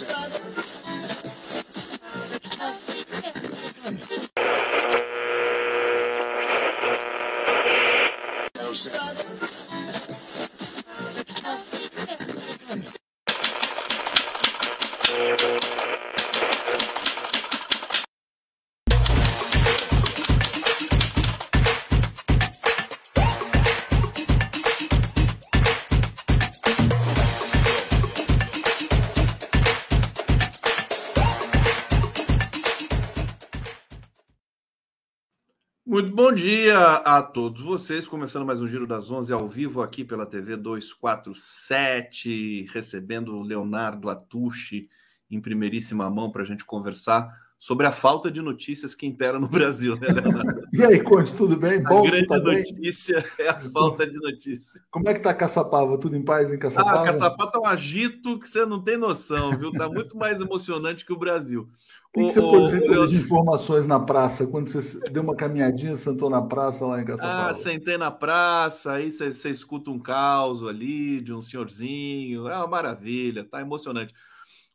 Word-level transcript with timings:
Muito 0.00 0.06
bom 0.06 0.81
dia 36.42 36.94
a 36.94 37.22
todos 37.22 37.62
vocês. 37.62 38.08
Começando 38.08 38.44
mais 38.44 38.60
um 38.60 38.66
Giro 38.66 38.84
das 38.84 39.12
Onze 39.12 39.32
ao 39.32 39.48
vivo 39.48 39.80
aqui 39.80 40.04
pela 40.04 40.26
TV 40.26 40.56
247, 40.56 42.66
recebendo 42.72 43.36
o 43.36 43.42
Leonardo 43.42 44.10
Atushi 44.10 44.88
em 45.30 45.40
primeiríssima 45.40 46.10
mão 46.10 46.32
para 46.32 46.42
a 46.42 46.44
gente 46.44 46.64
conversar 46.64 47.41
sobre 47.62 47.86
a 47.86 47.92
falta 47.92 48.28
de 48.28 48.42
notícias 48.42 48.92
que 48.92 49.06
impera 49.06 49.38
no 49.38 49.46
Brasil, 49.46 49.94
né, 49.94 50.08
Leonardo? 50.08 50.66
e 50.74 50.84
aí, 50.84 51.00
Conte, 51.00 51.32
tudo 51.32 51.56
bem? 51.56 51.80
Bom, 51.80 52.00
a 52.00 52.10
grande 52.10 52.26
tá 52.26 52.36
notícia 52.36 53.24
é 53.38 53.50
a 53.50 53.60
falta 53.60 54.04
de 54.04 54.18
notícia. 54.18 54.80
Como 54.90 55.08
é 55.08 55.14
que 55.14 55.20
tá 55.20 55.32
Caçapava? 55.32 55.96
Tudo 55.96 56.16
em 56.16 56.24
paz 56.24 56.52
em 56.52 56.58
Caçapava? 56.58 57.02
Ah, 57.02 57.12
Caçapava 57.12 57.52
tá 57.52 57.60
um 57.60 57.66
agito 57.66 58.36
que 58.40 58.48
você 58.48 58.66
não 58.66 58.82
tem 58.82 58.96
noção, 58.96 59.56
viu? 59.56 59.70
Tá 59.70 59.88
muito 59.88 60.16
mais 60.16 60.40
emocionante 60.40 61.06
que 61.06 61.12
o 61.12 61.16
Brasil. 61.16 61.68
O 62.12 62.18
que, 62.18 62.26
que 62.26 62.32
você 62.32 62.40
pôde 62.40 62.68
recolher 62.68 63.06
de 63.06 63.18
informações 63.18 63.86
na 63.86 64.00
praça? 64.00 64.44
Quando 64.44 64.66
você 64.66 64.98
deu 65.10 65.22
uma 65.22 65.36
caminhadinha, 65.36 65.94
sentou 65.94 66.28
na 66.28 66.42
praça 66.42 66.84
lá 66.84 67.00
em 67.00 67.04
Caçapava? 67.04 67.52
Ah, 67.52 67.54
sentei 67.54 67.96
na 67.96 68.10
praça, 68.10 68.94
aí 68.94 69.12
você, 69.12 69.32
você 69.32 69.50
escuta 69.50 69.88
um 69.88 70.00
caos 70.00 70.66
ali 70.66 71.20
de 71.20 71.32
um 71.32 71.40
senhorzinho. 71.40 72.48
É 72.48 72.56
uma 72.56 72.66
maravilha, 72.66 73.44
tá 73.44 73.60
emocionante. 73.60 74.12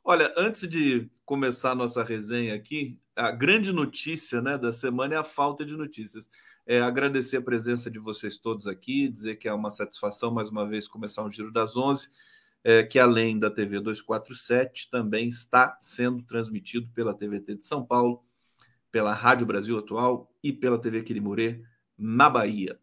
Olha, 0.09 0.33
antes 0.38 0.66
de 0.69 1.11
começar 1.25 1.72
a 1.72 1.75
nossa 1.75 2.02
resenha 2.02 2.55
aqui, 2.55 2.97
a 3.13 3.30
grande 3.30 3.73
notícia 3.73 4.41
né, 4.41 4.58
da 4.58 4.72
semana 4.72 5.16
é 5.16 5.17
a 5.17 5.23
falta 5.23 5.66
de 5.66 5.75
notícias. 5.75 6.30
É, 6.66 6.80
agradecer 6.80 7.36
a 7.36 7.41
presença 7.41 7.91
de 7.91 7.99
vocês 7.99 8.38
todos 8.38 8.67
aqui, 8.67 9.09
dizer 9.09 9.36
que 9.36 9.49
é 9.49 9.53
uma 9.53 9.69
satisfação 9.69 10.31
mais 10.31 10.49
uma 10.49 10.66
vez 10.66 10.88
começar 10.88 11.25
um 11.25 11.30
Giro 11.30 11.52
das 11.52 11.75
Onze, 11.75 12.08
é, 12.64 12.83
que 12.83 12.97
além 12.97 13.38
da 13.38 13.52
TV 13.52 13.81
247 13.81 14.89
também 14.89 15.27
está 15.27 15.77
sendo 15.81 16.23
transmitido 16.23 16.88
pela 16.94 17.14
TVT 17.14 17.55
de 17.55 17.66
São 17.66 17.86
Paulo, 17.86 18.23
pela 18.89 19.14
Rádio 19.14 19.45
Brasil 19.45 19.77
Atual 19.77 20.31
e 20.42 20.53
pela 20.53 20.80
TV 20.80 21.03
Quirimurê 21.03 21.66
na 21.97 22.30
Bahia. 22.30 22.80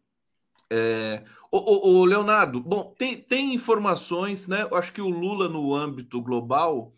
É, 0.68 1.24
o, 1.50 2.04
Leonardo, 2.04 2.60
bom, 2.60 2.94
tem, 2.98 3.16
tem 3.16 3.54
informações, 3.54 4.46
né? 4.46 4.64
Eu 4.64 4.76
acho 4.76 4.92
que 4.92 5.00
o 5.00 5.08
Lula, 5.08 5.48
no 5.48 5.74
âmbito 5.74 6.20
global, 6.20 6.94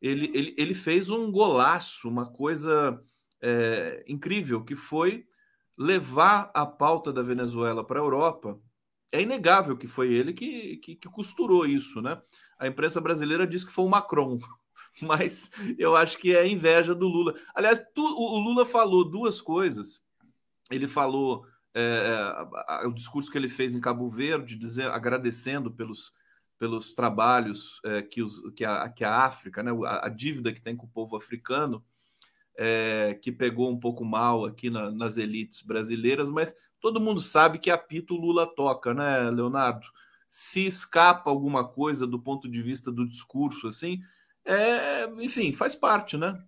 ele, 0.00 0.30
ele, 0.34 0.54
ele 0.56 0.74
fez 0.74 1.10
um 1.10 1.30
golaço, 1.30 2.08
uma 2.08 2.26
coisa 2.26 3.00
é, 3.40 4.04
incrível, 4.06 4.64
que 4.64 4.74
foi 4.74 5.26
levar 5.76 6.50
a 6.54 6.64
pauta 6.66 7.12
da 7.12 7.22
Venezuela 7.22 7.84
para 7.84 7.98
a 8.00 8.02
Europa. 8.02 8.58
É 9.12 9.20
inegável 9.20 9.76
que 9.76 9.86
foi 9.86 10.12
ele 10.12 10.32
que, 10.32 10.76
que, 10.78 10.94
que, 10.94 11.08
costurou 11.08 11.66
isso, 11.66 12.00
né? 12.00 12.20
A 12.58 12.66
imprensa 12.66 13.00
brasileira 13.00 13.46
diz 13.46 13.64
que 13.64 13.72
foi 13.72 13.84
o 13.84 13.88
Macron, 13.88 14.38
mas 15.02 15.50
eu 15.78 15.96
acho 15.96 16.18
que 16.18 16.34
é 16.34 16.46
inveja 16.46 16.94
do 16.94 17.08
Lula. 17.08 17.34
Aliás, 17.54 17.82
tu, 17.94 18.02
o 18.02 18.38
Lula 18.38 18.64
falou 18.64 19.04
duas 19.04 19.40
coisas. 19.40 20.02
Ele 20.70 20.86
falou 20.86 21.44
é, 21.74 22.86
o 22.86 22.92
discurso 22.92 23.30
que 23.30 23.36
ele 23.36 23.48
fez 23.48 23.74
em 23.74 23.80
Cabo 23.80 24.08
Verde, 24.08 24.56
dizer, 24.56 24.90
agradecendo 24.90 25.70
pelos 25.70 26.12
pelos 26.60 26.94
trabalhos 26.94 27.80
é, 27.82 28.02
que, 28.02 28.22
os, 28.22 28.38
que, 28.54 28.66
a, 28.66 28.86
que 28.90 29.02
a 29.02 29.24
África, 29.24 29.62
né, 29.62 29.72
a, 29.86 30.06
a, 30.06 30.08
dívida 30.10 30.52
que 30.52 30.60
tem 30.60 30.76
com 30.76 30.84
o 30.84 30.90
povo 30.90 31.16
africano, 31.16 31.82
é, 32.54 33.18
que 33.22 33.32
pegou 33.32 33.70
um 33.70 33.80
pouco 33.80 34.04
mal 34.04 34.44
aqui 34.44 34.68
na, 34.68 34.90
nas 34.90 35.16
elites 35.16 35.62
brasileiras, 35.62 36.28
mas 36.28 36.54
todo 36.78 37.00
mundo 37.00 37.18
sabe 37.18 37.58
que 37.58 37.70
apito 37.70 38.14
Lula 38.14 38.46
toca, 38.46 38.92
né, 38.92 39.30
Leonardo? 39.30 39.86
Se 40.28 40.66
escapa 40.66 41.30
alguma 41.30 41.66
coisa 41.66 42.06
do 42.06 42.20
ponto 42.20 42.46
de 42.46 42.60
vista 42.60 42.92
do 42.92 43.08
discurso, 43.08 43.66
assim, 43.66 43.98
é, 44.44 45.06
enfim, 45.18 45.54
faz 45.54 45.74
parte, 45.74 46.18
né? 46.18 46.38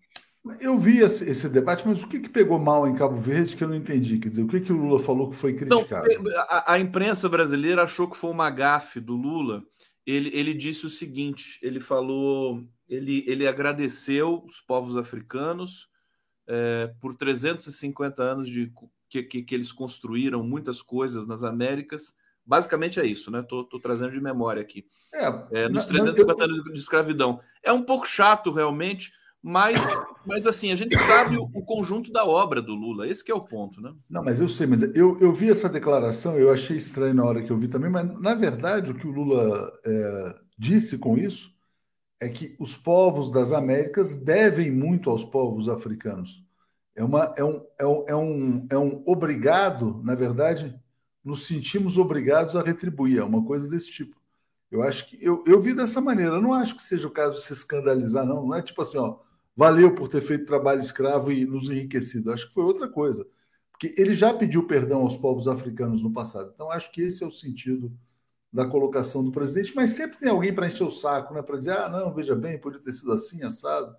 Eu 0.60 0.76
vi 0.76 0.98
esse, 0.98 1.24
esse, 1.24 1.48
debate, 1.48 1.86
mas 1.86 2.02
o 2.02 2.08
que, 2.08 2.18
que 2.18 2.28
pegou 2.28 2.58
mal 2.58 2.86
em 2.86 2.94
Cabo 2.94 3.16
Verde 3.16 3.56
que 3.56 3.64
eu 3.64 3.68
não 3.68 3.76
entendi? 3.76 4.18
Quer 4.18 4.28
dizer, 4.28 4.42
o 4.42 4.48
que, 4.48 4.60
que 4.60 4.72
o 4.72 4.76
Lula 4.76 4.98
falou 4.98 5.30
que 5.30 5.36
foi 5.36 5.54
criticado? 5.54 6.06
Não, 6.20 6.32
a, 6.36 6.72
a 6.74 6.78
imprensa 6.80 7.28
brasileira 7.28 7.84
achou 7.84 8.10
que 8.10 8.16
foi 8.16 8.30
uma 8.30 8.50
gafe 8.50 9.00
do 9.00 9.14
Lula 9.14 9.62
ele, 10.06 10.30
ele 10.32 10.54
disse 10.54 10.86
o 10.86 10.90
seguinte: 10.90 11.58
ele 11.62 11.80
falou, 11.80 12.64
ele, 12.88 13.24
ele 13.26 13.46
agradeceu 13.46 14.42
os 14.44 14.60
povos 14.60 14.96
africanos 14.96 15.88
é, 16.46 16.92
por 17.00 17.14
350 17.14 18.22
anos 18.22 18.48
de 18.48 18.72
que, 19.08 19.22
que, 19.22 19.42
que, 19.42 19.54
eles 19.54 19.72
construíram 19.72 20.42
muitas 20.42 20.82
coisas 20.82 21.26
nas 21.26 21.44
Américas. 21.44 22.14
Basicamente 22.44 22.98
é 22.98 23.06
isso, 23.06 23.30
né? 23.30 23.42
Tô 23.42 23.64
trazendo 23.80 24.12
de 24.12 24.20
memória 24.20 24.60
aqui. 24.60 24.86
É, 25.14 25.64
é, 25.64 25.68
nos 25.68 25.86
350 25.86 26.42
eu... 26.42 26.44
anos 26.46 26.64
de 26.64 26.80
escravidão. 26.80 27.40
É 27.62 27.72
um 27.72 27.82
pouco 27.82 28.06
chato, 28.06 28.50
realmente, 28.50 29.12
mas, 29.42 29.80
mas 30.24 30.46
assim, 30.46 30.70
a 30.70 30.76
gente 30.76 30.96
sabe 30.96 31.36
o, 31.36 31.44
o, 31.52 31.64
conjunto 31.64 32.12
da 32.12 32.24
obra 32.24 32.62
do 32.62 32.74
Lula, 32.74 33.08
esse 33.08 33.28
é 33.28 33.34
o 33.34 33.40
ponto, 33.40 33.80
né? 33.80 33.92
Não, 34.08 34.22
mas 34.22 34.40
eu 34.40 34.48
sei, 34.48 34.68
mas 34.68 34.82
eu, 34.94 35.16
eu 35.18 35.34
vi 35.34 35.50
essa 35.50 35.68
declaração, 35.68 36.38
eu 36.38 36.52
achei 36.52 36.76
estranho 36.76 37.14
na 37.14 37.24
hora 37.24 37.42
que 37.42 37.50
eu 37.50 37.58
vi 37.58 37.66
também, 37.66 37.90
mas 37.90 38.06
na 38.20 38.34
verdade 38.34 38.92
o 38.92 38.94
que 38.94 39.06
o 39.06 39.10
Lula 39.10 39.72
é, 39.84 40.34
disse 40.56 40.96
com 40.96 41.18
isso 41.18 41.52
é 42.20 42.28
que 42.28 42.54
os 42.60 42.76
povos 42.76 43.32
das 43.32 43.52
Américas 43.52 44.14
devem 44.16 44.70
muito 44.70 45.10
aos 45.10 45.24
povos 45.24 45.68
africanos. 45.68 46.44
É, 46.94 47.02
uma, 47.02 47.34
é, 47.36 47.42
um, 47.42 47.66
é, 47.80 47.86
um, 47.86 48.04
é, 48.06 48.16
um, 48.16 48.66
é 48.70 48.78
um 48.78 49.02
obrigado, 49.04 50.00
na 50.04 50.14
verdade, 50.14 50.78
nos 51.24 51.46
sentimos 51.46 51.98
obrigados 51.98 52.54
a 52.54 52.62
retribuir, 52.62 53.18
é 53.18 53.24
uma 53.24 53.44
coisa 53.44 53.68
desse 53.68 53.90
tipo. 53.90 54.22
Eu 54.70 54.82
acho 54.82 55.06
que 55.08 55.18
eu, 55.20 55.42
eu 55.46 55.60
vi 55.60 55.74
dessa 55.74 56.00
maneira. 56.00 56.36
Eu 56.36 56.40
não 56.40 56.54
acho 56.54 56.74
que 56.74 56.82
seja 56.82 57.06
o 57.06 57.10
caso 57.10 57.36
de 57.36 57.44
se 57.44 57.52
escandalizar, 57.52 58.24
não. 58.24 58.46
Não 58.46 58.54
é 58.54 58.62
tipo 58.62 58.80
assim, 58.80 58.96
ó, 58.96 59.18
valeu 59.56 59.94
por 59.94 60.08
ter 60.08 60.20
feito 60.20 60.46
trabalho 60.46 60.80
escravo 60.80 61.30
e 61.30 61.44
nos 61.44 61.68
enriquecido. 61.68 62.32
Acho 62.32 62.48
que 62.48 62.54
foi 62.54 62.64
outra 62.64 62.88
coisa. 62.88 63.26
Porque 63.70 63.94
ele 64.00 64.14
já 64.14 64.32
pediu 64.32 64.66
perdão 64.66 65.02
aos 65.02 65.16
povos 65.16 65.48
africanos 65.48 66.02
no 66.02 66.12
passado. 66.12 66.52
Então, 66.54 66.70
acho 66.70 66.90
que 66.92 67.02
esse 67.02 67.24
é 67.24 67.26
o 67.26 67.30
sentido 67.30 67.92
da 68.52 68.66
colocação 68.66 69.24
do 69.24 69.32
presidente. 69.32 69.74
Mas 69.74 69.90
sempre 69.90 70.18
tem 70.18 70.28
alguém 70.28 70.54
para 70.54 70.66
encher 70.66 70.84
o 70.84 70.90
saco, 70.90 71.34
né? 71.34 71.42
para 71.42 71.56
dizer, 71.56 71.72
ah, 71.72 71.88
não, 71.88 72.12
veja 72.14 72.34
bem, 72.34 72.58
podia 72.58 72.80
ter 72.80 72.92
sido 72.92 73.12
assim, 73.12 73.42
assado. 73.42 73.96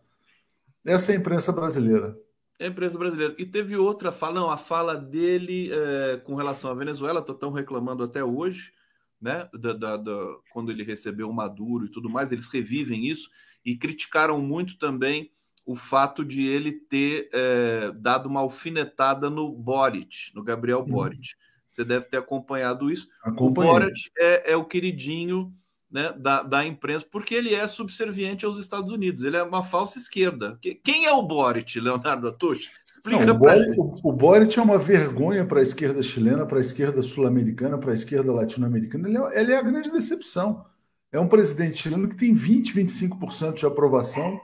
Essa 0.85 1.11
é 1.11 1.15
a 1.15 1.19
imprensa 1.19 1.51
brasileira. 1.51 2.17
É 2.59 2.65
a 2.65 2.69
imprensa 2.69 2.97
brasileira. 2.97 3.35
E 3.37 3.45
teve 3.45 3.75
outra 3.75 4.11
fala, 4.11 4.35
não, 4.35 4.51
a 4.51 4.57
fala 4.57 4.95
dele 4.95 5.69
é, 5.71 6.17
com 6.17 6.35
relação 6.35 6.71
à 6.71 6.73
Venezuela, 6.73 7.25
estão 7.27 7.51
reclamando 7.51 8.03
até 8.03 8.23
hoje, 8.23 8.71
né? 9.19 9.49
Da, 9.53 9.73
da, 9.73 9.97
da, 9.97 10.35
quando 10.51 10.71
ele 10.71 10.83
recebeu 10.83 11.29
o 11.29 11.33
Maduro 11.33 11.85
e 11.85 11.89
tudo 11.89 12.09
mais, 12.09 12.31
eles 12.31 12.47
revivem 12.47 13.07
isso 13.07 13.29
e 13.65 13.75
criticaram 13.75 14.39
muito 14.39 14.77
também 14.77 15.31
o 15.65 15.75
fato 15.75 16.25
de 16.25 16.45
ele 16.45 16.71
ter 16.71 17.29
é, 17.33 17.91
dado 17.95 18.27
uma 18.27 18.41
alfinetada 18.41 19.29
no 19.29 19.51
Boric, 19.51 20.31
no 20.35 20.43
Gabriel 20.43 20.79
uhum. 20.79 20.85
Boric. 20.85 21.35
Você 21.67 21.83
deve 21.83 22.05
ter 22.05 22.17
acompanhado 22.17 22.91
isso. 22.91 23.07
Acompanhei. 23.23 23.71
O 23.71 23.73
Boric 23.73 24.11
é, 24.17 24.51
é, 24.51 24.55
o 24.55 24.65
queridinho 24.65 25.53
né, 25.89 26.13
da, 26.17 26.43
da 26.43 26.65
imprensa, 26.65 27.05
porque 27.09 27.33
ele 27.33 27.53
é 27.53 27.67
subserviente 27.67 28.45
aos 28.45 28.57
Estados 28.57 28.91
Unidos. 28.91 29.23
Ele 29.23 29.37
é 29.37 29.43
uma 29.43 29.63
falsa 29.63 29.97
esquerda. 29.97 30.57
Quem 30.83 31.05
é 31.05 31.11
o 31.11 31.23
Boric, 31.23 31.79
Leonardo 31.79 32.27
Atush? 32.27 32.71
Explica 32.85 33.25
Não, 33.25 33.35
o, 33.35 33.37
Boric, 33.37 33.79
o, 33.79 33.95
o 34.03 34.11
Boric 34.11 34.59
é 34.59 34.61
uma 34.61 34.77
vergonha 34.77 35.45
para 35.45 35.59
a 35.59 35.63
esquerda 35.63 36.01
chilena, 36.01 36.45
para 36.45 36.57
a 36.57 36.61
esquerda 36.61 37.01
sul-americana, 37.01 37.77
para 37.77 37.91
a 37.91 37.93
esquerda 37.93 38.31
latino-americana. 38.33 39.07
Ele, 39.07 39.17
é, 39.17 39.41
ele 39.41 39.51
é 39.51 39.57
a 39.57 39.61
grande 39.61 39.91
decepção. 39.91 40.65
É 41.11 41.19
um 41.19 41.27
presidente 41.27 41.77
chileno 41.77 42.07
que 42.07 42.15
tem 42.15 42.33
20, 42.33 42.73
25% 42.73 43.53
de 43.53 43.65
aprovação 43.65 44.41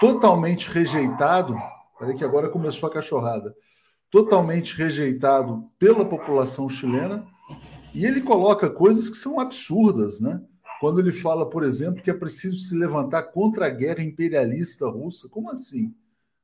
totalmente 0.00 0.68
rejeitado. 0.70 1.54
Peraí, 1.98 2.16
que 2.16 2.24
agora 2.24 2.48
começou 2.48 2.88
a 2.88 2.92
cachorrada. 2.92 3.54
Totalmente 4.10 4.74
rejeitado 4.76 5.70
pela 5.78 6.04
população 6.04 6.68
chilena. 6.68 7.24
E 7.94 8.06
ele 8.06 8.20
coloca 8.22 8.70
coisas 8.70 9.10
que 9.10 9.16
são 9.16 9.38
absurdas, 9.38 10.18
né? 10.20 10.40
Quando 10.80 10.98
ele 10.98 11.12
fala, 11.12 11.48
por 11.48 11.62
exemplo, 11.62 12.02
que 12.02 12.10
é 12.10 12.14
preciso 12.14 12.58
se 12.60 12.74
levantar 12.74 13.24
contra 13.24 13.66
a 13.66 13.70
guerra 13.70 14.02
imperialista 14.02 14.88
russa. 14.88 15.28
Como 15.28 15.50
assim? 15.50 15.94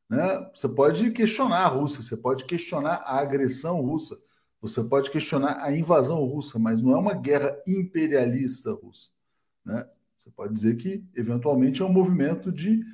Né? 0.08 0.50
Você 0.54 0.68
pode 0.68 1.10
questionar 1.10 1.64
a 1.64 1.68
Rússia, 1.68 2.02
você 2.02 2.16
pode 2.16 2.44
questionar 2.44 3.02
a 3.06 3.18
agressão 3.18 3.80
russa, 3.80 4.18
você 4.60 4.84
pode 4.84 5.10
questionar 5.10 5.62
a 5.62 5.74
invasão 5.74 6.22
russa, 6.24 6.58
mas 6.58 6.82
não 6.82 6.92
é 6.92 6.98
uma 6.98 7.14
guerra 7.14 7.56
imperialista 7.66 8.72
russa. 8.72 9.08
Né? 9.64 9.88
Você 10.18 10.30
pode 10.30 10.52
dizer 10.52 10.76
que, 10.76 11.02
eventualmente, 11.14 11.80
é 11.80 11.84
um 11.84 11.92
movimento 11.92 12.52
de 12.52 12.84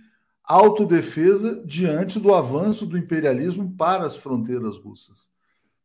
autodefesa 0.44 1.62
diante 1.64 2.18
do 2.18 2.34
avanço 2.34 2.86
do 2.86 2.98
imperialismo 2.98 3.74
para 3.76 4.04
as 4.04 4.16
fronteiras 4.16 4.76
russas. 4.76 5.30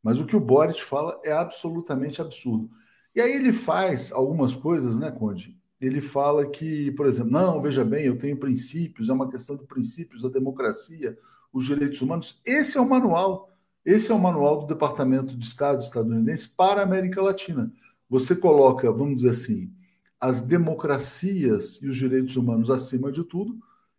Mas 0.01 0.19
o 0.19 0.25
que 0.25 0.35
o 0.35 0.39
Boric 0.39 0.83
fala 0.83 1.19
é 1.23 1.31
absolutamente 1.31 2.21
absurdo. 2.21 2.69
E 3.15 3.21
aí 3.21 3.33
ele 3.33 3.51
faz 3.51 4.11
algumas 4.11 4.55
coisas, 4.55 4.97
né, 4.97 5.11
Conde? 5.11 5.57
Ele 5.79 6.01
fala 6.01 6.49
que, 6.49 6.91
por 6.91 7.05
exemplo, 7.07 7.31
não, 7.31 7.61
veja 7.61 7.83
bem, 7.85 8.05
eu 8.05 8.17
tenho 8.17 8.37
princípios, 8.37 9.09
é 9.09 9.13
uma 9.13 9.29
questão 9.29 9.55
de 9.55 9.65
princípios, 9.65 10.25
a 10.25 10.29
democracia, 10.29 11.17
os 11.53 11.65
direitos 11.65 12.01
humanos. 12.01 12.41
Esse 12.45 12.77
é 12.77 12.81
o 12.81 12.89
manual. 12.89 13.49
Esse 13.85 14.11
é 14.11 14.15
o 14.15 14.19
manual 14.19 14.59
do 14.59 14.67
Departamento 14.67 15.35
de 15.37 15.45
Estado 15.45 15.81
estadunidense 15.81 16.49
para 16.49 16.81
a 16.81 16.83
América 16.83 17.21
Latina. 17.21 17.71
Você 18.09 18.35
coloca, 18.35 18.91
vamos 18.91 19.17
dizer 19.17 19.29
assim, 19.29 19.71
as 20.19 20.41
democracias 20.41 21.79
e 21.81 21.87
os 21.87 21.95
direitos 21.95 22.35
humanos 22.35 22.69
acima 22.69 23.11
de 23.11 23.23
tudo 23.23 23.57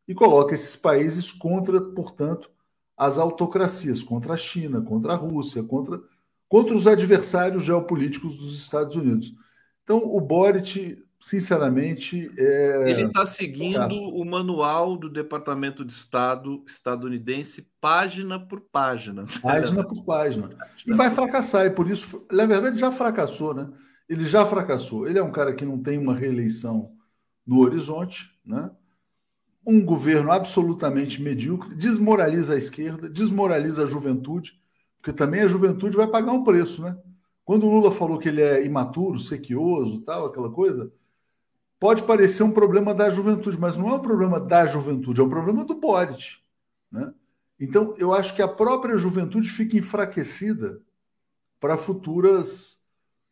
e 0.08 0.14
coloca 0.14 0.55
esses 0.55 0.75
países 0.75 1.31
contra, 1.31 1.78
portanto, 1.81 2.50
as 2.96 3.19
autocracias, 3.19 4.02
contra 4.02 4.32
a 4.32 4.37
China, 4.38 4.81
contra 4.81 5.12
a 5.12 5.16
Rússia, 5.16 5.62
contra, 5.62 6.00
contra 6.49 6.75
os 6.75 6.87
adversários 6.87 7.62
geopolíticos 7.64 8.38
dos 8.38 8.58
Estados 8.58 8.96
Unidos. 8.96 9.34
Então, 9.84 9.99
o 9.99 10.19
Boric, 10.20 10.99
sinceramente, 11.20 12.32
é... 12.38 12.90
ele 12.90 13.05
está 13.05 13.26
seguindo 13.26 13.94
o 13.94 14.25
manual 14.25 14.96
do 14.96 15.10
Departamento 15.10 15.84
de 15.84 15.93
Estado 15.93 16.64
estadunidense, 16.66 17.69
página 17.78 18.40
por 18.40 18.62
página. 18.62 19.26
Página 19.43 19.84
por 19.84 20.02
página. 20.04 20.49
E 20.87 20.93
vai 20.94 21.11
fracassar, 21.11 21.66
e 21.66 21.70
por 21.70 21.88
isso, 21.88 22.26
na 22.32 22.46
verdade, 22.46 22.78
já 22.78 22.90
fracassou, 22.90 23.54
né? 23.54 23.69
Ele 24.08 24.26
já 24.26 24.46
fracassou. 24.46 25.06
Ele 25.06 25.19
é 25.19 25.22
um 25.22 25.31
cara 25.31 25.54
que 25.54 25.66
não 25.66 25.82
tem 25.82 25.99
uma 25.99 26.14
reeleição 26.14 26.93
no 27.46 27.61
horizonte, 27.61 28.31
né? 28.44 28.70
Um 29.69 29.85
governo 29.85 30.32
absolutamente 30.32 31.20
medíocre, 31.20 31.75
desmoraliza 31.75 32.55
a 32.55 32.56
esquerda, 32.56 33.06
desmoraliza 33.06 33.82
a 33.82 33.87
juventude, 33.87 34.59
porque 34.97 35.12
também 35.12 35.43
a 35.43 35.47
juventude 35.47 35.94
vai 35.94 36.06
pagar 36.06 36.32
um 36.32 36.43
preço, 36.43 36.81
né? 36.81 36.97
Quando 37.44 37.67
o 37.67 37.70
Lula 37.70 37.93
falou 37.93 38.19
que 38.19 38.31
ele 38.31 38.41
é 38.41 38.65
imaturo, 38.65 39.20
sequioso, 39.20 40.00
tal, 40.00 40.25
aquela 40.25 40.50
coisa, 40.50 40.91
pode 41.79 42.03
parecer 42.05 42.43
um 42.43 42.50
problema 42.50 42.94
da 42.94 43.11
juventude, 43.11 43.59
mas 43.59 43.76
não 43.76 43.91
é 43.91 43.94
um 43.97 44.00
problema 44.00 44.41
da 44.41 44.65
juventude, 44.65 45.20
é 45.20 45.25
um 45.25 45.29
problema 45.29 45.62
do 45.67 45.75
Boric, 45.75 46.38
né? 46.91 47.12
Então, 47.61 47.94
eu 47.99 48.14
acho 48.14 48.35
que 48.35 48.41
a 48.41 48.49
própria 48.49 48.97
juventude 48.97 49.50
fica 49.50 49.76
enfraquecida 49.76 50.81
para 51.61 51.76
futuras 51.76 52.77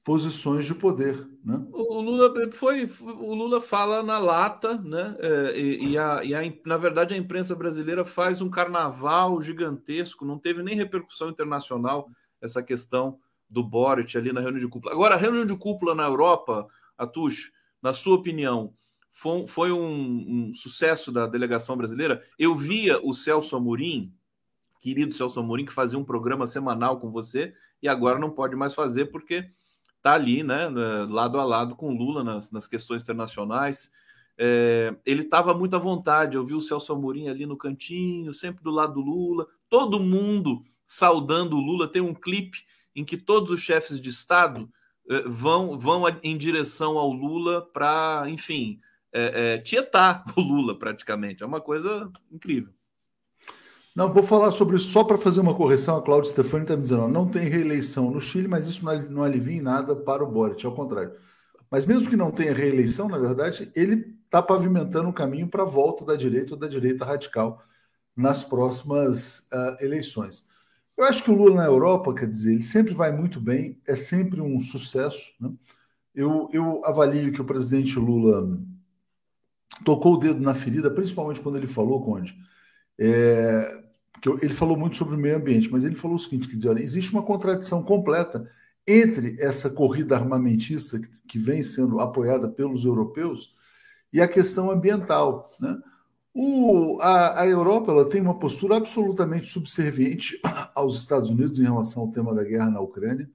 posições 0.07 0.65
de 0.65 0.73
poder. 0.73 1.29
Né? 1.45 1.67
O 1.73 2.01
Lula 2.01 2.33
foi, 2.53 2.89
o 3.01 3.35
Lula 3.35 3.61
fala 3.61 4.05
na 4.05 4.21
lata, 4.21 4.79
né? 4.79 5.17
É, 5.19 5.59
e, 5.59 5.89
e, 5.89 5.99
a, 5.99 6.23
e 6.23 6.33
a, 6.33 6.41
na 6.65 6.77
verdade 6.77 7.13
a 7.13 7.17
imprensa 7.17 7.57
brasileira 7.57 8.05
faz 8.05 8.41
um 8.41 8.49
carnaval 8.49 9.43
gigantesco, 9.43 10.25
não 10.25 10.39
teve 10.39 10.63
nem 10.63 10.77
repercussão 10.77 11.29
internacional 11.29 12.09
essa 12.41 12.63
questão 12.63 13.19
do 13.51 13.65
Boric 13.65 14.17
ali 14.17 14.33
na 14.33 14.41
reunião 14.41 14.61
de 14.61 14.69
cúpula. 14.69 14.95
Agora, 14.95 15.17
a 15.17 15.19
reunião 15.19 15.45
de 15.45 15.57
cúpula 15.57 15.93
na 15.93 16.05
Europa, 16.05 16.69
Atush, 16.97 17.51
na 17.83 17.93
sua 17.93 18.15
opinião, 18.15 18.73
foi, 19.11 19.47
foi 19.49 19.73
um, 19.73 20.51
um, 20.51 20.55
sucesso 20.55 21.11
da 21.11 21.27
delegação 21.27 21.77
brasileira? 21.77 22.23
Eu 22.39 22.55
via 22.55 23.01
o 23.05 23.13
Celso 23.13 23.57
Amorim, 23.57 24.15
querido 24.81 25.17
Celso 25.17 25.41
Amorim, 25.41 25.65
que 25.65 25.73
fazia 25.73 25.99
um 25.99 26.05
programa 26.05 26.47
semanal 26.47 27.01
com 27.01 27.11
você, 27.11 27.53
e 27.83 27.89
agora 27.89 28.21
não 28.21 28.31
pode 28.31 28.55
mais 28.55 28.73
fazer 28.73 29.07
porque 29.07 29.51
está 30.07 30.15
ali, 30.15 30.45
né, 30.45 30.69
lado 31.09 31.41
a 31.41 31.45
lado 31.45 31.75
com 31.75 31.93
Lula 31.93 32.23
nas, 32.23 32.53
nas 32.53 32.69
questões 32.69 33.03
internacionais. 33.03 33.91
É, 34.39 34.95
ele 35.05 35.23
estava 35.23 35.53
muito 35.53 35.75
à 35.75 35.81
vontade. 35.81 36.37
Eu 36.37 36.47
vi 36.47 36.55
o 36.55 36.61
Celso 36.61 36.93
Amorim 36.93 37.29
ali 37.29 37.45
no 37.45 37.57
cantinho, 37.57 38.33
sempre 38.33 38.63
do 38.63 38.71
lado 38.71 38.95
do 38.95 39.01
Lula, 39.01 39.49
todo 39.69 39.99
mundo 39.99 40.65
saudando 40.87 41.57
o 41.57 41.61
Lula. 41.61 41.89
Tem 41.89 42.01
um 42.01 42.15
clipe 42.15 42.65
em 42.95 43.05
que 43.05 43.17
todos 43.17 43.51
os 43.51 43.61
chefes 43.61 44.01
de 44.01 44.11
Estado 44.11 44.71
é, 45.11 45.23
vão, 45.23 45.77
vão 45.77 46.05
em 46.23 46.37
direção 46.37 46.97
ao 46.99 47.11
Lula 47.11 47.63
para, 47.73 48.25
enfim, 48.29 48.79
é, 49.13 49.55
é, 49.55 49.59
tietar 49.59 50.25
o 50.37 50.41
Lula 50.41 50.79
praticamente. 50.79 51.43
É 51.43 51.47
uma 51.47 51.61
coisa 51.61 52.13
incrível. 52.31 52.73
Não, 53.97 54.13
vou 54.13 54.23
falar 54.23 54.53
sobre 54.53 54.77
isso 54.77 54.91
só 54.91 55.03
para 55.03 55.17
fazer 55.17 55.41
uma 55.41 55.55
correção. 55.55 55.97
A 55.97 56.03
Cláudia 56.03 56.31
Stefani 56.31 56.65
está 56.65 56.77
me 56.77 56.83
dizendo: 56.83 57.09
não 57.09 57.27
tem 57.27 57.49
reeleição 57.49 58.11
no 58.11 58.21
Chile, 58.21 58.47
mas 58.47 58.67
isso 58.67 58.85
não 59.11 59.23
alivia 59.23 59.57
em 59.57 59.63
nada 59.63 59.97
para 59.97 60.23
o 60.23 60.31
Boric, 60.31 60.67
ao 60.67 60.75
contrário. 60.75 61.13
Mas 61.71 61.87
mesmo 61.87 62.11
que 62.11 62.17
não 62.17 62.31
tenha 62.31 62.53
reeleição, 62.53 63.09
na 63.09 63.17
verdade, 63.17 63.73
ele 63.75 64.15
está 64.27 64.43
pavimentando 64.43 65.07
o 65.07 65.11
um 65.11 65.15
caminho 65.15 65.49
para 65.49 65.63
a 65.63 65.67
volta 65.67 66.05
da 66.05 66.15
direita 66.15 66.53
ou 66.53 66.61
da 66.61 66.69
direita 66.69 67.07
radical 67.07 67.63
nas 68.15 68.45
próximas 68.45 69.41
uh, 69.53 69.83
eleições. 69.83 70.47
Eu 70.95 71.05
acho 71.05 71.25
que 71.25 71.31
o 71.31 71.35
Lula 71.35 71.57
na 71.57 71.65
Europa, 71.65 72.15
quer 72.15 72.29
dizer, 72.29 72.53
ele 72.53 72.63
sempre 72.63 72.93
vai 72.93 73.11
muito 73.11 73.41
bem, 73.41 73.81
é 73.87 73.95
sempre 73.97 74.43
um 74.43 74.61
sucesso. 74.61 75.33
Né? 75.41 75.51
Eu, 76.15 76.51
eu 76.53 76.85
avalio 76.85 77.33
que 77.33 77.41
o 77.41 77.45
presidente 77.47 77.99
Lula 77.99 78.59
tocou 79.85 80.15
o 80.15 80.19
dedo 80.19 80.41
na 80.41 80.55
ferida, 80.55 80.91
principalmente 80.91 81.41
quando 81.41 81.57
ele 81.57 81.67
falou, 81.67 82.03
Conde, 82.03 82.37
é, 82.99 83.86
que 84.21 84.29
ele 84.29 84.55
falou 84.55 84.77
muito 84.77 84.97
sobre 84.97 85.15
o 85.15 85.19
meio 85.19 85.37
ambiente, 85.37 85.71
mas 85.71 85.85
ele 85.85 85.95
falou 85.95 86.17
o 86.17 86.19
seguinte: 86.19 86.49
que 86.49 86.57
diz, 86.57 86.67
olha, 86.67 86.83
existe 86.83 87.13
uma 87.13 87.23
contradição 87.23 87.83
completa 87.83 88.49
entre 88.87 89.37
essa 89.41 89.69
corrida 89.69 90.17
armamentista 90.17 90.99
que, 90.99 91.09
que 91.27 91.39
vem 91.39 91.63
sendo 91.63 92.01
apoiada 92.01 92.49
pelos 92.49 92.85
europeus 92.85 93.55
e 94.13 94.21
a 94.21 94.29
questão 94.29 94.71
ambiental. 94.71 95.51
Né? 95.61 95.77
O, 96.33 96.99
a, 97.01 97.41
a, 97.43 97.47
Europa 97.47 97.91
ela 97.91 98.09
tem 98.09 98.21
uma 98.21 98.39
postura 98.39 98.77
absolutamente 98.77 99.47
subserviente 99.47 100.41
aos 100.75 100.97
Estados 100.97 101.31
Unidos 101.31 101.59
em 101.59 101.65
relação 101.65 102.03
ao 102.03 102.13
tema 102.13 102.35
da 102.35 102.45
guerra 102.45 102.71
na 102.71 102.81
Ucrânia. 102.81 103.29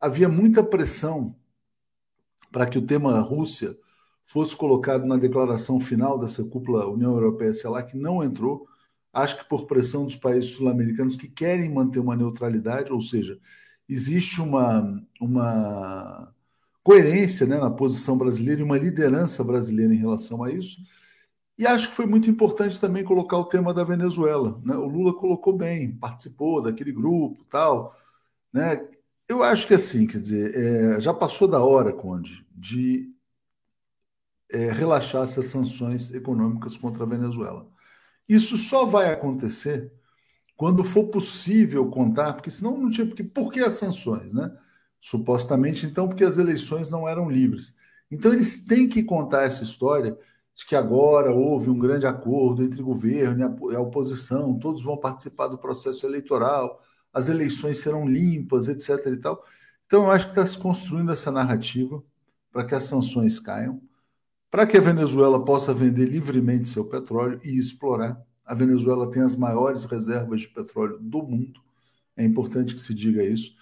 Havia 0.00 0.28
muita 0.28 0.62
pressão 0.62 1.34
para 2.50 2.66
que 2.66 2.78
o 2.78 2.86
tema 2.86 3.18
Rússia 3.20 3.76
fosse 4.24 4.56
colocado 4.56 5.04
na 5.04 5.16
declaração 5.16 5.78
final 5.78 6.18
dessa 6.18 6.44
cúpula 6.44 6.86
União 6.86 7.12
Europeia, 7.12 7.52
sei 7.52 7.70
que 7.82 7.96
não 7.96 8.22
entrou 8.22 8.66
acho 9.14 9.38
que 9.38 9.48
por 9.48 9.66
pressão 9.66 10.04
dos 10.04 10.16
países 10.16 10.50
sul-americanos 10.50 11.16
que 11.16 11.28
querem 11.28 11.72
manter 11.72 12.00
uma 12.00 12.16
neutralidade, 12.16 12.92
ou 12.92 13.00
seja, 13.00 13.38
existe 13.88 14.40
uma, 14.40 15.02
uma 15.20 16.34
coerência 16.82 17.46
né, 17.46 17.58
na 17.58 17.70
posição 17.70 18.18
brasileira 18.18 18.60
e 18.60 18.64
uma 18.64 18.78
liderança 18.78 19.42
brasileira 19.44 19.94
em 19.94 19.98
relação 19.98 20.42
a 20.42 20.50
isso. 20.50 20.82
E 21.56 21.66
acho 21.66 21.88
que 21.88 21.94
foi 21.94 22.06
muito 22.06 22.28
importante 22.28 22.80
também 22.80 23.04
colocar 23.04 23.38
o 23.38 23.44
tema 23.44 23.72
da 23.72 23.84
Venezuela. 23.84 24.60
Né? 24.64 24.76
O 24.76 24.86
Lula 24.88 25.14
colocou 25.14 25.56
bem, 25.56 25.96
participou 25.96 26.60
daquele 26.60 26.92
grupo 26.92 27.44
tal. 27.44 27.94
Né? 28.52 28.86
Eu 29.28 29.42
acho 29.42 29.66
que 29.66 29.74
assim, 29.74 30.06
quer 30.06 30.20
dizer, 30.20 30.56
é, 30.56 31.00
já 31.00 31.14
passou 31.14 31.48
da 31.48 31.62
hora, 31.62 31.92
Conde, 31.92 32.44
de 32.54 33.14
é, 34.52 34.70
relaxar 34.70 35.22
essas 35.22 35.46
sanções 35.46 36.12
econômicas 36.12 36.76
contra 36.76 37.04
a 37.04 37.06
Venezuela. 37.06 37.66
Isso 38.28 38.56
só 38.56 38.86
vai 38.86 39.12
acontecer 39.12 39.92
quando 40.56 40.84
for 40.84 41.04
possível 41.08 41.88
contar, 41.90 42.34
porque 42.34 42.50
senão 42.50 42.78
não 42.78 42.90
tinha. 42.90 43.06
Porque, 43.06 43.24
por 43.24 43.52
que 43.52 43.60
as 43.60 43.74
sanções, 43.74 44.32
né? 44.32 44.56
Supostamente, 45.00 45.86
então, 45.86 46.08
porque 46.08 46.24
as 46.24 46.38
eleições 46.38 46.88
não 46.88 47.08
eram 47.08 47.30
livres. 47.30 47.76
Então, 48.10 48.32
eles 48.32 48.64
têm 48.64 48.88
que 48.88 49.02
contar 49.02 49.42
essa 49.44 49.64
história 49.64 50.16
de 50.54 50.64
que 50.64 50.76
agora 50.76 51.32
houve 51.34 51.68
um 51.68 51.78
grande 51.78 52.06
acordo 52.06 52.62
entre 52.62 52.80
o 52.80 52.84
governo 52.84 53.56
e 53.70 53.76
a 53.76 53.80
oposição, 53.80 54.58
todos 54.58 54.82
vão 54.82 54.96
participar 54.96 55.48
do 55.48 55.58
processo 55.58 56.06
eleitoral, 56.06 56.80
as 57.12 57.28
eleições 57.28 57.78
serão 57.78 58.08
limpas, 58.08 58.68
etc. 58.68 59.06
e 59.06 59.16
tal. 59.16 59.44
Então, 59.86 60.04
eu 60.04 60.10
acho 60.12 60.26
que 60.26 60.32
está 60.32 60.46
se 60.46 60.56
construindo 60.58 61.12
essa 61.12 61.30
narrativa 61.30 62.02
para 62.52 62.64
que 62.64 62.74
as 62.74 62.84
sanções 62.84 63.40
caiam 63.40 63.82
para 64.54 64.66
que 64.66 64.76
a 64.76 64.80
Venezuela 64.80 65.44
possa 65.44 65.74
vender 65.74 66.06
livremente 66.06 66.68
seu 66.68 66.84
petróleo 66.84 67.40
e 67.42 67.58
explorar. 67.58 68.24
A 68.44 68.54
Venezuela 68.54 69.10
tem 69.10 69.20
as 69.20 69.34
maiores 69.34 69.84
reservas 69.84 70.42
de 70.42 70.48
petróleo 70.48 70.96
do 71.00 71.24
mundo, 71.24 71.60
é 72.16 72.22
importante 72.22 72.72
que 72.72 72.80
se 72.80 72.94
diga 72.94 73.20
isso. 73.24 73.56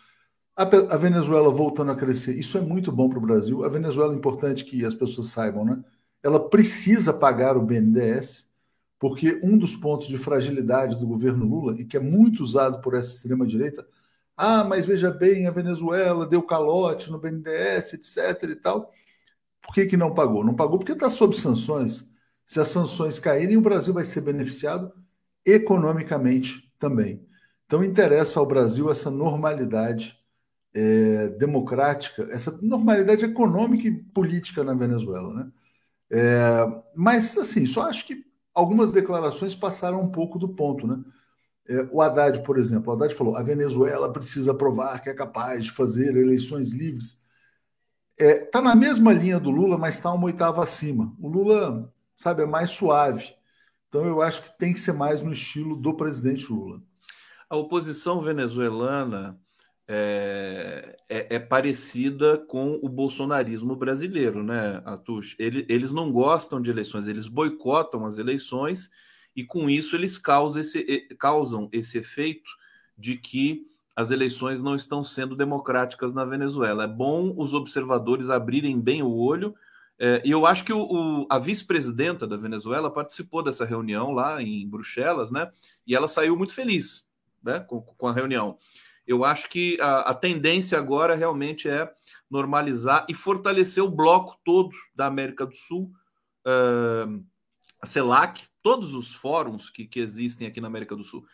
A, 0.54 0.64
a 0.64 0.96
Venezuela 0.98 1.50
voltando 1.50 1.92
a 1.92 1.96
crescer, 1.96 2.38
isso 2.38 2.58
é 2.58 2.60
muito 2.60 2.92
bom 2.92 3.08
para 3.08 3.16
o 3.18 3.22
Brasil. 3.22 3.64
A 3.64 3.70
Venezuela 3.70 4.12
é 4.12 4.16
importante 4.18 4.66
que 4.66 4.84
as 4.84 4.94
pessoas 4.94 5.28
saibam, 5.28 5.64
né? 5.64 5.82
Ela 6.22 6.38
precisa 6.38 7.10
pagar 7.10 7.56
o 7.56 7.62
BNDES, 7.62 8.50
porque 8.98 9.40
um 9.42 9.56
dos 9.56 9.74
pontos 9.74 10.08
de 10.08 10.18
fragilidade 10.18 10.98
do 10.98 11.06
governo 11.06 11.46
Lula, 11.46 11.74
e 11.80 11.86
que 11.86 11.96
é 11.96 12.00
muito 12.00 12.42
usado 12.42 12.82
por 12.82 12.92
essa 12.92 13.14
extrema-direita, 13.14 13.82
ah, 14.36 14.62
mas 14.62 14.84
veja 14.84 15.10
bem, 15.10 15.46
a 15.46 15.50
Venezuela 15.50 16.26
deu 16.26 16.42
calote 16.42 17.10
no 17.10 17.18
BNDES, 17.18 17.94
etc. 17.94 18.42
e 18.50 18.56
tal. 18.56 18.92
Por 19.62 19.74
que, 19.74 19.86
que 19.86 19.96
não 19.96 20.14
pagou? 20.14 20.44
Não 20.44 20.54
pagou 20.54 20.78
porque 20.78 20.92
está 20.92 21.08
sob 21.08 21.36
sanções. 21.36 22.08
Se 22.44 22.60
as 22.60 22.68
sanções 22.68 23.18
caírem, 23.18 23.56
o 23.56 23.62
Brasil 23.62 23.94
vai 23.94 24.04
ser 24.04 24.20
beneficiado 24.20 24.92
economicamente 25.44 26.72
também. 26.78 27.24
Então, 27.66 27.82
interessa 27.82 28.40
ao 28.40 28.46
Brasil 28.46 28.90
essa 28.90 29.10
normalidade 29.10 30.18
é, 30.74 31.28
democrática, 31.28 32.26
essa 32.30 32.50
normalidade 32.60 33.24
econômica 33.24 33.86
e 33.86 33.92
política 33.92 34.64
na 34.64 34.74
Venezuela. 34.74 35.32
Né? 35.32 35.52
É, 36.10 36.82
mas, 36.94 37.36
assim, 37.36 37.66
só 37.66 37.88
acho 37.88 38.06
que 38.06 38.24
algumas 38.54 38.90
declarações 38.90 39.54
passaram 39.54 40.00
um 40.02 40.10
pouco 40.10 40.38
do 40.38 40.48
ponto, 40.48 40.86
né? 40.86 41.02
É, 41.68 41.88
o 41.92 42.02
Haddad, 42.02 42.42
por 42.42 42.58
exemplo, 42.58 42.92
o 42.92 42.96
Haddad 42.96 43.14
falou: 43.14 43.36
a 43.36 43.42
Venezuela 43.42 44.12
precisa 44.12 44.52
provar 44.52 45.00
que 45.00 45.08
é 45.08 45.14
capaz 45.14 45.64
de 45.64 45.70
fazer 45.70 46.16
eleições 46.16 46.72
livres. 46.72 47.20
Está 48.22 48.42
é, 48.42 48.44
tá 48.44 48.62
na 48.62 48.76
mesma 48.76 49.12
linha 49.12 49.40
do 49.40 49.50
Lula, 49.50 49.76
mas 49.76 49.94
está 49.96 50.12
uma 50.12 50.26
oitava 50.26 50.62
acima. 50.62 51.12
O 51.18 51.28
Lula, 51.28 51.92
sabe, 52.16 52.42
é 52.42 52.46
mais 52.46 52.70
suave. 52.70 53.34
Então 53.88 54.06
eu 54.06 54.22
acho 54.22 54.42
que 54.44 54.58
tem 54.58 54.72
que 54.72 54.80
ser 54.80 54.92
mais 54.92 55.22
no 55.22 55.32
estilo 55.32 55.76
do 55.76 55.94
presidente 55.94 56.50
Lula. 56.52 56.80
A 57.50 57.56
oposição 57.56 58.22
venezuelana 58.22 59.38
é, 59.88 60.96
é, 61.08 61.34
é, 61.34 61.38
parecida 61.38 62.38
com 62.38 62.78
o 62.80 62.88
bolsonarismo 62.88 63.74
brasileiro, 63.74 64.42
né, 64.42 64.80
Atush? 64.84 65.34
Ele, 65.38 65.66
eles 65.68 65.90
não 65.90 66.10
gostam 66.12 66.62
de 66.62 66.70
eleições, 66.70 67.08
eles 67.08 67.26
boicotam 67.26 68.06
as 68.06 68.18
eleições 68.18 68.88
e 69.34 69.44
com 69.44 69.68
isso 69.68 69.96
eles 69.96 70.16
causam 70.16 70.60
esse, 70.60 71.00
causam 71.18 71.68
esse 71.72 71.98
efeito 71.98 72.50
de 72.96 73.16
que 73.16 73.66
as 73.94 74.10
eleições 74.10 74.62
não 74.62 74.74
estão 74.74 75.04
sendo 75.04 75.36
democráticas 75.36 76.12
na 76.12 76.24
Venezuela. 76.24 76.84
É 76.84 76.88
bom 76.88 77.34
os 77.36 77.54
observadores 77.54 78.30
abrirem 78.30 78.80
bem 78.80 79.02
o 79.02 79.14
olho. 79.14 79.54
É, 79.98 80.22
e 80.24 80.30
eu 80.30 80.46
acho 80.46 80.64
que 80.64 80.72
o, 80.72 80.80
o, 80.80 81.26
a 81.28 81.38
vice-presidenta 81.38 82.26
da 82.26 82.36
Venezuela 82.36 82.90
participou 82.90 83.42
dessa 83.42 83.64
reunião 83.64 84.12
lá 84.12 84.42
em 84.42 84.66
Bruxelas, 84.66 85.30
né? 85.30 85.50
E 85.86 85.94
ela 85.94 86.08
saiu 86.08 86.36
muito 86.36 86.54
feliz 86.54 87.04
né, 87.42 87.60
com, 87.60 87.82
com 87.82 88.08
a 88.08 88.12
reunião. 88.12 88.58
Eu 89.06 89.24
acho 89.24 89.48
que 89.48 89.78
a, 89.80 90.10
a, 90.10 90.14
tendência 90.14 90.78
agora 90.78 91.14
realmente 91.14 91.68
é 91.68 91.92
normalizar 92.30 93.04
e 93.08 93.14
fortalecer 93.14 93.82
o 93.82 93.90
bloco 93.90 94.38
todo 94.44 94.70
da 94.94 95.06
América 95.06 95.44
do 95.44 95.54
Sul, 95.54 95.92
uh, 96.46 97.22
a 97.80 97.86
CELAC, 97.86 98.44
todos 98.62 98.94
os 98.94 99.12
fóruns 99.12 99.68
que, 99.68 99.86
que 99.86 99.98
existem 99.98 100.46
aqui 100.46 100.60
na 100.60 100.68
América 100.68 100.94
do 100.94 101.02
Sul. 101.02 101.26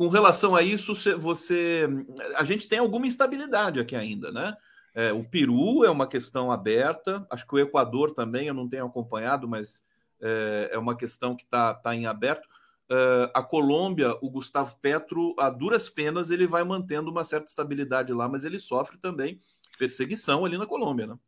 Com 0.00 0.08
relação 0.08 0.56
a 0.56 0.62
isso, 0.62 0.94
você, 1.18 1.86
a 2.34 2.42
gente 2.42 2.66
tem 2.66 2.78
alguma 2.78 3.06
instabilidade 3.06 3.78
aqui 3.78 3.94
ainda, 3.94 4.32
né? 4.32 4.56
É, 4.94 5.12
o 5.12 5.22
Peru 5.22 5.84
é 5.84 5.90
uma 5.90 6.06
questão 6.06 6.50
aberta, 6.50 7.26
acho 7.28 7.46
que 7.46 7.54
o 7.54 7.58
Equador 7.58 8.14
também, 8.14 8.46
eu 8.46 8.54
não 8.54 8.66
tenho 8.66 8.86
acompanhado, 8.86 9.46
mas 9.46 9.84
é, 10.18 10.70
é 10.72 10.78
uma 10.78 10.96
questão 10.96 11.36
que 11.36 11.44
está 11.44 11.74
tá 11.74 11.94
em 11.94 12.06
aberto. 12.06 12.46
Uh, 12.90 13.28
a 13.34 13.42
Colômbia, 13.42 14.16
o 14.22 14.30
Gustavo 14.30 14.74
Petro, 14.80 15.34
a 15.38 15.50
duras 15.50 15.90
penas, 15.90 16.30
ele 16.30 16.46
vai 16.46 16.64
mantendo 16.64 17.10
uma 17.10 17.22
certa 17.22 17.50
estabilidade 17.50 18.10
lá, 18.10 18.26
mas 18.26 18.42
ele 18.42 18.58
sofre 18.58 18.96
também 18.96 19.38
perseguição 19.78 20.46
ali 20.46 20.56
na 20.56 20.64
Colômbia, 20.64 21.08
né? 21.08 21.18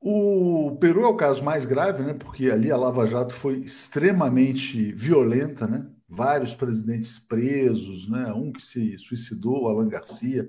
O 0.00 0.78
Peru 0.80 1.02
é 1.04 1.08
o 1.08 1.16
caso 1.16 1.44
mais 1.44 1.66
grave, 1.66 2.02
né? 2.02 2.14
Porque 2.14 2.50
ali 2.50 2.72
a 2.72 2.76
Lava 2.78 3.04
Jato 3.04 3.34
foi 3.34 3.58
extremamente 3.58 4.92
violenta, 4.92 5.66
né? 5.66 5.86
Vários 6.14 6.54
presidentes 6.54 7.18
presos, 7.18 8.08
né? 8.08 8.32
Um 8.32 8.52
que 8.52 8.62
se 8.62 8.96
suicidou, 8.98 9.68
Alan 9.68 9.88
Garcia. 9.88 10.48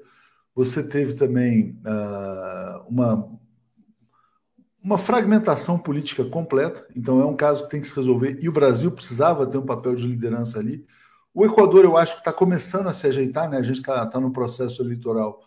Você 0.54 0.84
teve 0.84 1.14
também 1.14 1.80
uh, 1.86 2.88
uma 2.88 3.30
uma 4.86 5.00
fragmentação 5.00 5.80
política 5.80 6.24
completa, 6.24 6.86
então 6.96 7.20
é 7.20 7.26
um 7.26 7.36
caso 7.36 7.64
que 7.64 7.72
tem 7.72 7.82
que 7.82 7.88
se 7.88 7.96
resolver 7.96 8.38
e 8.40 8.48
o 8.48 8.52
Brasil 8.52 8.92
precisava 8.92 9.48
ter 9.48 9.58
um 9.58 9.66
papel 9.66 9.96
de 9.96 10.06
liderança 10.06 10.60
ali. 10.60 10.86
O 11.34 11.44
Equador, 11.44 11.84
eu 11.84 11.98
acho 11.98 12.14
que 12.14 12.20
está 12.20 12.32
começando 12.32 12.88
a 12.88 12.94
se 12.94 13.08
ajeitar, 13.08 13.50
né? 13.50 13.58
A 13.58 13.64
gente 13.64 13.78
está 13.78 14.06
tá 14.06 14.20
no 14.20 14.32
processo 14.32 14.84
eleitoral 14.84 15.42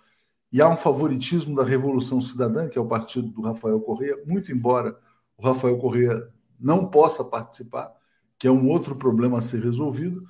e 0.51 0.61
há 0.61 0.69
um 0.69 0.77
favoritismo 0.77 1.55
da 1.55 1.63
Revolução 1.63 2.21
Cidadã, 2.21 2.69
que 2.69 2.77
é 2.77 2.81
o 2.81 2.89
partido 2.89 3.29
do 3.29 3.41
Rafael 3.41 3.81
Correa, 3.81 4.17
muito 4.27 4.51
embora 4.51 4.99
o 5.37 5.47
Rafael 5.47 5.79
Correa 5.79 6.21
não 6.59 6.87
possa 6.91 7.23
participar, 7.23 7.93
que 8.39 8.47
é 8.47 8.51
um 8.51 8.69
outro 8.69 8.95
problema 8.97 9.39
a 9.39 9.43
ser 9.43 9.63
resolvido. 9.63 10.27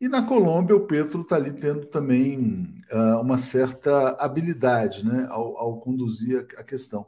E 0.00 0.08
na 0.08 0.26
Colômbia, 0.26 0.76
o 0.76 0.86
Petro 0.86 1.22
está 1.22 1.36
ali 1.36 1.52
tendo 1.52 1.86
também 1.86 2.76
uh, 2.92 3.20
uma 3.20 3.38
certa 3.38 4.10
habilidade 4.18 5.04
né, 5.04 5.26
ao, 5.30 5.56
ao 5.58 5.80
conduzir 5.80 6.46
a, 6.58 6.64
questão. 6.64 7.06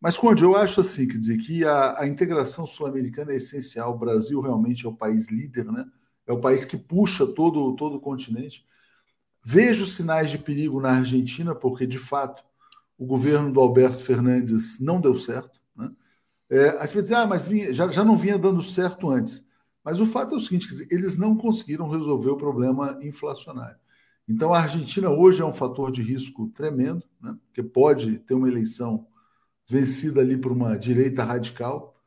Mas, 0.00 0.16
Conde, 0.16 0.44
eu 0.44 0.56
acho 0.56 0.80
assim, 0.80 1.08
quer 1.08 1.18
dizer, 1.18 1.38
que 1.38 1.64
a, 1.64 2.00
a 2.00 2.06
integração 2.06 2.66
sul-americana 2.66 3.32
é 3.32 3.36
essencial. 3.36 3.92
O 3.94 3.98
Brasil 3.98 4.40
realmente 4.40 4.86
é 4.86 4.88
o 4.88 4.94
país 4.94 5.28
líder, 5.28 5.64
né? 5.66 5.84
É 6.26 6.32
o 6.32 6.40
país 6.40 6.64
que 6.64 6.76
puxa 6.76 7.26
todo, 7.26 7.74
todo 7.74 7.96
o 7.96 8.00
continente. 8.00 8.64
Vejo 9.44 9.86
sinais 9.86 10.30
de 10.30 10.38
perigo 10.38 10.80
na 10.80 10.90
Argentina, 10.90 11.54
porque, 11.54 11.86
de 11.86 11.98
fato, 11.98 12.44
o 12.98 13.06
governo 13.06 13.52
do 13.52 13.60
Alberto 13.60 14.04
Fernandes 14.04 14.78
não 14.78 15.00
deu 15.00 15.16
certo. 15.16 15.58
Né? 15.74 15.90
É, 16.50 16.68
aí 16.80 16.86
você 16.86 16.94
vai 16.94 17.02
dizer, 17.02 17.14
ah, 17.14 17.26
mas 17.26 17.42
vinha, 17.42 17.72
já, 17.72 17.88
já 17.88 18.04
não 18.04 18.16
vinha 18.16 18.38
dando 18.38 18.62
certo 18.62 19.08
antes. 19.08 19.47
Mas 19.88 20.00
o 20.00 20.06
fato 20.06 20.34
é 20.34 20.36
o 20.36 20.40
seguinte: 20.40 20.68
dizer, 20.68 20.86
eles 20.90 21.16
não 21.16 21.34
conseguiram 21.34 21.88
resolver 21.88 22.28
o 22.28 22.36
problema 22.36 22.98
inflacionário. 23.00 23.78
Então, 24.28 24.52
a 24.52 24.60
Argentina 24.60 25.08
hoje 25.08 25.40
é 25.40 25.44
um 25.46 25.52
fator 25.52 25.90
de 25.90 26.02
risco 26.02 26.46
tremendo, 26.48 27.02
né? 27.18 27.34
porque 27.46 27.62
pode 27.62 28.18
ter 28.18 28.34
uma 28.34 28.48
eleição 28.48 29.06
vencida 29.66 30.20
ali 30.20 30.36
por 30.36 30.52
uma 30.52 30.78
direita 30.78 31.24
radical. 31.24 31.98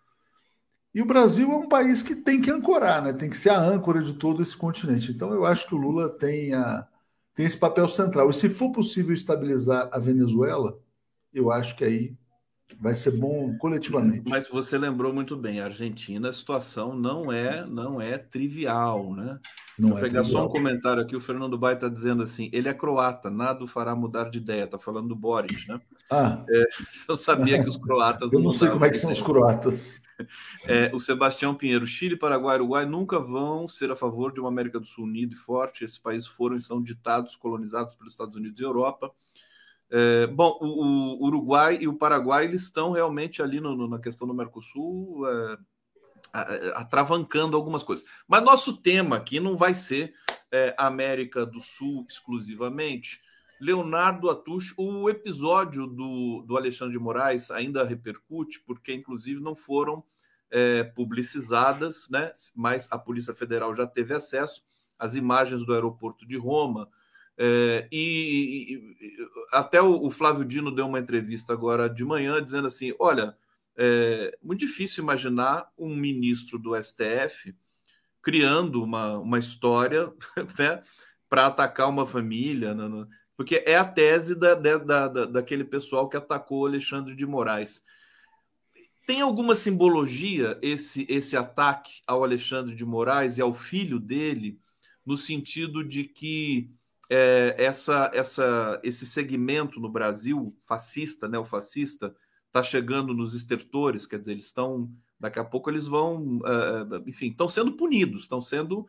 E 0.93 1.01
o 1.01 1.07
Brasil 1.07 1.51
é 1.51 1.55
um 1.55 1.67
país 1.67 2.03
que 2.03 2.15
tem 2.15 2.39
que 2.39 2.51
ancorar, 2.51 3.01
né? 3.01 3.13
tem 3.13 3.27
que 3.27 3.37
ser 3.37 3.49
a 3.49 3.59
âncora 3.59 4.03
de 4.03 4.13
todo 4.13 4.43
esse 4.43 4.55
continente. 4.55 5.11
Então, 5.11 5.33
eu 5.33 5.43
acho 5.43 5.67
que 5.67 5.73
o 5.73 5.79
Lula 5.79 6.07
tem, 6.07 6.53
a, 6.53 6.87
tem 7.33 7.47
esse 7.47 7.57
papel 7.57 7.89
central. 7.89 8.29
E 8.29 8.33
se 8.35 8.47
for 8.47 8.71
possível 8.71 9.11
estabilizar 9.15 9.89
a 9.91 9.97
Venezuela, 9.97 10.79
eu 11.33 11.51
acho 11.51 11.75
que 11.75 11.83
aí 11.83 12.15
vai 12.81 12.95
ser 12.95 13.11
bom 13.11 13.55
coletivamente. 13.57 14.27
Mas 14.27 14.47
você 14.47 14.75
lembrou 14.75 15.13
muito 15.13 15.37
bem, 15.37 15.59
a 15.59 15.65
Argentina, 15.65 16.29
a 16.29 16.33
situação 16.33 16.95
não 16.95 17.31
é 17.31 17.63
não 17.63 18.01
é 18.01 18.17
trivial, 18.17 19.13
né? 19.13 19.39
Não 19.77 19.89
Vou 19.89 19.99
é 19.99 20.01
pegar 20.01 20.21
trivial. 20.23 20.43
só 20.43 20.47
um 20.47 20.51
comentário 20.51 21.01
aqui, 21.01 21.15
o 21.15 21.21
Fernando 21.21 21.57
Bai 21.59 21.75
está 21.75 21.87
dizendo 21.87 22.23
assim, 22.23 22.49
ele 22.51 22.67
é 22.67 22.73
croata, 22.73 23.29
nada 23.29 23.63
o 23.63 23.67
fará 23.67 23.95
mudar 23.95 24.29
de 24.31 24.39
ideia, 24.39 24.65
tá 24.65 24.79
falando 24.79 25.09
do 25.09 25.15
Boris, 25.15 25.67
né? 25.67 25.79
Ah. 26.09 26.43
É, 26.49 26.67
eu 27.07 27.15
sabia 27.15 27.61
que 27.61 27.69
os 27.69 27.77
croatas 27.77 28.31
Eu 28.31 28.39
não, 28.39 28.45
não 28.45 28.51
sei 28.51 28.69
como 28.69 28.83
é 28.83 28.89
que 28.89 28.97
são 28.97 29.11
os 29.11 29.21
croatas. 29.21 30.01
É, 30.67 30.91
o 30.93 30.99
Sebastião 30.99 31.55
Pinheiro, 31.55 31.85
Chile, 31.85 32.15
Paraguai 32.15 32.57
Uruguai 32.57 32.85
nunca 32.85 33.19
vão 33.19 33.67
ser 33.67 33.91
a 33.91 33.95
favor 33.95 34.31
de 34.31 34.39
uma 34.39 34.49
América 34.49 34.79
do 34.79 34.85
Sul 34.85 35.05
unida 35.05 35.33
e 35.33 35.37
forte. 35.37 35.83
Esses 35.83 35.97
países 35.97 36.27
foram 36.27 36.57
e 36.57 36.61
são 36.61 36.81
ditados, 36.81 37.35
colonizados 37.35 37.95
pelos 37.95 38.13
Estados 38.13 38.35
Unidos 38.35 38.59
e 38.59 38.63
Europa. 38.63 39.11
É, 39.93 40.25
bom, 40.27 40.57
o, 40.61 40.67
o, 40.67 41.25
Uruguai 41.25 41.77
e 41.81 41.87
o 41.87 41.97
Paraguai 41.97 42.45
eles 42.45 42.63
estão 42.63 42.91
realmente 42.91 43.41
ali 43.41 43.59
no, 43.59 43.75
no, 43.75 43.89
na 43.89 43.99
questão 43.99 44.25
do 44.25 44.33
Mercosul 44.33 45.27
é, 45.27 45.57
atravancando 46.75 47.57
algumas 47.57 47.83
coisas. 47.83 48.05
Mas 48.25 48.41
nosso 48.41 48.77
tema 48.77 49.17
aqui 49.17 49.39
não 49.39 49.57
vai 49.57 49.73
ser 49.73 50.13
é, 50.49 50.73
América 50.77 51.45
do 51.45 51.59
Sul 51.59 52.05
exclusivamente. 52.09 53.21
Leonardo 53.59 54.29
Atush, 54.29 54.73
o 54.77 55.09
episódio 55.09 55.85
do, 55.85 56.43
do 56.47 56.57
Alexandre 56.57 56.93
de 56.93 57.03
Moraes 57.03 57.51
ainda 57.51 57.83
repercute, 57.83 58.59
porque 58.65 58.93
inclusive 58.93 59.41
não 59.41 59.55
foram 59.55 60.03
é, 60.49 60.83
publicizadas, 60.83 62.07
né? 62.09 62.31
mas 62.55 62.87
a 62.91 62.97
Polícia 62.97 63.35
Federal 63.35 63.75
já 63.75 63.85
teve 63.85 64.13
acesso 64.13 64.63
às 64.97 65.15
imagens 65.15 65.65
do 65.65 65.73
aeroporto 65.73 66.25
de 66.25 66.37
Roma 66.37 66.89
é, 67.37 67.87
e, 67.91 68.75
e, 68.75 69.17
até 69.51 69.81
o, 69.81 70.05
o, 70.05 70.11
Flávio 70.11 70.45
Dino 70.45 70.73
deu 70.73 70.85
uma 70.85 70.99
entrevista 70.99 71.53
agora 71.53 71.89
de 71.89 72.03
manhã 72.03 72.43
dizendo 72.43 72.67
assim: 72.67 72.93
olha, 72.99 73.35
é 73.77 74.37
muito 74.41 74.59
difícil 74.59 75.03
imaginar 75.03 75.71
um 75.77 75.95
ministro 75.95 76.59
do 76.59 76.75
STF 76.81 77.55
criando 78.21 78.83
uma, 78.83 79.17
uma 79.17 79.39
história 79.39 80.11
né, 80.59 80.83
para 81.29 81.47
atacar 81.47 81.89
uma 81.89 82.05
família, 82.05 82.75
né, 82.75 82.87
né, 82.87 83.07
porque 83.35 83.63
é 83.65 83.75
a 83.75 83.85
tese 83.85 84.35
da, 84.35 84.53
da, 84.53 84.77
da, 84.77 85.25
daquele 85.25 85.63
pessoal 85.63 86.07
que 86.07 86.17
atacou 86.17 86.67
Alexandre 86.67 87.15
de 87.15 87.25
Moraes. 87.25 87.83
Tem 89.07 89.21
alguma 89.21 89.55
simbologia 89.55 90.59
esse, 90.61 91.07
esse 91.09 91.35
ataque 91.35 92.01
ao 92.05 92.23
Alexandre 92.23 92.75
de 92.75 92.85
Moraes 92.85 93.37
e 93.37 93.41
ao 93.41 93.53
filho 93.53 93.99
dele, 93.99 94.59
no 95.03 95.17
sentido 95.17 95.83
de 95.83 96.03
que 96.03 96.69
é, 97.13 97.55
essa, 97.57 98.09
essa, 98.13 98.79
esse 98.81 99.05
segmento 99.05 99.81
no 99.81 99.89
Brasil 99.89 100.55
fascista, 100.65 101.27
neofascista, 101.27 102.15
está 102.47 102.63
chegando 102.63 103.13
nos 103.13 103.35
estertores, 103.35 104.05
quer 104.05 104.17
dizer, 104.17 104.31
eles 104.31 104.45
estão, 104.45 104.89
daqui 105.19 105.37
a 105.37 105.43
pouco 105.43 105.69
eles 105.69 105.87
vão, 105.87 106.37
uh, 106.37 107.03
enfim, 107.05 107.27
estão 107.27 107.49
sendo 107.49 107.73
punidos, 107.73 108.21
estão 108.21 108.39
sendo 108.39 108.79
uh, 108.79 108.87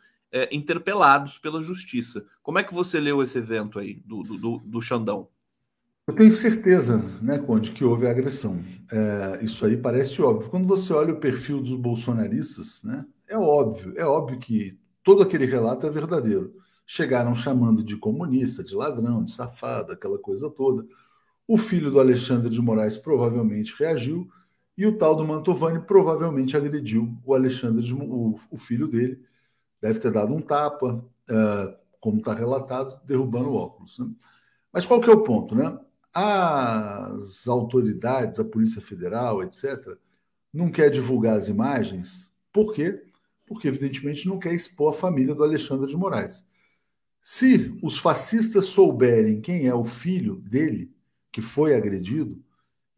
interpelados 0.52 1.36
pela 1.36 1.60
justiça. 1.60 2.24
Como 2.44 2.60
é 2.60 2.62
que 2.62 2.72
você 2.72 3.00
leu 3.00 3.20
esse 3.24 3.38
evento 3.38 3.80
aí 3.80 4.00
do, 4.06 4.22
do, 4.22 4.58
do 4.58 4.80
Xandão? 4.80 5.26
Eu 6.06 6.14
tenho 6.14 6.32
certeza, 6.32 6.98
né, 7.20 7.40
Conde, 7.40 7.72
que 7.72 7.84
houve 7.84 8.06
agressão. 8.06 8.64
É, 8.92 9.44
isso 9.44 9.66
aí 9.66 9.76
parece 9.76 10.22
óbvio. 10.22 10.50
Quando 10.50 10.66
você 10.66 10.92
olha 10.92 11.12
o 11.14 11.20
perfil 11.20 11.60
dos 11.60 11.74
bolsonaristas, 11.74 12.84
né, 12.84 13.04
é 13.28 13.36
óbvio, 13.36 13.94
é 13.96 14.04
óbvio 14.04 14.38
que 14.38 14.78
todo 15.02 15.22
aquele 15.22 15.46
relato 15.46 15.86
é 15.86 15.90
verdadeiro 15.90 16.61
chegaram 16.86 17.34
chamando 17.34 17.82
de 17.82 17.96
comunista, 17.96 18.62
de 18.62 18.74
ladrão, 18.74 19.24
de 19.24 19.32
safado, 19.32 19.92
aquela 19.92 20.18
coisa 20.18 20.50
toda. 20.50 20.86
O 21.46 21.56
filho 21.58 21.90
do 21.90 22.00
Alexandre 22.00 22.48
de 22.50 22.60
Moraes 22.60 22.96
provavelmente 22.96 23.74
reagiu 23.78 24.28
e 24.76 24.86
o 24.86 24.96
tal 24.96 25.14
do 25.14 25.24
Mantovani 25.24 25.80
provavelmente 25.80 26.56
agrediu 26.56 27.16
o 27.24 27.34
Alexandre, 27.34 27.92
o, 27.92 28.38
o 28.50 28.56
filho 28.56 28.88
dele, 28.88 29.22
deve 29.80 29.98
ter 29.98 30.10
dado 30.10 30.32
um 30.32 30.40
tapa, 30.40 31.04
uh, 31.30 31.76
como 32.00 32.18
está 32.18 32.32
relatado, 32.32 33.00
derrubando 33.04 33.50
o 33.50 33.54
óculos. 33.54 33.98
Né? 33.98 34.10
Mas 34.72 34.86
qual 34.86 35.00
que 35.00 35.10
é 35.10 35.12
o 35.12 35.22
ponto, 35.22 35.54
né? 35.54 35.78
As 36.14 37.46
autoridades, 37.46 38.38
a 38.38 38.44
Polícia 38.44 38.80
Federal, 38.80 39.42
etc., 39.42 39.96
não 40.52 40.70
quer 40.70 40.90
divulgar 40.90 41.36
as 41.36 41.48
imagens, 41.48 42.30
por 42.52 42.74
quê? 42.74 43.02
Porque, 43.46 43.68
evidentemente, 43.68 44.28
não 44.28 44.38
quer 44.38 44.52
expor 44.52 44.92
a 44.92 44.96
família 44.96 45.34
do 45.34 45.42
Alexandre 45.42 45.88
de 45.88 45.96
Moraes. 45.96 46.44
Se 47.22 47.78
os 47.82 47.98
fascistas 47.98 48.66
souberem 48.66 49.40
quem 49.40 49.66
é 49.66 49.74
o 49.74 49.84
filho 49.84 50.36
dele, 50.36 50.92
que 51.30 51.40
foi 51.40 51.74
agredido, 51.74 52.42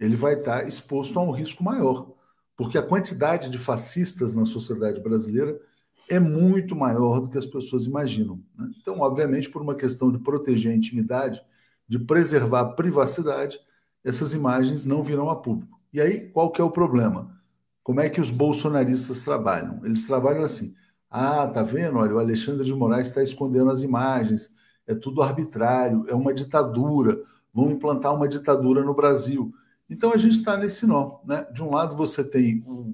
ele 0.01 0.17
vai 0.17 0.35
estar 0.35 0.67
exposto 0.67 1.19
a 1.19 1.23
um 1.23 1.31
risco 1.31 1.63
maior, 1.63 2.13
porque 2.57 2.79
a 2.79 2.83
quantidade 2.83 3.51
de 3.51 3.59
fascistas 3.59 4.35
na 4.35 4.45
sociedade 4.45 5.01
brasileira 5.01 5.61
é 6.09 6.19
muito 6.19 6.75
maior 6.75 7.21
do 7.21 7.29
que 7.29 7.39
as 7.39 7.47
pessoas 7.47 7.85
imaginam. 7.85 8.43
Né? 8.57 8.71
Então, 8.81 9.01
obviamente, 9.01 9.51
por 9.51 9.63
uma 9.63 9.75
questão 9.75 10.11
de 10.11 10.19
proteger 10.19 10.73
a 10.73 10.77
intimidade, 10.77 11.41
de 11.87 11.99
preservar 11.99 12.61
a 12.61 12.73
privacidade, 12.73 13.59
essas 14.03 14.35
imagens 14.35 14.85
não 14.85 15.03
virão 15.03 15.31
a 15.31 15.37
público. 15.37 15.79
E 15.93 16.01
aí, 16.01 16.29
qual 16.31 16.51
que 16.51 16.61
é 16.61 16.65
o 16.65 16.71
problema? 16.71 17.41
Como 17.83 18.01
é 18.01 18.09
que 18.09 18.21
os 18.21 18.31
bolsonaristas 18.31 19.23
trabalham? 19.23 19.85
Eles 19.85 20.07
trabalham 20.07 20.43
assim: 20.43 20.75
ah, 21.17 21.47
tá 21.47 21.63
vendo? 21.63 21.99
Olha, 21.99 22.17
o 22.17 22.19
Alexandre 22.19 22.65
de 22.65 22.75
Moraes 22.75 23.07
está 23.07 23.23
escondendo 23.23 23.71
as 23.71 23.83
imagens, 23.83 24.51
é 24.85 24.97
tudo 24.97 25.23
arbitrário, 25.23 26.05
é 26.09 26.15
uma 26.15 26.35
ditadura, 26.35 27.23
vão 27.53 27.71
implantar 27.71 28.13
uma 28.13 28.27
ditadura 28.27 28.83
no 28.83 28.93
Brasil. 28.93 29.55
Então 29.89 30.13
a 30.13 30.17
gente 30.17 30.39
está 30.39 30.57
nesse 30.57 30.85
nó. 30.87 31.21
Né? 31.25 31.47
De 31.53 31.63
um 31.63 31.71
lado, 31.71 31.97
você 31.97 32.25
tem 32.25 32.65
o, 32.67 32.93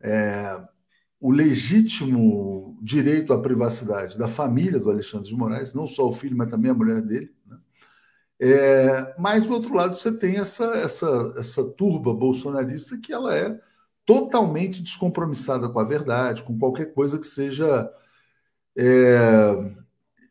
é, 0.00 0.66
o 1.20 1.30
legítimo 1.30 2.78
direito 2.80 3.34
à 3.34 3.38
privacidade 3.38 4.16
da 4.16 4.28
família 4.28 4.80
do 4.80 4.90
Alexandre 4.90 5.28
de 5.28 5.36
Moraes, 5.36 5.74
não 5.74 5.86
só 5.86 6.08
o 6.08 6.12
filho, 6.12 6.36
mas 6.38 6.50
também 6.50 6.70
a 6.70 6.74
mulher 6.74 7.02
dele. 7.02 7.34
Né? 7.46 7.58
É, 8.40 9.14
mas 9.18 9.46
do 9.46 9.52
outro 9.52 9.74
lado, 9.74 9.94
você 9.94 10.10
tem 10.10 10.38
essa, 10.38 10.64
essa, 10.76 11.34
essa 11.36 11.62
turba 11.64 12.14
bolsonarista 12.14 12.96
que 12.96 13.12
ela 13.12 13.36
é 13.36 13.60
totalmente 14.06 14.82
descompromissada 14.82 15.68
com 15.68 15.80
a 15.80 15.84
verdade, 15.84 16.44
com 16.44 16.56
qualquer 16.56 16.94
coisa 16.94 17.18
que 17.18 17.26
seja 17.26 17.90
é, 18.76 19.72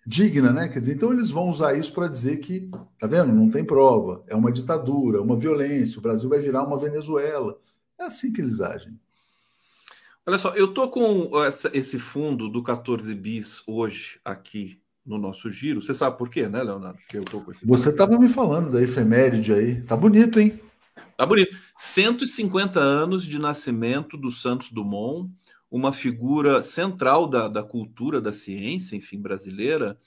digna, 0.07 0.53
né? 0.53 0.69
Quer 0.69 0.79
dizer, 0.79 0.95
então 0.95 1.11
eles 1.11 1.29
vão 1.29 1.49
usar 1.49 1.77
isso 1.77 1.93
para 1.93 2.07
dizer 2.07 2.37
que, 2.37 2.69
tá 2.97 3.05
vendo? 3.05 3.33
Não 3.33 3.49
tem 3.49 3.65
prova, 3.65 4.23
é 4.27 4.35
uma 4.35 4.51
ditadura, 4.51 5.21
uma 5.21 5.35
violência, 5.35 5.99
o 5.99 6.01
Brasil 6.01 6.29
vai 6.29 6.39
virar 6.39 6.63
uma 6.63 6.79
Venezuela. 6.79 7.59
É 7.99 8.05
assim 8.05 8.31
que 8.31 8.41
eles 8.41 8.61
agem. 8.61 8.97
Olha 10.25 10.37
só, 10.37 10.55
eu 10.55 10.73
tô 10.73 10.89
com 10.89 11.43
essa, 11.43 11.69
esse 11.73 11.99
fundo 11.99 12.49
do 12.49 12.63
14 12.63 13.13
bis 13.13 13.61
hoje 13.67 14.19
aqui 14.25 14.79
no 15.05 15.19
nosso 15.19 15.51
giro. 15.51 15.83
Você 15.83 15.93
sabe 15.93 16.17
por 16.17 16.29
quê, 16.29 16.47
né, 16.47 16.63
Leonardo? 16.63 16.97
Que 17.07 17.17
eu 17.17 17.23
tô 17.23 17.41
com 17.41 17.51
esse 17.51 17.65
Você 17.65 17.89
estava 17.89 18.17
me 18.17 18.27
falando 18.27 18.71
da 18.71 18.81
efeméride 18.81 19.53
aí. 19.53 19.81
Tá 19.83 19.95
bonito, 19.95 20.39
hein? 20.39 20.59
Tá 21.17 21.25
bonito. 21.25 21.57
150 21.77 22.79
anos 22.79 23.25
de 23.25 23.39
nascimento 23.39 24.17
do 24.17 24.31
Santos 24.31 24.71
Dumont 24.71 25.31
uma 25.69 25.91
figura 25.91 26.63
central 26.63 27.27
da, 27.27 27.47
da 27.47 27.61
cultura, 27.61 28.21
da 28.21 28.31
ciência, 28.31 28.95
enfim, 28.95 29.21
brasileira. 29.21 29.99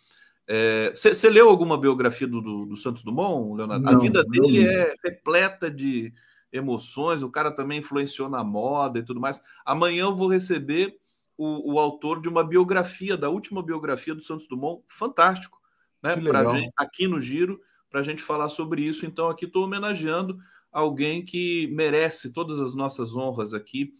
Você 0.95 1.27
é, 1.27 1.31
leu 1.31 1.49
alguma 1.49 1.79
biografia 1.79 2.27
do, 2.27 2.41
do, 2.41 2.65
do 2.65 2.77
Santos 2.77 3.05
Dumont, 3.05 3.55
Leonardo? 3.55 3.85
Não, 3.85 3.93
a 3.93 3.99
vida 3.99 4.25
dele 4.25 4.65
não. 4.65 4.71
é 4.71 4.95
repleta 5.05 5.71
de 5.71 6.13
emoções, 6.51 7.23
o 7.23 7.31
cara 7.31 7.51
também 7.51 7.81
influenciou 7.81 8.31
na 8.31 8.43
moda 8.43 8.99
e 8.99 9.03
tudo 9.03 9.21
mais. 9.21 9.43
Amanhã 9.65 10.05
eu 10.05 10.15
vou 10.15 10.29
receber 10.29 10.97
o, 11.37 11.75
o 11.75 11.79
autor 11.79 12.23
de 12.23 12.31
uma 12.31 12.43
biografia, 12.43 13.15
da 13.15 13.29
última 13.29 13.63
biografia 13.63 14.15
do 14.15 14.23
Santos 14.23 14.49
Dumont, 14.49 14.83
fantástico, 14.89 15.59
né? 16.03 16.15
Gente, 16.17 16.73
aqui 16.79 17.07
no 17.07 17.21
Giro, 17.21 17.61
para 17.91 18.01
a 18.01 18.03
gente 18.03 18.23
falar 18.23 18.49
sobre 18.49 18.83
isso. 18.83 19.05
Então, 19.05 19.29
aqui 19.29 19.45
estou 19.45 19.65
homenageando 19.65 20.39
alguém 20.73 21.25
que 21.25 21.69
merece 21.75 22.33
todas 22.33 22.61
as 22.61 22.75
nossas 22.75 23.15
honras 23.15 23.55
aqui 23.55 23.95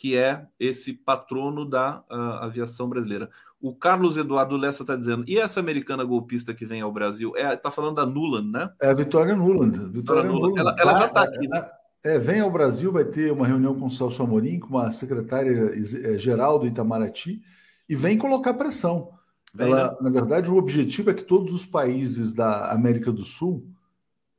que 0.00 0.16
é 0.16 0.46
esse 0.58 0.94
patrono 0.94 1.68
da 1.68 2.02
uh, 2.10 2.42
aviação 2.42 2.88
brasileira. 2.88 3.28
O 3.60 3.74
Carlos 3.74 4.16
Eduardo 4.16 4.56
Lessa 4.56 4.82
está 4.82 4.96
dizendo, 4.96 5.24
e 5.28 5.38
essa 5.38 5.60
americana 5.60 6.02
golpista 6.02 6.54
que 6.54 6.64
vem 6.64 6.80
ao 6.80 6.90
Brasil? 6.90 7.36
Está 7.36 7.50
é, 7.50 7.56
tá 7.56 7.70
falando 7.70 7.96
da 7.96 8.06
Nuland, 8.06 8.50
né? 8.50 8.70
É 8.80 8.88
a 8.88 8.94
Vitória 8.94 9.36
Nuland. 9.36 9.78
Vitória 9.92 10.22
Nuland. 10.22 10.58
Ela, 10.58 10.74
ela 10.78 10.98
já 11.00 11.04
está 11.04 11.24
aqui. 11.24 11.46
Né? 11.46 11.68
É, 12.02 12.18
vem 12.18 12.40
ao 12.40 12.50
Brasil, 12.50 12.90
vai 12.90 13.04
ter 13.04 13.30
uma 13.30 13.46
reunião 13.46 13.78
com 13.78 13.84
o 13.84 13.90
Celso 13.90 14.22
Amorim, 14.22 14.58
com 14.58 14.78
a 14.78 14.90
secretária-geral 14.90 16.58
do 16.58 16.66
Itamaraty, 16.66 17.42
e 17.86 17.94
vem 17.94 18.16
colocar 18.16 18.54
pressão. 18.54 19.10
Vem, 19.52 19.70
ela, 19.70 19.90
né? 19.90 19.96
Na 20.00 20.10
verdade, 20.10 20.50
o 20.50 20.56
objetivo 20.56 21.10
é 21.10 21.14
que 21.14 21.24
todos 21.24 21.52
os 21.52 21.66
países 21.66 22.32
da 22.32 22.72
América 22.72 23.12
do 23.12 23.22
Sul 23.22 23.66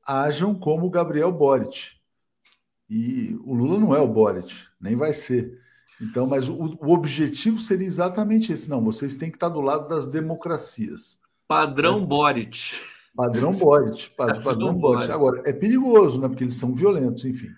ajam 0.06 0.54
como 0.54 0.90
Gabriel 0.90 1.32
Boric. 1.32 1.92
E 2.90 3.38
o 3.44 3.54
Lula 3.54 3.80
não 3.80 3.96
é 3.96 4.00
o 4.00 4.08
Boric, 4.08 4.54
nem 4.80 4.96
vai 4.96 5.14
ser. 5.14 5.60
Então, 6.02 6.26
mas 6.26 6.50
o, 6.50 6.56
o, 6.56 6.92
objetivo 6.92 7.60
seria 7.60 7.86
exatamente 7.86 8.52
esse. 8.52 8.70
Não, 8.70 8.84
vocês 8.84 9.16
têm 9.16 9.30
que 9.30 9.38
estar 9.38 9.50
do 9.50 9.62
lado 9.62 9.88
das 9.88 10.06
democracias. 10.08 11.20
Padrão 11.48 11.94
mas, 11.94 12.02
Boric. 12.02 12.74
Padrão 13.16 13.54
Boric. 13.54 14.10
Padrão, 14.12 14.42
padrão 14.42 14.74
Boric. 14.74 15.12
Agora, 15.12 15.42
é 15.46 15.54
perigoso, 15.54 16.20
né? 16.20 16.28
Porque 16.28 16.44
eles 16.44 16.56
são 16.56 16.74
violentos, 16.74 17.24
enfim. 17.24 17.52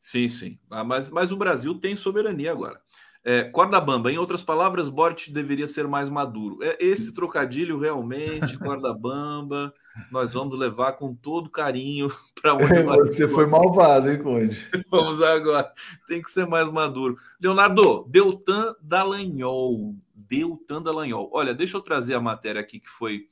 Sim, 0.00 0.28
sim. 0.28 0.58
Ah, 0.70 0.84
mas, 0.84 1.08
mas 1.08 1.32
o 1.32 1.36
Brasil 1.36 1.74
tem 1.74 1.96
soberania 1.96 2.52
agora. 2.52 2.80
É, 3.24 3.44
corda 3.44 3.80
bamba, 3.80 4.10
em 4.10 4.18
outras 4.18 4.42
palavras, 4.42 4.88
Bort 4.88 5.28
deveria 5.30 5.68
ser 5.68 5.86
mais 5.86 6.08
maduro. 6.08 6.58
É, 6.62 6.78
esse 6.80 7.12
trocadilho 7.12 7.78
realmente, 7.78 8.56
corda 8.58 8.94
bamba, 8.94 9.74
nós 10.10 10.32
vamos 10.32 10.58
levar 10.58 10.92
com 10.92 11.14
todo 11.14 11.50
carinho 11.50 12.10
para 12.40 12.54
onde 12.54 12.78
é, 12.78 12.82
Você 12.82 13.28
foi 13.28 13.46
malvado, 13.46 14.10
hein, 14.10 14.22
Conde? 14.22 14.56
Vamos 14.90 15.20
agora. 15.22 15.70
Tem 16.06 16.22
que 16.22 16.30
ser 16.30 16.46
mais 16.46 16.70
maduro. 16.70 17.16
Leonardo, 17.40 18.06
Deltan 18.08 18.74
Dallagnol. 18.80 19.94
Deltan 20.14 20.80
Dallagnol. 20.80 21.30
Olha, 21.32 21.52
deixa 21.54 21.76
eu 21.76 21.80
trazer 21.82 22.14
a 22.14 22.20
matéria 22.20 22.60
aqui 22.60 22.78
que 22.80 22.88
foi 22.88 23.26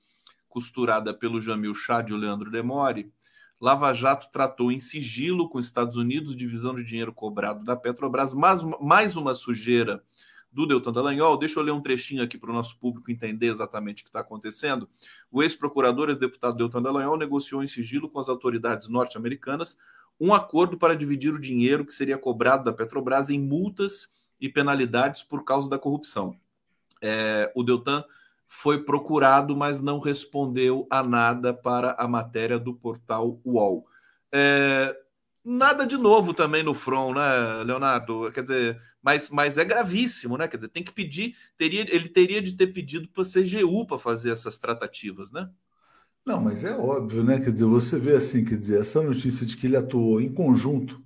costurada 0.49 1.15
pelo 1.15 1.41
Jamil 1.41 1.75
Chad 1.75 2.09
e 2.09 2.13
o 2.13 2.17
Leandro 2.17 2.51
Demore. 2.51 3.13
Lava 3.61 3.93
Jato 3.95 4.29
tratou 4.31 4.71
em 4.71 4.79
sigilo 4.79 5.49
com 5.49 5.59
Estados 5.59 5.97
Unidos 5.97 6.37
divisão 6.37 6.75
de 6.75 6.85
dinheiro 6.85 7.13
cobrado 7.13 7.65
da 7.65 7.75
Petrobras, 7.75 8.35
mais, 8.35 8.61
mais 8.81 9.17
uma 9.17 9.35
sujeira 9.35 10.03
do 10.53 10.67
Deltan 10.67 10.93
Dallagnol. 10.93 11.39
Deixa 11.39 11.59
eu 11.59 11.63
ler 11.63 11.73
um 11.73 11.81
trechinho 11.81 12.23
aqui 12.23 12.39
para 12.39 12.51
o 12.51 12.55
nosso 12.55 12.79
público 12.79 13.11
entender 13.11 13.47
exatamente 13.49 14.03
o 14.03 14.05
que 14.05 14.11
está 14.11 14.21
acontecendo. 14.21 14.89
O 15.31 15.43
ex-procurador, 15.43 16.09
ex-deputado 16.09 16.57
Deltan 16.57 16.83
Dallagnol, 16.83 17.17
negociou 17.17 17.63
em 17.63 17.67
sigilo 17.67 18.09
com 18.09 18.19
as 18.19 18.29
autoridades 18.29 18.89
norte-americanas 18.89 19.79
um 20.19 20.33
acordo 20.33 20.79
para 20.79 20.97
dividir 20.97 21.33
o 21.33 21.41
dinheiro 21.41 21.85
que 21.85 21.93
seria 21.93 22.17
cobrado 22.17 22.65
da 22.65 22.73
Petrobras 22.73 23.29
em 23.29 23.39
multas 23.39 24.11
e 24.41 24.49
penalidades 24.49 25.23
por 25.23 25.45
causa 25.45 25.69
da 25.69 25.79
corrupção. 25.79 26.39
É, 27.03 27.53
o 27.55 27.63
Deltan 27.63 28.03
foi 28.49 28.85
procurado, 28.85 29.57
mas 29.57 29.81
não 29.81 29.99
respondeu 29.99 30.87
a 30.91 31.03
nada 31.03 31.53
para 31.53 31.97
a 31.99 32.07
matéria 32.07 32.59
do 32.59 32.75
portal 32.75 33.41
UOL. 33.45 33.87
É, 34.33 34.97
nada 35.45 35.87
de 35.87 35.97
novo 35.97 36.35
também 36.35 36.63
no 36.63 36.75
front, 36.75 37.15
né, 37.15 37.63
Leonardo? 37.65 38.31
Quer 38.33 38.43
dizer, 38.43 38.83
mas, 39.03 39.31
mas 39.31 39.57
é 39.59 39.65
gravíssimo, 39.65 40.37
né? 40.37 40.49
Quer 40.49 40.57
dizer, 40.57 40.69
tem 40.69 40.83
que 40.83 40.93
pedir, 40.93 41.37
teria, 41.57 41.83
ele 41.95 42.09
teria 42.09 42.43
de 42.43 42.53
ter 42.57 42.69
pedido 42.69 43.09
para 43.09 43.23
a 43.23 43.27
CGU 43.27 43.87
para 43.87 43.99
fazer 43.99 44.31
essas 44.31 44.59
tratativas, 44.59 45.31
né? 45.31 45.49
Não, 46.25 46.41
mas 46.41 46.65
é 46.65 46.77
óbvio, 46.77 47.23
né? 47.23 47.39
Quer 47.39 47.53
dizer, 47.53 47.67
você 47.67 47.99
vê 47.99 48.15
assim, 48.15 48.45
quer 48.45 48.59
dizer, 48.59 48.81
essa 48.81 49.01
notícia 49.01 49.47
de 49.47 49.57
que 49.57 49.67
ele 49.67 49.77
atuou 49.77 50.21
em 50.21 50.33
conjunto 50.33 51.01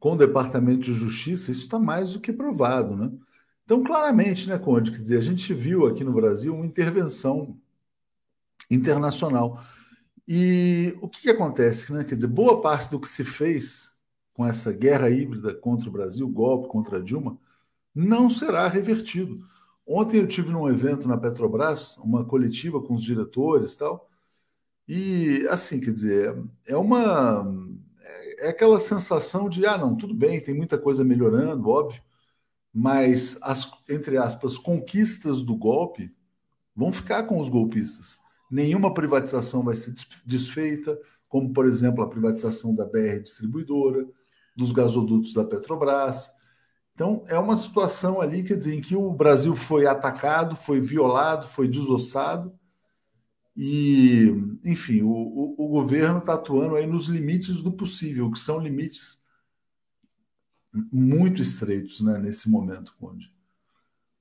com 0.00 0.14
o 0.14 0.16
Departamento 0.16 0.80
de 0.80 0.94
Justiça, 0.94 1.52
isso 1.52 1.62
está 1.62 1.78
mais 1.78 2.12
do 2.12 2.20
que 2.20 2.32
provado, 2.32 2.96
né? 2.96 3.12
Então, 3.72 3.82
claramente, 3.82 4.50
né, 4.50 4.58
Conde, 4.58 4.90
quer 4.90 4.98
dizer, 4.98 5.16
a 5.16 5.22
gente 5.22 5.54
viu 5.54 5.86
aqui 5.86 6.04
no 6.04 6.12
Brasil 6.12 6.54
uma 6.54 6.66
intervenção 6.66 7.58
internacional. 8.70 9.58
E 10.28 10.94
o 11.00 11.08
que, 11.08 11.22
que 11.22 11.30
acontece? 11.30 11.90
Né? 11.90 12.04
Quer 12.04 12.16
dizer, 12.16 12.26
boa 12.26 12.60
parte 12.60 12.90
do 12.90 13.00
que 13.00 13.08
se 13.08 13.24
fez 13.24 13.90
com 14.34 14.44
essa 14.44 14.70
guerra 14.72 15.08
híbrida 15.08 15.54
contra 15.54 15.88
o 15.88 15.92
Brasil, 15.92 16.28
golpe 16.28 16.68
contra 16.68 17.02
Dilma, 17.02 17.38
não 17.94 18.28
será 18.28 18.68
revertido. 18.68 19.38
Ontem 19.86 20.18
eu 20.18 20.28
tive 20.28 20.50
num 20.52 20.68
evento 20.68 21.08
na 21.08 21.16
Petrobras, 21.16 21.96
uma 21.96 22.26
coletiva 22.26 22.78
com 22.78 22.92
os 22.92 23.02
diretores 23.02 23.72
e 23.72 23.78
tal, 23.78 24.10
e 24.86 25.46
assim, 25.48 25.80
quer 25.80 25.94
dizer, 25.94 26.44
é 26.66 26.76
uma 26.76 27.42
é 28.38 28.50
aquela 28.50 28.78
sensação 28.78 29.48
de 29.48 29.64
ah, 29.64 29.78
não, 29.78 29.96
tudo 29.96 30.14
bem, 30.14 30.42
tem 30.42 30.54
muita 30.54 30.76
coisa 30.76 31.02
melhorando, 31.02 31.70
óbvio, 31.70 32.02
mas 32.72 33.38
as, 33.42 33.70
entre 33.88 34.16
aspas, 34.16 34.56
conquistas 34.56 35.42
do 35.42 35.54
golpe 35.56 36.14
vão 36.74 36.92
ficar 36.92 37.24
com 37.24 37.38
os 37.38 37.48
golpistas. 37.48 38.18
Nenhuma 38.50 38.94
privatização 38.94 39.62
vai 39.62 39.74
ser 39.74 39.92
desfeita, 40.24 40.98
como, 41.28 41.52
por 41.52 41.66
exemplo, 41.66 42.02
a 42.02 42.08
privatização 42.08 42.74
da 42.74 42.84
BR 42.84 43.20
Distribuidora. 43.22 44.06
dos 44.54 44.70
gasodutos 44.70 45.32
da 45.32 45.44
Petrobras. 45.44 46.30
Então, 46.94 47.24
é 47.28 47.38
uma 47.38 47.56
situação 47.56 48.20
ali, 48.20 48.42
quer 48.42 48.56
dizer, 48.58 48.74
em 48.74 48.82
que 48.82 48.94
o 48.94 49.10
Brasil 49.10 49.56
foi 49.56 49.86
atacado, 49.86 50.54
foi 50.54 50.78
violado, 50.78 51.46
foi 51.46 51.66
desossado, 51.66 52.52
e, 53.56 54.34
enfim, 54.64 55.02
o, 55.02 55.10
o, 55.10 55.54
o 55.58 55.68
governo 55.68 56.18
está 56.18 56.34
atuando 56.34 56.76
aí 56.76 56.86
nos 56.86 57.06
limites 57.06 57.62
do 57.62 57.72
possível, 57.72 58.30
que 58.30 58.38
são 58.38 58.58
limites 58.58 59.21
muito 60.72 61.42
estreitos 61.42 62.00
né, 62.00 62.18
nesse 62.18 62.48
momento, 62.48 62.94
Conde. 62.98 63.32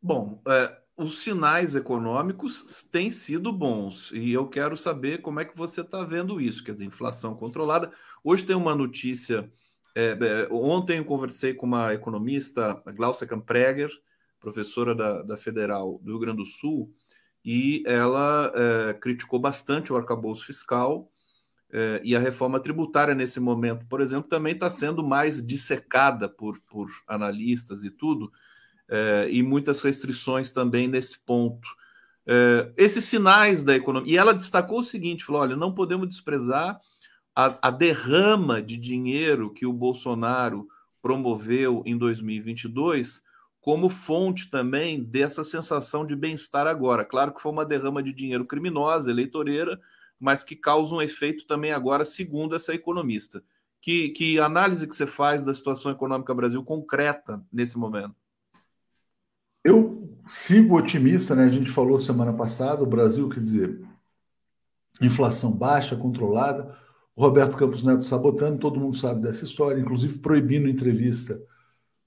Bom, 0.02 0.42
é, 0.48 0.78
os 0.98 1.20
sinais 1.20 1.76
econômicos 1.76 2.84
têm 2.92 3.10
sido 3.10 3.54
bons 3.54 4.12
e 4.12 4.32
eu 4.32 4.48
quero 4.48 4.76
saber 4.76 5.22
como 5.22 5.40
é 5.40 5.46
que 5.46 5.58
você 5.58 5.82
está 5.82 6.04
vendo 6.04 6.42
isso, 6.42 6.64
quer 6.64 6.74
dizer, 6.74 6.86
inflação 6.86 7.36
controlada. 7.36 7.92
Hoje 8.24 8.44
tem 8.44 8.56
uma 8.56 8.76
notícia 8.76 9.50
é, 9.96 10.18
é, 10.22 10.48
ontem 10.52 11.00
eu 11.00 11.06
conversei 11.06 11.54
com 11.54 11.66
uma 11.66 11.94
economista, 11.94 12.82
a 12.86 12.92
Glaucia 12.92 13.28
Kampreger, 13.28 13.92
professora 14.40 14.96
da, 14.96 15.22
da 15.22 15.38
Federal 15.38 16.00
do 16.02 16.12
Rio 16.12 16.20
Grande 16.20 16.38
do 16.38 16.46
Sul, 16.46 16.94
e 17.44 17.84
ela 17.86 18.52
é, 18.56 18.94
criticou 18.94 19.40
bastante 19.40 19.92
o 19.92 19.98
arcabouço 19.98 20.46
fiscal 20.46 21.12
é, 21.72 22.02
e 22.04 22.16
a 22.16 22.20
reforma 22.20 22.60
tributária 22.60 23.16
nesse 23.16 23.40
momento, 23.40 23.86
por 23.88 24.02
exemplo, 24.02 24.30
também 24.30 24.54
está 24.54 24.70
sendo 24.70 25.04
mais 25.04 25.46
dissecada 25.46 26.28
por, 26.28 26.60
por 26.62 26.90
analistas 27.08 27.84
e 27.84 27.90
tudo, 27.90 28.32
é, 28.90 29.30
e 29.32 29.42
muitas 29.42 29.82
restrições 29.82 30.52
também 30.52 30.88
nesse 30.88 31.24
ponto. 31.24 31.68
É, 32.28 32.72
esses 32.76 33.06
sinais 33.06 33.64
da 33.64 33.76
economia. 33.76 34.14
E 34.14 34.18
ela 34.18 34.34
destacou 34.34 34.80
o 34.80 34.84
seguinte: 34.84 35.24
falou, 35.24 35.42
olha, 35.42 35.56
não 35.56 35.74
podemos 35.74 36.10
desprezar 36.10 36.80
a, 37.36 37.68
a 37.68 37.72
derrama 37.72 38.62
de 38.62 38.78
dinheiro 38.78 39.54
que 39.54 39.66
o 39.66 39.74
Bolsonaro 39.74 40.68
promoveu 41.02 41.82
em 41.86 41.98
2022 41.98 43.24
como 43.62 43.90
fonte 43.90 44.50
também 44.50 45.04
dessa 45.04 45.44
sensação 45.44 46.06
de 46.06 46.16
bem-estar 46.16 46.66
agora. 46.66 47.06
Claro 47.06 47.32
que 47.32 47.42
foi 47.42 47.52
uma 47.52 47.66
derrama 47.66 48.02
de 48.02 48.12
dinheiro 48.12 48.44
criminosa, 48.44 49.12
eleitoreira, 49.12 49.80
mas 50.22 50.44
que 50.44 50.56
causa 50.56 50.94
um 50.94 51.02
efeito 51.02 51.48
também 51.48 51.72
agora, 51.72 52.06
segundo 52.06 52.56
essa 52.56 52.76
economista. 52.76 53.44
Que, 53.82 54.10
que 54.10 54.40
análise 54.40 54.88
que 54.88 54.96
você 54.96 55.08
faz 55.08 55.42
da 55.42 55.52
situação 55.52 55.92
econômica 55.92 56.32
do 56.32 56.38
Brasil 56.38 56.64
concreta 56.64 57.44
nesse 57.52 57.76
momento? 57.76 58.14
Eu 59.64 60.16
sigo 60.28 60.78
otimista, 60.78 61.34
né? 61.36 61.46
A 61.46 61.50
gente 61.50 61.72
falou 61.72 62.00
semana 62.00 62.32
passada, 62.32 62.84
o 62.84 62.86
Brasil, 62.86 63.28
quer 63.30 63.40
dizer, 63.40 63.82
inflação 65.02 65.52
baixa, 65.52 65.96
controlada, 65.96 66.72
o 67.16 67.22
Roberto 67.24 67.58
Campos 67.58 67.82
Neto 67.82 68.04
sabotando, 68.04 68.60
todo 68.60 68.80
mundo 68.80 68.96
sabe 68.96 69.24
dessa 69.24 69.44
história, 69.44 69.82
inclusive 69.82 70.20
proibindo 70.20 70.70
entrevista 70.70 71.42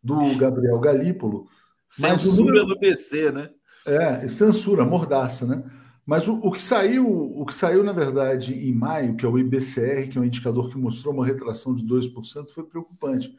do 0.00 0.37
Gabriel 0.37 0.79
Galípolo. 0.79 1.48
Censura 1.88 2.37
número... 2.37 2.66
do 2.66 2.79
PC, 2.79 3.33
né? 3.33 3.50
É, 3.85 4.29
censura, 4.29 4.85
mordaça, 4.85 5.44
né? 5.44 5.64
Mas 6.06 6.28
o, 6.28 6.34
o, 6.34 6.52
que 6.52 6.60
saiu, 6.60 7.06
o 7.08 7.46
que 7.46 7.54
saiu, 7.54 7.82
na 7.82 7.92
verdade, 7.92 8.52
em 8.54 8.74
maio, 8.74 9.16
que 9.16 9.24
é 9.24 9.28
o 9.28 9.38
IBCR, 9.38 10.08
que 10.08 10.18
é 10.18 10.20
um 10.20 10.24
indicador 10.24 10.70
que 10.70 10.76
mostrou 10.76 11.14
uma 11.14 11.24
retração 11.24 11.74
de 11.74 11.84
2%, 11.84 12.50
foi 12.50 12.64
preocupante. 12.64 13.34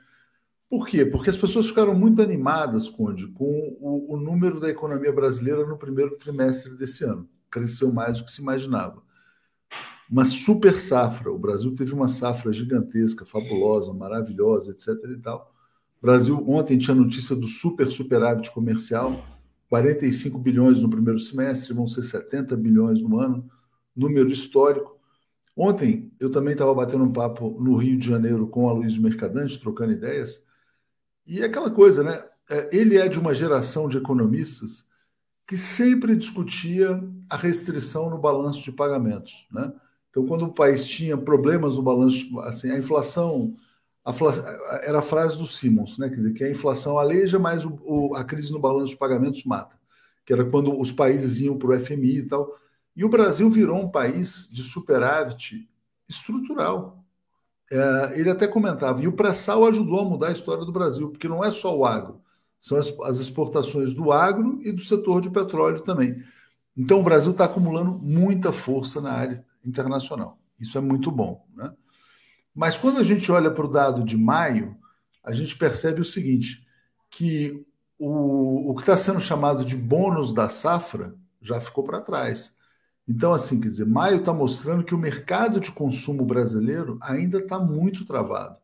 Por 0.67 0.87
quê? 0.87 1.05
Porque 1.05 1.29
as 1.29 1.37
pessoas 1.37 1.67
ficaram 1.67 1.93
muito 1.93 2.21
animadas, 2.21 2.89
Conde, 2.89 3.27
com 3.27 3.77
o, 3.79 4.15
o 4.15 4.17
número 4.17 4.59
da 4.59 4.69
economia 4.69 5.13
brasileira 5.13 5.65
no 5.65 5.77
primeiro 5.77 6.17
trimestre 6.17 6.75
desse 6.75 7.03
ano. 7.03 7.29
Cresceu 7.51 7.93
mais 7.93 8.17
do 8.17 8.25
que 8.25 8.31
se 8.31 8.41
imaginava 8.41 9.05
uma 10.09 10.25
super 10.25 10.79
safra. 10.79 11.31
O 11.31 11.39
Brasil 11.39 11.73
teve 11.75 11.93
uma 11.93 12.07
safra 12.07 12.53
gigantesca, 12.53 13.25
fabulosa, 13.25 13.93
maravilhosa, 13.93 14.71
etc. 14.71 14.89
E 15.11 15.17
tal. 15.17 15.51
O 16.01 16.05
Brasil 16.05 16.43
ontem 16.47 16.77
tinha 16.77 16.95
notícia 16.95 17.35
do 17.35 17.47
super 17.47 17.87
superávit 17.87 18.51
comercial, 18.51 19.23
45 19.75 20.37
bilhões 20.39 20.79
no 20.79 20.89
primeiro 20.89 21.19
semestre, 21.19 21.73
vão 21.73 21.85
ser 21.85 22.01
70 22.01 22.55
bilhões 22.55 23.01
no 23.01 23.19
ano, 23.19 23.49
número 23.93 24.31
histórico. 24.31 24.97
Ontem 25.55 26.13
eu 26.19 26.31
também 26.31 26.53
estava 26.53 26.73
batendo 26.73 27.03
um 27.03 27.11
papo 27.11 27.57
no 27.59 27.75
Rio 27.75 27.97
de 27.97 28.07
Janeiro 28.07 28.47
com 28.47 28.69
a 28.69 28.73
Luiz 28.73 28.97
Mercadante, 28.97 29.59
trocando 29.59 29.91
ideias, 29.91 30.41
e 31.27 31.43
aquela 31.43 31.69
coisa, 31.69 32.03
né? 32.03 32.23
É, 32.49 32.69
ele 32.77 32.97
é 32.97 33.07
de 33.07 33.19
uma 33.19 33.33
geração 33.33 33.89
de 33.89 33.97
economistas 33.97 34.85
que 35.45 35.57
sempre 35.57 36.15
discutia 36.15 37.03
a 37.29 37.35
restrição 37.35 38.09
no 38.09 38.17
balanço 38.17 38.63
de 38.63 38.71
pagamentos, 38.71 39.45
né? 39.51 39.73
Então, 40.09 40.25
quando 40.25 40.45
o 40.45 40.53
país 40.53 40.85
tinha 40.85 41.17
problemas 41.17 41.75
no 41.75 41.83
balanço, 41.83 42.39
assim, 42.41 42.71
a 42.71 42.77
inflação, 42.77 43.57
era 44.83 44.99
a 44.99 45.01
frase 45.01 45.37
do 45.37 45.47
Simmons, 45.47 45.97
né? 45.97 46.09
Quer 46.09 46.15
dizer, 46.15 46.33
que 46.33 46.43
a 46.43 46.49
inflação 46.49 46.99
aleija, 46.99 47.39
mas 47.39 47.65
o, 47.65 47.79
o, 47.83 48.15
a 48.15 48.23
crise 48.23 48.51
no 48.51 48.59
balanço 48.59 48.91
de 48.91 48.97
pagamentos 48.97 49.43
mata. 49.43 49.75
Que 50.23 50.33
era 50.33 50.45
quando 50.45 50.79
os 50.79 50.91
países 50.91 51.39
iam 51.39 51.57
para 51.57 51.75
o 51.75 51.79
FMI 51.79 52.19
e 52.19 52.27
tal. 52.27 52.55
E 52.95 53.03
o 53.03 53.09
Brasil 53.09 53.49
virou 53.49 53.77
um 53.77 53.89
país 53.89 54.47
de 54.51 54.61
superávit 54.61 55.67
estrutural. 56.07 57.03
É, 57.71 58.19
ele 58.19 58.29
até 58.29 58.47
comentava, 58.47 59.01
e 59.01 59.07
o 59.07 59.13
pré-sal 59.13 59.65
ajudou 59.65 59.99
a 59.99 60.05
mudar 60.05 60.27
a 60.27 60.31
história 60.31 60.63
do 60.63 60.71
Brasil, 60.71 61.09
porque 61.09 61.27
não 61.27 61.43
é 61.43 61.49
só 61.49 61.75
o 61.75 61.83
agro, 61.83 62.21
são 62.59 62.77
as, 62.77 62.93
as 63.01 63.17
exportações 63.17 63.93
do 63.93 64.11
agro 64.11 64.59
e 64.61 64.71
do 64.71 64.81
setor 64.81 65.19
de 65.19 65.31
petróleo 65.31 65.81
também. 65.81 66.23
Então 66.77 66.99
o 66.99 67.03
Brasil 67.03 67.31
está 67.31 67.45
acumulando 67.45 67.91
muita 67.91 68.51
força 68.51 69.01
na 69.01 69.11
área 69.13 69.43
internacional. 69.63 70.37
Isso 70.59 70.77
é 70.77 70.81
muito 70.81 71.09
bom. 71.09 71.45
Né? 71.55 71.71
Mas 72.55 72.77
quando 72.77 72.99
a 72.99 73.03
gente 73.03 73.29
olha 73.31 73.51
para 73.51 73.65
o 73.65 73.71
dado 73.71 74.03
de 74.03 74.15
maio, 74.15 74.77
a 75.21 75.33
gente 75.33 75.57
percebe 75.57 75.99
o 75.99 76.05
seguinte: 76.05 76.65
que 77.09 77.65
o, 77.99 78.71
o 78.71 78.75
que 78.75 78.81
está 78.81 78.95
sendo 78.95 79.19
chamado 79.19 79.65
de 79.65 79.75
bônus 79.75 80.33
da 80.33 80.47
safra 80.47 81.13
já 81.41 81.59
ficou 81.59 81.83
para 81.83 82.01
trás. 82.01 82.55
Então, 83.07 83.33
assim, 83.33 83.59
quer 83.59 83.67
dizer, 83.67 83.85
maio 83.85 84.17
está 84.17 84.33
mostrando 84.33 84.83
que 84.83 84.95
o 84.95 84.97
mercado 84.97 85.59
de 85.59 85.71
consumo 85.71 86.25
brasileiro 86.25 86.97
ainda 87.01 87.37
está 87.37 87.59
muito 87.59 88.03
travado, 88.03 88.57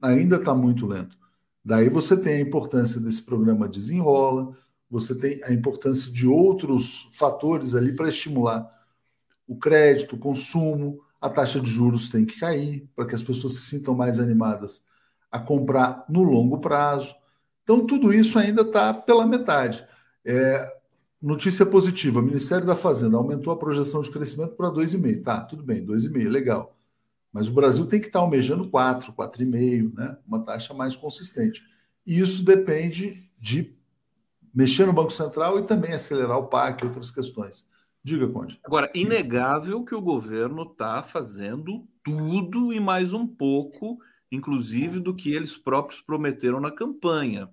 ainda 0.00 0.36
está 0.36 0.54
muito 0.54 0.86
lento. 0.86 1.16
Daí 1.64 1.88
você 1.88 2.16
tem 2.16 2.34
a 2.34 2.40
importância 2.40 3.00
desse 3.00 3.22
programa 3.22 3.68
Desenrola, 3.68 4.56
você 4.88 5.14
tem 5.14 5.42
a 5.44 5.52
importância 5.52 6.10
de 6.12 6.26
outros 6.26 7.08
fatores 7.12 7.74
ali 7.74 7.92
para 7.92 8.08
estimular 8.08 8.70
o 9.46 9.56
crédito, 9.56 10.14
o 10.14 10.18
consumo, 10.18 11.00
a 11.20 11.28
taxa 11.28 11.60
de 11.60 11.70
juros 11.70 12.10
tem 12.10 12.24
que 12.24 12.38
cair 12.38 12.88
para 12.94 13.06
que 13.06 13.14
as 13.14 13.22
pessoas 13.22 13.54
se 13.54 13.62
sintam 13.62 13.94
mais 13.94 14.18
animadas 14.18 14.84
a 15.30 15.38
comprar 15.38 16.04
no 16.08 16.22
longo 16.22 16.58
prazo. 16.58 17.14
Então, 17.62 17.84
tudo 17.86 18.12
isso 18.12 18.38
ainda 18.38 18.62
está 18.62 18.94
pela 18.94 19.26
metade. 19.26 19.84
É, 20.24 20.78
notícia 21.20 21.66
positiva: 21.66 22.20
o 22.20 22.22
Ministério 22.22 22.66
da 22.66 22.76
Fazenda 22.76 23.16
aumentou 23.16 23.52
a 23.52 23.58
projeção 23.58 24.00
de 24.00 24.10
crescimento 24.10 24.54
para 24.54 24.70
2,5. 24.70 25.22
Tá, 25.22 25.40
tudo 25.40 25.62
bem, 25.62 25.84
2,5, 25.84 26.28
legal. 26.28 26.76
Mas 27.32 27.48
o 27.48 27.52
Brasil 27.52 27.86
tem 27.86 28.00
que 28.00 28.06
estar 28.06 28.20
tá 28.20 28.24
almejando 28.24 28.70
4, 28.70 29.12
4,5, 29.12 29.94
né? 29.94 30.16
uma 30.26 30.40
taxa 30.40 30.72
mais 30.72 30.96
consistente. 30.96 31.62
E 32.06 32.18
isso 32.18 32.42
depende 32.42 33.28
de 33.38 33.76
mexer 34.54 34.86
no 34.86 34.92
Banco 34.92 35.12
Central 35.12 35.58
e 35.58 35.62
também 35.62 35.92
acelerar 35.92 36.38
o 36.38 36.46
PAC 36.46 36.82
e 36.82 36.86
outras 36.86 37.10
questões. 37.10 37.66
Diga, 38.02 38.28
Conde. 38.28 38.58
Agora, 38.64 38.90
inegável 38.94 39.84
que 39.84 39.94
o 39.94 40.00
governo 40.00 40.62
está 40.62 41.02
fazendo 41.02 41.86
tudo 42.02 42.72
e 42.72 42.80
mais 42.80 43.12
um 43.12 43.26
pouco, 43.26 43.98
inclusive 44.30 45.00
do 45.00 45.14
que 45.14 45.34
eles 45.34 45.56
próprios 45.56 46.00
prometeram 46.00 46.60
na 46.60 46.70
campanha, 46.70 47.50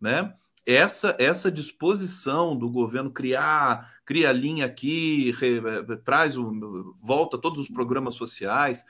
né? 0.00 0.34
Essa, 0.64 1.14
essa 1.18 1.50
disposição 1.50 2.56
do 2.56 2.68
governo 2.68 3.10
criar, 3.10 3.94
cria 4.04 4.32
linha 4.32 4.66
aqui, 4.66 5.30
re, 5.32 5.60
traz 6.04 6.36
o, 6.36 6.96
volta 7.00 7.38
todos 7.38 7.60
os 7.60 7.68
programas 7.68 8.16
sociais, 8.16 8.84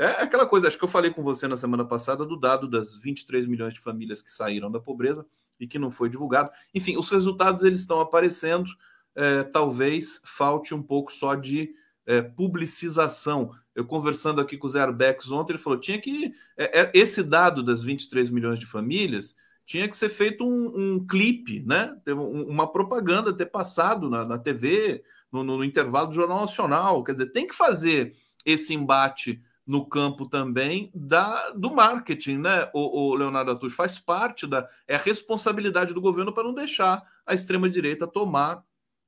é 0.00 0.22
aquela 0.22 0.46
coisa, 0.46 0.66
acho 0.66 0.78
que 0.78 0.84
eu 0.84 0.88
falei 0.88 1.10
com 1.10 1.22
você 1.22 1.46
na 1.46 1.58
semana 1.58 1.84
passada 1.84 2.24
do 2.24 2.34
dado 2.34 2.66
das 2.66 2.96
23 2.96 3.46
milhões 3.46 3.74
de 3.74 3.80
famílias 3.80 4.22
que 4.22 4.30
saíram 4.30 4.70
da 4.70 4.80
pobreza 4.80 5.26
e 5.58 5.66
que 5.66 5.78
não 5.78 5.90
foi 5.90 6.08
divulgado. 6.08 6.50
Enfim, 6.74 6.96
os 6.96 7.10
resultados 7.10 7.64
eles 7.64 7.80
estão 7.80 8.00
aparecendo 8.00 8.70
é, 9.20 9.42
talvez 9.42 10.22
falte 10.24 10.74
um 10.74 10.82
pouco 10.82 11.12
só 11.12 11.34
de 11.34 11.74
é, 12.06 12.22
publicização. 12.22 13.50
Eu 13.74 13.84
conversando 13.84 14.40
aqui 14.40 14.56
com 14.56 14.66
o 14.66 14.70
Zé 14.70 14.80
Arbex 14.80 15.30
ontem, 15.30 15.52
ele 15.52 15.62
falou 15.62 15.78
tinha 15.78 16.00
que 16.00 16.32
é, 16.56 16.80
é 16.80 16.90
esse 16.94 17.22
dado 17.22 17.62
das 17.62 17.82
23 17.82 18.30
milhões 18.30 18.58
de 18.58 18.64
famílias 18.64 19.36
tinha 19.66 19.86
que 19.86 19.96
ser 19.96 20.08
feito 20.08 20.44
um, 20.44 20.72
um 20.74 21.06
clipe, 21.06 21.62
né? 21.64 21.96
uma 22.08 22.66
propaganda 22.66 23.32
ter 23.32 23.46
passado 23.46 24.10
na, 24.10 24.24
na 24.24 24.36
TV, 24.36 25.04
no, 25.30 25.44
no, 25.44 25.62
intervalo 25.62 26.08
do 26.08 26.14
Jornal 26.14 26.40
Nacional. 26.40 27.04
Quer 27.04 27.12
dizer, 27.12 27.26
tem 27.26 27.46
que 27.46 27.54
fazer 27.54 28.16
esse 28.44 28.74
embate 28.74 29.40
no 29.64 29.86
campo 29.86 30.26
também 30.26 30.90
da, 30.92 31.50
do 31.50 31.72
marketing, 31.72 32.38
né? 32.38 32.68
O, 32.74 33.10
o 33.10 33.14
Leonardo 33.14 33.52
Atush 33.52 33.74
faz 33.74 33.96
parte 33.96 34.44
da 34.44 34.68
é 34.88 34.96
a 34.96 34.98
responsabilidade 34.98 35.94
do 35.94 36.00
governo 36.00 36.32
para 36.32 36.42
não 36.42 36.54
deixar 36.54 37.04
a 37.24 37.32
extrema 37.32 37.70
direita 37.70 38.08
tomar 38.08 38.64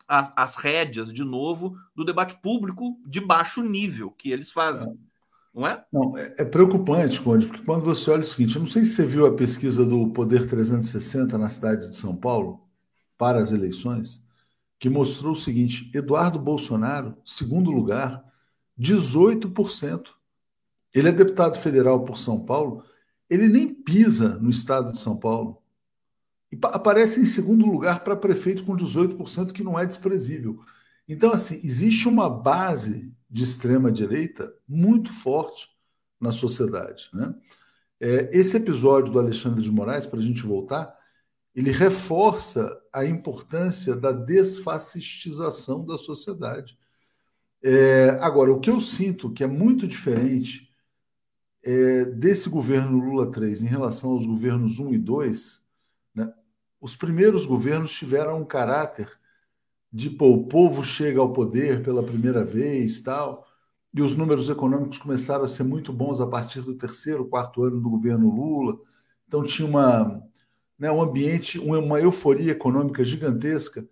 as, 0.06 0.32
as 0.36 0.56
rédeas, 0.56 1.12
de 1.12 1.24
novo, 1.24 1.76
do 1.94 2.04
debate 2.04 2.34
público 2.40 2.98
de 3.06 3.20
baixo 3.20 3.62
nível 3.62 4.10
que 4.10 4.30
eles 4.30 4.50
fazem. 4.50 4.98
não 5.54 5.66
é? 5.66 5.84
Não, 5.92 6.16
é, 6.16 6.34
é, 6.38 6.44
preocupante, 6.44 7.20
Conde, 7.20 7.46
porque 7.46 7.64
quando 7.64 7.84
você 7.84 8.10
olha 8.10 8.22
o 8.22 8.26
seguinte, 8.26 8.56
eu 8.56 8.60
não 8.60 8.68
sei 8.68 8.84
se 8.84 8.94
você 8.94 9.06
viu 9.06 9.26
a 9.26 9.34
pesquisa 9.34 9.84
do 9.84 10.10
Poder 10.10 10.46
360 10.46 11.36
na 11.38 11.48
cidade 11.48 11.88
de 11.88 11.96
São 11.96 12.16
Paulo 12.16 12.60
para 13.16 13.40
as 13.40 13.52
eleições, 13.52 14.24
que 14.78 14.88
mostrou 14.88 15.32
o 15.32 15.36
seguinte: 15.36 15.90
Eduardo 15.94 16.38
Bolsonaro, 16.38 17.16
segundo 17.24 17.70
lugar, 17.70 18.24
18%. 18.78 20.08
Ele 20.94 21.08
é 21.08 21.12
deputado 21.12 21.56
federal 21.56 22.04
por 22.04 22.18
São 22.18 22.40
Paulo, 22.40 22.84
ele 23.30 23.48
nem 23.48 23.72
pisa 23.72 24.38
no 24.38 24.50
estado 24.50 24.92
de 24.92 24.98
São 24.98 25.16
Paulo. 25.16 25.61
E 26.52 26.58
aparece 26.64 27.18
em 27.18 27.24
segundo 27.24 27.64
lugar 27.64 28.04
para 28.04 28.14
prefeito 28.14 28.62
com 28.62 28.76
18%, 28.76 29.52
que 29.52 29.64
não 29.64 29.78
é 29.78 29.86
desprezível. 29.86 30.60
Então, 31.08 31.32
assim, 31.32 31.58
existe 31.64 32.06
uma 32.06 32.28
base 32.28 33.10
de 33.30 33.42
extrema-direita 33.42 34.52
muito 34.68 35.10
forte 35.10 35.66
na 36.20 36.30
sociedade. 36.30 37.08
Né? 37.14 37.34
É, 37.98 38.30
esse 38.38 38.56
episódio 38.58 39.10
do 39.10 39.18
Alexandre 39.18 39.62
de 39.62 39.72
Moraes, 39.72 40.04
para 40.04 40.18
a 40.18 40.22
gente 40.22 40.42
voltar, 40.42 40.94
ele 41.54 41.70
reforça 41.70 42.78
a 42.92 43.04
importância 43.04 43.96
da 43.96 44.12
desfascistização 44.12 45.84
da 45.84 45.96
sociedade. 45.96 46.78
É, 47.62 48.10
agora, 48.20 48.52
o 48.52 48.60
que 48.60 48.68
eu 48.68 48.80
sinto 48.80 49.32
que 49.32 49.42
é 49.42 49.46
muito 49.46 49.86
diferente 49.86 50.70
é, 51.64 52.04
desse 52.04 52.50
governo 52.50 52.98
Lula 52.98 53.30
3 53.30 53.62
em 53.62 53.66
relação 53.66 54.10
aos 54.10 54.26
governos 54.26 54.78
1 54.78 54.94
e 54.94 54.98
2, 54.98 55.62
né, 55.62 55.62
os 56.82 56.96
primeiros 56.96 57.46
governos 57.46 57.92
tiveram 57.92 58.40
um 58.40 58.44
caráter 58.44 59.08
de 59.92 60.10
pô, 60.10 60.32
o 60.32 60.48
povo 60.48 60.84
chega 60.84 61.20
ao 61.20 61.32
poder 61.32 61.82
pela 61.84 62.02
primeira 62.02 62.44
vez, 62.44 63.00
tal, 63.00 63.46
e 63.94 64.02
os 64.02 64.16
números 64.16 64.48
econômicos 64.48 64.98
começaram 64.98 65.44
a 65.44 65.48
ser 65.48 65.62
muito 65.62 65.92
bons 65.92 66.20
a 66.20 66.26
partir 66.26 66.60
do 66.60 66.74
terceiro, 66.74 67.28
quarto 67.28 67.62
ano 67.62 67.80
do 67.80 67.88
governo 67.88 68.34
Lula. 68.34 68.80
Então 69.28 69.44
tinha 69.44 69.68
uma, 69.68 70.26
né, 70.78 70.90
um 70.90 71.00
ambiente, 71.00 71.58
uma 71.58 72.00
euforia 72.00 72.50
econômica 72.52 73.04
gigantesca. 73.04 73.86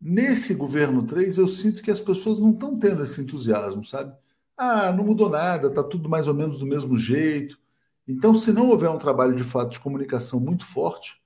Nesse 0.00 0.54
governo 0.54 1.02
3, 1.02 1.38
eu 1.38 1.48
sinto 1.48 1.82
que 1.82 1.90
as 1.90 2.00
pessoas 2.00 2.38
não 2.38 2.50
estão 2.50 2.78
tendo 2.78 3.02
esse 3.02 3.22
entusiasmo, 3.22 3.84
sabe? 3.84 4.14
Ah, 4.56 4.92
não 4.92 5.04
mudou 5.04 5.30
nada, 5.30 5.68
está 5.68 5.82
tudo 5.82 6.08
mais 6.10 6.28
ou 6.28 6.34
menos 6.34 6.58
do 6.58 6.66
mesmo 6.66 6.98
jeito. 6.98 7.58
Então, 8.06 8.34
se 8.34 8.52
não 8.52 8.68
houver 8.68 8.90
um 8.90 8.98
trabalho 8.98 9.34
de 9.34 9.44
fato 9.44 9.72
de 9.72 9.80
comunicação 9.80 10.38
muito 10.40 10.66
forte, 10.66 11.22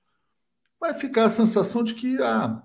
vai 0.81 0.95
ficar 0.95 1.25
a 1.25 1.29
sensação 1.29 1.83
de 1.83 1.93
que 1.93 2.17
ah, 2.17 2.63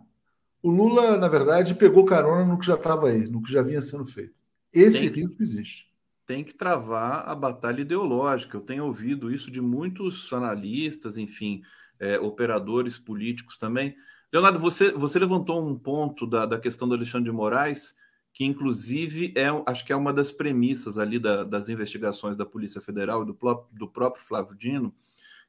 o 0.62 0.70
Lula, 0.70 1.18
na 1.18 1.28
verdade, 1.28 1.74
pegou 1.74 2.06
carona 2.06 2.46
no 2.46 2.58
que 2.58 2.64
já 2.64 2.74
estava 2.74 3.08
aí, 3.10 3.28
no 3.28 3.42
que 3.42 3.52
já 3.52 3.60
vinha 3.62 3.82
sendo 3.82 4.06
feito. 4.06 4.34
Esse 4.72 5.10
tem, 5.10 5.22
risco 5.22 5.42
existe. 5.42 5.86
Tem 6.26 6.42
que 6.42 6.54
travar 6.54 7.28
a 7.28 7.34
batalha 7.34 7.82
ideológica. 7.82 8.56
Eu 8.56 8.62
tenho 8.62 8.86
ouvido 8.86 9.30
isso 9.30 9.50
de 9.50 9.60
muitos 9.60 10.32
analistas, 10.32 11.18
enfim, 11.18 11.62
é, 12.00 12.18
operadores 12.18 12.96
políticos 12.98 13.58
também. 13.58 13.94
Leonardo, 14.32 14.58
você, 14.58 14.90
você 14.92 15.18
levantou 15.18 15.64
um 15.64 15.78
ponto 15.78 16.26
da, 16.26 16.46
da 16.46 16.58
questão 16.58 16.88
do 16.88 16.94
Alexandre 16.94 17.30
de 17.30 17.36
Moraes, 17.36 17.94
que 18.32 18.44
inclusive 18.44 19.32
é, 19.36 19.46
acho 19.66 19.84
que 19.84 19.92
é 19.92 19.96
uma 19.96 20.12
das 20.12 20.32
premissas 20.32 20.98
ali 20.98 21.18
da, 21.18 21.44
das 21.44 21.68
investigações 21.68 22.36
da 22.36 22.44
Polícia 22.44 22.80
Federal 22.80 23.22
e 23.22 23.26
do, 23.26 23.38
do 23.72 23.88
próprio 23.88 24.24
Flávio 24.24 24.54
Dino, 24.54 24.92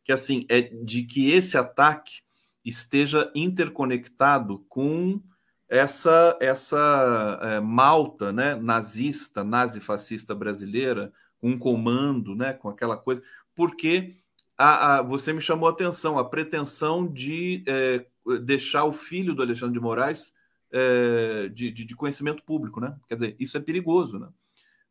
que 0.04 0.12
assim 0.12 0.46
é 0.48 0.62
de 0.62 1.04
que 1.04 1.32
esse 1.32 1.58
ataque 1.58 2.22
esteja 2.68 3.32
interconectado 3.34 4.66
com 4.70 5.22
essa 5.70 6.38
essa 6.40 7.40
é, 7.42 7.60
malta 7.60 8.32
né, 8.32 8.56
nazista, 8.56 9.44
nazi-fascista 9.44 10.34
brasileira, 10.34 11.12
com 11.40 11.50
um 11.50 11.60
comando, 11.60 12.36
né, 12.36 12.54
com 12.54 12.70
aquela 12.70 12.98
coisa, 12.98 13.22
porque 13.56 14.16
a, 14.58 14.98
a, 14.98 15.02
você 15.02 15.34
me 15.34 15.42
chamou 15.42 15.68
a 15.68 15.72
atenção, 15.72 16.18
a 16.18 16.28
pretensão 16.28 17.08
de 17.08 17.64
é, 17.68 18.06
deixar 18.44 18.86
o 18.86 18.94
filho 18.94 19.36
do 19.36 19.42
Alexandre 19.42 19.74
de 19.74 19.80
Moraes 19.80 20.34
é, 20.72 21.50
de, 21.54 21.72
de, 21.72 21.86
de, 21.86 21.96
conhecimento 21.96 22.44
público, 22.44 22.80
né? 22.80 22.96
Quer 23.08 23.16
dizer, 23.16 23.36
isso 23.40 23.56
é 23.56 23.60
perigoso, 23.60 24.20
né? 24.20 24.28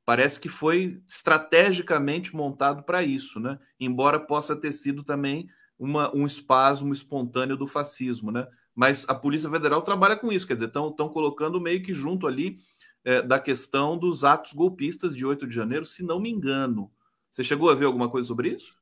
Parece 0.05 0.39
que 0.39 0.49
foi 0.49 1.03
estrategicamente 1.07 2.35
montado 2.35 2.85
para 2.85 3.03
isso, 3.03 3.41
né? 3.41 3.59
Embora 3.79 4.21
possa 4.21 4.55
ter 4.55 4.73
sido 4.73 5.03
também 5.03 5.49
uma, 5.79 6.15
um 6.15 6.27
espasmo 6.27 6.93
espontâneo 6.93 7.57
do 7.57 7.67
fascismo, 7.67 8.31
né? 8.31 8.47
Mas 8.75 9.09
a 9.09 9.15
Polícia 9.15 9.51
Federal 9.51 9.83
trabalha 9.83 10.17
com 10.17 10.31
isso, 10.31 10.47
quer 10.47 10.55
dizer, 10.55 10.67
estão 10.69 11.09
colocando 11.09 11.61
meio 11.61 11.83
que 11.83 11.95
junto 11.95 12.27
ali 12.27 12.59
é, 13.05 13.23
da 13.23 13.39
questão 13.39 13.97
dos 13.97 14.25
atos 14.25 14.53
golpistas 14.53 15.17
de 15.17 15.25
8 15.25 15.47
de 15.47 15.55
janeiro, 15.55 15.87
se 15.87 16.03
não 16.03 16.21
me 16.21 16.31
engano. 16.31 16.91
Você 17.31 17.45
chegou 17.45 17.71
a 17.71 17.75
ver 17.75 17.87
alguma 17.87 18.11
coisa 18.11 18.29
sobre 18.29 18.51
isso? 18.51 18.75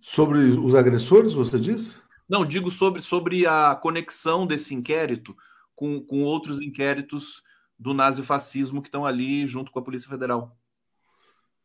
Sobre 0.00 0.38
os 0.38 0.74
agressores, 0.74 1.32
você 1.32 1.58
disse? 1.58 2.02
Não, 2.28 2.44
digo 2.44 2.70
sobre, 2.70 3.00
sobre 3.00 3.46
a 3.46 3.74
conexão 3.74 4.46
desse 4.46 4.74
inquérito 4.74 5.36
com, 5.74 6.00
com 6.00 6.22
outros 6.22 6.60
inquéritos 6.60 7.42
do 7.78 7.94
nazifascismo 7.94 8.82
que 8.82 8.88
estão 8.88 9.04
ali 9.04 9.46
junto 9.46 9.70
com 9.70 9.78
a 9.78 9.82
Polícia 9.82 10.08
Federal. 10.08 10.56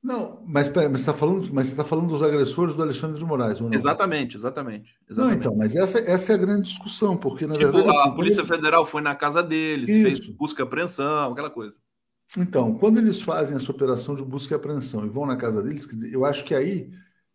Não, 0.02 0.42
mas, 0.48 0.72
mas 0.74 0.86
você 0.86 0.96
está 0.96 1.14
falando, 1.14 1.50
mas 1.54 1.68
você 1.68 1.74
está 1.74 1.84
falando 1.84 2.08
dos 2.08 2.24
agressores 2.24 2.76
do 2.76 2.82
Alexandre 2.82 3.20
de 3.20 3.26
Moraes, 3.26 3.60
não? 3.60 3.70
Exatamente, 3.74 4.38
exatamente, 4.38 4.96
exatamente. 5.10 5.34
Não, 5.34 5.40
então, 5.40 5.56
mas 5.56 5.76
essa, 5.76 6.00
essa 6.00 6.32
é 6.32 6.36
a 6.36 6.38
grande 6.38 6.70
discussão, 6.70 7.18
porque 7.18 7.46
na 7.46 7.54
tipo, 7.54 7.70
verdade. 7.70 7.98
A 7.98 8.04
assim, 8.04 8.16
Polícia 8.16 8.46
Federal 8.46 8.86
foi 8.86 9.02
na 9.02 9.14
casa 9.14 9.44
deles, 9.44 9.90
Isso. 9.90 10.02
fez 10.02 10.28
busca 10.30 10.62
e 10.62 10.64
apreensão, 10.64 11.34
aquela 11.34 11.50
coisa. 11.50 11.76
Então, 12.38 12.76
quando 12.76 12.98
eles 12.98 13.22
fazem 13.22 13.58
essa 13.58 13.72
operação 13.72 14.16
de 14.16 14.24
busca 14.24 14.54
e 14.54 14.56
apreensão 14.56 15.06
e 15.06 15.10
vão 15.10 15.26
na 15.26 15.36
casa 15.36 15.62
deles, 15.62 15.88
eu 16.12 16.24
acho 16.24 16.46
que 16.46 16.56
aí 16.56 16.90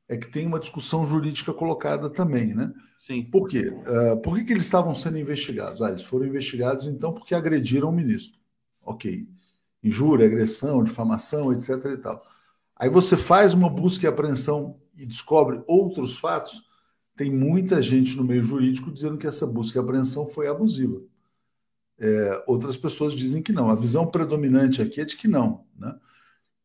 é 0.09 0.16
que 0.16 0.31
tem 0.31 0.46
uma 0.46 0.61
discussão 0.61 1.07
jurídica 1.07 1.53
colocada 1.53 2.09
também, 2.09 2.55
né? 2.55 2.72
Sim. 2.98 3.24
Por 3.24 3.48
quê? 3.48 3.68
Uh, 3.68 4.16
por 4.22 4.37
que, 4.37 4.44
que 4.44 4.53
eles 4.53 4.64
estavam 4.64 4.94
sendo 4.94 5.18
investigados? 5.18 5.83
Ah, 5.83 5.90
eles 5.90 6.03
foram 6.03 6.27
investigados, 6.27 6.87
então, 6.87 7.12
porque 7.12 7.35
agrediram 7.35 7.90
o 7.90 7.92
ministro. 7.92 8.38
Ok. 8.83 9.27
Injúria, 9.83 10.27
agressão, 10.27 10.83
difamação, 10.83 11.53
etc. 11.53 11.68
e 11.92 11.96
tal. 11.98 12.24
Aí 12.76 12.88
você 12.88 13.16
faz 13.16 13.54
uma 13.54 13.68
busca 13.68 14.04
e 14.04 14.08
apreensão 14.08 14.80
e 14.96 15.06
descobre 15.06 15.62
outros 15.66 16.18
fatos, 16.18 16.62
tem 17.16 17.30
muita 17.30 17.80
gente 17.80 18.16
no 18.16 18.24
meio 18.24 18.44
jurídico 18.44 18.90
dizendo 18.90 19.16
que 19.18 19.26
essa 19.26 19.46
busca 19.46 19.78
e 19.78 19.80
apreensão 19.80 20.26
foi 20.26 20.48
abusiva. 20.48 21.00
É, 21.98 22.44
outras 22.46 22.76
pessoas 22.76 23.12
dizem 23.12 23.42
que 23.42 23.52
não. 23.52 23.70
A 23.70 23.74
visão 23.74 24.06
predominante 24.06 24.82
aqui 24.82 25.00
é 25.00 25.04
de 25.04 25.16
que 25.16 25.28
não, 25.28 25.64
né? 25.78 25.94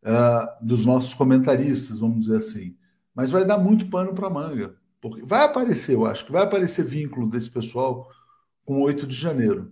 Uh, 0.02 0.66
dos 0.66 0.86
nossos 0.86 1.14
comentaristas, 1.14 2.00
vamos 2.00 2.22
dizer 2.22 2.38
assim. 2.38 2.76
Mas 3.14 3.30
vai 3.30 3.46
dar 3.46 3.58
muito 3.58 3.90
pano 3.90 4.14
para 4.16 4.30
manga. 4.30 4.76
Porque 5.02 5.22
vai 5.24 5.44
aparecer, 5.44 5.94
eu 5.96 6.06
acho 6.06 6.26
que 6.26 6.32
vai 6.32 6.44
aparecer 6.44 6.86
vínculo 6.86 7.30
desse 7.30 7.50
pessoal 7.50 8.10
com 8.66 8.82
8 8.82 9.06
de 9.06 9.16
janeiro. 9.16 9.72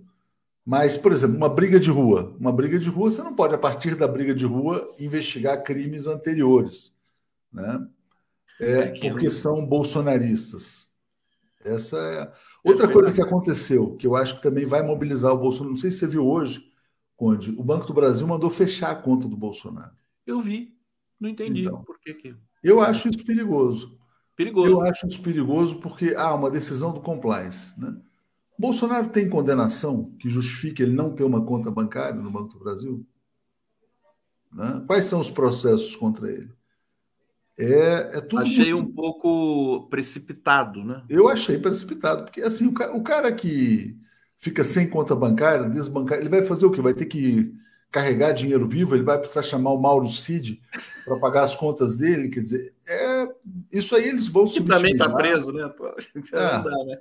Mas, 0.68 0.98
por 0.98 1.14
exemplo, 1.14 1.38
uma 1.38 1.48
briga 1.48 1.80
de 1.80 1.90
rua. 1.90 2.36
Uma 2.38 2.52
briga 2.52 2.78
de 2.78 2.90
rua, 2.90 3.10
você 3.10 3.24
não 3.24 3.34
pode, 3.34 3.56
a 3.56 3.58
partir 3.58 3.96
da 3.96 4.06
briga 4.06 4.36
de 4.36 4.46
rua, 4.46 4.94
investigar 5.00 5.64
crimes 5.64 6.08
anteriores. 6.08 6.94
Né? 7.50 7.88
É, 8.60 8.72
é 8.72 9.10
porque 9.10 9.32
são 9.32 9.66
bolsonaristas. 9.66 10.90
Essa 11.64 11.98
é. 11.98 12.32
Outra 12.66 12.92
coisa 12.92 13.14
que 13.14 13.22
aconteceu, 13.22 13.96
que 13.96 14.06
eu 14.06 14.14
acho 14.14 14.36
que 14.36 14.42
também 14.42 14.66
vai 14.66 14.82
mobilizar 14.82 15.32
o 15.32 15.38
Bolsonaro. 15.38 15.70
Não 15.70 15.78
sei 15.78 15.90
se 15.90 16.00
você 16.00 16.08
viu 16.08 16.28
hoje, 16.28 16.70
Conde, 17.16 17.52
o 17.52 17.64
Banco 17.64 17.88
do 17.88 17.94
Brasil 17.94 18.28
mandou 18.28 18.50
fechar 18.50 18.92
a 18.92 18.96
conta 18.96 19.26
do 19.26 19.38
Bolsonaro. 19.38 19.96
Eu 20.26 20.42
vi. 20.42 20.76
Não 21.18 21.30
entendi 21.30 21.62
então, 21.62 21.82
por 21.86 21.98
que, 21.98 22.14
que. 22.14 22.36
Eu 22.62 22.82
acho 22.82 23.08
isso 23.08 23.24
perigoso. 23.24 23.98
Perigoso. 24.36 24.70
Eu 24.70 24.82
acho 24.82 25.08
isso 25.08 25.22
perigoso 25.22 25.80
porque 25.80 26.14
há 26.14 26.28
ah, 26.28 26.36
uma 26.36 26.52
decisão 26.52 26.92
do 26.92 27.00
compliance. 27.00 27.80
Né? 27.80 27.96
Bolsonaro 28.58 29.10
tem 29.10 29.30
condenação 29.30 30.12
que 30.20 30.30
justifique 30.30 30.82
ele 30.82 30.94
não 30.94 31.14
ter 31.14 31.24
uma 31.24 31.44
conta 31.44 31.70
bancária 31.70 32.20
no 32.20 32.32
Banco 32.32 32.54
do 32.54 32.60
Brasil? 32.60 33.06
Né? 34.52 34.84
Quais 34.88 35.06
são 35.06 35.20
os 35.20 35.30
processos 35.30 35.96
contra 35.96 36.32
ele? 36.32 36.50
É, 37.60 38.18
é 38.18 38.22
tudo 38.22 38.42
achei 38.42 38.74
muito... 38.74 38.90
um 38.90 38.94
pouco 38.94 39.88
precipitado, 39.90 40.84
né? 40.84 41.04
Eu 41.10 41.28
achei 41.28 41.58
precipitado, 41.58 42.24
porque 42.26 42.42
assim, 42.42 42.68
o 42.68 42.74
cara, 42.74 42.96
o 42.96 43.04
cara 43.04 43.32
que 43.32 43.98
fica 44.38 44.64
sem 44.64 44.88
conta 44.88 45.16
bancária, 45.16 45.68
desbancar, 45.70 46.20
ele 46.20 46.30
vai 46.30 46.44
fazer 46.44 46.68
o 46.68 46.72
quê? 46.72 46.82
Vai 46.82 46.94
ter 46.94 47.08
que 47.08 47.52
carregar 47.92 48.32
dinheiro 48.32 48.68
vivo, 48.68 48.96
ele 48.96 49.04
vai 49.04 49.18
precisar 49.18 49.42
chamar 49.42 49.72
o 49.72 49.82
Mauro 49.82 50.08
Cid 50.10 50.62
para 51.04 51.18
pagar 51.18 51.44
as 51.44 51.56
contas 51.56 51.96
dele, 51.96 52.30
quer 52.30 52.42
dizer, 52.42 52.74
é, 52.88 53.28
isso 53.72 53.96
aí 53.96 54.08
eles 54.08 54.28
vão 54.28 54.48
se. 54.48 54.62
também 54.62 54.92
está 54.92 55.10
preso, 55.10 55.52
né? 55.52 55.64
É. 55.64 56.54
não, 56.58 56.64
dá, 56.64 56.86
né? 56.86 57.00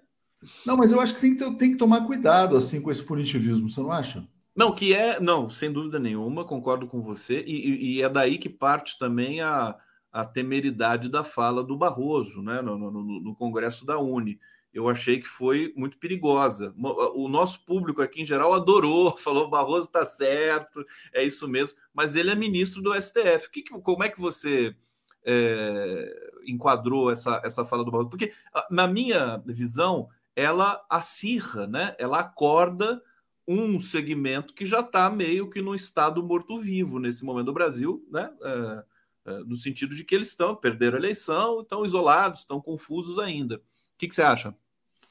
Não, 0.64 0.76
mas 0.76 0.92
eu 0.92 1.00
acho 1.00 1.14
que 1.14 1.20
tem, 1.20 1.36
que 1.36 1.50
tem 1.56 1.70
que 1.72 1.78
tomar 1.78 2.06
cuidado 2.06 2.56
assim 2.56 2.80
com 2.80 2.90
esse 2.90 3.02
punitivismo, 3.02 3.68
você 3.68 3.80
não 3.80 3.92
acha? 3.92 4.26
Não, 4.54 4.74
que 4.74 4.94
é, 4.94 5.20
não, 5.20 5.50
sem 5.50 5.70
dúvida 5.70 5.98
nenhuma, 5.98 6.44
concordo 6.44 6.86
com 6.86 7.02
você, 7.02 7.42
e, 7.46 7.96
e 7.96 8.02
é 8.02 8.08
daí 8.08 8.38
que 8.38 8.48
parte 8.48 8.98
também 8.98 9.42
a, 9.42 9.76
a 10.10 10.24
temeridade 10.24 11.10
da 11.10 11.22
fala 11.22 11.62
do 11.62 11.76
Barroso, 11.76 12.40
né, 12.40 12.62
no, 12.62 12.78
no, 12.78 13.02
no 13.02 13.36
Congresso 13.36 13.84
da 13.84 13.98
Uni. 13.98 14.40
eu 14.72 14.88
achei 14.88 15.20
que 15.20 15.28
foi 15.28 15.74
muito 15.76 15.98
perigosa. 15.98 16.74
O 17.14 17.28
nosso 17.28 17.66
público 17.66 18.00
aqui 18.00 18.22
em 18.22 18.24
geral 18.24 18.54
adorou, 18.54 19.14
falou: 19.18 19.50
Barroso 19.50 19.88
está 19.88 20.06
certo, 20.06 20.82
é 21.12 21.22
isso 21.22 21.46
mesmo, 21.46 21.78
mas 21.92 22.16
ele 22.16 22.30
é 22.30 22.34
ministro 22.34 22.80
do 22.80 22.94
STF. 22.94 23.50
Que, 23.52 23.62
como 23.62 24.04
é 24.04 24.08
que 24.08 24.18
você 24.18 24.74
é, 25.22 26.30
enquadrou 26.46 27.10
essa, 27.10 27.42
essa 27.44 27.66
fala 27.66 27.84
do 27.84 27.90
Barroso? 27.90 28.08
Porque, 28.08 28.32
na 28.70 28.86
minha 28.86 29.42
visão, 29.44 30.08
ela 30.36 30.84
acirra, 30.88 31.66
né? 31.66 31.96
ela 31.98 32.20
acorda 32.20 33.02
um 33.48 33.80
segmento 33.80 34.52
que 34.52 34.66
já 34.66 34.80
está 34.80 35.08
meio 35.08 35.48
que 35.48 35.62
no 35.62 35.74
estado 35.74 36.22
morto-vivo 36.22 36.98
nesse 36.98 37.24
momento 37.24 37.46
do 37.46 37.52
Brasil, 37.52 38.04
né? 38.10 38.30
É, 38.42 38.84
é, 39.26 39.38
no 39.40 39.56
sentido 39.56 39.94
de 39.94 40.04
que 40.04 40.14
eles 40.14 40.28
estão, 40.28 40.54
perderam 40.54 40.96
a 40.96 41.00
eleição, 41.00 41.60
estão 41.60 41.84
isolados, 41.84 42.40
estão 42.40 42.60
confusos 42.60 43.18
ainda. 43.18 43.56
O 43.56 43.60
que, 43.98 44.08
que 44.08 44.14
você 44.14 44.22
acha? 44.22 44.54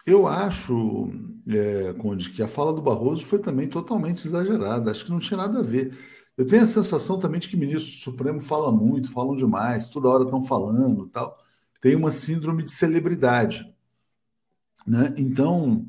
Eu 0.05 0.27
acho, 0.27 1.09
é, 1.47 1.93
Conde, 1.93 2.29
que 2.31 2.43
a 2.43 2.47
fala 2.47 2.71
do 2.71 2.81
Barroso 2.81 3.25
foi 3.25 3.39
também 3.39 3.67
totalmente 3.67 4.25
exagerada. 4.25 4.91
Acho 4.91 5.05
que 5.05 5.11
não 5.11 5.19
tinha 5.19 5.38
nada 5.38 5.59
a 5.59 5.63
ver. 5.63 5.97
Eu 6.38 6.45
tenho 6.45 6.63
a 6.63 6.67
sensação 6.67 7.17
também 7.17 7.39
de 7.39 7.49
que 7.49 7.57
ministro 7.57 7.91
do 7.91 7.97
Supremo 7.97 8.39
fala 8.39 8.71
muito, 8.71 9.11
falam 9.11 9.35
demais, 9.35 9.89
toda 9.89 10.09
hora 10.09 10.23
estão 10.23 10.43
falando 10.43 11.07
tal. 11.07 11.35
Tem 11.81 11.95
uma 11.95 12.11
síndrome 12.11 12.63
de 12.63 12.71
celebridade. 12.71 13.74
Né? 14.86 15.13
Então, 15.17 15.86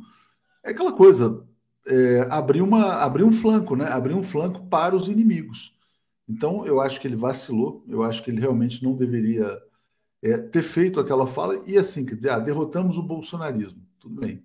é 0.64 0.70
aquela 0.70 0.92
coisa, 0.92 1.44
é, 1.86 2.26
abrir, 2.30 2.62
uma, 2.62 3.02
abrir 3.02 3.24
um 3.24 3.32
flanco, 3.32 3.76
né? 3.76 3.86
abrir 3.88 4.14
um 4.14 4.22
flanco 4.22 4.66
para 4.66 4.96
os 4.96 5.08
inimigos. 5.08 5.76
Então, 6.28 6.66
eu 6.66 6.80
acho 6.80 7.00
que 7.00 7.06
ele 7.06 7.16
vacilou, 7.16 7.84
eu 7.88 8.02
acho 8.02 8.22
que 8.22 8.30
ele 8.30 8.40
realmente 8.40 8.82
não 8.82 8.96
deveria 8.96 9.60
é, 10.22 10.38
ter 10.38 10.62
feito 10.62 10.98
aquela 10.98 11.26
fala 11.26 11.62
e 11.66 11.78
assim, 11.78 12.04
quer 12.04 12.16
dizer, 12.16 12.30
ah, 12.30 12.38
derrotamos 12.38 12.98
o 12.98 13.02
bolsonarismo. 13.02 13.80
Tudo 13.98 14.20
bem. 14.20 14.42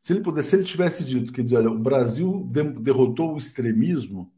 Se 0.00 0.12
ele 0.12 0.20
pudesse, 0.20 0.50
se 0.50 0.56
ele 0.56 0.64
tivesse 0.64 1.04
dito, 1.04 1.32
quer 1.32 1.42
dizer, 1.42 1.56
olha, 1.56 1.70
o 1.70 1.78
Brasil 1.78 2.48
de, 2.50 2.62
derrotou 2.62 3.34
o 3.34 3.38
extremismo, 3.38 4.32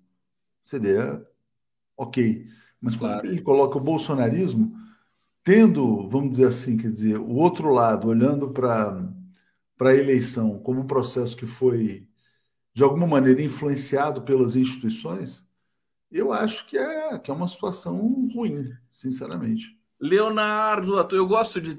seria 0.64 1.24
ok. 1.96 2.46
Mas 2.80 2.96
quando 2.96 3.12
claro. 3.12 3.26
ele 3.28 3.42
coloca 3.42 3.76
o 3.76 3.80
bolsonarismo, 3.80 4.74
tendo, 5.44 6.08
vamos 6.08 6.32
dizer 6.32 6.46
assim, 6.46 6.76
quer 6.76 6.90
dizer, 6.90 7.18
o 7.18 7.34
outro 7.34 7.70
lado, 7.70 8.08
olhando 8.08 8.50
para 8.50 9.06
a 9.88 9.94
eleição 9.94 10.58
como 10.58 10.80
um 10.80 10.86
processo 10.86 11.34
que 11.34 11.46
foi, 11.46 12.06
de 12.74 12.82
alguma 12.84 13.06
maneira, 13.06 13.42
influenciado 13.42 14.22
pelas 14.22 14.56
instituições, 14.56 15.48
eu 16.10 16.32
acho 16.32 16.66
que 16.66 16.76
é, 16.76 17.18
que 17.18 17.30
é 17.30 17.34
uma 17.34 17.48
situação 17.48 18.28
ruim, 18.34 18.70
sinceramente. 18.92 19.80
Leonardo 20.00 20.98
Atush, 20.98 21.18
eu 21.18 21.26
gosto 21.26 21.60
de, 21.60 21.74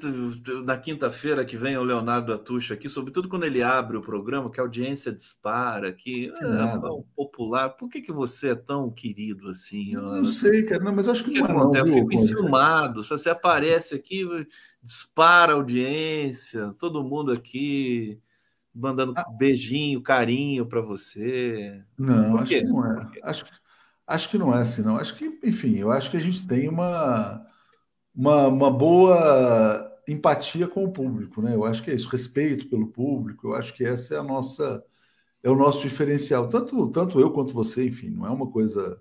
da 0.63 0.77
quinta-feira 0.77 1.43
que 1.43 1.57
vem 1.57 1.75
o 1.75 1.83
Leonardo 1.83 2.31
Atush 2.31 2.71
aqui, 2.71 2.87
sobretudo 2.87 3.27
quando 3.27 3.45
ele 3.45 3.63
abre 3.63 3.97
o 3.97 4.01
programa, 4.01 4.51
que 4.51 4.59
a 4.59 4.63
audiência 4.63 5.11
dispara, 5.11 5.91
que, 5.91 6.31
que 6.31 6.45
é 6.45 6.79
tão 6.79 7.03
popular. 7.15 7.69
Por 7.69 7.89
que, 7.89 7.99
que 7.99 8.11
você 8.11 8.49
é 8.49 8.55
tão 8.55 8.91
querido 8.91 9.49
assim? 9.49 9.93
Não, 9.93 10.17
não 10.17 10.25
sei, 10.25 10.61
cara, 10.63 10.83
não, 10.83 10.95
mas 10.95 11.07
acho 11.07 11.23
que, 11.23 11.31
que 11.31 11.41
não 11.41 11.49
é, 11.49 11.53
não, 11.53 11.75
Eu 11.75 11.87
fico 11.87 12.13
enciumado. 12.13 13.03
Se 13.03 13.09
você 13.09 13.31
aparece 13.31 13.95
aqui, 13.95 14.23
dispara 14.81 15.53
a 15.53 15.55
audiência, 15.55 16.73
todo 16.79 17.03
mundo 17.03 17.31
aqui 17.31 18.19
mandando 18.73 19.13
ah. 19.17 19.25
beijinho, 19.37 20.01
carinho 20.01 20.65
para 20.65 20.81
você. 20.81 21.83
Não, 21.97 22.37
acho 22.37 22.51
que 22.51 22.63
não 22.63 22.85
é. 22.85 23.11
Acho, 23.23 23.45
acho 24.07 24.29
que 24.29 24.37
não 24.37 24.55
é 24.55 24.61
assim, 24.61 24.81
não. 24.81 24.97
Acho 24.97 25.15
que, 25.15 25.39
enfim, 25.43 25.77
eu 25.77 25.91
acho 25.91 26.09
que 26.09 26.17
a 26.17 26.21
gente 26.21 26.47
tem 26.47 26.67
uma 26.69 27.45
uma, 28.13 28.47
uma 28.47 28.71
boa 28.71 29.89
empatia 30.07 30.67
com 30.67 30.83
o 30.83 30.91
público, 30.91 31.41
né? 31.41 31.55
Eu 31.55 31.65
acho 31.65 31.83
que 31.83 31.91
é 31.91 31.95
isso, 31.95 32.09
respeito 32.09 32.69
pelo 32.69 32.87
público. 32.87 33.49
Eu 33.49 33.55
acho 33.55 33.73
que 33.73 33.85
essa 33.85 34.15
é 34.15 34.17
a 34.19 34.23
nossa 34.23 34.83
é 35.43 35.49
o 35.49 35.55
nosso 35.55 35.81
diferencial, 35.81 36.47
tanto 36.49 36.89
tanto 36.91 37.19
eu 37.19 37.31
quanto 37.31 37.53
você, 37.53 37.87
enfim, 37.87 38.09
não 38.09 38.25
é 38.27 38.29
uma 38.29 38.49
coisa 38.51 38.99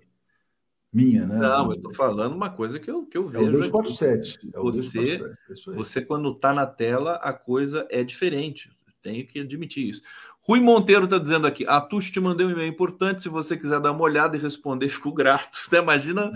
minha, 0.91 1.25
né? 1.25 1.37
Não, 1.37 1.71
eu 1.71 1.77
estou 1.77 1.93
falando 1.93 2.35
uma 2.35 2.49
coisa 2.49 2.77
que 2.79 2.91
eu, 2.91 3.05
que 3.05 3.17
eu 3.17 3.25
vejo. 3.27 3.45
É 3.45 3.49
o 3.49 3.51
247. 3.51 4.49
É 4.53 4.59
o 4.59 4.63
você, 4.63 4.99
247, 4.99 5.71
é 5.71 5.75
você, 5.75 6.01
quando 6.01 6.29
está 6.31 6.51
na 6.53 6.65
tela, 6.65 7.13
a 7.15 7.31
coisa 7.31 7.87
é 7.89 8.03
diferente. 8.03 8.69
Tenho 9.01 9.25
que 9.25 9.39
admitir 9.39 9.87
isso. 9.89 10.01
Rui 10.43 10.59
Monteiro 10.59 11.05
está 11.05 11.17
dizendo 11.17 11.47
aqui: 11.47 11.65
a 11.67 11.81
Tuxo 11.81 12.11
te 12.11 12.19
mandei 12.19 12.45
um 12.45 12.51
e-mail 12.51 12.67
importante. 12.67 13.21
Se 13.21 13.29
você 13.29 13.55
quiser 13.55 13.79
dar 13.79 13.91
uma 13.91 14.01
olhada 14.01 14.35
e 14.35 14.39
responder, 14.39 14.89
fico 14.99 15.11
grato. 15.11 15.59
Né? 15.71 15.77
Imagina, 15.79 16.31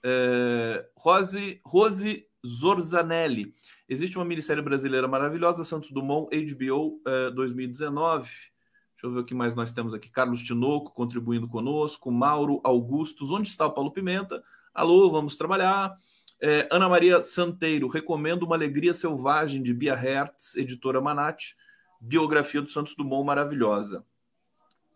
É, 0.02 0.86
Rose, 0.96 1.60
Rose 1.62 2.26
Zorzanelli. 2.46 3.54
Existe 3.88 4.16
uma 4.16 4.24
minissérie 4.24 4.62
brasileira 4.62 5.06
maravilhosa, 5.06 5.64
Santos 5.64 5.90
Dumont, 5.90 6.28
HBO 6.30 7.00
eh, 7.06 7.30
2019. 7.30 8.24
Deixa 8.24 9.06
eu 9.06 9.12
ver 9.12 9.20
o 9.20 9.24
que 9.24 9.34
mais 9.34 9.54
nós 9.54 9.72
temos 9.72 9.94
aqui. 9.94 10.10
Carlos 10.10 10.42
Tinoco 10.42 10.92
contribuindo 10.92 11.48
conosco, 11.48 12.10
Mauro 12.10 12.60
Augustos. 12.64 13.30
Onde 13.30 13.48
está 13.48 13.66
o 13.66 13.72
Paulo 13.72 13.90
Pimenta? 13.90 14.42
Alô, 14.74 15.10
vamos 15.10 15.36
trabalhar. 15.36 15.96
É, 16.40 16.68
Ana 16.70 16.88
Maria 16.88 17.20
Santeiro, 17.22 17.88
recomendo 17.88 18.44
Uma 18.44 18.56
Alegria 18.56 18.94
Selvagem, 18.94 19.62
de 19.62 19.74
Bia 19.74 19.94
Hertz, 19.94 20.56
editora 20.56 21.00
Manati. 21.00 21.56
Biografia 22.00 22.62
do 22.62 22.70
Santos 22.70 22.94
Dumont, 22.94 23.26
maravilhosa. 23.26 24.04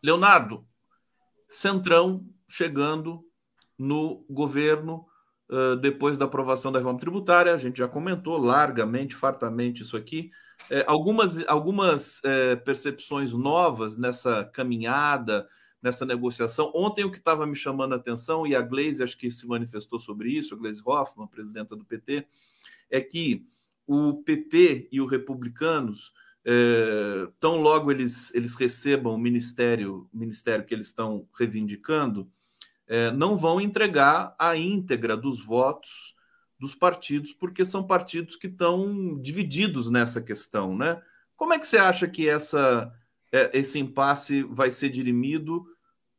Leonardo, 0.02 0.66
Centrão 1.48 2.26
chegando 2.48 3.24
no 3.78 4.24
governo 4.28 5.06
uh, 5.48 5.76
depois 5.76 6.16
da 6.16 6.24
aprovação 6.24 6.72
da 6.72 6.78
reforma 6.78 6.98
tributária, 6.98 7.52
a 7.52 7.58
gente 7.58 7.78
já 7.78 7.88
comentou 7.88 8.38
largamente, 8.38 9.14
fartamente 9.14 9.82
isso 9.82 9.96
aqui. 9.96 10.30
É, 10.70 10.84
algumas 10.86 11.46
algumas 11.48 12.22
é, 12.24 12.54
percepções 12.56 13.32
novas 13.32 13.96
nessa 13.96 14.44
caminhada, 14.44 15.48
nessa 15.82 16.06
negociação. 16.06 16.70
Ontem 16.74 17.04
o 17.04 17.10
que 17.10 17.18
estava 17.18 17.44
me 17.46 17.56
chamando 17.56 17.94
a 17.94 17.96
atenção, 17.96 18.46
e 18.46 18.54
a 18.54 18.62
Glaze 18.62 19.02
acho 19.02 19.18
que 19.18 19.30
se 19.30 19.46
manifestou 19.46 19.98
sobre 19.98 20.30
isso, 20.30 20.54
a 20.54 20.56
Glaze 20.56 20.80
Hoffman, 20.84 21.26
presidenta 21.26 21.74
do 21.74 21.84
PT, 21.84 22.26
é 22.88 23.00
que 23.00 23.44
o 23.86 24.22
PP 24.22 24.88
e 24.92 25.00
os 25.00 25.10
republicanos, 25.10 26.12
é, 26.44 27.28
tão 27.38 27.60
logo 27.60 27.90
eles, 27.90 28.34
eles 28.34 28.54
recebam 28.54 29.14
o 29.14 29.18
ministério, 29.18 30.08
ministério 30.12 30.64
que 30.64 30.74
eles 30.74 30.88
estão 30.88 31.26
reivindicando, 31.38 32.30
é, 32.86 33.10
não 33.10 33.36
vão 33.36 33.60
entregar 33.60 34.34
a 34.38 34.56
íntegra 34.56 35.16
dos 35.16 35.44
votos 35.44 36.14
dos 36.58 36.74
partidos, 36.74 37.32
porque 37.32 37.64
são 37.64 37.86
partidos 37.86 38.36
que 38.36 38.46
estão 38.46 39.18
divididos 39.20 39.90
nessa 39.90 40.20
questão, 40.20 40.76
né? 40.76 41.00
Como 41.36 41.52
é 41.52 41.58
que 41.58 41.66
você 41.66 41.78
acha 41.78 42.06
que 42.06 42.28
essa, 42.28 42.92
é, 43.32 43.50
esse 43.58 43.78
impasse 43.78 44.42
vai 44.44 44.70
ser 44.70 44.88
dirimido 44.90 45.66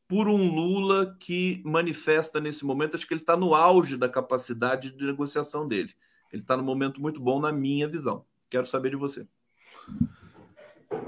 por 0.07 0.27
um 0.27 0.53
Lula 0.53 1.15
que 1.19 1.61
manifesta 1.65 2.39
nesse 2.39 2.65
momento, 2.65 2.95
acho 2.95 3.07
que 3.07 3.13
ele 3.13 3.21
está 3.21 3.37
no 3.37 3.55
auge 3.55 3.97
da 3.97 4.09
capacidade 4.09 4.91
de 4.91 5.05
negociação 5.05 5.67
dele. 5.67 5.93
Ele 6.31 6.41
está 6.41 6.57
num 6.57 6.63
momento 6.63 7.01
muito 7.01 7.21
bom, 7.21 7.39
na 7.39 7.51
minha 7.51 7.87
visão. 7.87 8.25
Quero 8.49 8.65
saber 8.65 8.89
de 8.89 8.95
você. 8.95 9.25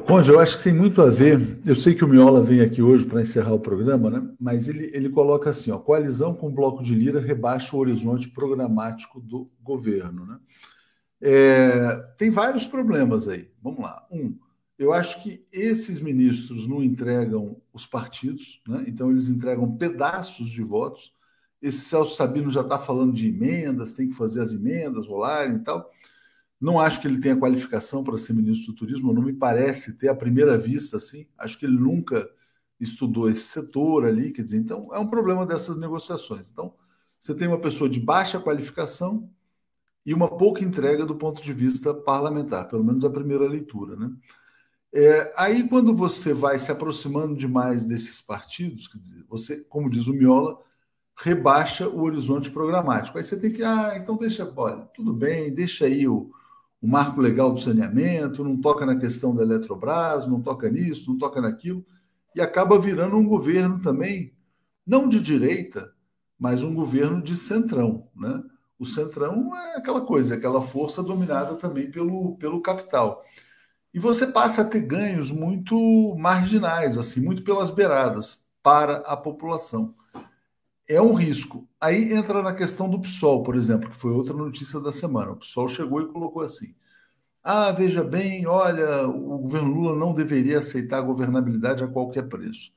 Conde, 0.06 0.30
eu 0.30 0.40
acho 0.40 0.60
que 0.60 0.66
tem 0.66 0.74
muito 0.74 1.02
a 1.02 1.10
ver. 1.10 1.60
Eu 1.66 1.76
sei 1.76 1.96
que 1.96 2.06
o 2.06 2.08
Miola 2.08 2.42
vem 2.42 2.62
aqui 2.62 2.82
hoje 2.82 3.06
para 3.06 3.22
encerrar 3.22 3.54
o 3.54 3.60
programa, 3.60 4.10
né? 4.10 4.30
mas 4.40 4.68
ele, 4.68 4.92
ele 4.94 5.10
coloca 5.10 5.50
assim: 5.50 5.72
ó, 5.72 5.80
coalizão 5.80 6.34
com 6.34 6.48
o 6.48 6.52
bloco 6.52 6.84
de 6.84 6.94
Lira 6.94 7.20
rebaixa 7.20 7.76
o 7.76 7.80
horizonte 7.80 8.30
programático 8.30 9.20
do 9.20 9.50
governo. 9.64 10.26
Né? 10.28 10.40
É, 11.22 11.96
tem 12.18 12.30
vários 12.30 12.68
problemas 12.68 13.28
aí. 13.28 13.50
Vamos 13.64 13.82
lá. 13.82 14.06
Um, 14.12 14.38
eu 14.78 14.94
acho 14.94 15.24
que 15.24 15.44
esses 15.52 16.00
ministros 16.00 16.68
não 16.68 16.84
entregam 16.84 17.58
os 17.74 17.86
partidos, 17.88 18.62
né? 18.68 18.84
então 18.88 19.10
eles 19.10 19.28
entregam 19.28 19.76
pedaços 19.76 20.50
de 20.50 20.62
votos. 20.62 21.14
esse 21.62 21.80
Celso 21.80 22.16
Sabino 22.16 22.52
já 22.52 22.62
está 22.62 22.78
falando 22.78 23.14
de 23.14 23.30
emendas, 23.30 23.94
tem 23.94 24.10
que 24.10 24.14
fazer 24.14 24.42
as 24.42 24.54
emendas 24.54 25.08
rolarem 25.08 25.56
e 25.56 25.60
tal. 25.60 25.90
Não 26.60 26.80
acho 26.80 27.02
que 27.02 27.08
ele 27.08 27.20
tenha 27.20 27.36
qualificação 27.38 28.04
para 28.04 28.18
ser 28.18 28.34
ministro 28.34 28.72
do 28.72 28.78
turismo, 28.78 29.14
não 29.14 29.22
me 29.22 29.34
parece 29.34 29.98
ter 29.98 30.08
à 30.08 30.16
primeira 30.16 30.58
vista 30.58 30.98
assim. 30.98 31.28
Acho 31.38 31.60
que 31.60 31.66
ele 31.66 31.78
nunca 31.78 32.30
estudou 32.80 33.30
esse 33.30 33.44
setor 33.44 34.06
ali, 34.06 34.32
quer 34.32 34.44
dizer, 34.44 34.58
então 34.58 34.90
é 34.94 35.00
um 35.00 35.08
problema 35.08 35.46
dessas 35.46 35.78
negociações. 35.78 36.50
Então, 36.50 36.74
você 37.20 37.34
tem 37.34 37.48
uma 37.48 37.60
pessoa 37.60 37.90
de 37.90 38.00
baixa 38.00 38.40
qualificação 38.40 39.30
e 40.06 40.14
uma 40.14 40.28
pouca 40.38 40.64
entrega 40.64 41.06
do 41.06 41.16
ponto 41.16 41.42
de 41.42 41.54
vista 41.54 41.94
parlamentar, 41.94 42.68
pelo 42.68 42.84
menos 42.84 43.04
a 43.04 43.10
primeira 43.10 43.48
leitura, 43.48 43.96
né? 43.96 44.12
É, 44.94 45.34
aí, 45.38 45.68
quando 45.68 45.94
você 45.94 46.32
vai 46.34 46.58
se 46.58 46.72
aproximando 46.72 47.36
demais 47.36 47.84
desses 47.84 48.22
partidos, 48.22 48.90
dizer, 48.96 49.26
você, 49.28 49.58
como 49.66 49.90
diz 49.90 50.08
o 50.08 50.14
Miola, 50.14 50.58
rebaixa 51.18 51.90
o 51.90 52.02
horizonte 52.04 52.50
programático. 52.50 53.18
Aí 53.18 53.26
você 53.26 53.38
tem 53.38 53.52
que, 53.52 53.62
ah, 53.62 53.94
então 53.98 54.16
deixa, 54.16 54.50
olha, 54.56 54.84
tudo 54.94 55.14
bem, 55.14 55.54
deixa 55.54 55.86
aí 55.86 56.08
o, 56.08 56.32
o 56.86 56.88
marco 56.88 57.20
legal 57.20 57.52
do 57.52 57.60
saneamento, 57.60 58.44
não 58.44 58.56
toca 58.56 58.86
na 58.86 58.96
questão 58.96 59.34
da 59.34 59.42
Eletrobras, 59.42 60.28
não 60.28 60.40
toca 60.40 60.70
nisso, 60.70 61.10
não 61.10 61.18
toca 61.18 61.42
naquilo, 61.42 61.84
e 62.36 62.40
acaba 62.40 62.80
virando 62.80 63.18
um 63.18 63.26
governo 63.26 63.82
também, 63.82 64.32
não 64.86 65.10
de 65.10 65.20
direita, 65.20 65.92
mas 66.38 66.62
um 66.62 66.76
governo 66.76 67.24
de 67.24 67.36
centrão, 67.36 68.08
né? 68.16 68.44
O 68.78 68.86
centrão 68.86 69.58
é 69.58 69.78
aquela 69.78 70.02
coisa, 70.02 70.36
aquela 70.36 70.62
força 70.62 71.02
dominada 71.02 71.56
também 71.56 71.90
pelo, 71.90 72.36
pelo 72.38 72.62
capital. 72.62 73.24
E 73.92 73.98
você 73.98 74.28
passa 74.28 74.62
a 74.62 74.66
ter 74.66 74.82
ganhos 74.82 75.32
muito 75.32 76.16
marginais, 76.20 77.00
assim, 77.00 77.20
muito 77.20 77.44
pelas 77.44 77.72
beiradas 77.72 78.46
para 78.62 78.98
a 78.98 79.18
população. 79.18 79.96
É 80.88 81.02
um 81.02 81.14
risco. 81.16 81.68
Aí 81.82 82.14
entra 82.14 82.44
na 82.44 82.54
questão 82.54 82.90
do 82.90 83.00
PSOL, 83.02 83.44
por 83.44 83.56
exemplo, 83.56 83.90
que 83.90 83.96
foi 83.96 84.12
outra 84.12 84.34
notícia 84.34 84.80
da 84.80 84.92
semana. 84.92 85.32
O 85.32 85.38
PSOL 85.38 85.68
chegou 85.68 86.02
e 86.02 86.08
colocou 86.08 86.44
assim: 86.44 86.76
ah, 87.44 87.72
veja 87.72 88.04
bem, 88.04 88.48
olha, 88.48 89.08
o 89.08 89.38
governo 89.40 89.72
Lula 89.74 89.96
não 89.96 90.14
deveria 90.14 90.60
aceitar 90.60 91.00
a 91.00 91.02
governabilidade 91.02 91.84
a 91.84 91.88
qualquer 91.88 92.28
preço. 92.28 92.72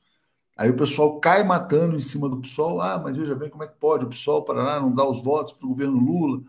Aí 0.57 0.71
o 0.71 0.77
pessoal 0.77 1.21
cai 1.21 1.45
matando 1.45 1.97
em 1.97 2.01
cima 2.01 2.29
do 2.29 2.41
PSOL. 2.41 2.81
Ah, 2.81 2.99
mas 2.99 3.17
veja 3.17 3.35
bem 3.35 3.51
como 3.51 3.65
é 3.65 3.69
que 3.69 3.77
pode 3.79 4.05
o 4.07 4.09
PSOL 4.09 4.45
Paraná 4.45 4.81
não 4.81 4.93
dar 4.95 5.09
os 5.09 5.23
votos 5.25 5.55
para 5.55 5.67
o 5.67 5.71
governo 5.71 5.99
Lula, 5.99 6.43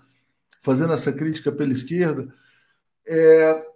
fazendo 0.62 0.94
essa 0.94 1.14
crítica 1.14 1.52
pela 1.52 1.72
esquerda. 1.72 2.28
É, 3.08 3.69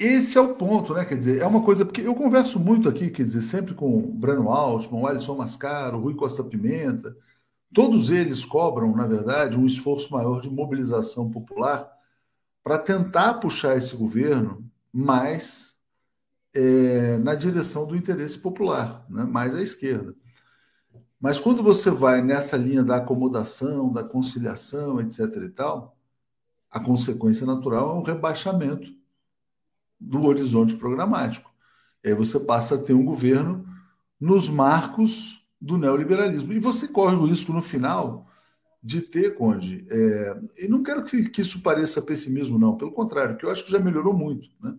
esse 0.00 0.38
é 0.38 0.40
o 0.40 0.54
ponto, 0.54 0.94
né? 0.94 1.04
Quer 1.04 1.18
dizer, 1.18 1.42
é 1.42 1.46
uma 1.46 1.62
coisa, 1.62 1.84
porque 1.84 2.00
eu 2.00 2.14
converso 2.14 2.58
muito 2.58 2.88
aqui, 2.88 3.10
quer 3.10 3.24
dizer, 3.24 3.42
sempre 3.42 3.74
com 3.74 3.98
o 3.98 4.00
Breno 4.00 4.48
Altman, 4.48 5.02
o 5.02 5.06
Alisson 5.06 5.36
Mascaro, 5.36 6.00
Rui 6.00 6.14
Costa 6.14 6.42
Pimenta. 6.42 7.14
Todos 7.72 8.08
eles 8.08 8.44
cobram, 8.44 8.96
na 8.96 9.06
verdade, 9.06 9.58
um 9.58 9.66
esforço 9.66 10.12
maior 10.12 10.40
de 10.40 10.48
mobilização 10.48 11.30
popular 11.30 11.86
para 12.64 12.78
tentar 12.78 13.34
puxar 13.34 13.76
esse 13.76 13.94
governo 13.94 14.64
mais 14.92 15.76
é, 16.54 17.18
na 17.18 17.34
direção 17.34 17.86
do 17.86 17.94
interesse 17.94 18.38
popular, 18.38 19.04
né? 19.08 19.24
mais 19.24 19.54
à 19.54 19.62
esquerda. 19.62 20.14
Mas 21.20 21.38
quando 21.38 21.62
você 21.62 21.90
vai 21.90 22.22
nessa 22.22 22.56
linha 22.56 22.82
da 22.82 22.96
acomodação, 22.96 23.92
da 23.92 24.02
conciliação, 24.02 24.98
etc. 25.00 25.20
e 25.44 25.50
tal, 25.50 25.94
a 26.70 26.80
consequência 26.80 27.46
natural 27.46 27.90
é 27.90 27.98
um 28.00 28.02
rebaixamento 28.02 28.99
do 30.00 30.24
horizonte 30.24 30.74
programático. 30.76 31.52
E 32.02 32.08
aí 32.08 32.14
você 32.14 32.40
passa 32.40 32.76
a 32.76 32.78
ter 32.78 32.94
um 32.94 33.04
governo 33.04 33.66
nos 34.18 34.48
marcos 34.48 35.44
do 35.60 35.76
neoliberalismo. 35.76 36.52
E 36.52 36.58
você 36.58 36.88
corre 36.88 37.14
o 37.14 37.26
risco 37.26 37.52
no 37.52 37.62
final 37.62 38.26
de 38.82 39.02
ter, 39.02 39.34
Conde, 39.34 39.86
é, 39.90 40.40
e 40.64 40.68
não 40.68 40.82
quero 40.82 41.04
que, 41.04 41.28
que 41.28 41.42
isso 41.42 41.62
pareça 41.62 42.00
pessimismo, 42.00 42.58
não, 42.58 42.78
pelo 42.78 42.92
contrário, 42.92 43.36
que 43.36 43.44
eu 43.44 43.50
acho 43.50 43.64
que 43.64 43.70
já 43.70 43.78
melhorou 43.78 44.14
muito, 44.14 44.48
né? 44.58 44.74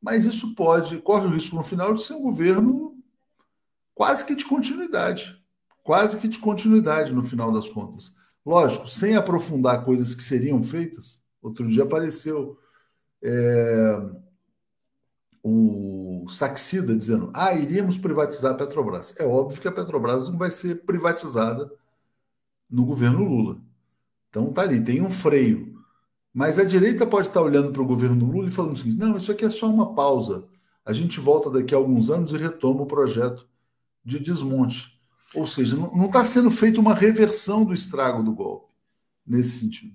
mas 0.00 0.24
isso 0.24 0.54
pode, 0.54 0.96
corre 0.98 1.26
o 1.26 1.30
risco 1.30 1.54
no 1.54 1.62
final 1.62 1.92
de 1.92 2.02
ser 2.02 2.14
um 2.14 2.22
governo 2.22 2.96
quase 3.94 4.24
que 4.24 4.34
de 4.34 4.46
continuidade. 4.46 5.38
Quase 5.82 6.18
que 6.18 6.28
de 6.28 6.38
continuidade 6.38 7.12
no 7.12 7.22
final 7.22 7.52
das 7.52 7.68
contas. 7.68 8.16
Lógico, 8.44 8.88
sem 8.88 9.16
aprofundar 9.16 9.84
coisas 9.84 10.14
que 10.14 10.24
seriam 10.24 10.62
feitas. 10.62 11.22
Outro 11.42 11.66
dia 11.68 11.82
apareceu 11.82 12.58
é, 13.22 14.00
o 15.42 16.26
Saxida 16.28 16.96
dizendo: 16.96 17.30
ah, 17.34 17.52
iríamos 17.54 17.98
privatizar 17.98 18.52
a 18.52 18.56
Petrobras. 18.56 19.14
É 19.18 19.24
óbvio 19.24 19.60
que 19.60 19.68
a 19.68 19.72
Petrobras 19.72 20.28
não 20.28 20.38
vai 20.38 20.50
ser 20.50 20.84
privatizada 20.84 21.70
no 22.70 22.84
governo 22.84 23.24
Lula. 23.24 23.58
Então 24.28 24.52
tá 24.52 24.62
ali, 24.62 24.82
tem 24.82 25.00
um 25.00 25.10
freio. 25.10 25.78
Mas 26.32 26.58
a 26.58 26.64
direita 26.64 27.06
pode 27.06 27.26
estar 27.26 27.42
olhando 27.42 27.72
para 27.72 27.82
o 27.82 27.86
governo 27.86 28.24
Lula 28.24 28.48
e 28.48 28.52
falando 28.52 28.74
o 28.74 28.76
seguinte: 28.76 28.98
não, 28.98 29.16
isso 29.16 29.32
aqui 29.32 29.44
é 29.44 29.50
só 29.50 29.68
uma 29.68 29.94
pausa. 29.94 30.48
A 30.84 30.92
gente 30.92 31.20
volta 31.20 31.50
daqui 31.50 31.74
a 31.74 31.78
alguns 31.78 32.10
anos 32.10 32.32
e 32.32 32.36
retoma 32.36 32.82
o 32.82 32.86
projeto 32.86 33.46
de 34.04 34.18
desmonte. 34.18 34.98
Ou 35.34 35.46
seja, 35.46 35.76
não 35.76 36.06
está 36.06 36.24
sendo 36.24 36.50
feita 36.50 36.80
uma 36.80 36.94
reversão 36.94 37.64
do 37.64 37.72
estrago 37.72 38.22
do 38.22 38.32
golpe, 38.32 38.72
nesse 39.26 39.60
sentido. 39.60 39.94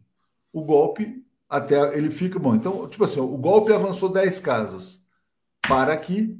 O 0.54 0.64
golpe, 0.64 1.26
até 1.50 1.98
ele 1.98 2.10
fica 2.10 2.40
bom. 2.40 2.56
Então, 2.56 2.88
tipo 2.88 3.04
assim, 3.04 3.20
o 3.20 3.38
golpe 3.38 3.74
avançou 3.74 4.10
10 4.10 4.40
casas. 4.40 5.05
Para 5.68 5.94
aqui, 5.94 6.38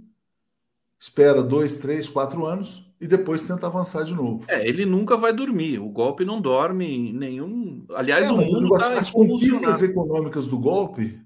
espera 1.00 1.42
dois, 1.44 1.78
três, 1.78 2.08
quatro 2.08 2.46
anos, 2.46 2.86
e 3.00 3.08
depois 3.08 3.42
tenta 3.42 3.68
avançar 3.68 4.04
de 4.04 4.14
novo. 4.16 4.46
É, 4.48 4.68
ele 4.68 4.86
nunca 4.86 5.18
vai 5.18 5.34
dormir. 5.34 5.80
O 5.80 5.90
golpe 5.90 6.24
não 6.24 6.42
dorme 6.42 6.86
em 6.86 7.14
nenhum. 7.14 7.86
Aliás, 7.94 8.26
é, 8.26 8.32
o 8.32 8.38
mundo 8.38 8.76
as, 8.76 8.88
tá 8.88 9.00
as 9.00 9.12
conquistas 9.12 9.82
econômicas 9.82 10.48
do 10.48 10.58
golpe, 10.58 11.20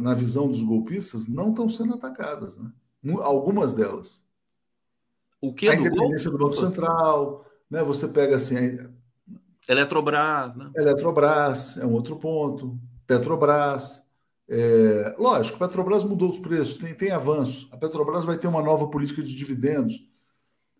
na 0.00 0.14
visão 0.14 0.48
dos 0.48 0.62
golpistas, 0.62 1.28
não 1.28 1.50
estão 1.50 1.68
sendo 1.68 1.94
atacadas, 1.94 2.58
né? 2.58 2.70
Algumas 3.20 3.72
delas. 3.72 4.22
O 5.40 5.52
que 5.52 5.68
a 5.68 5.74
do 5.74 5.80
independência 5.80 6.30
golpe? 6.30 6.44
do 6.44 6.50
Banco 6.50 6.56
Central, 6.56 7.46
né? 7.70 7.82
Você 7.82 8.08
pega 8.08 8.36
assim, 8.36 8.78
Eletrobras, 9.68 10.56
né? 10.56 10.70
Eletrobras 10.76 11.78
é 11.78 11.86
um 11.86 11.92
outro 11.92 12.16
ponto. 12.16 12.78
Petrobras. 13.06 14.03
É, 14.48 15.14
lógico, 15.18 15.56
a 15.62 15.66
Petrobras 15.66 16.04
mudou 16.04 16.28
os 16.28 16.38
preços, 16.38 16.76
tem, 16.76 16.94
tem 16.94 17.10
avanço. 17.10 17.68
A 17.72 17.76
Petrobras 17.76 18.24
vai 18.24 18.36
ter 18.36 18.46
uma 18.46 18.62
nova 18.62 18.88
política 18.88 19.22
de 19.22 19.34
dividendos 19.34 19.94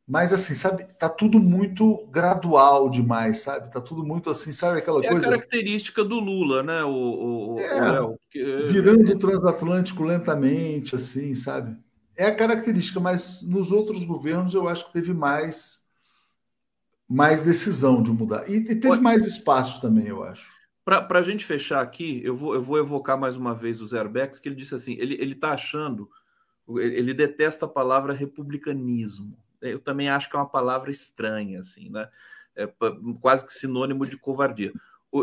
mas 0.07 0.35
assim, 0.35 0.55
sabe, 0.55 0.85
tá 0.99 1.09
tudo 1.09 1.41
muito 1.41 2.07
gradual 2.11 2.91
demais, 2.91 3.39
sabe? 3.39 3.73
Tá 3.73 3.81
tudo 3.81 4.05
muito 4.05 4.29
assim, 4.29 4.53
sabe 4.53 4.79
aquela 4.79 5.03
é 5.03 5.09
coisa. 5.09 5.25
É 5.25 5.29
a 5.29 5.33
característica 5.33 6.05
do 6.05 6.21
Lula, 6.21 6.63
né? 6.63 6.85
O, 6.85 7.55
o, 7.55 7.59
é, 7.59 8.03
o 8.03 8.19
virando 8.67 9.11
o 9.11 9.19
transatlântico 9.19 10.03
lentamente, 10.03 10.95
assim, 10.95 11.35
sabe? 11.35 11.75
É 12.15 12.27
a 12.27 12.35
característica, 12.35 13.01
mas 13.01 13.41
nos 13.43 13.73
outros 13.73 14.05
governos 14.05 14.53
eu 14.55 14.69
acho 14.69 14.87
que 14.87 14.93
teve 14.93 15.15
mais 15.15 15.83
mais 17.11 17.43
decisão 17.43 18.03
de 18.03 18.11
mudar. 18.11 18.49
E, 18.49 18.57
e 18.57 18.77
teve 18.77 19.01
mais 19.01 19.27
espaço 19.27 19.81
também, 19.81 20.07
eu 20.07 20.23
acho. 20.23 20.53
Para 20.85 21.19
a 21.19 21.23
gente 21.23 21.45
fechar 21.45 21.81
aqui, 21.81 22.21
eu 22.23 22.37
vou, 22.37 22.55
eu 22.55 22.63
vou 22.63 22.79
evocar 22.79 23.19
mais 23.19 23.37
uma 23.37 23.55
vez 23.55 23.81
o 23.81 23.87
Zerbex, 23.87 24.39
que 24.39 24.49
ele 24.49 24.57
disse 24.57 24.75
assim: 24.75 24.95
ele 24.99 25.33
está 25.33 25.53
achando, 25.53 26.11
ele, 26.69 26.97
ele 26.97 27.15
detesta 27.15 27.65
a 27.65 27.69
palavra 27.69 28.13
republicanismo 28.13 29.31
eu 29.71 29.81
também 29.81 30.09
acho 30.09 30.29
que 30.29 30.37
é 30.37 30.39
uma 30.39 30.49
palavra 30.49 30.91
estranha, 30.91 31.61
assim, 31.61 31.89
né? 31.89 32.09
É 32.55 32.69
quase 33.21 33.45
que 33.45 33.53
sinônimo 33.53 34.07
de 34.07 34.17
covardia. 34.17 34.73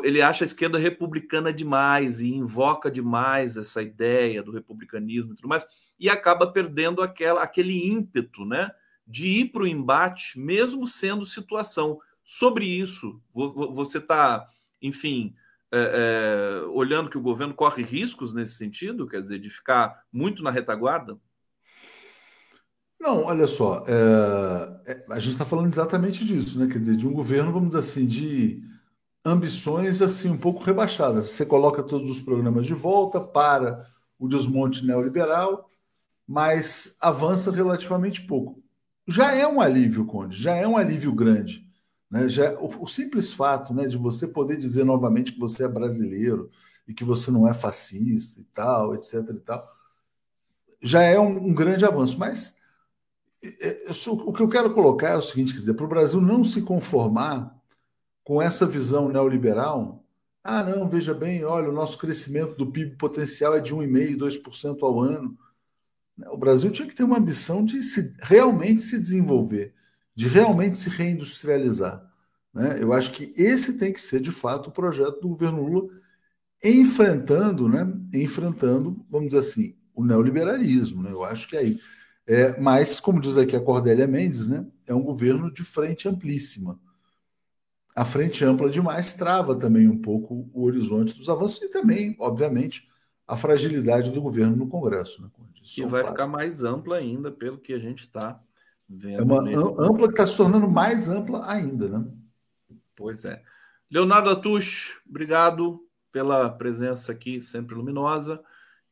Ele 0.04 0.22
acha 0.22 0.44
a 0.44 0.48
esquerda 0.48 0.78
republicana 0.78 1.54
demais 1.54 2.20
e 2.20 2.34
invoca 2.34 2.90
demais 2.90 3.56
essa 3.56 3.82
ideia 3.82 4.42
do 4.42 4.52
republicanismo 4.52 5.34
e 5.34 5.36
tudo 5.36 5.48
mais, 5.48 5.66
e 6.00 6.10
acaba 6.10 6.52
perdendo 6.52 7.02
aquela, 7.02 7.44
aquele 7.44 7.88
ímpeto, 7.88 8.46
né? 8.46 8.72
De 9.06 9.28
ir 9.28 9.52
para 9.52 9.64
o 9.64 9.68
embate, 9.68 10.40
mesmo 10.40 10.88
sendo 10.88 11.26
situação. 11.26 12.00
Sobre 12.24 12.66
isso, 12.66 13.22
você 13.34 13.98
está, 13.98 14.48
enfim, 14.82 15.36
é, 15.72 16.62
é, 16.64 16.66
olhando 16.68 17.10
que 17.10 17.18
o 17.18 17.22
governo 17.22 17.54
corre 17.54 17.82
riscos 17.82 18.34
nesse 18.34 18.56
sentido, 18.56 19.08
quer 19.08 19.22
dizer, 19.22 19.40
de 19.40 19.50
ficar 19.50 20.04
muito 20.12 20.44
na 20.44 20.52
retaguarda? 20.52 21.18
Não, 23.00 23.24
olha 23.24 23.48
só, 23.48 23.84
é, 23.88 24.92
é, 24.92 25.06
a 25.10 25.18
gente 25.18 25.32
está 25.32 25.46
falando 25.46 25.68
exatamente 25.68 26.24
disso, 26.24 26.60
né? 26.60 26.68
Quer 26.72 26.80
dizer, 26.80 26.96
de 26.96 27.08
um 27.08 27.14
governo, 27.14 27.52
vamos 27.52 27.70
dizer 27.70 27.80
assim, 27.80 28.06
de 28.06 28.62
ambições 29.26 30.02
assim 30.02 30.30
um 30.30 30.38
pouco 30.38 30.64
rebaixadas. 30.64 31.26
Você 31.26 31.46
coloca 31.46 31.82
todos 31.82 32.10
os 32.10 32.22
programas 32.22 32.66
de 32.66 32.74
volta 32.74 33.20
para 33.20 33.88
o 34.20 34.28
desmonte 34.28 34.86
neoliberal, 34.86 35.70
mas 36.28 36.96
avança 37.02 37.52
relativamente 37.52 38.22
pouco. 38.22 38.62
Já 39.08 39.36
é 39.36 39.48
um 39.48 39.60
alívio, 39.60 40.06
Conde, 40.06 40.38
já 40.40 40.56
é 40.56 40.68
um 40.68 40.78
alívio 40.78 41.14
grande. 41.14 41.68
Né? 42.12 42.28
Já, 42.28 42.54
o, 42.60 42.84
o 42.84 42.88
simples 42.88 43.32
fato 43.32 43.74
né, 43.74 43.88
de 43.88 43.98
você 43.98 44.28
poder 44.28 44.58
dizer 44.58 44.84
novamente 44.84 45.32
que 45.32 45.40
você 45.40 45.64
é 45.64 45.68
brasileiro 45.68 46.52
e 46.88 46.94
que 46.94 47.06
você 47.06 47.32
não 47.32 47.48
é 47.48 47.54
fascista 47.54 48.42
e 48.42 48.44
tal, 48.54 48.94
etc. 48.94 49.14
e 49.30 49.40
tal, 49.40 49.66
já 50.82 51.02
é 51.02 51.18
um, 51.18 51.48
um 51.48 51.54
grande 51.54 51.86
avanço. 51.86 52.20
Mas 52.20 52.56
o 54.08 54.34
que 54.34 54.42
eu 54.42 54.50
quero 54.50 54.74
colocar 54.74 55.10
é 55.10 55.18
o 55.18 55.22
seguinte: 55.22 55.54
quer 55.54 55.60
dizer, 55.60 55.74
para 55.74 55.86
o 55.86 55.90
Brasil 55.90 56.20
não 56.20 56.44
se 56.44 56.62
conformar 56.62 57.56
com 58.24 58.42
essa 58.42 58.66
visão 58.66 59.10
neoliberal, 59.10 60.04
ah, 60.44 60.64
não, 60.64 60.90
veja 60.90 61.14
bem, 61.14 61.44
olha, 61.44 61.70
o 61.70 61.74
nosso 61.74 61.98
crescimento 61.98 62.56
do 62.56 62.72
PIB 62.72 62.96
potencial 62.98 63.56
é 63.56 63.60
de 63.60 63.74
1,5%, 63.76 64.18
2% 64.18 64.84
ao 64.84 65.00
ano. 65.00 65.38
O 66.32 66.38
Brasil 66.38 66.72
tinha 66.72 66.88
que 66.88 66.96
ter 66.96 67.04
uma 67.04 67.18
ambição 67.18 67.64
de 67.64 67.82
se, 67.84 68.14
realmente 68.22 68.82
se 68.82 69.00
desenvolver, 69.00 69.74
de 70.22 70.28
realmente 70.28 70.78
se 70.78 70.88
reindustrializar. 70.88 72.08
Né? 72.54 72.78
Eu 72.80 72.94
acho 72.94 73.12
que 73.12 73.34
esse 73.36 73.76
tem 73.76 73.92
que 73.92 74.00
ser, 74.00 74.20
de 74.20 74.32
fato, 74.32 74.68
o 74.68 74.72
projeto 74.72 75.20
do 75.20 75.30
governo 75.30 75.66
Lula, 75.66 75.90
enfrentando, 76.64 77.68
né? 77.68 77.92
enfrentando, 78.14 79.04
vamos 79.10 79.30
dizer 79.30 79.40
assim, 79.40 79.76
o 79.96 80.06
neoliberalismo. 80.06 81.02
Né? 81.02 81.12
Eu 81.12 81.24
acho 81.24 81.48
que 81.48 81.56
é 81.56 81.62
aí. 81.62 81.80
É, 82.28 82.60
mas, 82.62 83.00
como 83.00 83.20
diz 83.20 83.36
aqui 83.36 83.56
a 83.56 83.60
Cordélia 83.60 84.06
Mendes, 84.06 84.48
né? 84.48 84.64
é 84.86 84.94
um 84.94 85.02
governo 85.02 85.52
de 85.52 85.64
frente 85.64 86.08
amplíssima. 86.08 86.80
A 87.96 88.06
frente 88.06 88.46
ampla 88.46 88.70
demais 88.70 89.16
trava 89.16 89.56
também 89.56 89.90
um 89.90 89.98
pouco 89.98 90.48
o 90.54 90.64
horizonte 90.64 91.18
dos 91.18 91.30
avanços 91.30 91.64
e 91.64 91.72
também, 91.72 92.16
obviamente, 92.20 92.88
a 93.28 93.36
fragilidade 93.36 94.12
do 94.12 94.22
governo 94.22 94.56
no 94.56 94.68
Congresso. 94.68 95.20
Né? 95.24 95.30
E 95.78 95.84
vai 95.84 96.04
ficar 96.04 96.28
mais 96.28 96.64
ampla 96.64 96.98
ainda, 96.98 97.32
pelo 97.32 97.58
que 97.58 97.74
a 97.74 97.80
gente 97.80 98.02
está 98.02 98.40
vendo. 98.98 99.20
É 99.20 99.24
uma 99.24 99.40
ampla 99.88 100.08
que 100.08 100.14
está 100.14 100.28
se 100.28 100.38
tornando 100.38 100.70
mais 100.70 101.08
ampla 101.08 101.50
ainda, 101.50 101.88
né? 101.88 102.06
Pois 102.96 103.26
é. 103.26 103.42
Leonardo 103.90 104.30
Atush, 104.30 105.02
obrigado 105.10 105.80
pela 106.12 106.50
presença 106.50 107.12
aqui, 107.12 107.42
sempre 107.42 107.76
luminosa. 107.76 108.42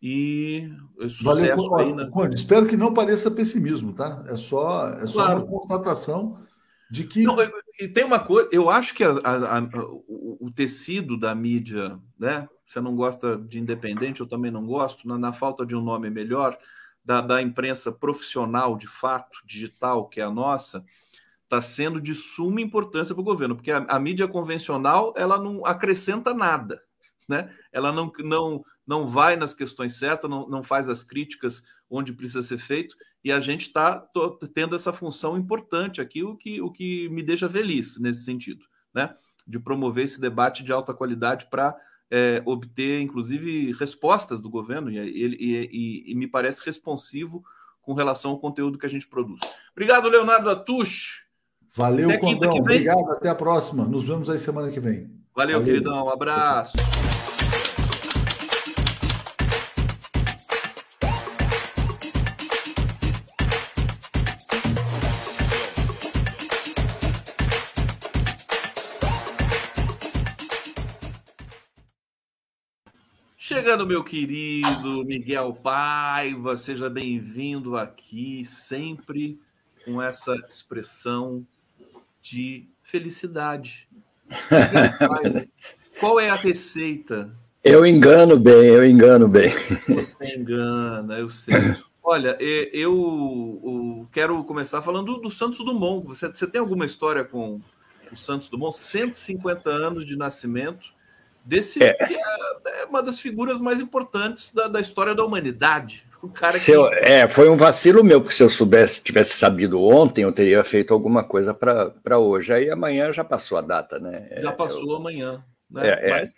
E 0.02 0.72
sucesso 1.02 1.24
Valeu, 1.24 1.76
aí 1.76 1.94
na... 1.94 2.10
Conde, 2.10 2.36
espero 2.36 2.66
que 2.66 2.78
não 2.78 2.94
pareça 2.94 3.30
pessimismo, 3.30 3.94
tá? 3.94 4.24
É 4.28 4.38
só, 4.38 4.90
é 4.92 5.06
só 5.06 5.26
claro. 5.26 5.40
uma 5.40 5.48
constatação 5.48 6.42
de 6.90 7.04
que. 7.04 7.24
Não, 7.24 7.36
e 7.80 7.88
tem 7.88 8.06
uma 8.06 8.20
coisa, 8.20 8.50
eu 8.52 8.70
acho 8.70 8.96
que 8.96 9.04
a, 9.04 9.12
a, 9.12 9.58
a, 9.58 9.62
o, 10.08 10.48
o, 10.48 10.52
tecido 10.52 11.20
da 11.20 11.36
mídia, 11.36 12.00
né? 12.18 12.48
Você 12.66 12.80
não 12.80 12.96
gosta 12.96 13.38
de 13.38 13.60
independente, 13.60 14.22
eu 14.22 14.28
também 14.28 14.52
não 14.52 14.66
gosto, 14.66 15.08
na, 15.08 15.18
na 15.18 15.34
falta 15.34 15.66
de 15.66 15.76
um 15.76 15.82
nome 15.82 16.10
melhor, 16.10 16.58
da, 17.10 17.22
da 17.22 17.42
imprensa 17.42 17.92
profissional, 17.92 18.78
de 18.78 18.88
fato, 18.88 19.40
digital, 19.44 20.08
que 20.08 20.22
é 20.22 20.24
a 20.24 20.30
nossa, 20.30 20.86
está 21.44 21.60
sendo 21.60 22.00
de 22.00 22.14
suma 22.14 22.62
importância 22.62 23.16
para 23.16 23.22
o 23.22 23.26
governo, 23.26 23.56
porque 23.56 23.72
a, 23.72 23.80
a 23.80 24.00
mídia 24.00 24.28
convencional 24.28 25.12
ela 25.18 25.40
não 25.40 25.66
acrescenta 25.66 26.36
nada 26.36 26.80
né? 27.30 27.54
Ela 27.72 27.92
não, 27.92 28.12
não, 28.22 28.66
não 28.88 29.08
vai 29.08 29.36
nas 29.36 29.54
questões 29.54 29.94
certas, 29.94 30.28
não, 30.28 30.50
não 30.50 30.64
faz 30.64 30.90
as 30.90 31.04
críticas 31.04 31.64
onde 31.88 32.12
precisa 32.12 32.42
ser 32.42 32.58
feito, 32.58 32.96
e 33.24 33.32
a 33.32 33.40
gente 33.40 33.68
está 33.68 34.04
tendo 34.54 34.76
essa 34.76 34.92
função 34.92 35.38
importante 35.38 36.02
aqui, 36.02 36.24
o 36.24 36.36
que, 36.36 36.60
o 36.60 36.72
que 36.72 37.08
me 37.10 37.22
deixa 37.22 37.48
feliz 37.48 38.00
nesse 38.00 38.24
sentido, 38.24 38.66
né? 38.92 39.16
De 39.48 39.60
promover 39.60 40.06
esse 40.06 40.20
debate 40.20 40.64
de 40.64 40.72
alta 40.74 40.94
qualidade 40.94 41.48
para 41.52 41.76
é, 42.12 42.42
obter, 42.46 43.02
inclusive, 43.02 43.72
respostas 43.74 44.40
do 44.40 44.50
governo, 44.50 44.90
e, 44.90 44.98
e, 44.98 45.70
e, 45.72 46.12
e, 46.12 46.16
me 46.16 46.28
parece 46.28 46.66
responsivo 46.66 47.44
com 47.82 47.94
relação 47.94 48.32
ao 48.32 48.40
conteúdo 48.40 48.78
que 48.78 48.86
a 48.86 48.90
gente 48.90 49.08
produz. 49.08 49.40
Obrigado, 49.72 50.10
Leonardo 50.10 50.50
Atush. 50.50 51.26
Valeu, 51.76 52.20
Condão. 52.20 52.52
Obrigado, 52.52 53.12
até 53.12 53.30
a 53.30 53.36
próxima. 53.36 53.86
Nos 53.86 54.08
vemos 54.08 54.30
aí 54.30 54.40
semana 54.40 54.72
que 54.72 54.80
vem. 54.80 55.12
Valeu, 55.36 55.60
Valeu. 55.60 55.64
queridão. 55.64 56.06
Um 56.06 56.10
abraço. 56.10 56.78
Chegando, 73.60 73.86
meu 73.86 74.06
querido 74.06 75.04
Miguel 75.04 75.54
Paiva, 75.54 76.56
seja 76.56 76.90
bem-vindo 76.90 77.76
aqui, 77.76 78.46
sempre 78.46 79.38
com 79.84 80.02
essa 80.02 80.34
expressão 80.48 81.46
de 82.22 82.70
felicidade. 82.82 83.86
Qual 86.00 86.22
é 86.22 86.30
a 86.30 86.36
receita? 86.36 87.36
Eu 87.62 87.86
engano 87.86 88.40
bem, 88.40 88.66
eu 88.68 88.86
engano 88.86 89.28
bem. 89.28 89.54
Você 89.90 90.38
engana, 90.38 91.20
eu 91.20 91.30
sei. 91.30 91.76
Olha, 92.02 92.38
eu, 92.40 94.08
quero 94.14 94.42
começar 94.46 94.82
falando 94.82 95.18
do, 95.18 95.30
Santos 95.30 95.60
Dumont. 95.60 96.08
Você 96.08 96.48
tem 96.48 96.62
alguma 96.62 96.86
história 96.86 97.26
com 97.26 97.60
o 98.10 98.16
Santos 98.16 98.48
Dumont? 98.48 98.74
150 98.78 99.70
anos 99.70 100.06
de 100.06 100.16
nascimento 100.16 100.98
desse 101.50 101.84
é. 101.84 101.94
que 101.94 102.16
é, 102.16 102.82
é 102.82 102.86
uma 102.86 103.02
das 103.02 103.20
figuras 103.20 103.60
mais 103.60 103.80
importantes 103.80 104.54
da, 104.54 104.68
da 104.68 104.80
história 104.80 105.16
da 105.16 105.26
humanidade. 105.26 106.06
O 106.22 106.30
cara 106.30 106.58
que... 106.58 106.72
Eu, 106.72 106.88
é, 106.94 107.28
foi 107.28 107.50
um 107.50 107.58
vacilo 107.58 108.04
meu, 108.04 108.22
porque 108.22 108.36
se 108.36 108.44
eu 108.44 108.50
soubesse, 108.50 109.02
tivesse 109.02 109.36
sabido 109.36 109.82
ontem, 109.82 110.24
eu 110.24 110.32
teria 110.32 110.64
feito 110.64 110.94
alguma 110.94 111.24
coisa 111.24 111.54
para 111.54 112.20
hoje. 112.20 112.54
Aí 112.54 112.70
amanhã 112.70 113.12
já 113.12 113.24
passou 113.24 113.58
a 113.58 113.62
data, 113.62 113.98
né? 114.00 114.30
Já 114.38 114.52
passou 114.52 114.92
eu... 114.92 114.96
amanhã. 114.98 115.44
Né? 115.70 115.90
É, 115.90 116.10
é. 116.10 116.10
Mas... 116.12 116.32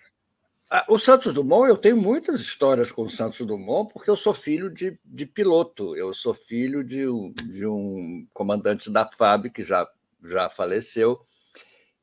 Ah, 0.74 0.86
o 0.88 0.98
Santos 0.98 1.34
Dumont, 1.34 1.68
eu 1.68 1.76
tenho 1.76 1.98
muitas 1.98 2.40
histórias 2.40 2.90
com 2.90 3.02
o 3.02 3.10
Santos 3.10 3.46
Dumont, 3.46 3.92
porque 3.92 4.10
eu 4.10 4.16
sou 4.16 4.34
filho 4.34 4.70
de, 4.70 4.98
de 5.04 5.26
piloto, 5.26 5.98
eu 5.98 6.14
sou 6.14 6.34
filho 6.34 6.82
de 6.82 7.10
um, 7.10 7.34
de 7.34 7.68
um 7.68 8.26
comandante 8.34 8.90
da 8.90 9.06
FAB 9.06 9.50
que 9.50 9.64
já, 9.64 9.86
já 10.24 10.50
faleceu. 10.50 11.20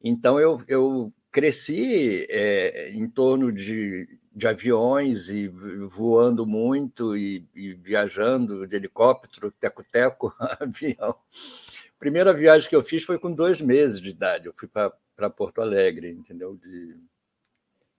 Então 0.04 0.38
eu, 0.38 0.60
eu 0.68 1.10
cresci 1.30 2.26
é, 2.30 2.90
em 2.90 3.08
torno 3.08 3.52
de, 3.52 4.18
de 4.34 4.46
aviões 4.46 5.28
e 5.28 5.48
voando 5.48 6.46
muito 6.46 7.16
e, 7.16 7.46
e 7.54 7.74
viajando 7.74 8.66
de 8.66 8.76
helicóptero, 8.76 9.50
teco-teco, 9.50 10.34
avião. 10.60 11.10
A 11.10 11.98
primeira 11.98 12.32
viagem 12.32 12.68
que 12.68 12.76
eu 12.76 12.82
fiz 12.82 13.02
foi 13.02 13.18
com 13.18 13.32
dois 13.32 13.60
meses 13.60 14.00
de 14.00 14.10
idade. 14.10 14.46
Eu 14.46 14.54
fui 14.54 14.68
para 14.68 15.30
Porto 15.30 15.60
Alegre, 15.60 16.10
entendeu? 16.10 16.56
De, 16.56 16.96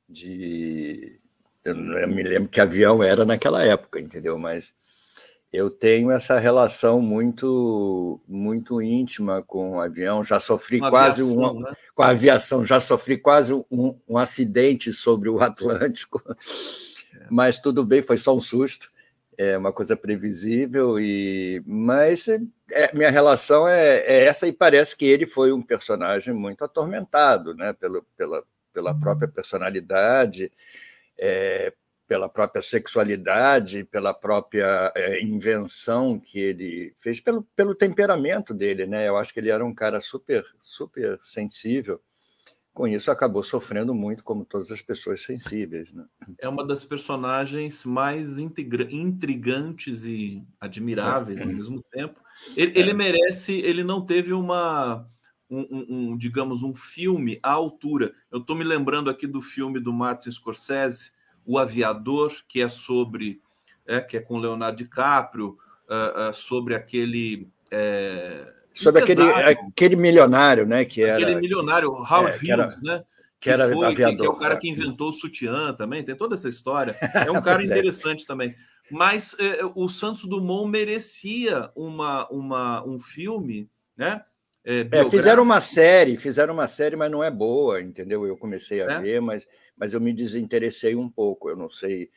de 0.08 1.20
eu 1.64 1.76
me 1.76 2.24
lembro 2.24 2.50
que 2.50 2.62
avião 2.62 3.04
era 3.04 3.26
naquela 3.26 3.64
época, 3.64 4.00
entendeu? 4.00 4.38
Mas 4.38 4.74
eu 5.52 5.70
tenho 5.70 6.12
essa 6.12 6.38
relação 6.38 7.02
muito 7.02 8.20
muito 8.28 8.82
íntima 8.82 9.42
com 9.42 9.78
o 9.78 9.82
avião. 9.82 10.24
Já 10.24 10.40
sofri 10.40 10.80
quase 10.80 11.22
aviação, 11.22 11.56
um, 11.56 11.60
né? 11.62 11.74
com 11.96 12.04
a 12.04 12.10
aviação, 12.10 12.66
já 12.66 12.80
sofri 12.80 13.18
quase 13.18 13.54
um, 13.54 13.98
um 14.08 14.18
acidente 14.18 14.94
sobre 14.94 15.30
o 15.30 15.40
Atlântico, 15.44 16.22
mas 17.30 17.60
tudo 17.60 17.84
bem, 17.84 18.02
foi 18.02 18.18
só 18.18 18.36
um 18.36 18.42
susto. 18.42 18.92
É 19.38 19.58
uma 19.58 19.72
coisa 19.72 19.96
previsível 19.96 21.00
e 21.00 21.64
mas 21.66 22.28
é, 22.28 22.94
minha 22.94 23.10
relação 23.10 23.70
é, 23.70 24.00
é, 24.00 24.26
essa 24.26 24.46
e 24.46 24.52
parece 24.52 24.98
que 24.98 25.06
ele 25.06 25.26
foi 25.26 25.54
um 25.54 25.62
personagem 25.62 26.34
muito 26.34 26.64
atormentado, 26.66 27.56
né? 27.56 27.72
Pelo, 27.72 28.06
pela 28.18 28.44
pela 28.74 28.98
própria 28.98 29.28
personalidade. 29.28 30.52
É, 31.18 31.74
pela 32.10 32.28
própria 32.28 32.60
sexualidade, 32.60 33.84
pela 33.84 34.16
própria 34.16 34.92
é, 34.96 35.22
invenção 35.22 36.20
que 36.20 36.40
ele 36.40 36.92
fez, 36.98 37.20
pelo, 37.20 37.44
pelo 37.56 37.76
temperamento 37.76 38.52
dele, 38.52 38.88
né? 38.88 39.08
Eu 39.08 39.16
acho 39.16 39.32
que 39.32 39.40
ele 39.40 39.52
era 39.52 39.64
um 39.64 39.76
cara 39.76 40.02
super, 40.02 40.44
super 40.60 41.20
sensível. 41.22 42.02
Com 42.74 42.88
isso, 42.88 43.12
acabou 43.12 43.44
sofrendo 43.44 43.94
muito, 43.94 44.24
como 44.24 44.44
todas 44.44 44.72
as 44.72 44.82
pessoas 44.82 45.22
sensíveis. 45.22 45.94
Né? 45.94 46.04
É 46.40 46.50
uma 46.50 46.66
das 46.66 46.84
personagens 46.84 47.86
mais 47.86 48.40
intrigantes 48.40 50.06
e 50.06 50.44
admiráveis 50.60 51.40
ao 51.40 51.48
mesmo 51.48 51.84
tempo. 51.92 52.20
Ele, 52.58 52.72
ele, 52.80 52.90
é. 52.90 52.94
merece, 52.94 53.54
ele 53.54 53.84
não 53.84 54.04
teve 54.04 54.34
uma, 54.34 55.08
um, 55.48 55.60
um, 55.60 55.86
um 55.90 56.18
digamos, 56.18 56.64
um 56.64 56.74
filme 56.74 57.38
à 57.44 57.52
altura. 57.52 58.14
Eu 58.32 58.40
estou 58.40 58.56
me 58.56 58.64
lembrando 58.64 59.12
aqui 59.12 59.28
do 59.28 59.42
filme 59.44 59.80
do 59.80 59.94
Martin 59.94 60.32
Scorsese, 60.32 61.12
o 61.50 61.58
Aviador, 61.58 62.32
que 62.48 62.62
é 62.62 62.70
sobre, 62.70 63.42
é, 63.88 64.00
que 64.00 64.16
é 64.16 64.20
com 64.20 64.38
Leonardo 64.38 64.78
DiCaprio, 64.78 65.58
uh, 65.90 66.30
uh, 66.30 66.34
sobre 66.34 66.76
aquele. 66.76 67.50
É, 67.72 68.54
sobre 68.72 69.02
aquele, 69.02 69.24
aquele 69.24 69.96
milionário, 69.96 70.68
né? 70.68 70.86
Que 70.86 71.04
aquele 71.04 71.32
era, 71.32 71.42
milionário, 71.42 71.90
Howard 71.90 72.38
é, 72.48 72.56
Hughes, 72.56 72.84
né? 72.84 73.04
Que, 73.40 73.50
era 73.50 73.68
foi, 73.68 73.88
aviador, 73.88 74.18
que, 74.20 74.26
é 74.28 74.30
o 74.30 74.36
cara 74.36 74.58
que 74.58 74.70
inventou 74.70 75.10
o 75.10 75.14
sutiã 75.14 75.74
também, 75.74 76.04
tem 76.04 76.16
toda 76.16 76.36
essa 76.36 76.48
história. 76.48 76.96
É 77.28 77.32
um 77.32 77.42
cara 77.42 77.64
é. 77.64 77.66
interessante 77.66 78.28
também. 78.28 78.54
Mas 78.92 79.36
o 79.76 79.90
Santos 79.90 80.26
Dumont 80.26 80.70
merecia 80.70 81.72
uma, 81.76 82.28
uma, 82.30 82.86
um 82.86 83.00
filme, 83.00 83.68
né? 83.98 84.24
É, 84.66 84.88
é, 84.92 85.10
fizeram 85.10 85.42
uma 85.42 85.62
série, 85.62 86.18
fizeram 86.18 86.54
uma 86.54 86.68
série, 86.68 86.96
mas 86.96 87.10
não 87.10 87.24
é 87.24 87.32
boa, 87.32 87.82
entendeu? 87.82 88.28
Eu 88.28 88.38
comecei 88.38 88.82
a 88.82 88.92
é? 88.92 89.02
ver, 89.02 89.22
mas, 89.22 89.48
mas 89.78 89.94
eu 89.94 90.02
me 90.02 90.14
desinteressei 90.14 90.96
um 90.96 91.10
pouco. 91.10 91.50
Eu 91.50 91.56
não 91.56 91.70
sei 91.70 92.10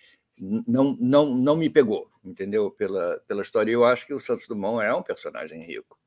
não, 0.67 0.97
não, 0.99 1.35
não 1.35 1.57
me 1.57 1.69
pegou, 1.69 2.11
entendeu? 2.25 2.71
Pela, 2.71 3.21
pela 3.27 3.43
história. 3.43 3.71
Eu 3.71 3.85
acho 3.85 4.07
que 4.07 4.15
o 4.15 4.21
Santos 4.21 4.47
Dumont 4.47 4.85
é 4.85 4.95
um 4.95 5.03
personagem 5.03 5.61
rico. 5.61 5.99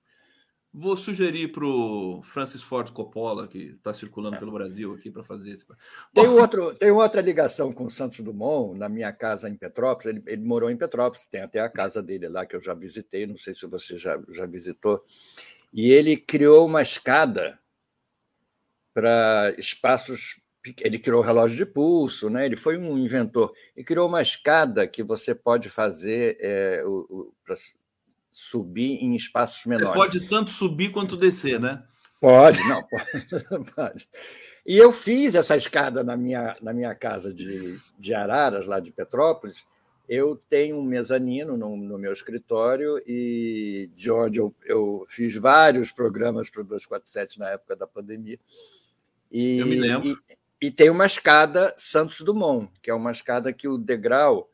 Vou 0.77 0.97
sugerir 0.97 1.53
para 1.53 1.65
o 1.65 2.21
Francis 2.21 2.61
Ford 2.61 2.91
Coppola, 2.91 3.47
que 3.47 3.59
está 3.77 3.93
circulando 3.93 4.35
é. 4.35 4.39
pelo 4.39 4.51
Brasil 4.51 4.93
aqui 4.93 5.09
para 5.09 5.23
fazer 5.23 5.51
esse. 5.51 5.65
Tem, 6.13 6.27
outro, 6.27 6.75
tem 6.75 6.91
outra 6.91 7.21
ligação 7.21 7.71
com 7.71 7.85
o 7.85 7.89
Santos 7.89 8.19
Dumont, 8.19 8.77
na 8.77 8.89
minha 8.89 9.13
casa 9.13 9.47
em 9.47 9.55
Petrópolis. 9.55 10.17
Ele, 10.17 10.23
ele, 10.27 10.43
morou 10.43 10.69
em 10.69 10.75
Petrópolis, 10.75 11.27
tem 11.27 11.41
até 11.41 11.61
a 11.61 11.69
casa 11.69 12.03
dele 12.03 12.27
lá 12.27 12.45
que 12.45 12.57
eu 12.57 12.61
já 12.61 12.73
visitei, 12.73 13.25
não 13.25 13.37
sei 13.37 13.55
se 13.55 13.65
você 13.65 13.97
já, 13.97 14.21
já 14.31 14.45
visitou. 14.45 15.01
E 15.75 15.91
ele 15.91 16.15
criou 16.15 16.65
uma 16.65 16.81
escada 16.81 17.59
para 18.93 19.53
espaços. 19.57 20.39
Ele 20.79 20.97
criou 20.97 21.21
o 21.21 21.25
relógio 21.25 21.57
de 21.57 21.65
pulso, 21.65 22.29
né? 22.29 22.45
ele 22.45 22.55
foi 22.55 22.77
um 22.77 22.97
inventor. 22.97 23.53
E 23.75 23.83
criou 23.83 24.07
uma 24.07 24.21
escada 24.21 24.87
que 24.87 25.03
você 25.03 25.35
pode 25.35 25.69
fazer 25.69 26.37
é, 26.39 26.81
o, 26.85 27.33
subir 28.31 29.03
em 29.03 29.17
espaços 29.17 29.65
menores. 29.65 29.89
Você 29.89 29.99
pode 29.99 30.29
tanto 30.29 30.51
subir 30.51 30.93
quanto 30.93 31.17
descer, 31.17 31.59
né? 31.59 31.83
Pode, 32.21 32.57
não, 32.69 32.81
pode. 32.87 33.71
pode. 33.75 34.09
E 34.65 34.77
eu 34.77 34.93
fiz 34.93 35.35
essa 35.35 35.57
escada 35.57 36.05
na 36.05 36.15
minha, 36.15 36.55
na 36.61 36.73
minha 36.73 36.95
casa 36.95 37.33
de, 37.33 37.77
de 37.99 38.13
Araras, 38.13 38.65
lá 38.65 38.79
de 38.79 38.93
Petrópolis. 38.93 39.65
Eu 40.07 40.35
tenho 40.49 40.77
um 40.77 40.83
mezanino 40.83 41.57
no, 41.57 41.75
no 41.75 41.97
meu 41.97 42.13
escritório 42.13 43.01
e, 43.07 43.91
George, 43.95 44.39
eu, 44.39 44.55
eu 44.65 45.05
fiz 45.09 45.35
vários 45.35 45.91
programas 45.91 46.49
para 46.49 46.61
o 46.61 46.65
247 46.65 47.39
na 47.39 47.49
época 47.49 47.75
da 47.75 47.87
pandemia. 47.87 48.39
E, 49.31 49.57
eu 49.57 49.65
me 49.65 49.75
lembro. 49.75 50.09
E, 50.09 50.67
e 50.67 50.71
tem 50.71 50.89
uma 50.89 51.05
escada 51.05 51.73
Santos 51.77 52.21
Dumont, 52.21 52.71
que 52.81 52.89
é 52.89 52.93
uma 52.93 53.11
escada 53.11 53.51
que 53.51 53.67
o 53.67 53.77
degrau 53.77 54.49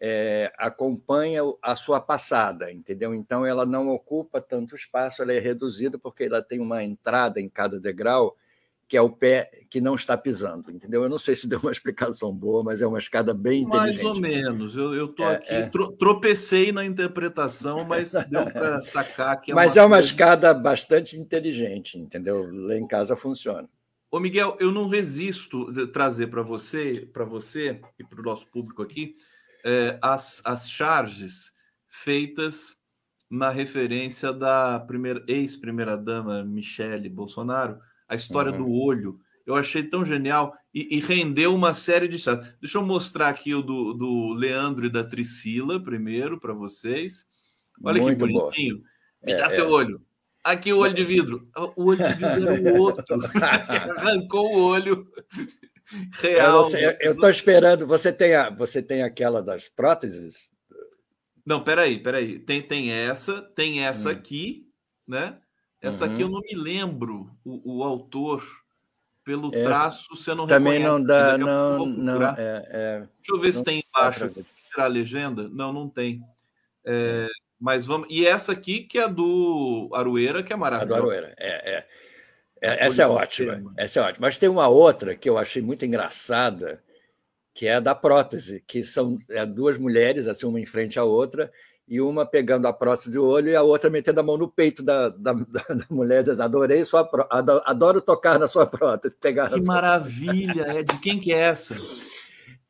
é, 0.00 0.52
acompanha 0.56 1.42
a 1.62 1.74
sua 1.74 2.00
passada, 2.00 2.70
entendeu? 2.70 3.14
Então 3.14 3.44
ela 3.44 3.66
não 3.66 3.88
ocupa 3.88 4.40
tanto 4.40 4.74
espaço, 4.74 5.22
ela 5.22 5.32
é 5.32 5.38
reduzida 5.38 5.98
porque 5.98 6.24
ela 6.24 6.42
tem 6.42 6.60
uma 6.60 6.84
entrada 6.84 7.40
em 7.40 7.48
cada 7.48 7.80
degrau 7.80 8.36
que 8.88 8.96
é 8.96 9.02
o 9.02 9.10
pé 9.10 9.50
que 9.70 9.80
não 9.80 9.94
está 9.94 10.16
pisando, 10.16 10.70
entendeu? 10.70 11.02
Eu 11.02 11.10
não 11.10 11.18
sei 11.18 11.34
se 11.34 11.46
deu 11.46 11.60
uma 11.60 11.70
explicação 11.70 12.34
boa, 12.34 12.64
mas 12.64 12.80
é 12.80 12.86
uma 12.86 12.98
escada 12.98 13.34
bem 13.34 13.62
inteligente. 13.62 14.02
Mais 14.02 14.16
ou 14.16 14.20
menos. 14.20 14.76
Eu 14.76 15.04
estou 15.04 15.26
é, 15.26 15.34
aqui, 15.34 15.54
é... 15.54 15.70
tropecei 15.98 16.72
na 16.72 16.84
interpretação, 16.84 17.84
mas 17.84 18.12
deu 18.12 18.46
para 18.50 18.80
sacar 18.80 19.38
que 19.40 19.52
é 19.52 19.54
Mas 19.54 19.76
uma 19.76 19.82
é 19.82 19.84
uma 19.84 19.96
coisa... 19.96 20.08
escada 20.08 20.54
bastante 20.54 21.16
inteligente, 21.18 21.98
entendeu? 21.98 22.48
Lá 22.50 22.76
em 22.76 22.86
casa 22.86 23.14
funciona. 23.14 23.68
Ô 24.10 24.18
Miguel, 24.18 24.56
eu 24.58 24.72
não 24.72 24.88
resisto 24.88 25.70
de 25.70 25.86
trazer 25.86 26.28
para 26.28 26.40
você, 26.40 27.06
para 27.12 27.26
você 27.26 27.78
e 27.98 28.04
para 28.04 28.20
o 28.20 28.24
nosso 28.24 28.48
público 28.48 28.82
aqui, 28.82 29.16
é, 29.62 29.98
as, 30.00 30.40
as 30.46 30.70
charges 30.70 31.52
feitas 31.86 32.74
na 33.30 33.50
referência 33.50 34.32
da 34.32 34.80
primeira 34.80 35.22
ex-primeira-dama 35.28 36.42
Michele 36.42 37.10
Bolsonaro, 37.10 37.78
a 38.08 38.14
história 38.14 38.50
uhum. 38.52 38.58
do 38.58 38.70
olho. 38.72 39.20
Eu 39.46 39.54
achei 39.54 39.82
tão 39.82 40.04
genial 40.04 40.54
e, 40.74 40.96
e, 40.96 41.00
rendeu 41.00 41.54
uma 41.54 41.72
série 41.72 42.06
de 42.06 42.18
charges. 42.18 42.52
Deixa 42.60 42.78
eu 42.78 42.84
mostrar 42.84 43.28
aqui 43.28 43.54
o 43.54 43.62
do, 43.62 43.94
do 43.94 44.34
Leandro 44.34 44.86
e 44.86 44.90
da 44.90 45.02
Priscila 45.02 45.82
primeiro 45.82 46.38
para 46.38 46.52
vocês. 46.52 47.26
Olha 47.82 48.02
Muito 48.02 48.26
que 48.26 48.32
bonitinho. 48.32 48.76
Boa. 48.76 48.88
Me 49.22 49.34
dá 49.34 49.46
é, 49.46 49.48
seu 49.48 49.66
é. 49.66 49.68
olho. 49.68 50.02
Aqui 50.44 50.72
o 50.72 50.78
olho 50.78 50.94
de 50.94 51.04
vidro. 51.04 51.48
O 51.76 51.84
olho 51.90 52.06
de 52.06 52.14
vidro 52.14 52.48
era 52.48 52.72
o 52.72 52.76
outro. 52.80 53.18
Arrancou 53.96 54.54
o 54.54 54.64
olho. 54.66 55.06
Real. 56.20 56.70
Eu 57.00 57.12
estou 57.12 57.30
esperando. 57.30 57.86
Você 57.86 58.12
tem, 58.12 58.34
a, 58.34 58.50
você 58.50 58.82
tem 58.82 59.02
aquela 59.02 59.42
das 59.42 59.68
próteses? 59.68 60.50
Não, 61.44 61.64
peraí, 61.64 61.98
peraí. 61.98 62.38
Tem, 62.38 62.62
tem 62.62 62.92
essa, 62.92 63.40
tem 63.56 63.84
essa 63.84 64.10
hum. 64.10 64.12
aqui, 64.12 64.66
né? 65.06 65.38
Essa 65.80 66.06
uhum. 66.06 66.12
aqui 66.12 66.22
eu 66.22 66.26
uhum. 66.26 66.32
não 66.34 66.40
me 66.40 66.54
lembro 66.54 67.30
o, 67.44 67.78
o 67.78 67.84
autor 67.84 68.44
pelo 69.24 69.54
é, 69.54 69.62
traço, 69.62 70.16
você 70.16 70.34
não 70.34 70.46
Também 70.46 70.82
não 70.82 71.02
dá, 71.02 71.36
não, 71.36 71.84
não. 71.84 72.22
É, 72.22 72.66
é, 72.70 72.98
Deixa 73.18 73.32
eu 73.32 73.40
ver 73.40 73.52
se 73.52 73.62
tem 73.62 73.84
embaixo. 73.86 74.30
Tirar 74.70 74.84
a 74.84 74.88
legenda? 74.88 75.48
Não, 75.48 75.72
não 75.72 75.88
tem. 75.88 76.22
É, 76.84 77.28
mas 77.60 77.84
vamos. 77.84 78.08
E 78.10 78.26
essa 78.26 78.52
aqui 78.52 78.80
que 78.80 78.98
é 78.98 79.06
do 79.06 79.90
Aroeira, 79.92 80.42
que 80.42 80.52
é 80.52 80.56
maravilhosa. 80.56 80.94
A 80.94 81.00
do 81.00 81.02
Aroeira, 81.04 81.34
é, 81.38 81.76
é. 81.76 81.86
É, 82.60 82.86
essa 82.86 83.02
é 83.02 83.06
ótima. 83.06 83.72
Essa 83.76 84.00
é 84.00 84.02
ótima. 84.02 84.26
Mas 84.26 84.38
tem 84.38 84.48
uma 84.48 84.68
outra 84.68 85.14
que 85.14 85.28
eu 85.28 85.38
achei 85.38 85.62
muito 85.62 85.84
engraçada, 85.84 86.82
que 87.54 87.66
é 87.66 87.74
a 87.74 87.80
da 87.80 87.94
prótese, 87.94 88.62
que 88.66 88.82
são 88.82 89.18
é, 89.30 89.44
duas 89.44 89.78
mulheres, 89.78 90.26
assim, 90.26 90.46
uma 90.46 90.60
em 90.60 90.66
frente 90.66 90.98
à 90.98 91.04
outra, 91.04 91.52
e 91.88 92.00
uma 92.00 92.26
pegando 92.26 92.68
a 92.68 92.72
prótese 92.72 93.10
de 93.10 93.18
olho 93.18 93.48
e 93.48 93.56
a 93.56 93.62
outra 93.62 93.88
metendo 93.88 94.20
a 94.20 94.22
mão 94.22 94.36
no 94.36 94.48
peito 94.48 94.82
da, 94.82 95.08
da, 95.08 95.32
da 95.32 95.86
mulher, 95.88 96.22
diz, 96.22 96.38
adorei 96.38 96.84
sua 96.84 97.02
prótese, 97.02 97.62
adoro 97.64 98.00
tocar 98.00 98.38
na 98.38 98.46
sua 98.46 98.66
prótese. 98.66 99.14
Pegar 99.20 99.48
que 99.48 99.60
maravilha! 99.62 100.64
É 100.64 100.82
de 100.82 100.98
quem 100.98 101.18
que 101.18 101.32
é 101.32 101.38
essa? 101.38 101.74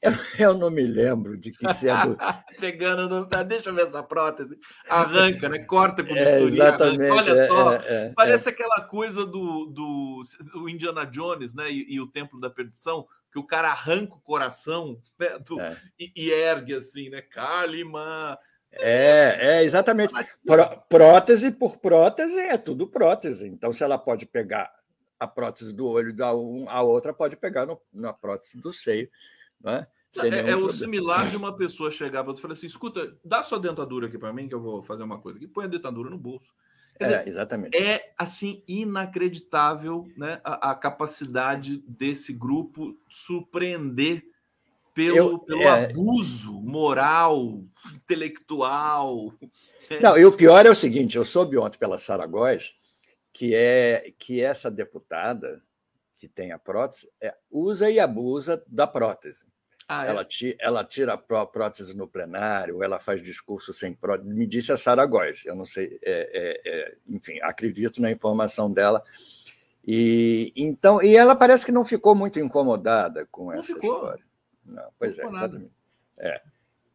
Eu, 0.01 0.13
eu, 0.39 0.55
não 0.55 0.71
me 0.71 0.85
lembro 0.85 1.37
de 1.37 1.51
que 1.51 1.75
sendo. 1.75 2.17
Pegando 2.61 3.09
no. 3.09 3.29
Ah, 3.35 3.43
deixa 3.43 3.71
eu 3.71 3.75
ver 3.75 3.89
essa 3.89 4.01
prótese. 4.01 4.57
Arranca, 4.89 5.49
né? 5.49 5.59
Corta 5.59 6.05
com 6.05 6.15
é, 6.15 6.41
Exatamente. 6.41 7.11
Olha 7.11 7.33
é, 7.33 7.47
só. 7.49 7.73
É, 7.73 7.85
é, 7.89 8.13
parece 8.15 8.49
aquela 8.49 8.81
coisa 8.83 9.27
do, 9.27 9.67
do 9.67 10.23
o 10.55 10.69
Indiana 10.69 11.05
Jones, 11.05 11.53
né? 11.53 11.69
E, 11.69 11.95
e, 11.95 12.01
o 12.01 12.07
Templo 12.07 12.39
da 12.39 12.49
Perdição, 12.49 13.09
que 13.33 13.41
o 13.41 13.47
cara 13.47 13.71
arranca 13.71 14.15
o 14.15 14.21
coração 14.21 15.01
né? 15.19 15.37
do, 15.41 15.61
é. 15.61 15.77
e, 15.99 16.13
e, 16.15 16.31
ergue 16.31 16.75
assim, 16.75 17.11
né? 17.11 17.21
Kalima. 17.21 18.39
É, 18.79 19.59
é 19.59 19.65
exatamente. 19.65 20.15
Pró 20.47 20.77
prótese 20.89 21.51
por 21.51 21.79
prótese 21.79 22.39
é 22.39 22.57
tudo 22.57 22.87
prótese. 22.87 23.47
Então, 23.47 23.73
se 23.73 23.83
ela 23.83 23.99
pode 23.99 24.27
pegar 24.27 24.73
a 25.19 25.27
prótese 25.27 25.73
do 25.73 25.87
olho 25.87 26.15
da 26.15 26.35
um, 26.35 26.67
a 26.69 26.81
outra 26.83 27.13
pode 27.13 27.37
pegar 27.37 27.67
no, 27.67 27.81
na 27.93 28.13
prótese 28.13 28.59
do 28.59 28.73
seio. 28.73 29.11
Né? 29.61 29.87
É, 30.17 30.51
é 30.51 30.57
o 30.57 30.71
similar 30.71 31.29
de 31.29 31.37
uma 31.37 31.55
pessoa 31.55 31.91
chegar 31.91 32.23
para 32.23 32.33
você 32.33 32.39
e 32.39 32.43
falar 32.43 32.55
assim: 32.55 32.67
escuta, 32.67 33.17
dá 33.25 33.43
sua 33.43 33.59
dentadura 33.59 34.07
aqui 34.07 34.17
para 34.17 34.33
mim, 34.33 34.49
que 34.49 34.55
eu 34.55 34.61
vou 34.61 34.83
fazer 34.83 35.03
uma 35.03 35.19
coisa 35.19 35.39
aqui. 35.39 35.47
Põe 35.47 35.65
a 35.65 35.69
dentadura 35.69 36.09
no 36.09 36.19
bolso. 36.19 36.53
é, 36.99 37.29
exatamente. 37.29 37.77
É 37.77 38.13
assim 38.17 38.63
inacreditável 38.67 40.09
né, 40.17 40.41
a, 40.43 40.71
a 40.71 40.75
capacidade 40.75 41.79
desse 41.87 42.33
grupo 42.33 42.99
surpreender 43.09 44.25
pelo, 44.99 45.17
eu, 45.17 45.39
pelo 45.39 45.63
é... 45.63 45.85
abuso 45.85 46.53
moral, 46.61 47.63
intelectual. 47.95 49.33
Né? 49.89 50.01
Não, 50.01 50.19
e 50.19 50.25
o 50.25 50.33
pior 50.33 50.67
é 50.67 50.71
o 50.71 50.75
seguinte: 50.75 51.17
eu 51.17 51.25
soube 51.25 51.57
ontem 51.57 51.79
pela 51.79 51.99
Sara 51.99 52.27
Góes 52.27 52.75
que 53.33 53.55
é 53.55 54.13
que 54.19 54.41
essa 54.43 54.69
deputada 54.69 55.63
que 56.17 56.27
tem 56.27 56.51
a 56.51 56.59
prótese 56.59 57.09
é, 57.21 57.33
usa 57.49 57.89
e 57.89 58.01
abusa 58.01 58.61
da 58.67 58.85
prótese. 58.85 59.45
Ah, 59.87 60.05
é? 60.05 60.11
ela, 60.11 60.25
tira, 60.25 60.57
ela 60.59 60.85
tira 60.85 61.13
a 61.15 61.47
prótese 61.47 61.97
no 61.97 62.09
plenário, 62.09 62.83
ela 62.83 62.99
faz 62.99 63.23
discurso 63.23 63.73
sem 63.73 63.95
prótese. 63.95 64.29
Me 64.35 64.47
disse 64.47 64.73
a 64.73 64.77
Sara 64.77 65.07
Góes, 65.07 65.47
eu 65.47 65.55
não 65.55 65.65
sei, 65.65 66.01
é, 66.03 66.11
é, 66.35 66.61
é, 66.65 66.97
enfim, 67.07 67.39
acredito 67.41 68.03
na 68.03 68.11
informação 68.11 68.73
dela. 68.73 69.05
E 69.87 70.53
então, 70.57 71.01
e 71.01 71.15
ela 71.15 71.37
parece 71.37 71.65
que 71.65 71.73
não 71.73 71.85
ficou 71.85 72.17
muito 72.17 72.41
incomodada 72.41 73.29
com 73.31 73.45
não 73.45 73.53
essa 73.53 73.75
ficou. 73.75 73.95
história. 73.95 74.28
Não, 74.69 74.89
pois 74.99 75.19
é, 75.19 75.23
exatamente. 75.23 75.73
É. 76.19 76.41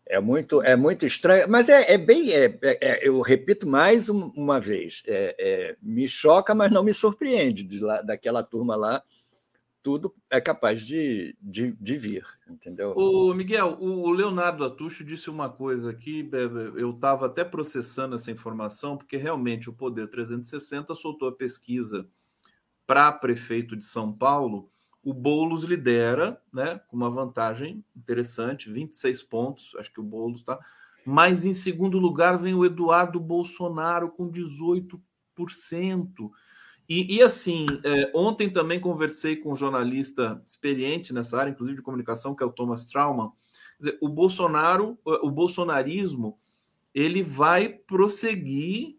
É 0.06 0.20
muito, 0.20 0.62
é 0.62 0.76
muito 0.76 1.06
estranho, 1.06 1.50
mas 1.50 1.70
é, 1.70 1.94
é 1.94 1.98
bem. 1.98 2.34
É, 2.34 2.60
é, 2.62 2.78
é 2.82 3.08
eu 3.08 3.22
repito 3.22 3.66
mais 3.66 4.10
uma 4.10 4.60
vez: 4.60 5.02
é, 5.08 5.78
me 5.82 6.10
choca, 6.10 6.54
mas 6.54 6.70
não 6.70 6.84
me 6.84 6.94
surpreende. 6.94 7.64
De 7.64 7.80
lá, 7.80 8.02
daquela 8.02 8.44
turma 8.44 8.76
lá, 8.76 9.02
tudo 9.84 10.16
é 10.30 10.40
capaz 10.40 10.82
de, 10.82 11.36
de, 11.42 11.74
de 11.74 11.98
vir, 11.98 12.26
entendeu? 12.50 12.94
O 12.96 13.34
Miguel, 13.34 13.78
o 13.82 14.10
Leonardo 14.12 14.64
Atucho 14.64 15.04
disse 15.04 15.30
uma 15.30 15.50
coisa 15.50 15.92
aqui, 15.92 16.28
eu 16.76 16.92
estava 16.92 17.26
até 17.26 17.44
processando 17.44 18.16
essa 18.16 18.32
informação, 18.32 18.98
porque 18.98 19.18
realmente 19.18 19.70
o 19.70 19.74
Poder 19.74 20.08
360 20.08 20.96
soltou 20.96 21.28
a 21.28 21.36
pesquisa 21.36 22.08
para 22.88 23.12
prefeito 23.12 23.76
de 23.76 23.84
São 23.84 24.12
Paulo 24.12 24.70
o 25.04 25.14
Boulos 25.14 25.64
lidera, 25.64 26.42
né, 26.52 26.80
com 26.88 26.96
uma 26.96 27.10
vantagem 27.10 27.84
interessante, 27.96 28.72
26 28.72 29.22
pontos, 29.24 29.76
acho 29.78 29.92
que 29.92 30.00
o 30.00 30.04
Boulos 30.04 30.40
está. 30.40 30.58
Mas 31.06 31.44
em 31.44 31.54
segundo 31.54 32.00
lugar 32.00 32.38
vem 32.38 32.54
o 32.54 32.66
Eduardo 32.66 33.20
Bolsonaro 33.20 34.10
com 34.10 34.32
18%. 34.32 35.00
E, 36.88 37.18
e 37.18 37.22
assim, 37.22 37.66
é, 37.84 38.12
ontem 38.16 38.50
também 38.50 38.80
conversei 38.80 39.36
com 39.36 39.52
um 39.52 39.56
jornalista 39.56 40.42
experiente 40.46 41.14
nessa 41.14 41.38
área, 41.38 41.52
inclusive 41.52 41.78
de 41.78 41.84
comunicação, 41.84 42.34
que 42.34 42.44
é 42.44 42.46
o 42.46 42.52
Thomas 42.52 42.86
Trauman. 42.86 43.32
Dizer, 43.78 43.98
o 44.02 44.08
Bolsonaro, 44.08 44.98
o 45.04 45.30
bolsonarismo, 45.30 46.40
ele 46.94 47.22
vai 47.22 47.68
prosseguir 47.68 48.98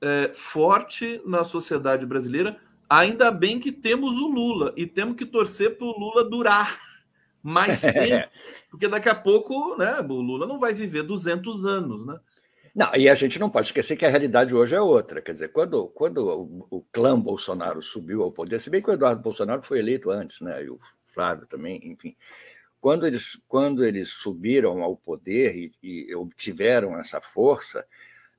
é, 0.00 0.32
forte 0.34 1.22
na 1.24 1.44
sociedade 1.44 2.04
brasileira 2.04 2.60
Ainda 2.88 3.30
bem 3.30 3.58
que 3.58 3.72
temos 3.72 4.16
o 4.16 4.28
Lula 4.28 4.72
e 4.76 4.86
temos 4.86 5.16
que 5.16 5.26
torcer 5.26 5.76
para 5.76 5.86
o 5.86 5.98
Lula 5.98 6.28
durar 6.28 6.78
mais 7.42 7.80
tempo, 7.80 8.28
porque 8.70 8.88
daqui 8.88 9.08
a 9.08 9.14
pouco 9.14 9.76
né, 9.76 10.00
o 10.00 10.14
Lula 10.14 10.46
não 10.46 10.58
vai 10.58 10.72
viver 10.72 11.02
200 11.02 11.66
anos. 11.66 12.06
Né? 12.06 12.18
Não, 12.74 12.94
e 12.94 13.08
a 13.08 13.14
gente 13.14 13.38
não 13.38 13.50
pode 13.50 13.68
esquecer 13.68 13.96
que 13.96 14.04
a 14.04 14.10
realidade 14.10 14.54
hoje 14.54 14.74
é 14.74 14.80
outra. 14.80 15.22
Quer 15.22 15.32
dizer, 15.32 15.48
quando, 15.48 15.88
quando 15.88 16.18
o, 16.18 16.66
o 16.70 16.82
clã 16.92 17.18
Bolsonaro 17.18 17.82
subiu 17.82 18.22
ao 18.22 18.30
poder, 18.30 18.60
se 18.60 18.70
bem 18.70 18.82
que 18.82 18.90
o 18.90 18.92
Eduardo 18.92 19.22
Bolsonaro 19.22 19.62
foi 19.62 19.78
eleito 19.78 20.10
antes, 20.10 20.40
né, 20.40 20.62
e 20.62 20.70
o 20.70 20.78
Flávio 21.06 21.46
também, 21.46 21.80
enfim. 21.84 22.14
Quando 22.80 23.06
eles, 23.06 23.40
quando 23.48 23.84
eles 23.84 24.10
subiram 24.10 24.82
ao 24.82 24.96
poder 24.96 25.56
e, 25.56 25.72
e 25.82 26.14
obtiveram 26.14 26.98
essa 26.98 27.20
força, 27.20 27.84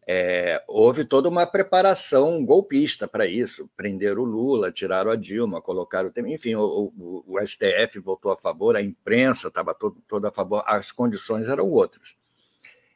é, 0.09 0.63
houve 0.69 1.03
toda 1.03 1.27
uma 1.27 1.45
preparação 1.45 2.45
golpista 2.45 3.09
para 3.09 3.25
isso. 3.27 3.69
Prenderam 3.75 4.21
o 4.21 4.25
Lula, 4.25 4.71
tiraram 4.71 5.11
a 5.11 5.17
Dilma, 5.17 5.61
colocaram. 5.61 6.09
Enfim, 6.25 6.55
o, 6.55 6.93
o, 6.97 7.23
o 7.27 7.45
STF 7.45 7.99
votou 7.99 8.31
a 8.31 8.37
favor, 8.37 8.77
a 8.77 8.81
imprensa 8.81 9.49
estava 9.49 9.75
toda 10.07 10.29
a 10.29 10.31
favor, 10.31 10.63
as 10.65 10.93
condições 10.93 11.49
eram 11.49 11.69
outras. 11.69 12.15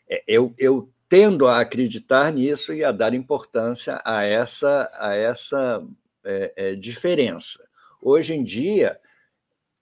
É, 0.10 0.24
eu, 0.26 0.54
eu 0.58 0.90
tendo 1.10 1.50
a 1.50 1.60
acreditar 1.60 2.32
nisso 2.32 2.74
e 2.74 2.82
a 2.82 2.94
dar 2.94 3.14
importância 3.14 4.02
a 4.06 4.24
essa, 4.24 4.90
a 4.94 5.14
essa 5.14 5.86
é, 6.24 6.54
é, 6.56 6.76
diferença. 6.76 7.62
Hoje 8.02 8.34
em 8.34 8.42
dia, 8.42 8.98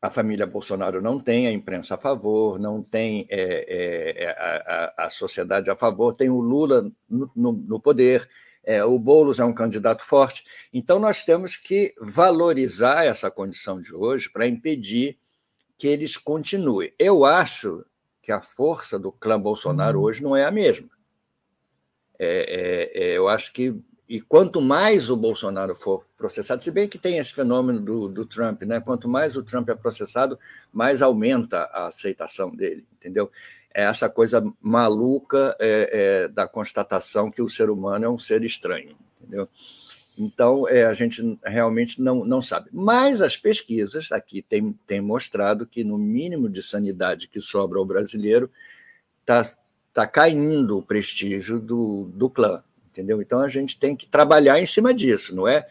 a 0.02 0.10
família 0.10 0.46
Bolsonaro 0.46 1.02
não 1.02 1.20
tem 1.20 1.48
a 1.48 1.52
imprensa 1.52 1.96
a 1.96 1.98
favor, 1.98 2.58
não 2.58 2.82
tem 2.82 3.28
é, 3.30 4.16
é, 4.18 4.30
a, 4.30 5.06
a, 5.06 5.10
sociedade 5.10 5.70
a 5.70 5.76
favor, 5.76 6.14
tem 6.14 6.30
o 6.30 6.40
Lula 6.40 6.90
no, 7.10 7.30
no, 7.36 7.52
no 7.52 7.80
poder, 7.80 8.30
é, 8.64 8.84
o 8.84 9.00
Boulos 9.00 9.40
é 9.40 9.46
um 9.46 9.54
candidato 9.54 10.04
forte. 10.04 10.46
Então, 10.72 11.00
nós 11.00 11.24
temos 11.24 11.58
que 11.58 11.94
valorizar 12.00 13.04
essa 13.06 13.32
condição 13.32 13.82
de 13.82 13.94
hoje 13.94 14.30
para 14.30 14.48
impedir 14.48 15.18
que 15.78 15.88
eles 15.88 16.18
continuem. 16.18 16.94
Eu 17.00 17.26
acho 17.26 17.86
que 18.22 18.32
a 18.32 18.42
força 18.42 19.00
do 19.00 19.12
clã 19.12 19.40
Bolsonaro 19.40 20.00
uhum. 20.00 20.06
hoje 20.06 20.22
não 20.22 20.36
é 20.36 20.46
a 20.46 20.52
mesma. 20.52 20.90
É, 22.20 22.28
é, 22.28 23.04
é, 23.04 23.18
eu 23.18 23.28
acho 23.28 23.54
que 23.54 23.74
e 24.10 24.20
quanto 24.20 24.60
mais 24.60 25.08
o 25.12 25.16
Bolsonaro 25.16 25.76
for 25.76 26.04
processado, 26.18 26.64
se 26.64 26.72
bem 26.72 26.90
que 26.90 26.98
tem 26.98 27.20
esse 27.20 27.32
fenômeno 27.32 27.80
do, 27.80 28.10
do 28.10 28.26
Trump, 28.26 28.64
né? 28.64 28.80
Quanto 28.80 29.08
mais 29.08 29.36
o 29.36 29.44
Trump 29.44 29.70
é 29.70 29.76
processado, 29.76 30.40
mais 30.74 31.04
aumenta 31.04 31.60
a 31.66 31.86
aceitação 31.86 32.50
dele, 32.50 32.84
entendeu? 32.94 33.32
É 33.72 33.84
essa 33.84 34.10
coisa 34.10 34.44
maluca 34.60 35.56
é, 35.60 35.90
é, 36.24 36.28
da 36.28 36.48
constatação 36.48 37.30
que 37.30 37.40
o 37.40 37.48
ser 37.48 37.70
humano 37.70 38.06
é 38.06 38.10
um 38.10 38.18
ser 38.18 38.44
estranho, 38.44 38.98
entendeu? 39.22 39.48
Então, 40.18 40.68
é, 40.68 40.86
a 40.86 40.94
gente 40.94 41.40
realmente 41.46 42.02
não, 42.02 42.26
não 42.26 42.42
sabe. 42.42 42.72
Mas 42.74 43.22
as 43.22 43.38
pesquisas 43.38 44.12
aqui 44.12 44.42
têm, 44.42 44.74
têm 44.88 45.02
mostrado 45.02 45.68
que, 45.68 45.84
no 45.84 46.00
mínimo 46.00 46.50
de 46.50 46.64
sanidade 46.64 47.28
que 47.28 47.40
sobra 47.40 47.78
ao 47.78 47.86
brasileiro, 47.86 48.50
está 49.22 49.44
tá 49.94 50.08
caindo 50.08 50.80
o 50.80 50.84
prestígio 50.84 51.60
do, 51.60 52.10
do 52.14 52.28
clã, 52.28 52.64
entendeu? 53.00 53.22
Então 53.22 53.40
a 53.40 53.48
gente 53.48 53.80
tem 53.80 53.96
que 53.96 54.06
trabalhar 54.06 54.60
em 54.60 54.66
cima 54.66 54.94
disso, 54.94 55.34
não 55.34 55.48
é 55.48 55.66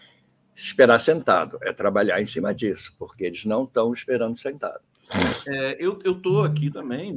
esperar 0.55 0.99
sentado, 0.99 1.59
é 1.63 1.73
trabalhar 1.73 2.21
em 2.21 2.27
cima 2.27 2.55
disso, 2.55 2.95
porque 2.99 3.25
eles 3.25 3.45
não 3.45 3.65
estão 3.65 3.93
esperando 3.93 4.37
sentado. 4.37 4.81
É, 5.47 5.77
eu 5.79 5.99
estou 6.05 6.43
aqui 6.43 6.71
também, 6.71 7.17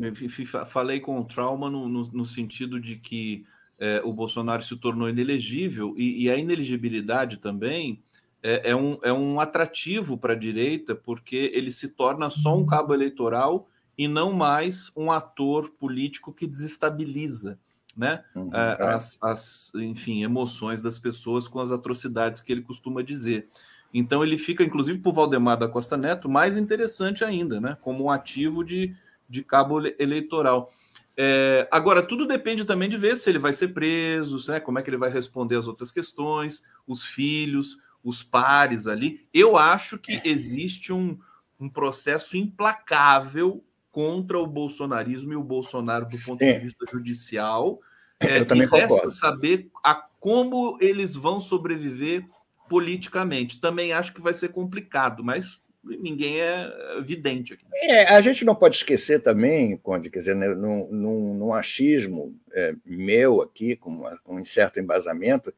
falei 0.68 0.99
com 0.99 1.20
o 1.20 1.26
Trauma 1.26 1.70
no, 1.70 1.88
no, 1.88 2.03
no 2.12 2.26
sentido 2.26 2.80
de 2.80 2.97
que 2.97 3.45
é, 3.80 4.01
o 4.03 4.14
Bolsonaro 4.14 4.62
se 4.62 4.76
tornou 4.78 5.09
inelegível 5.09 5.93
e, 5.97 6.24
e 6.24 6.30
a 6.30 6.38
inelegibilidade 6.38 7.38
também 7.38 8.01
é, 8.43 8.70
é, 8.70 8.76
um, 8.76 8.97
é 9.01 9.12
um 9.12 9.39
atrativo 9.39 10.18
para 10.18 10.34
a 10.34 10.38
direita, 10.38 10.95
porque 10.95 11.51
ele 11.53 11.72
se 11.72 11.88
torna 11.88 12.30
só 12.30 12.55
um 12.57 12.66
cabo 12.66 12.93
eleitoral 12.93 13.68
e 13.97 14.07
não 14.07 14.34
mais 14.34 14.91
um 14.95 15.12
ator 15.12 15.70
político 15.72 16.34
que 16.34 16.47
desestabiliza 16.47 17.59
né? 17.96 18.24
Uhum, 18.36 18.50
é. 18.54 18.94
as, 18.94 19.18
as, 19.22 19.72
enfim, 19.76 20.24
emoções 20.24 20.82
das 20.82 20.98
pessoas 20.98 21.48
com 21.48 21.60
as 21.60 21.72
atrocidades 21.72 22.42
que 22.42 22.52
ele 22.52 22.62
costuma 22.62 23.02
dizer. 23.02 23.48
Então 23.94 24.24
ele 24.24 24.38
fica, 24.38 24.64
inclusive, 24.64 25.00
por 25.00 25.14
Valdemar 25.14 25.58
da 25.58 25.68
Costa 25.68 25.98
Neto, 25.98 26.30
mais 26.30 26.56
interessante 26.56 27.24
ainda, 27.24 27.60
né? 27.60 27.78
Como 27.82 28.06
um 28.06 28.10
ativo 28.10 28.64
de, 28.64 28.96
de 29.30 29.44
cabo 29.44 29.82
eleitoral. 30.00 30.70
É, 31.18 31.68
agora, 31.70 32.02
tudo 32.02 32.26
depende 32.26 32.64
também 32.64 32.89
de 32.89 32.98
ver 32.98 33.18
se 33.18 33.30
ele 33.30 33.38
vai 33.38 33.52
ser 33.52 33.70
preso, 33.70 34.50
né? 34.50 34.60
como 34.60 34.80
é 34.80 34.82
que 34.82 34.89
ele 34.89 34.98
vai 34.98 35.12
responder 35.12 35.58
as 35.58 35.68
outras 35.68 35.92
questões, 35.92 36.64
os 36.88 37.04
filhos, 37.04 37.78
os 38.04 38.24
pares 38.24 38.88
ali. 38.88 39.28
Eu 39.34 39.58
acho 39.58 39.98
que 39.98 40.14
é. 40.14 40.22
existe 40.24 40.94
um, 40.94 41.20
um 41.60 41.70
processo 41.70 42.38
implacável 42.38 43.64
contra 43.92 44.39
o 44.39 44.48
bolsonarismo 44.48 45.34
e 45.34 45.36
o 45.36 45.44
Bolsonaro 45.44 46.08
do 46.08 46.18
ponto 46.24 46.44
Sim. 46.44 46.54
de 46.54 46.60
vista 46.60 46.86
judicial. 46.92 47.80
É, 48.20 48.39
Eu 48.39 48.46
também 48.46 48.68
resta 48.68 48.88
concordo. 48.88 49.12
saber 49.12 49.70
a 49.84 49.96
como 50.20 50.78
eles 50.80 51.16
vão 51.16 51.42
sobreviver 51.42 52.26
politicamente. 52.70 53.60
Também 53.60 53.92
acho 53.92 54.14
que 54.14 54.22
vai 54.22 54.34
ser 54.34 54.50
complicado, 54.50 55.24
mas 55.24 55.60
ninguém 55.84 56.39
é 56.39 56.72
vidente 57.02 57.54
aqui. 57.54 57.66
É, 57.74 58.06
a 58.14 58.22
gente 58.22 58.46
não 58.46 58.56
pode 58.56 58.76
esquecer 58.76 59.22
também, 59.22 59.76
Conde, 59.78 60.10
quer 60.10 60.20
dizer, 60.20 60.36
né, 60.36 60.48
num, 60.50 60.88
num, 60.92 61.34
num 61.34 61.54
achismo 61.54 62.36
é, 62.54 62.76
meu 62.86 63.42
aqui, 63.42 63.76
com, 63.76 64.04
com 64.24 64.36
um 64.36 64.46
certo 64.46 64.80
embasamento, 64.80 65.54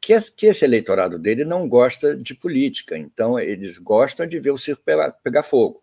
que 0.00 0.12
esse, 0.12 0.32
que 0.32 0.46
esse, 0.46 0.64
eleitorado 0.64 1.18
dele 1.18 1.44
não 1.44 1.68
gosta 1.68 2.16
de 2.16 2.34
política, 2.34 2.96
então 2.96 3.38
eles 3.38 3.78
gostam 3.78 4.26
de 4.26 4.38
ver 4.38 4.50
o 4.50 4.58
circo 4.58 4.82
pegar, 4.84 5.12
pegar 5.12 5.42
fogo. 5.42 5.82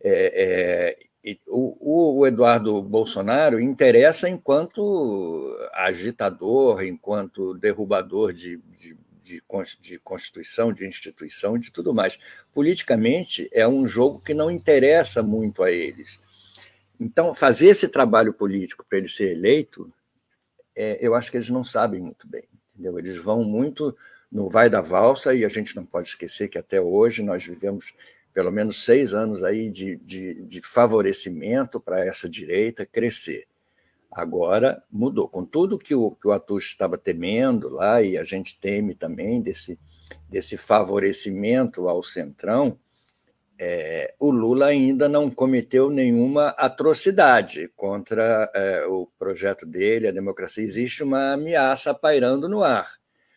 É, 0.00 0.96
é, 1.00 1.06
o, 1.46 2.18
o, 2.20 2.26
Eduardo 2.26 2.82
Bolsonaro 2.82 3.60
interessa 3.60 4.28
enquanto 4.28 5.56
agitador, 5.72 6.82
enquanto 6.82 7.54
derrubador 7.54 8.32
de, 8.32 8.56
de, 8.78 8.96
de, 9.22 9.42
de, 9.80 9.98
Constituição, 10.00 10.72
de 10.72 10.86
instituição, 10.86 11.56
de 11.56 11.70
tudo 11.70 11.94
mais. 11.94 12.18
Politicamente, 12.52 13.48
é 13.52 13.66
um 13.66 13.86
jogo 13.86 14.20
que 14.20 14.34
não 14.34 14.50
interessa 14.50 15.22
muito 15.22 15.62
a 15.62 15.70
eles. 15.70 16.20
Então, 16.98 17.34
fazer 17.34 17.68
esse 17.68 17.88
trabalho 17.88 18.32
político 18.32 18.84
para 18.88 18.98
ele 18.98 19.08
ser 19.08 19.30
eleito, 19.30 19.92
é, 20.74 20.98
eu 21.00 21.14
acho 21.14 21.30
que 21.30 21.36
eles 21.36 21.50
não 21.50 21.64
sabem 21.64 22.00
muito 22.00 22.26
bem. 22.26 22.44
Entendeu? 22.74 22.98
Eles 22.98 23.16
vão 23.16 23.44
muito 23.44 23.96
no 24.30 24.48
vai 24.48 24.70
da 24.70 24.80
valsa, 24.80 25.34
e 25.34 25.44
a 25.44 25.48
gente 25.48 25.76
não 25.76 25.84
pode 25.84 26.08
esquecer 26.08 26.48
que 26.48 26.58
até 26.58 26.80
hoje 26.80 27.22
nós 27.22 27.44
vivemos 27.44 27.94
pelo 28.32 28.50
menos 28.50 28.84
seis 28.84 29.12
anos 29.12 29.44
aí 29.44 29.70
de, 29.70 29.96
de, 29.96 30.42
de 30.42 30.60
favorecimento 30.62 31.80
para 31.80 32.04
essa 32.04 32.28
direita 32.28 32.86
crescer. 32.86 33.46
Agora 34.10 34.82
mudou. 34.90 35.28
Com 35.28 35.44
tudo 35.44 35.78
que 35.78 35.94
o, 35.94 36.10
que 36.12 36.28
o 36.28 36.32
Atush 36.32 36.66
estava 36.66 36.98
temendo 36.98 37.68
lá, 37.68 38.02
e 38.02 38.18
a 38.18 38.24
gente 38.24 38.58
teme 38.58 38.94
também 38.94 39.40
desse, 39.40 39.78
desse 40.28 40.56
favorecimento 40.56 41.88
ao 41.88 42.02
Centrão, 42.02 42.78
é, 43.58 44.14
o 44.18 44.30
Lula 44.30 44.66
ainda 44.66 45.08
não 45.08 45.30
cometeu 45.30 45.88
nenhuma 45.88 46.48
atrocidade 46.48 47.70
contra 47.76 48.50
é, 48.54 48.84
o 48.86 49.06
projeto 49.18 49.64
dele, 49.64 50.08
a 50.08 50.12
democracia. 50.12 50.64
Existe 50.64 51.02
uma 51.02 51.34
ameaça 51.34 51.94
pairando 51.94 52.48
no 52.48 52.64
ar, 52.64 52.90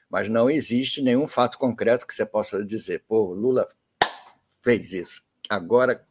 mas 0.09 0.27
não 0.27 0.49
existe 0.49 1.01
nenhum 1.01 1.27
fato 1.27 1.57
concreto 1.57 2.07
que 2.07 2.15
você 2.15 2.25
possa 2.25 2.65
dizer, 2.65 3.03
pô, 3.07 3.33
Lula 3.33 3.67
fez 4.65 4.91
isso. 4.91 5.21
Agora 5.47 6.03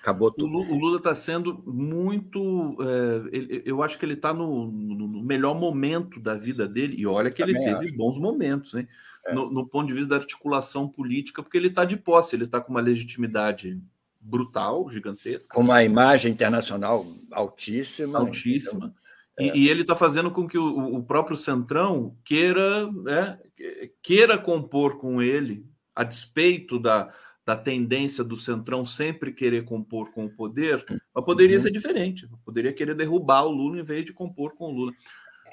acabou 0.00 0.30
tudo. 0.30 0.58
O 0.58 0.78
Lula 0.78 0.98
está 0.98 1.14
sendo 1.14 1.64
muito. 1.66 2.76
É, 2.80 3.62
eu 3.64 3.82
acho 3.82 3.98
que 3.98 4.04
ele 4.04 4.14
está 4.14 4.32
no, 4.32 4.70
no, 4.70 5.22
melhor 5.22 5.58
momento 5.58 6.20
da 6.20 6.36
vida 6.36 6.68
dele, 6.68 6.94
e 6.96 7.06
olha 7.06 7.30
que 7.30 7.44
Também 7.44 7.56
ele 7.56 7.72
teve 7.72 7.86
acho. 7.86 7.96
bons 7.96 8.16
momentos, 8.16 8.74
hein? 8.74 8.86
É. 9.26 9.34
No, 9.34 9.50
no, 9.50 9.66
ponto 9.66 9.88
de 9.88 9.94
vista 9.94 10.10
da 10.10 10.16
articulação 10.16 10.88
política, 10.88 11.42
porque 11.42 11.58
ele 11.58 11.66
está 11.66 11.84
de 11.84 11.96
posse, 11.96 12.36
ele 12.36 12.44
está 12.44 12.60
com 12.60 12.70
uma 12.70 12.80
legitimidade 12.80 13.82
brutal, 14.20 14.88
gigantesca. 14.88 15.52
Com 15.52 15.62
uma 15.62 15.82
imagem 15.82 16.30
internacional 16.30 17.04
altíssima. 17.32 18.20
Altíssima. 18.20 18.94
E, 19.38 19.50
é. 19.50 19.56
e, 19.56 19.68
ele 19.68 19.82
está 19.82 19.96
fazendo 19.96 20.30
com 20.30 20.46
que 20.46 20.56
o, 20.56 20.96
o 20.96 21.02
próprio 21.02 21.36
Centrão 21.36 22.16
queira, 22.24 22.90
né, 22.92 23.38
queira 24.00 24.38
compor 24.38 24.98
com 24.98 25.20
ele, 25.20 25.66
a 25.94 26.04
despeito 26.04 26.78
da, 26.78 27.12
da 27.46 27.56
tendência 27.56 28.24
do 28.24 28.36
Centrão 28.36 28.84
sempre 28.84 29.32
querer 29.32 29.64
compor 29.64 30.10
com 30.10 30.24
o 30.24 30.30
poder, 30.30 30.84
mas 31.14 31.24
poderia 31.24 31.56
uhum. 31.56 31.62
ser 31.62 31.70
diferente. 31.70 32.28
Poderia 32.44 32.72
querer 32.72 32.96
derrubar 32.96 33.44
o 33.44 33.50
Lula 33.52 33.78
em 33.78 33.84
vez 33.84 34.04
de 34.04 34.12
compor 34.12 34.56
com 34.56 34.64
o 34.64 34.72
Lula. 34.72 34.92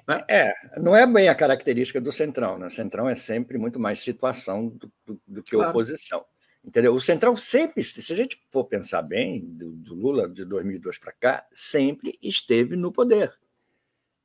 Né? 0.08 0.26
É, 0.28 0.54
não 0.80 0.96
é 0.96 1.06
bem 1.06 1.30
a 1.30 1.36
característica 1.36 2.02
do 2.02 2.12
Centrão. 2.12 2.58
Né? 2.58 2.66
O 2.66 2.72
Centrão 2.72 3.08
é 3.08 3.14
sempre 3.14 3.60
muito 3.60 3.80
mais 3.80 4.00
situação 4.00 4.70
do, 4.70 4.91
do, 5.06 5.22
do 5.28 5.44
que 5.44 5.52
claro. 5.52 5.70
oposição. 5.70 6.26
Entendeu? 6.66 6.96
O 6.96 7.02
Centrão 7.02 7.36
sempre, 7.36 7.84
se 7.84 8.12
a 8.12 8.16
gente 8.16 8.41
for 8.52 8.64
pensar 8.64 9.04
bem, 9.04 9.46
do, 9.46 9.72
do 9.74 9.94
Lula 9.94 10.28
de 10.28 10.46
2002 10.46 10.98
para 10.98 11.12
cá, 11.12 11.46
sempre 11.52 12.18
esteve 12.24 12.76
no 12.76 12.91
poder. 12.91 13.32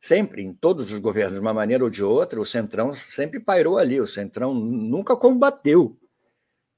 Sempre, 0.00 0.42
em 0.42 0.54
todos 0.54 0.90
os 0.90 0.98
governos, 1.00 1.34
de 1.34 1.40
uma 1.40 1.52
maneira 1.52 1.84
ou 1.84 1.90
de 1.90 2.02
outra, 2.02 2.40
o 2.40 2.46
Centrão 2.46 2.94
sempre 2.94 3.40
pairou 3.40 3.76
ali. 3.76 4.00
O 4.00 4.06
Centrão 4.06 4.54
nunca 4.54 5.14
combateu 5.16 5.98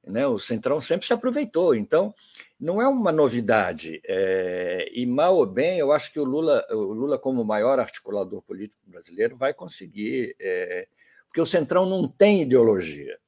Né? 0.07 0.27
O 0.27 0.39
Centrão 0.39 0.81
sempre 0.81 1.07
se 1.07 1.13
aproveitou. 1.13 1.75
Então, 1.75 2.15
não 2.59 2.81
é 2.81 2.89
uma 2.89 3.13
novidade. 3.13 4.01
É... 4.05 4.89
E, 4.93 5.07
mal 5.07 5.37
ou 5.37 5.47
bem, 5.47 5.79
eu 5.79 5.93
acho 5.93 6.13
que 6.13 6.21
o 6.21 6.25
Lula, 6.25 6.65
o 6.71 6.93
Lula 6.93 7.19
como 7.19 7.45
maior 7.45 7.79
articulador 7.79 8.43
político 8.43 8.83
brasileiro, 8.87 9.37
vai 9.37 9.55
conseguir. 9.55 10.35
É... 10.41 10.89
Porque 11.27 11.41
o 11.41 11.47
Centrão 11.47 11.87
não 11.87 12.09
tem 12.09 12.43
ideologia. 12.43 13.19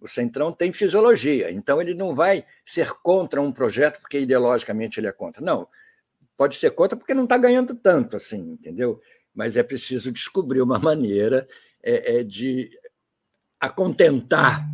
O 0.00 0.08
Centrão 0.08 0.52
tem 0.52 0.72
fisiologia. 0.72 1.50
Então, 1.50 1.80
ele 1.80 1.94
não 1.94 2.14
vai 2.14 2.44
ser 2.64 2.92
contra 3.02 3.40
um 3.40 3.52
projeto 3.52 4.00
porque 4.00 4.18
ideologicamente 4.18 4.98
ele 4.98 5.06
é 5.06 5.12
contra. 5.12 5.42
Não. 5.42 5.68
Pode 6.36 6.56
ser 6.56 6.70
contra 6.72 6.96
porque 6.96 7.14
não 7.14 7.24
está 7.24 7.38
ganhando 7.38 7.74
tanto 7.74 8.16
assim, 8.16 8.52
entendeu? 8.52 9.00
Mas 9.34 9.56
é 9.56 9.62
preciso 9.62 10.10
descobrir 10.10 10.60
uma 10.60 10.78
maneira 10.78 11.46
é, 11.82 12.18
é 12.18 12.24
de 12.24 12.70
acontentar. 13.60 14.66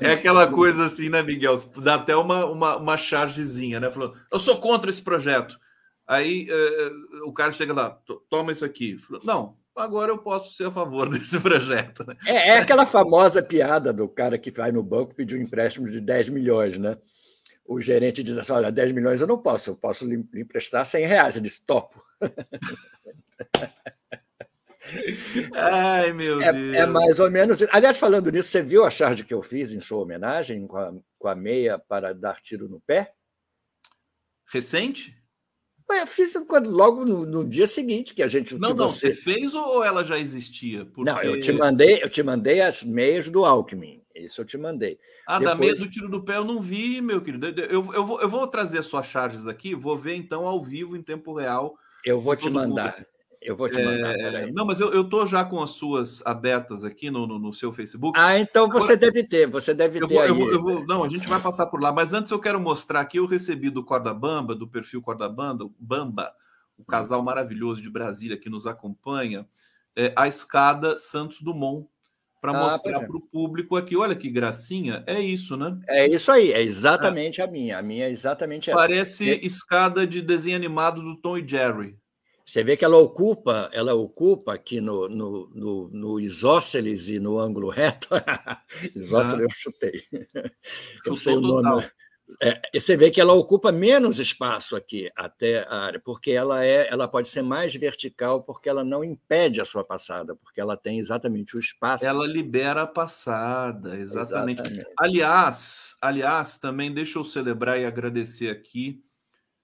É 0.00 0.12
aquela 0.12 0.46
coisa 0.46 0.86
assim, 0.86 1.08
né, 1.08 1.22
Miguel? 1.22 1.56
Dá 1.78 1.96
até 1.96 2.14
uma, 2.16 2.44
uma, 2.46 2.76
uma 2.76 2.96
chargezinha, 2.96 3.80
né? 3.80 3.90
Falou, 3.90 4.14
eu 4.30 4.38
sou 4.38 4.58
contra 4.58 4.90
esse 4.90 5.02
projeto. 5.02 5.58
Aí 6.06 6.48
uh, 6.50 7.28
o 7.28 7.32
cara 7.32 7.50
chega 7.50 7.72
lá, 7.72 7.98
toma 8.30 8.52
isso 8.52 8.64
aqui. 8.64 8.96
Falou, 8.98 9.22
não, 9.24 9.56
agora 9.74 10.12
eu 10.12 10.18
posso 10.18 10.52
ser 10.54 10.68
a 10.68 10.70
favor 10.70 11.08
desse 11.10 11.38
projeto. 11.40 12.06
Né? 12.06 12.16
É, 12.24 12.50
é, 12.50 12.58
aquela 12.58 12.86
famosa 12.86 13.42
piada 13.42 13.92
do 13.92 14.08
cara 14.08 14.38
que 14.38 14.50
vai 14.50 14.70
no 14.70 14.82
banco 14.82 15.14
pedir 15.14 15.36
um 15.36 15.42
empréstimo 15.42 15.88
de 15.88 16.00
10 16.00 16.28
milhões, 16.28 16.78
né? 16.78 16.96
O 17.64 17.80
gerente 17.80 18.22
diz 18.22 18.38
assim: 18.38 18.52
olha, 18.52 18.70
10 18.70 18.92
milhões 18.92 19.20
eu 19.20 19.26
não 19.26 19.38
posso, 19.38 19.70
eu 19.70 19.76
posso 19.76 20.06
lhe 20.06 20.24
emprestar 20.34 20.86
100 20.86 21.06
reais. 21.06 21.36
Ele 21.36 21.48
diz: 21.48 21.58
topo. 21.58 22.00
Ai, 25.54 26.12
meu 26.12 26.40
é, 26.40 26.52
Deus. 26.52 26.74
É 26.76 26.86
mais 26.86 27.18
ou 27.18 27.30
menos. 27.30 27.62
Aliás, 27.70 27.96
falando 27.96 28.30
nisso, 28.30 28.48
você 28.48 28.62
viu 28.62 28.84
a 28.84 28.90
charge 28.90 29.24
que 29.24 29.34
eu 29.34 29.42
fiz 29.42 29.72
em 29.72 29.80
sua 29.80 29.98
homenagem 29.98 30.66
com 30.66 30.76
a, 30.76 30.94
com 31.18 31.28
a 31.28 31.34
meia 31.34 31.78
para 31.78 32.14
dar 32.14 32.40
tiro 32.40 32.68
no 32.68 32.80
pé? 32.80 33.12
Recente? 34.46 35.16
Ué, 35.88 36.04
fiz 36.04 36.36
quando, 36.48 36.68
logo 36.68 37.04
no, 37.04 37.24
no, 37.24 37.44
dia 37.44 37.66
seguinte 37.66 38.12
que 38.12 38.22
a 38.22 38.28
gente. 38.28 38.56
Não, 38.56 38.74
não, 38.74 38.88
você... 38.88 39.12
você 39.12 39.22
fez 39.22 39.54
ou 39.54 39.84
ela 39.84 40.02
já 40.02 40.18
existia? 40.18 40.84
Porque... 40.84 41.08
Não, 41.08 41.22
eu 41.22 41.40
te 41.40 41.52
mandei, 41.52 42.02
eu 42.02 42.08
te 42.08 42.22
mandei 42.22 42.60
as 42.60 42.82
meias 42.82 43.30
do 43.30 43.44
Alckmin. 43.44 44.02
Isso 44.14 44.40
eu 44.40 44.44
te 44.44 44.58
mandei. 44.58 44.98
Ah, 45.26 45.38
Depois... 45.38 45.54
da 45.54 45.60
meia 45.60 45.74
do 45.74 45.90
tiro 45.90 46.08
do 46.08 46.24
pé 46.24 46.36
eu 46.36 46.44
não 46.44 46.60
vi, 46.60 47.00
meu 47.00 47.20
querido. 47.20 47.46
Eu, 47.46 47.92
eu, 47.92 48.04
vou, 48.04 48.20
eu 48.20 48.28
vou 48.28 48.46
trazer 48.48 48.78
as 48.78 48.86
suas 48.86 49.06
charges 49.06 49.46
aqui, 49.46 49.74
vou 49.74 49.96
ver 49.96 50.16
então 50.16 50.46
ao 50.46 50.62
vivo, 50.62 50.96
em 50.96 51.02
tempo 51.02 51.34
real. 51.34 51.76
Eu 52.04 52.20
vou 52.20 52.34
te 52.34 52.50
mandar. 52.50 52.96
Mundo. 52.96 53.06
Eu 53.46 53.56
vou 53.56 53.68
te 53.68 53.80
mandar. 53.80 54.18
É... 54.18 54.50
Não, 54.50 54.66
mas 54.66 54.80
eu, 54.80 54.92
eu 54.92 55.08
tô 55.08 55.24
já 55.24 55.44
com 55.44 55.62
as 55.62 55.70
suas 55.70 56.20
abertas 56.26 56.84
aqui 56.84 57.10
no, 57.10 57.26
no, 57.26 57.38
no 57.38 57.52
seu 57.52 57.72
Facebook. 57.72 58.18
Ah, 58.18 58.38
então 58.38 58.68
você 58.68 58.92
Agora, 58.92 58.96
deve 58.96 59.22
ter, 59.22 59.46
você 59.46 59.72
deve 59.72 60.00
eu 60.00 60.08
ter. 60.08 60.14
Vou, 60.14 60.24
eu, 60.24 60.34
vou, 60.34 60.50
eu 60.50 60.60
vou, 60.60 60.86
não, 60.86 61.04
a 61.04 61.08
gente 61.08 61.28
vai 61.28 61.40
passar 61.40 61.66
por 61.66 61.80
lá. 61.80 61.92
Mas 61.92 62.12
antes 62.12 62.32
eu 62.32 62.40
quero 62.40 62.58
mostrar 62.58 63.00
aqui, 63.00 63.18
eu 63.18 63.26
recebi 63.26 63.70
do 63.70 63.84
Corda 63.84 64.12
Bamba, 64.12 64.54
do 64.54 64.66
perfil 64.66 65.00
Corda 65.00 65.28
Bamba, 65.28 65.70
Bamba, 65.78 66.32
o 66.76 66.84
casal 66.84 67.22
maravilhoso 67.22 67.80
de 67.80 67.88
Brasília 67.88 68.36
que 68.36 68.50
nos 68.50 68.66
acompanha, 68.66 69.46
é, 69.94 70.12
a 70.16 70.26
escada 70.26 70.96
Santos 70.96 71.40
Dumont 71.40 71.86
para 72.40 72.50
ah, 72.50 72.64
mostrar 72.64 73.02
é. 73.02 73.06
para 73.06 73.16
o 73.16 73.20
público 73.20 73.76
aqui. 73.76 73.96
Olha 73.96 74.16
que 74.16 74.28
gracinha, 74.28 75.04
é 75.06 75.20
isso, 75.20 75.56
né? 75.56 75.78
É 75.88 76.06
isso 76.06 76.30
aí, 76.32 76.52
é 76.52 76.62
exatamente 76.62 77.40
é. 77.40 77.44
a 77.44 77.46
minha. 77.46 77.78
A 77.78 77.82
minha 77.82 78.06
é 78.06 78.10
exatamente 78.10 78.70
essa. 78.70 78.78
Parece 78.78 79.40
escada 79.42 80.06
de 80.06 80.20
desenho 80.20 80.56
animado 80.56 81.00
do 81.00 81.16
Tom 81.16 81.38
e 81.38 81.46
Jerry. 81.46 81.96
Você 82.46 82.62
vê 82.62 82.76
que 82.76 82.84
ela 82.84 82.96
ocupa, 82.96 83.68
ela 83.72 83.92
ocupa 83.94 84.54
aqui 84.54 84.80
no, 84.80 85.08
no, 85.08 85.50
no, 85.52 85.88
no 85.88 86.20
isósceles 86.20 87.08
e 87.08 87.18
no 87.18 87.40
ângulo 87.40 87.68
reto. 87.68 88.08
isósceles 88.94 89.42
eu 89.42 89.50
chutei. 89.50 90.02
Eu 91.04 91.16
sei 91.16 91.34
o 91.34 91.40
nome. 91.40 91.84
É, 92.40 92.60
você 92.72 92.96
vê 92.96 93.10
que 93.10 93.20
ela 93.20 93.32
ocupa 93.32 93.72
menos 93.72 94.20
espaço 94.20 94.76
aqui 94.76 95.10
até 95.16 95.66
a 95.68 95.76
área, 95.86 96.00
porque 96.00 96.30
ela 96.30 96.64
é, 96.64 96.88
ela 96.88 97.08
pode 97.08 97.28
ser 97.28 97.42
mais 97.42 97.74
vertical, 97.74 98.42
porque 98.42 98.68
ela 98.68 98.84
não 98.84 99.02
impede 99.02 99.60
a 99.60 99.64
sua 99.64 99.84
passada, 99.84 100.36
porque 100.36 100.60
ela 100.60 100.76
tem 100.76 101.00
exatamente 101.00 101.56
o 101.56 101.60
espaço. 101.60 102.04
Ela 102.04 102.26
libera 102.26 102.82
a 102.82 102.86
passada, 102.86 103.96
exatamente. 103.96 104.60
exatamente. 104.60 104.86
Aliás, 104.98 105.96
aliás, 106.00 106.58
também 106.58 106.94
deixa 106.94 107.18
eu 107.18 107.24
celebrar 107.24 107.80
e 107.80 107.84
agradecer 107.84 108.50
aqui 108.50 109.04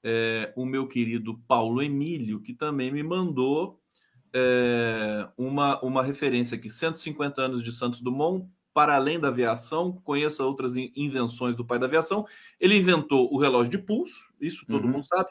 é, 0.04 0.52
o 0.56 0.64
meu 0.64 0.86
querido 0.86 1.38
Paulo 1.46 1.82
Emílio, 1.82 2.40
que 2.40 2.52
também 2.52 2.90
me 2.90 3.02
mandou 3.02 3.80
é, 4.34 5.28
uma, 5.36 5.80
uma 5.82 6.02
referência 6.02 6.56
aqui: 6.56 6.68
150 6.68 7.40
anos 7.40 7.62
de 7.62 7.72
Santos 7.72 8.00
Dumont, 8.00 8.48
para 8.74 8.96
além 8.96 9.20
da 9.20 9.28
aviação, 9.28 9.92
conheça 10.04 10.44
outras 10.44 10.76
invenções 10.76 11.54
do 11.54 11.64
pai 11.64 11.78
da 11.78 11.86
aviação. 11.86 12.26
Ele 12.58 12.76
inventou 12.76 13.32
o 13.32 13.38
relógio 13.38 13.70
de 13.70 13.78
pulso, 13.78 14.32
isso 14.40 14.66
todo 14.66 14.84
uhum. 14.84 14.92
mundo 14.92 15.06
sabe, 15.06 15.28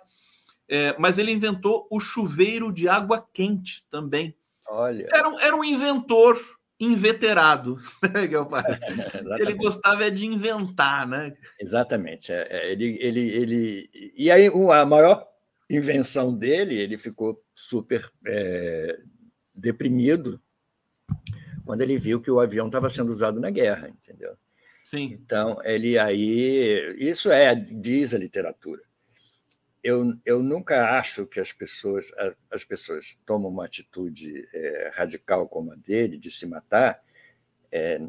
é, 0.69 0.95
mas 0.97 1.17
ele 1.17 1.31
inventou 1.31 1.87
o 1.89 1.99
chuveiro 1.99 2.71
de 2.71 2.87
água 2.87 3.27
quente 3.33 3.85
também. 3.89 4.35
Olha. 4.69 5.07
Era 5.11 5.33
era 5.41 5.55
um 5.55 5.63
inventor 5.63 6.39
inveterado, 6.81 7.77
né, 8.01 8.27
ele 9.39 9.53
gostava 9.53 10.03
é 10.03 10.09
de 10.09 10.25
inventar, 10.25 11.07
né? 11.07 11.31
Exatamente. 11.59 12.33
É, 12.33 12.47
é, 12.49 12.71
ele, 12.71 12.97
ele, 12.99 13.19
ele... 13.19 13.89
E 14.15 14.31
aí, 14.31 14.47
a 14.47 14.85
maior 14.85 15.27
invenção 15.69 16.35
dele, 16.35 16.75
ele 16.75 16.97
ficou 16.97 17.39
super 17.53 18.09
é, 18.25 18.99
deprimido 19.53 20.41
quando 21.63 21.83
ele 21.83 21.99
viu 21.99 22.19
que 22.19 22.31
o 22.31 22.39
avião 22.39 22.65
estava 22.65 22.89
sendo 22.89 23.11
usado 23.11 23.39
na 23.39 23.51
guerra, 23.51 23.87
entendeu? 23.87 24.35
Sim. 24.83 25.19
Então, 25.23 25.61
ele 25.63 25.99
aí... 25.99 26.95
Isso 26.97 27.29
é, 27.29 27.53
diz 27.53 28.15
a 28.15 28.17
literatura 28.17 28.81
eu, 29.83 30.13
eu 30.25 30.43
nunca 30.43 30.97
acho 30.97 31.25
que 31.25 31.39
as 31.39 31.51
pessoas, 31.51 32.11
as 32.49 32.63
pessoas 32.63 33.19
tomam 33.25 33.49
uma 33.49 33.65
atitude 33.65 34.47
é, 34.53 34.91
radical 34.93 35.47
como 35.47 35.71
a 35.71 35.75
dele, 35.75 36.17
de 36.17 36.29
se 36.29 36.45
matar, 36.45 37.01
é, 37.71 37.99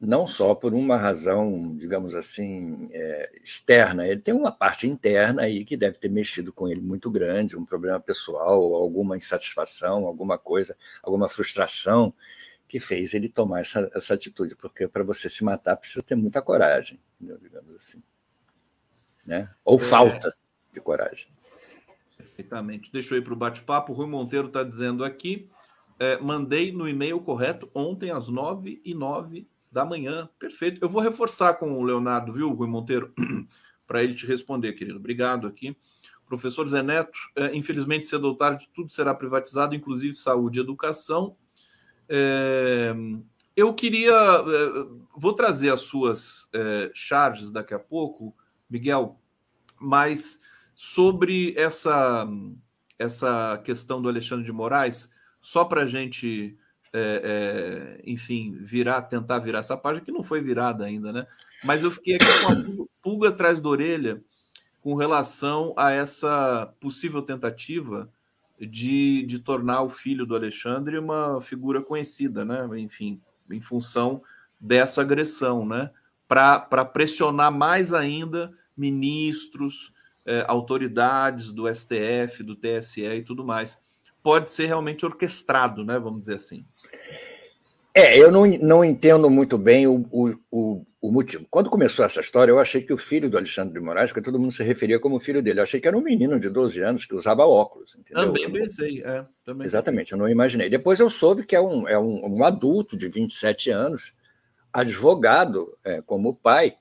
não 0.00 0.26
só 0.26 0.54
por 0.54 0.74
uma 0.74 0.96
razão, 0.96 1.76
digamos 1.76 2.14
assim, 2.14 2.88
é, 2.92 3.30
externa. 3.42 4.06
Ele 4.06 4.20
tem 4.20 4.34
uma 4.34 4.50
parte 4.50 4.88
interna 4.88 5.42
aí 5.42 5.64
que 5.64 5.76
deve 5.76 5.98
ter 5.98 6.10
mexido 6.10 6.52
com 6.52 6.68
ele 6.68 6.80
muito 6.80 7.10
grande, 7.10 7.56
um 7.56 7.64
problema 7.64 8.00
pessoal, 8.00 8.74
alguma 8.74 9.16
insatisfação, 9.16 10.06
alguma 10.06 10.36
coisa, 10.36 10.76
alguma 11.02 11.28
frustração 11.28 12.12
que 12.68 12.80
fez 12.80 13.14
ele 13.14 13.28
tomar 13.28 13.60
essa, 13.60 13.88
essa 13.94 14.14
atitude, 14.14 14.56
porque 14.56 14.88
para 14.88 15.04
você 15.04 15.30
se 15.30 15.44
matar 15.44 15.76
precisa 15.76 16.02
ter 16.02 16.16
muita 16.16 16.42
coragem, 16.42 17.00
digamos 17.20 17.76
assim. 17.76 18.02
Né? 19.24 19.48
Ou 19.64 19.78
é. 19.78 19.80
falta 19.80 20.34
de 20.74 20.80
coragem. 20.80 21.28
Perfeitamente. 22.16 22.92
Deixa 22.92 23.14
eu 23.14 23.18
ir 23.18 23.22
para 23.22 23.32
o 23.32 23.36
bate-papo. 23.36 23.92
Rui 23.92 24.06
Monteiro 24.06 24.48
está 24.48 24.62
dizendo 24.62 25.04
aqui. 25.04 25.48
É, 25.98 26.18
mandei 26.18 26.72
no 26.72 26.88
e-mail 26.88 27.20
correto 27.20 27.70
ontem 27.74 28.10
às 28.10 28.28
nove 28.28 28.80
e 28.84 28.92
nove 28.92 29.48
da 29.70 29.84
manhã. 29.84 30.28
Perfeito. 30.38 30.82
Eu 30.82 30.88
vou 30.88 31.02
reforçar 31.02 31.54
com 31.54 31.78
o 31.78 31.82
Leonardo, 31.82 32.32
viu, 32.32 32.52
Rui 32.52 32.68
Monteiro, 32.68 33.12
para 33.86 34.02
ele 34.02 34.14
te 34.14 34.26
responder, 34.26 34.72
querido. 34.72 34.98
Obrigado 34.98 35.46
aqui. 35.46 35.76
Professor 36.26 36.66
Zé 36.68 36.82
Neto, 36.82 37.18
é, 37.36 37.54
infelizmente, 37.54 38.06
cedo 38.06 38.26
ou 38.26 38.36
tarde, 38.36 38.68
tudo 38.74 38.90
será 38.90 39.14
privatizado, 39.14 39.74
inclusive 39.74 40.14
saúde 40.14 40.58
e 40.58 40.62
educação. 40.62 41.36
É, 42.08 42.94
eu 43.56 43.72
queria. 43.74 44.12
É, 44.12 44.86
vou 45.16 45.32
trazer 45.32 45.70
as 45.70 45.82
suas 45.82 46.48
é, 46.52 46.90
charges 46.94 47.50
daqui 47.50 47.74
a 47.74 47.78
pouco, 47.78 48.34
Miguel, 48.68 49.20
mas 49.78 50.40
sobre 50.74 51.54
essa, 51.56 52.26
essa 52.98 53.60
questão 53.64 54.02
do 54.02 54.08
Alexandre 54.08 54.44
de 54.44 54.52
Moraes, 54.52 55.12
só 55.40 55.64
para 55.64 55.82
a 55.82 55.86
gente, 55.86 56.56
é, 56.92 58.00
é, 58.02 58.10
enfim, 58.10 58.56
virar, 58.60 59.02
tentar 59.02 59.38
virar 59.38 59.60
essa 59.60 59.76
página, 59.76 60.04
que 60.04 60.12
não 60.12 60.22
foi 60.22 60.40
virada 60.40 60.84
ainda, 60.84 61.12
né? 61.12 61.26
Mas 61.62 61.82
eu 61.82 61.90
fiquei 61.90 62.16
aqui 62.16 62.26
com 62.42 62.52
a 62.52 62.86
pulga 63.02 63.28
atrás 63.28 63.60
da 63.60 63.68
orelha 63.68 64.22
com 64.80 64.94
relação 64.94 65.72
a 65.78 65.90
essa 65.90 66.72
possível 66.78 67.22
tentativa 67.22 68.10
de, 68.60 69.24
de 69.24 69.38
tornar 69.38 69.82
o 69.82 69.88
filho 69.88 70.26
do 70.26 70.36
Alexandre 70.36 70.98
uma 70.98 71.40
figura 71.40 71.80
conhecida, 71.80 72.44
né? 72.44 72.68
Enfim, 72.78 73.20
em 73.50 73.60
função 73.60 74.22
dessa 74.60 75.00
agressão, 75.00 75.64
né? 75.64 75.90
Para 76.28 76.84
pressionar 76.84 77.50
mais 77.50 77.94
ainda 77.94 78.52
ministros, 78.76 79.93
é, 80.26 80.44
autoridades 80.48 81.50
do 81.50 81.72
STF, 81.72 82.42
do 82.42 82.56
TSE 82.56 83.04
e 83.04 83.22
tudo 83.22 83.44
mais. 83.44 83.78
Pode 84.22 84.50
ser 84.50 84.66
realmente 84.66 85.04
orquestrado, 85.04 85.84
né? 85.84 85.98
Vamos 85.98 86.20
dizer 86.20 86.36
assim. 86.36 86.64
É, 87.96 88.18
eu 88.18 88.32
não, 88.32 88.44
não 88.44 88.84
entendo 88.84 89.30
muito 89.30 89.56
bem 89.56 89.86
o, 89.86 90.04
o, 90.10 90.84
o, 91.00 91.12
motivo. 91.12 91.46
Quando 91.48 91.70
começou 91.70 92.04
essa 92.04 92.20
história, 92.20 92.50
eu 92.50 92.58
achei 92.58 92.82
que 92.82 92.92
o 92.92 92.98
filho 92.98 93.30
do 93.30 93.36
Alexandre 93.36 93.72
de 93.72 93.78
Moraes, 93.78 94.10
que 94.10 94.20
todo 94.20 94.40
mundo 94.40 94.50
se 94.50 94.64
referia 94.64 94.98
como 94.98 95.20
filho 95.20 95.40
dele, 95.40 95.60
eu 95.60 95.62
achei 95.62 95.78
que 95.80 95.86
era 95.86 95.96
um 95.96 96.02
menino 96.02 96.40
de 96.40 96.48
12 96.48 96.80
anos 96.80 97.04
que 97.04 97.14
usava 97.14 97.46
óculos. 97.46 97.94
Entendeu? 97.94 98.26
Também 98.26 98.50
pensei, 98.50 99.00
é. 99.04 99.24
Também 99.44 99.64
Exatamente, 99.64 100.10
eu 100.10 100.18
não 100.18 100.28
imaginei. 100.28 100.68
Depois 100.68 100.98
eu 100.98 101.08
soube 101.08 101.46
que 101.46 101.54
é 101.54 101.60
um, 101.60 101.86
é 101.86 101.96
um, 101.96 102.38
um 102.38 102.44
adulto 102.44 102.96
de 102.96 103.06
27 103.06 103.70
anos, 103.70 104.12
advogado 104.72 105.78
é, 105.84 106.02
como 106.02 106.34
pai, 106.34 106.74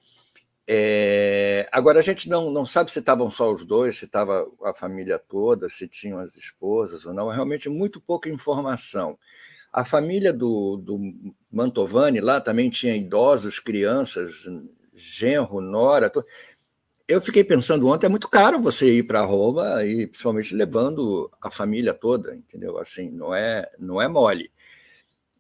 É... 0.68 1.68
Agora, 1.72 2.00
a 2.00 2.02
gente 2.02 2.30
não, 2.30 2.50
não 2.50 2.66
sabe 2.66 2.92
se 2.92 3.00
estavam 3.00 3.30
só 3.30 3.52
os 3.52 3.66
dois, 3.66 3.98
se 3.98 4.06
estava 4.06 4.50
a 4.64 4.74
família 4.74 5.20
toda, 5.20 5.70
se 5.70 5.88
tinham 5.88 6.20
as 6.20 6.36
esposas 6.36 7.06
ou 7.06 7.14
não. 7.14 7.32
É 7.32 7.36
realmente 7.36 7.70
muito 7.70 8.00
pouca 8.00 8.30
informação. 8.30 9.18
A 9.72 9.84
família 9.84 10.32
do, 10.32 10.78
do 10.78 11.00
Mantovani 11.52 12.22
lá 12.22 12.40
também 12.40 12.70
tinha 12.70 12.96
idosos, 12.96 13.60
crianças, 13.60 14.46
genro, 14.94 15.60
nora. 15.60 16.10
To... 16.10 16.24
Eu 17.08 17.20
fiquei 17.20 17.44
pensando 17.44 17.88
ontem, 17.88 18.06
é 18.06 18.10
muito 18.10 18.30
caro 18.30 18.62
você 18.62 18.92
ir 18.92 19.04
para 19.04 19.26
Roma 19.26 19.84
e 19.84 20.08
principalmente 20.08 20.56
levando 20.56 21.30
a 21.42 21.50
família 21.50 21.94
toda, 21.94 22.36
entendeu? 22.36 22.78
Assim, 22.78 23.10
não 23.10 23.34
é, 23.34 23.70
não 23.80 24.02
é 24.02 24.08
mole. 24.08 24.52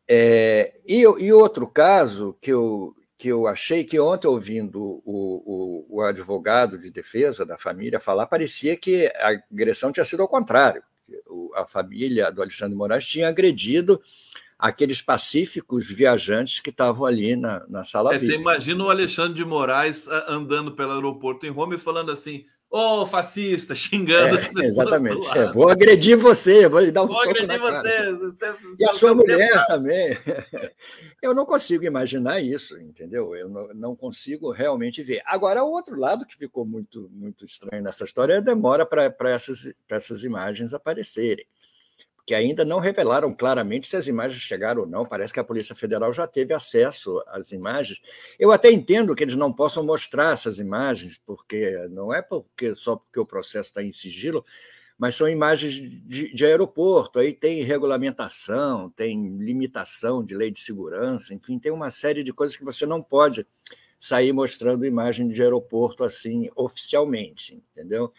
É, 0.07 0.73
e, 0.85 1.01
e 1.01 1.31
outro 1.31 1.65
caso 1.67 2.37
que 2.41 2.51
eu, 2.51 2.93
que 3.23 3.29
eu 3.29 3.47
achei 3.47 3.85
que 3.85 3.97
ontem, 3.97 4.27
ouvindo 4.27 5.01
o, 5.05 5.05
o, 5.05 5.85
o, 5.89 6.01
advogado 6.01 6.77
de 6.77 6.91
defesa 6.91 7.45
da 7.45 7.57
família 7.57 7.97
falar, 7.97 8.27
parecia 8.27 8.75
que 8.75 9.05
a 9.15 9.41
agressão 9.49 9.93
tinha 9.93 10.03
sido 10.03 10.21
ao 10.21 10.27
contrário. 10.27 10.83
A 11.55 11.65
família 11.65 12.29
do 12.29 12.41
Alexandre 12.41 12.77
Moraes 12.77 13.07
tinha 13.07 13.29
agredido 13.29 14.01
aqueles 14.59 15.01
pacíficos 15.01 15.87
viajantes 15.87 16.59
que 16.59 16.69
estavam 16.69 17.05
ali 17.05 17.37
na, 17.37 17.65
na 17.69 17.85
sala. 17.85 18.13
É, 18.13 18.19
você 18.19 18.35
imagina 18.35 18.83
o 18.83 18.89
Alexandre 18.89 19.35
de 19.35 19.45
Moraes 19.45 20.05
ah, 20.09 20.25
andando 20.27 20.73
pelo 20.73 20.91
aeroporto 20.91 21.45
em 21.45 21.49
Roma 21.49 21.75
e 21.75 21.79
falando 21.79 22.11
assim: 22.11 22.45
Ô, 22.75 23.01
oh, 23.01 23.05
fascista, 23.05 23.75
xingando 23.75 24.35
é, 24.35 24.39
as 24.39 24.47
pessoas. 24.47 24.65
Exatamente. 24.65 25.37
É, 25.37 25.51
vou 25.51 25.69
agredir 25.69 26.17
você, 26.17 26.67
vou 26.67 26.79
lhe 26.79 26.91
dar 26.91 27.03
um 27.03 27.07
vou 27.07 27.17
soco 27.17 27.29
agredir 27.29 27.59
você, 27.59 28.13
você, 28.13 28.55
E 28.79 28.85
a 28.85 28.93
sua 28.93 29.13
mulher 29.13 29.63
também. 29.67 30.17
Eu 31.21 31.35
não 31.35 31.45
consigo 31.45 31.85
imaginar 31.85 32.41
isso, 32.41 32.75
entendeu? 32.79 33.35
Eu 33.35 33.47
não, 33.47 33.67
não, 33.75 33.95
consigo 33.95 34.49
realmente 34.49 35.03
ver. 35.03 35.21
Agora, 35.27 35.63
o 35.63 35.69
outro 35.69 35.95
lado 35.95 36.25
que 36.25 36.35
ficou 36.35 36.65
muito, 36.65 37.11
muito 37.13 37.45
estranho 37.45 37.83
nessa 37.83 38.05
história 38.05 38.33
é 38.33 38.37
a 38.37 38.41
demora 38.41 38.87
para 38.87 39.29
essas, 39.29 39.71
essas 39.87 40.23
imagens 40.23 40.73
aparecerem 40.73 41.45
que 42.25 42.33
ainda 42.33 42.63
não 42.63 42.79
revelaram 42.79 43.33
claramente 43.33 43.87
se 43.87 43.97
as 43.97 44.07
imagens 44.07 44.41
chegaram 44.41 44.81
ou 44.81 44.87
não. 44.87 45.05
Parece 45.05 45.33
que 45.33 45.39
a 45.39 45.43
Polícia 45.43 45.75
Federal 45.75 46.13
já 46.13 46.25
teve 46.25 46.53
acesso 46.53 47.21
às 47.27 47.51
imagens. 47.51 48.01
Eu 48.39 48.51
até 48.51 48.71
entendo 48.71 49.13
que 49.13 49.23
eles 49.23 49.35
não 49.35 49.51
possam 49.51 49.85
mostrar 49.85 50.33
essas 50.33 50.57
imagens, 50.57 51.21
porque 51.25 51.77
não 51.89 52.13
é 52.13 52.21
porque 52.21 52.73
só 52.75 52.95
porque 52.95 53.19
o 53.19 53.25
processo 53.25 53.69
está 53.69 53.83
em 53.83 53.91
sigilo, 53.91 54.45
mas 54.97 55.15
são 55.15 55.27
imagens 55.27 55.73
de, 55.73 56.33
de, 56.33 56.45
aeroporto. 56.45 57.19
Aí 57.19 57.33
tem 57.33 57.61
regulamentação, 57.63 58.89
tem 58.91 59.37
limitação 59.37 60.23
de 60.23 60.35
lei 60.35 60.49
de 60.49 60.59
segurança, 60.59 61.33
enfim, 61.33 61.59
tem 61.59 61.71
uma 61.71 61.91
série 61.91 62.23
de 62.23 62.31
coisas 62.31 62.55
que 62.55 62.63
você 62.63 62.85
não 62.85 63.01
pode 63.01 63.45
sair 63.99 64.31
mostrando 64.31 64.85
imagem 64.85 65.27
de 65.27 65.41
aeroporto 65.41 66.03
assim 66.03 66.49
oficialmente, 66.55 67.61
entendeu? 67.71 68.13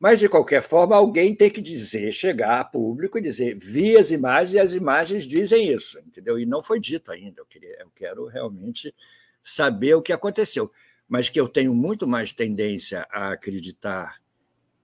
Mas, 0.00 0.18
de 0.18 0.30
qualquer 0.30 0.62
forma, 0.62 0.96
alguém 0.96 1.34
tem 1.34 1.50
que 1.50 1.60
dizer, 1.60 2.10
chegar 2.10 2.58
a 2.58 2.64
público 2.64 3.18
e 3.18 3.20
dizer, 3.20 3.58
vi 3.58 3.98
as 3.98 4.10
imagens 4.10 4.54
e 4.54 4.58
as 4.58 4.72
imagens 4.72 5.24
dizem 5.26 5.70
isso, 5.70 5.98
entendeu? 5.98 6.38
E 6.38 6.46
não 6.46 6.62
foi 6.62 6.80
dito 6.80 7.12
ainda. 7.12 7.42
Eu, 7.42 7.44
queria, 7.44 7.76
eu 7.80 7.90
quero 7.94 8.24
realmente 8.26 8.94
saber 9.42 9.94
o 9.94 10.00
que 10.00 10.10
aconteceu. 10.10 10.72
Mas 11.06 11.28
que 11.28 11.38
eu 11.38 11.46
tenho 11.46 11.74
muito 11.74 12.06
mais 12.06 12.32
tendência 12.32 13.06
a 13.10 13.32
acreditar 13.32 14.18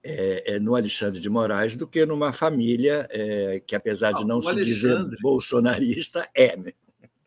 é, 0.03 0.53
é, 0.53 0.59
no 0.59 0.75
Alexandre 0.75 1.19
de 1.19 1.29
Moraes 1.31 1.75
do 1.75 1.87
que 1.87 2.05
numa 2.05 2.31
família 2.31 3.07
é, 3.09 3.59
que, 3.65 3.75
apesar 3.75 4.11
de 4.11 4.23
não, 4.23 4.39
se 4.39 4.53
dizer 4.53 5.03
bolsonarista, 5.19 6.29
é. 6.35 6.55
Né? 6.55 6.73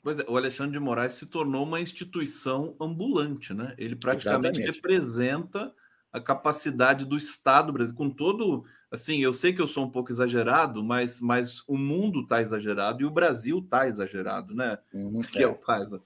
Pois 0.01 0.21
é, 0.21 0.25
o 0.29 0.37
Alexandre 0.37 0.75
de 0.75 0.79
Moraes 0.79 1.15
se 1.15 1.27
tornou 1.27 1.65
uma 1.65 1.81
instituição 1.81 2.77
ambulante, 2.81 3.53
né? 3.53 3.75
Ele 3.77 3.97
praticamente 3.97 4.61
Exatamente. 4.61 4.77
representa 4.77 5.75
a 6.13 6.21
capacidade 6.21 7.05
do 7.05 7.17
Estado 7.17 7.73
brasileiro, 7.73 7.97
com 7.97 8.11
todo. 8.11 8.65
Assim, 8.91 9.23
eu 9.23 9.33
sei 9.33 9.53
que 9.53 9.63
eu 9.63 9.69
sou 9.69 9.85
um 9.85 9.91
pouco 9.91 10.11
exagerado, 10.11 10.83
mas, 10.83 11.21
mas 11.21 11.63
o 11.69 11.79
mundo 11.79 12.23
está 12.23 12.41
exagerado 12.41 13.03
e 13.03 13.05
o 13.05 13.11
Brasil 13.11 13.61
está 13.61 13.87
exagerado, 13.87 14.53
né? 14.55 14.79
Uhum, 14.93 15.21
que 15.21 15.39
é, 15.39 15.43
é 15.43 15.47
o 15.47 15.55
Paiva. 15.55 16.03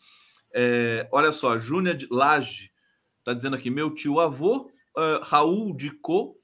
É, 0.53 1.09
olha 1.11 1.33
só, 1.33 1.57
Júnior 1.59 1.97
de 1.97 2.07
Laje 2.11 2.71
está 3.19 3.33
dizendo 3.33 3.57
aqui: 3.57 3.71
meu 3.71 3.95
tio 3.95 4.21
avô, 4.21 4.71
uh, 4.97 5.23
Raul 5.23 5.75
de 5.75 5.91
Co. 5.91 6.39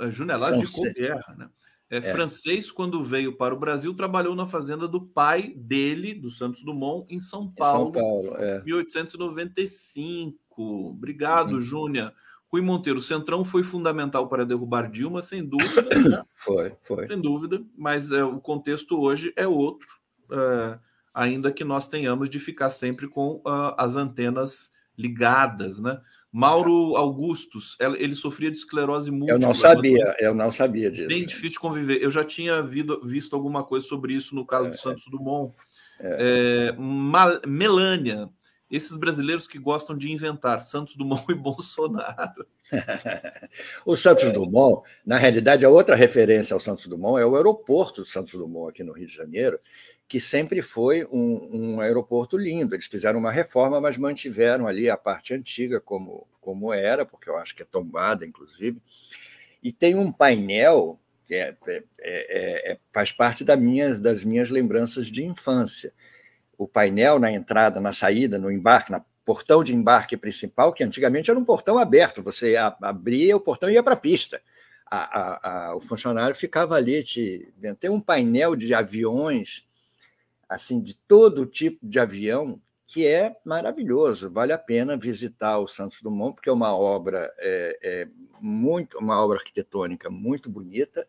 Uh, 0.00 0.10
Júnior 0.10 0.40
Laje 0.40 0.62
de 0.62 0.72
Co 0.72 0.82
Guerra, 0.92 1.34
né? 1.36 1.50
É, 1.90 1.98
é, 1.98 2.12
francês, 2.12 2.70
quando 2.72 3.04
veio 3.04 3.36
para 3.36 3.54
o 3.54 3.58
Brasil, 3.58 3.94
trabalhou 3.94 4.34
na 4.34 4.46
fazenda 4.46 4.88
do 4.88 5.00
pai 5.00 5.52
dele, 5.54 6.14
do 6.14 6.30
Santos 6.30 6.62
Dumont, 6.62 7.06
em 7.08 7.20
São 7.20 7.48
Paulo, 7.52 7.90
em 7.90 7.92
São 7.92 8.02
Paulo 8.02 8.36
é. 8.36 8.64
1895. 8.64 10.90
Obrigado, 10.90 11.52
uhum. 11.52 11.60
Júnior. 11.60 12.12
Rui 12.54 12.62
Monteiro, 12.62 13.00
o 13.00 13.02
Centrão 13.02 13.44
foi 13.44 13.64
fundamental 13.64 14.28
para 14.28 14.46
derrubar 14.46 14.88
Dilma, 14.88 15.20
sem 15.22 15.44
dúvida. 15.44 15.82
Né? 16.08 16.22
Foi, 16.36 16.72
foi. 16.82 17.08
Sem 17.08 17.20
dúvida, 17.20 17.60
mas 17.76 18.12
é, 18.12 18.22
o 18.22 18.38
contexto 18.38 19.00
hoje 19.00 19.32
é 19.34 19.46
outro, 19.48 19.88
é, 20.30 20.78
ainda 21.12 21.50
que 21.50 21.64
nós 21.64 21.88
tenhamos 21.88 22.30
de 22.30 22.38
ficar 22.38 22.70
sempre 22.70 23.08
com 23.08 23.36
uh, 23.38 23.74
as 23.76 23.96
antenas 23.96 24.70
ligadas, 24.96 25.80
né? 25.80 26.00
Mauro 26.30 26.96
Augustus, 26.96 27.76
ele 27.80 28.14
sofria 28.14 28.50
de 28.50 28.58
esclerose 28.58 29.10
múltipla. 29.10 29.34
Eu 29.34 29.38
não 29.38 29.54
sabia, 29.54 30.16
eu 30.20 30.34
não 30.34 30.52
sabia 30.52 30.90
disso. 30.90 31.08
Bem 31.08 31.24
difícil 31.26 31.50
de 31.50 31.60
conviver. 31.60 32.02
Eu 32.02 32.10
já 32.10 32.24
tinha 32.24 32.62
visto, 32.62 33.00
visto 33.04 33.34
alguma 33.34 33.64
coisa 33.64 33.86
sobre 33.86 34.14
isso 34.14 34.34
no 34.34 34.44
caso 34.46 34.68
é, 34.68 34.70
do 34.70 34.76
Santos 34.76 35.04
Dumont. 35.10 35.54
É. 35.98 36.72
É, 36.76 37.46
Melânia, 37.46 38.28
esses 38.74 38.96
brasileiros 38.96 39.46
que 39.46 39.58
gostam 39.58 39.96
de 39.96 40.10
inventar 40.10 40.60
Santos 40.60 40.96
Dumont 40.96 41.24
e 41.30 41.34
Bolsonaro. 41.34 42.46
o 43.86 43.96
Santos 43.96 44.32
Dumont, 44.32 44.82
na 45.06 45.16
realidade, 45.16 45.64
a 45.64 45.70
outra 45.70 45.94
referência 45.94 46.54
ao 46.54 46.60
Santos 46.60 46.86
Dumont 46.86 47.20
é 47.20 47.26
o 47.26 47.36
aeroporto 47.36 48.02
do 48.02 48.06
Santos 48.06 48.32
Dumont 48.32 48.70
aqui 48.70 48.82
no 48.82 48.92
Rio 48.92 49.06
de 49.06 49.14
Janeiro, 49.14 49.60
que 50.08 50.20
sempre 50.20 50.60
foi 50.60 51.04
um, 51.06 51.76
um 51.76 51.80
aeroporto 51.80 52.36
lindo. 52.36 52.74
Eles 52.74 52.86
fizeram 52.86 53.18
uma 53.18 53.30
reforma, 53.32 53.80
mas 53.80 53.96
mantiveram 53.96 54.66
ali 54.66 54.90
a 54.90 54.96
parte 54.96 55.32
antiga 55.32 55.80
como, 55.80 56.26
como 56.40 56.72
era, 56.72 57.06
porque 57.06 57.30
eu 57.30 57.36
acho 57.36 57.54
que 57.54 57.62
é 57.62 57.66
tombada, 57.66 58.26
inclusive. 58.26 58.80
E 59.62 59.72
tem 59.72 59.94
um 59.94 60.12
painel 60.12 60.98
que 61.26 61.34
é, 61.34 61.56
é, 61.66 61.82
é, 62.00 62.72
é 62.72 62.78
faz 62.92 63.10
parte 63.10 63.44
da 63.44 63.56
minha, 63.56 63.94
das 63.94 64.24
minhas 64.24 64.50
lembranças 64.50 65.06
de 65.06 65.24
infância 65.24 65.92
o 66.58 66.68
painel 66.68 67.18
na 67.18 67.32
entrada, 67.32 67.80
na 67.80 67.92
saída, 67.92 68.38
no 68.38 68.50
embarque, 68.50 68.92
na 68.92 69.04
portão 69.24 69.64
de 69.64 69.74
embarque 69.74 70.16
principal, 70.16 70.72
que 70.72 70.84
antigamente 70.84 71.30
era 71.30 71.38
um 71.38 71.44
portão 71.44 71.78
aberto, 71.78 72.22
você 72.22 72.56
abria 72.56 73.36
o 73.36 73.40
portão 73.40 73.70
e 73.70 73.74
ia 73.74 73.82
para 73.82 73.94
a 73.94 73.96
pista. 73.96 74.40
o 75.74 75.80
funcionário 75.80 76.36
ficava 76.36 76.76
ali, 76.76 77.02
te, 77.02 77.52
tem 77.80 77.90
um 77.90 78.00
painel 78.00 78.54
de 78.54 78.74
aviões, 78.74 79.66
assim, 80.48 80.80
de 80.80 80.94
todo 80.94 81.46
tipo 81.46 81.78
de 81.82 81.98
avião, 81.98 82.60
que 82.86 83.06
é 83.06 83.34
maravilhoso, 83.44 84.30
vale 84.30 84.52
a 84.52 84.58
pena 84.58 84.96
visitar 84.96 85.58
o 85.58 85.66
Santos 85.66 86.02
Dumont, 86.02 86.34
porque 86.34 86.50
é 86.50 86.52
uma 86.52 86.76
obra 86.76 87.32
é, 87.38 87.78
é 87.82 88.08
muito, 88.40 88.98
uma 88.98 89.24
obra 89.24 89.38
arquitetônica 89.38 90.10
muito 90.10 90.50
bonita, 90.50 91.06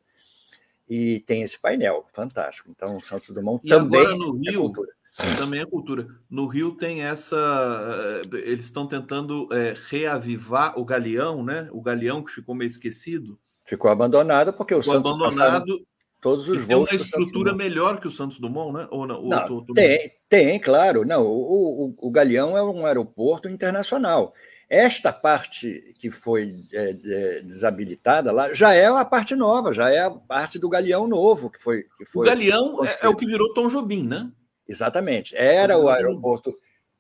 e 0.88 1.20
tem 1.22 1.42
esse 1.42 1.60
painel 1.60 2.06
fantástico. 2.14 2.70
Então, 2.70 2.98
o 2.98 3.02
Santos 3.02 3.30
Dumont 3.30 3.62
e 3.66 3.70
também 3.70 4.02
agora 4.02 4.16
no 4.16 4.38
é 4.38 4.52
Rio, 4.52 4.62
cultura. 4.62 4.92
Também 5.38 5.62
é 5.62 5.66
cultura. 5.66 6.08
No 6.30 6.46
Rio 6.46 6.76
tem 6.76 7.04
essa. 7.04 8.22
Eh, 8.34 8.38
eles 8.52 8.66
estão 8.66 8.86
tentando 8.86 9.48
é, 9.54 9.74
reavivar 9.88 10.78
o 10.78 10.84
Galeão, 10.84 11.42
né? 11.42 11.70
O 11.72 11.82
Galeão 11.82 12.22
que 12.22 12.32
ficou 12.32 12.54
meio 12.54 12.68
esquecido. 12.68 13.40
Ficou 13.64 13.90
abandonado 13.90 14.52
porque 14.52 14.76
o 14.76 14.82
ficou 14.82 14.96
Santos 14.96 15.12
abandonado. 15.12 15.86
Todos 16.22 16.50
os 16.50 16.58
voos. 16.58 16.68
Tem 16.68 16.76
uma 16.76 17.04
estrutura 17.04 17.54
melhor 17.54 18.00
que 18.00 18.08
o 18.08 18.12
Santos 18.12 18.40
Dumont, 18.40 18.74
né? 18.74 18.88
Ou 18.92 19.08
não? 19.08 19.24
não 19.24 19.48
tô, 19.48 19.62
tô... 19.62 19.74
Tem, 19.74 20.12
tem, 20.28 20.60
claro. 20.60 21.06
Não, 21.06 21.24
o, 21.24 21.86
o, 21.86 21.96
o 21.98 22.12
Galeão 22.12 22.58
é 22.58 22.64
um 22.64 22.86
aeroporto 22.86 23.48
internacional. 23.48 24.34
Esta 24.68 25.14
parte 25.14 25.94
que 26.00 26.10
foi 26.10 26.66
é, 26.74 26.98
é, 27.06 27.42
desabilitada 27.42 28.32
lá 28.32 28.52
já 28.54 28.74
é 28.74 28.88
a 28.88 29.06
parte 29.06 29.36
nova, 29.36 29.72
já 29.72 29.92
é 29.92 30.00
a 30.00 30.10
parte 30.10 30.58
do 30.58 30.68
Galeão 30.68 31.08
novo 31.08 31.52
que 31.52 31.62
foi. 31.62 31.84
Que 31.98 32.06
foi 32.06 32.26
o 32.26 32.30
Galeão 32.30 32.84
é, 32.84 32.98
é, 33.02 33.08
o 33.08 33.16
que 33.16 33.28
virou 33.28 33.54
Tom 33.54 33.68
Jobim, 33.68 34.08
né? 34.08 34.32
Exatamente. 34.68 35.36
Era 35.36 35.78
o 35.78 35.90
aeroporto 35.90 36.58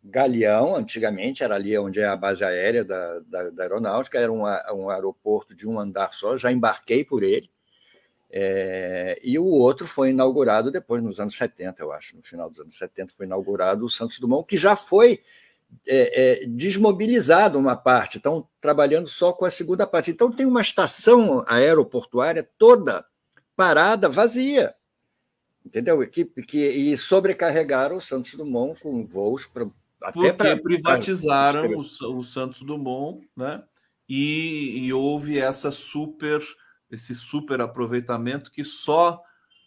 Galeão, 0.08 0.76
antigamente, 0.76 1.44
era 1.44 1.56
ali 1.56 1.76
onde 1.78 2.00
é 2.00 2.06
a 2.06 2.16
base 2.16 2.44
aérea 2.44 2.86
da, 2.86 3.20
da, 3.22 3.50
da 3.50 3.64
aeronáutica, 3.64 4.20
era 4.20 4.32
um, 4.32 4.44
um, 4.44 4.90
aeroporto 4.90 5.56
de 5.56 5.68
um 5.68 5.80
andar 5.80 6.14
só, 6.14 6.38
já 6.38 6.52
embarquei 6.52 7.04
por 7.04 7.24
ele. 7.24 7.50
É, 8.30 9.20
e 9.24 9.40
o 9.40 9.46
outro 9.46 9.88
foi 9.88 10.12
inaugurado 10.12 10.72
depois, 10.72 11.02
nos 11.02 11.20
anos 11.20 11.36
70, 11.36 11.82
eu 11.82 11.92
acho, 11.92 12.16
no 12.18 12.24
final 12.24 12.50
dos 12.50 12.60
anos 12.60 12.78
70, 12.78 13.14
foi 13.18 13.26
inaugurado 13.26 13.86
o 13.86 13.90
Santos 13.90 14.20
Dumont, 14.20 14.46
que 14.46 14.58
já 14.58 14.76
foi 14.76 15.22
é, 15.88 16.44
é, 16.44 16.46
desmobilizado 16.46 17.58
uma 17.58 17.76
parte, 17.76 18.18
estão 18.18 18.48
trabalhando 18.62 19.08
só 19.08 19.34
com 19.34 19.46
a 19.46 19.52
segunda 19.52 19.88
parte. 19.88 20.12
Então, 20.12 20.32
tem 20.32 20.46
uma 20.46 20.62
estação 20.62 21.44
aeroportuária 21.48 22.48
toda 22.58 23.06
parada, 23.56 24.08
vazia 24.08 24.76
entendeu? 25.66 26.08
Que, 26.08 26.26
que, 26.26 26.58
e 26.58 26.98
sobrecarregaram 26.98 27.96
o 27.96 28.02
Santos 28.02 28.36
Dumont 28.36 28.80
com 28.80 29.06
voos 29.06 29.46
Porque 29.46 30.34
pra... 30.34 30.58
privatizaram 30.58 31.72
o, 31.72 32.18
o, 32.18 32.24
Santos 32.24 32.62
Dumont, 32.62 33.28
né? 33.36 33.64
E, 34.08 34.86
e 34.86 34.94
houve 34.94 35.40
essa 35.40 35.72
super, 35.72 36.40
esse 36.92 37.16
super 37.16 37.60
aproveitamento 37.60 38.52
que 38.52 38.64
só 38.64 39.20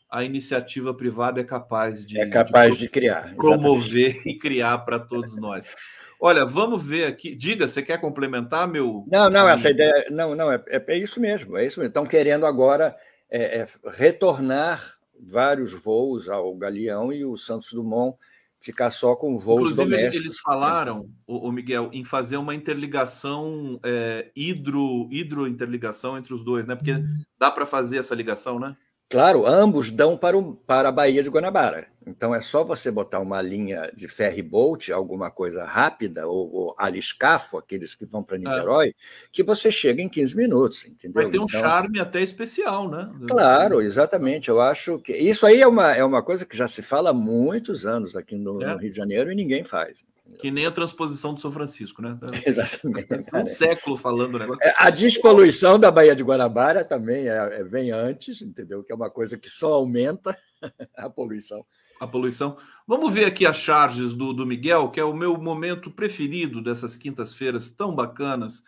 a 0.09 0.22
iniciativa 0.22 0.94
privada 0.94 1.40
é 1.40 1.44
capaz 1.44 2.07
de 2.07 2.18
é 2.18 2.26
capaz 2.26 2.74
de, 2.74 2.82
de 2.82 2.88
criar, 2.88 3.34
promover 3.34 4.11
exatamente. 4.11 4.28
e 4.30 4.38
criar 4.38 4.78
para 4.78 4.99
todos 4.99 5.36
nós. 5.36 5.74
Olha, 6.20 6.44
vamos 6.44 6.82
ver 6.82 7.05
aqui. 7.05 7.34
Diga, 7.34 7.68
você 7.68 7.82
quer 7.82 8.01
complementar, 8.01 8.66
meu? 8.66 9.05
Não, 9.11 9.30
não, 9.30 9.49
essa 9.49 9.70
ideia. 9.70 10.07
Não, 10.11 10.34
não, 10.34 10.51
é, 10.51 10.62
é, 10.68 10.82
é 10.88 10.96
isso 10.96 11.20
mesmo, 11.20 11.57
é 11.57 11.64
isso 11.64 11.78
mesmo. 11.78 11.90
Estão 11.90 12.07
querendo 12.07 12.44
agora 12.44 12.96
é, 13.30 13.61
é, 13.61 13.66
retornar 13.92 14.97
vários 15.20 15.72
voos 15.72 16.28
ao 16.28 16.54
Galeão 16.56 17.12
e 17.12 17.24
o 17.24 17.36
Santos 17.36 17.72
Dumont 17.72 18.16
ficar 18.60 18.90
só 18.90 19.14
com 19.14 19.38
voos 19.38 19.72
Inclusive, 19.72 19.84
domésticos. 19.84 20.20
Eles 20.20 20.40
falaram, 20.40 21.08
o, 21.26 21.50
Miguel, 21.52 21.90
em 21.92 22.04
fazer 22.04 22.36
uma 22.36 22.54
interligação, 22.54 23.78
é, 23.84 24.30
hidro, 24.34 25.08
hidro-interligação 25.10 26.18
entre 26.18 26.34
os 26.34 26.44
dois, 26.44 26.66
né? 26.66 26.74
Porque 26.74 26.94
dá 27.38 27.50
para 27.50 27.64
fazer 27.64 27.98
essa 27.98 28.14
ligação, 28.14 28.58
né? 28.58 28.76
Claro, 29.11 29.46
ambos 29.46 29.90
dão 29.90 30.16
para, 30.16 30.36
o, 30.36 30.54
para 30.54 30.90
a 30.90 30.92
Baía 30.92 31.22
de 31.22 31.30
Guanabara. 31.30 31.86
Então 32.06 32.34
é 32.34 32.40
só 32.40 32.64
você 32.64 32.90
botar 32.90 33.20
uma 33.20 33.40
linha 33.40 33.90
de 33.94 34.09
ferry 34.09 34.42
boat, 34.42 34.92
alguma 34.92 35.30
coisa 35.30 35.64
rápida, 35.64 36.26
ou, 36.26 36.52
ou 36.52 36.74
aliscafo, 36.78 37.59
aqueles 37.59 37.94
que 37.94 38.04
vão 38.04 38.22
para 38.22 38.36
é. 38.36 38.38
Niterói, 38.38 38.88
é. 38.88 38.92
que 39.32 39.42
você 39.42 39.70
chega 39.70 40.02
em 40.02 40.09
15 40.09 40.36
minutos, 40.36 40.86
entendeu? 40.86 41.22
Vai 41.22 41.30
ter 41.30 41.38
um 41.38 41.44
então, 41.44 41.61
charme 41.61 42.00
até 42.00 42.22
especial, 42.22 42.90
né? 42.90 43.11
Claro, 43.26 43.80
exatamente. 43.80 44.48
Eu 44.48 44.61
acho 44.61 44.98
que 44.98 45.12
isso 45.12 45.46
aí 45.46 45.61
é 45.61 45.66
uma, 45.66 45.94
é 45.94 46.04
uma 46.04 46.22
coisa 46.22 46.44
que 46.44 46.56
já 46.56 46.68
se 46.68 46.82
fala 46.82 47.11
há 47.11 47.14
muitos 47.14 47.86
anos 47.86 48.16
aqui 48.16 48.36
no, 48.36 48.62
é. 48.62 48.72
no 48.72 48.78
Rio 48.78 48.90
de 48.90 48.96
Janeiro 48.96 49.32
e 49.32 49.34
ninguém 49.34 49.64
faz. 49.64 49.98
Que 50.38 50.50
nem 50.50 50.66
a 50.66 50.70
transposição 50.70 51.34
do 51.34 51.40
São 51.40 51.50
Francisco, 51.50 52.02
né? 52.02 52.18
Exatamente. 52.46 53.08
um 53.34 53.46
século 53.46 53.96
falando 53.96 54.34
o 54.34 54.38
negócio. 54.38 54.62
É, 54.62 54.74
a 54.76 54.90
despoluição 54.90 55.78
da 55.78 55.90
Baía 55.90 56.14
de 56.14 56.22
Guanabara 56.22 56.84
também 56.84 57.28
é, 57.28 57.60
é, 57.60 57.64
vem 57.64 57.90
antes, 57.90 58.42
entendeu? 58.42 58.84
Que 58.84 58.92
é 58.92 58.96
uma 58.96 59.10
coisa 59.10 59.38
que 59.38 59.48
só 59.48 59.74
aumenta 59.74 60.36
a 60.96 61.08
poluição. 61.08 61.64
A 62.00 62.06
poluição. 62.06 62.56
Vamos 62.86 63.12
ver 63.12 63.24
aqui 63.24 63.44
as 63.44 63.56
charges 63.56 64.14
do, 64.14 64.32
do 64.32 64.46
Miguel, 64.46 64.90
que 64.90 65.00
é 65.00 65.04
o 65.04 65.12
meu 65.12 65.36
momento 65.36 65.90
preferido 65.90 66.62
dessas 66.62 66.96
quintas-feiras 66.96 67.70
tão 67.70 67.94
bacanas 67.94 68.62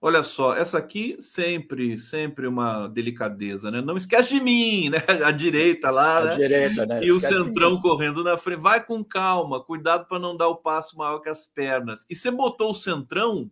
Olha 0.00 0.22
só, 0.22 0.54
essa 0.54 0.78
aqui 0.78 1.16
sempre, 1.20 1.98
sempre 1.98 2.46
uma 2.46 2.86
delicadeza, 2.86 3.70
né? 3.70 3.80
Não 3.80 3.96
esquece 3.96 4.28
de 4.28 4.40
mim, 4.40 4.90
né? 4.90 4.98
A 5.24 5.30
direita 5.30 5.90
lá, 5.90 6.18
a 6.18 6.24
né? 6.26 6.36
direita, 6.36 6.86
né? 6.86 7.00
E 7.02 7.10
o 7.10 7.18
centrão 7.18 7.80
correndo 7.80 8.22
na 8.22 8.36
frente. 8.36 8.60
Vai 8.60 8.84
com 8.84 9.02
calma, 9.02 9.62
cuidado 9.64 10.06
para 10.06 10.18
não 10.18 10.36
dar 10.36 10.48
o 10.48 10.56
passo 10.56 10.98
maior 10.98 11.20
que 11.20 11.30
as 11.30 11.46
pernas. 11.46 12.06
E 12.10 12.14
você 12.14 12.30
botou 12.30 12.70
o 12.70 12.74
centrão 12.74 13.50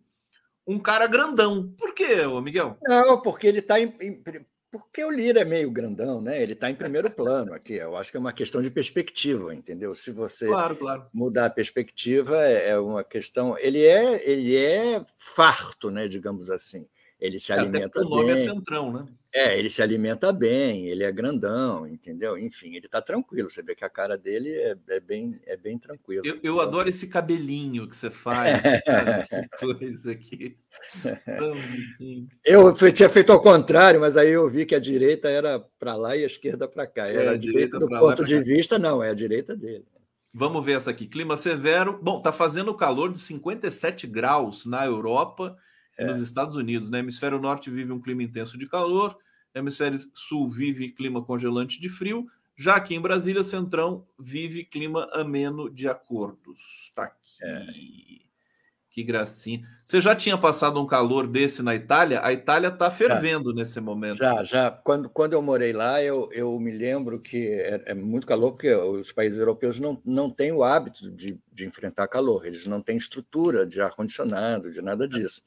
um 0.67 0.79
cara 0.79 1.07
grandão. 1.07 1.73
Por 1.77 1.93
quê, 1.93 2.25
Miguel? 2.41 2.77
Não, 2.87 3.21
porque 3.21 3.47
ele 3.47 3.59
está 3.59 3.75
porque 4.79 5.03
o 5.03 5.11
Lira 5.11 5.41
é 5.41 5.45
meio 5.45 5.71
grandão, 5.71 6.21
né? 6.21 6.41
Ele 6.41 6.53
está 6.53 6.69
em 6.69 6.75
primeiro 6.75 7.09
plano 7.09 7.53
aqui. 7.53 7.73
Eu 7.73 7.95
acho 7.95 8.11
que 8.11 8.17
é 8.17 8.19
uma 8.19 8.33
questão 8.33 8.61
de 8.61 8.69
perspectiva, 8.69 9.53
entendeu? 9.53 9.93
Se 9.95 10.11
você 10.11 10.47
claro, 10.47 10.75
claro. 10.75 11.07
mudar 11.13 11.45
a 11.45 11.49
perspectiva, 11.49 12.43
é, 12.45 12.69
é 12.69 12.79
uma 12.79 13.03
questão. 13.03 13.57
Ele 13.57 13.83
é, 13.83 14.27
ele 14.29 14.55
é 14.55 15.05
farto, 15.17 15.89
né? 15.89 16.07
Digamos 16.07 16.49
assim. 16.49 16.87
Ele 17.19 17.39
se 17.39 17.53
alimenta 17.53 17.87
Até 17.87 18.01
o 18.01 18.09
nome 18.09 18.31
é 18.31 18.33
bem. 18.33 18.43
é 18.43 18.45
centrão, 18.45 18.91
né? 18.91 19.05
É, 19.33 19.57
ele 19.59 19.69
se 19.69 19.81
alimenta 19.81 20.31
bem, 20.31 20.87
ele 20.87 21.03
é 21.03 21.11
grandão, 21.11 21.85
entendeu? 21.85 22.37
Enfim, 22.37 22.75
ele 22.75 22.85
está 22.85 23.01
tranquilo. 23.01 23.49
Você 23.51 23.61
vê 23.61 23.75
que 23.75 23.83
a 23.83 23.89
cara 23.89 24.17
dele 24.17 24.49
é, 24.49 24.77
é 24.87 24.99
bem, 25.01 25.41
é 25.45 25.57
bem 25.57 25.77
tranquilo. 25.77 26.25
Eu, 26.25 26.39
eu 26.41 26.61
adoro 26.61 26.87
esse 26.87 27.07
cabelinho 27.07 27.87
que 27.89 27.97
você 27.97 28.09
faz, 28.09 28.61
coisa 29.59 30.11
aqui. 30.11 30.57
eu 32.45 32.73
tinha 32.93 33.09
feito 33.09 33.33
ao 33.33 33.41
contrário, 33.41 33.99
mas 33.99 34.15
aí 34.15 34.29
eu 34.29 34.49
vi 34.49 34.65
que 34.65 34.75
a 34.75 34.79
direita 34.79 35.29
era 35.29 35.59
para 35.77 35.95
lá 35.95 36.15
e 36.15 36.23
a 36.23 36.27
esquerda 36.27 36.65
para 36.65 36.87
cá. 36.87 37.07
Era 37.07 37.31
é, 37.31 37.33
a 37.33 37.37
direita, 37.37 37.77
do 37.77 37.89
ponto 37.89 38.23
de 38.23 38.37
cá. 38.37 38.41
vista, 38.41 38.79
não, 38.79 39.03
é 39.03 39.09
a 39.09 39.13
direita 39.13 39.53
dele. 39.53 39.85
Vamos 40.33 40.65
ver 40.65 40.77
essa 40.77 40.91
aqui. 40.91 41.07
Clima 41.07 41.35
severo. 41.35 41.99
Bom, 42.01 42.21
tá 42.21 42.31
fazendo 42.31 42.73
calor 42.73 43.11
de 43.11 43.19
57 43.19 44.07
graus 44.07 44.65
na 44.65 44.85
Europa 44.85 45.57
é. 45.97 46.05
nos 46.05 46.19
Estados 46.19 46.55
Unidos. 46.55 46.89
No 46.89 46.93
né? 46.93 46.99
hemisfério 46.99 47.39
norte 47.39 47.69
vive 47.69 47.91
um 47.91 48.01
clima 48.01 48.23
intenso 48.23 48.57
de 48.57 48.67
calor, 48.67 49.17
hemisfério 49.53 49.99
sul 50.13 50.49
vive 50.49 50.91
clima 50.91 51.23
congelante 51.23 51.79
de 51.79 51.89
frio. 51.89 52.27
Já 52.57 52.75
aqui 52.75 52.95
em 52.95 53.01
Brasília, 53.01 53.43
Centrão 53.43 54.07
vive 54.17 54.63
clima 54.63 55.09
ameno 55.11 55.69
de 55.69 55.87
acordos. 55.87 56.91
Tá 56.95 57.03
aqui. 57.03 57.43
É. 57.43 58.25
Que 58.89 59.03
gracinha. 59.03 59.61
Você 59.83 59.99
já 59.99 60.15
tinha 60.15 60.37
passado 60.37 60.81
um 60.81 60.87
calor 60.87 61.27
desse 61.27 61.61
na 61.61 61.75
Itália? 61.75 62.21
A 62.23 62.31
Itália 62.31 62.69
está 62.69 62.89
fervendo 62.89 63.49
já, 63.49 63.55
nesse 63.57 63.81
momento. 63.81 64.15
Já, 64.15 64.41
já. 64.41 64.71
Quando, 64.71 65.09
quando 65.09 65.33
eu 65.33 65.41
morei 65.41 65.73
lá, 65.73 66.01
eu, 66.01 66.29
eu 66.31 66.57
me 66.61 66.71
lembro 66.71 67.19
que 67.19 67.45
é, 67.45 67.83
é 67.87 67.93
muito 67.93 68.25
calor, 68.25 68.53
porque 68.53 68.73
os 68.73 69.11
países 69.11 69.37
europeus 69.37 69.81
não, 69.81 70.01
não 70.05 70.29
têm 70.29 70.53
o 70.53 70.63
hábito 70.63 71.11
de, 71.11 71.37
de 71.51 71.65
enfrentar 71.65 72.07
calor. 72.07 72.45
Eles 72.45 72.65
não 72.67 72.81
têm 72.81 72.95
estrutura 72.95 73.67
de 73.67 73.81
ar-condicionado, 73.81 74.71
de 74.71 74.81
nada 74.81 75.05
disso. 75.05 75.41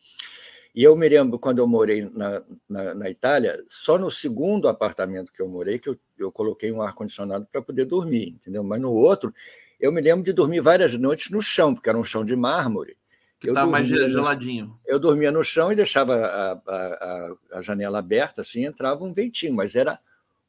E 0.79 0.85
eu 0.85 0.95
me 0.95 1.09
lembro, 1.09 1.41
quando 1.41 1.59
eu 1.59 1.67
morei 1.67 2.09
na, 2.15 2.41
na, 2.69 2.95
na, 2.95 3.11
Itália, 3.11 3.57
só 3.69 3.99
no 3.99 4.13
segundo 4.13 4.69
apartamento 4.69 5.33
que 5.33 5.43
eu 5.43 5.49
morei, 5.49 5.77
que 5.77 5.89
eu, 5.89 5.99
eu 6.17 6.31
coloquei 6.31 6.71
um 6.71 6.81
ar-condicionado 6.81 7.49
para 7.51 7.61
poder 7.61 7.85
dormir, 7.85 8.29
entendeu? 8.29 8.63
Mas 8.63 8.81
no 8.81 8.93
outro, 8.93 9.35
eu 9.81 9.91
me 9.91 10.01
lembro 10.01 10.23
de 10.23 10.33
dormir 10.33 10.61
várias 10.61 10.97
noites 10.97 11.33
no 11.33 11.43
chão, 11.43 11.75
porque 11.75 11.89
era 11.89 11.99
um 11.99 12.05
chão 12.05 12.25
de 12.25 12.37
mármore. 12.37 12.97
Que 13.41 13.49
estava 13.49 13.69
mais 13.69 13.89
geladinho. 13.89 14.79
Eu 14.87 15.01
dormia 15.01 15.33
no 15.33 15.43
chão 15.43 15.73
e 15.73 15.75
deixava 15.75 16.15
a, 16.15 16.53
a, 16.53 17.33
a, 17.55 17.61
janela 17.61 17.99
aberta, 17.99 18.43
assim, 18.43 18.65
entrava 18.65 19.03
um 19.03 19.13
ventinho, 19.13 19.55
mas 19.55 19.75
era 19.75 19.99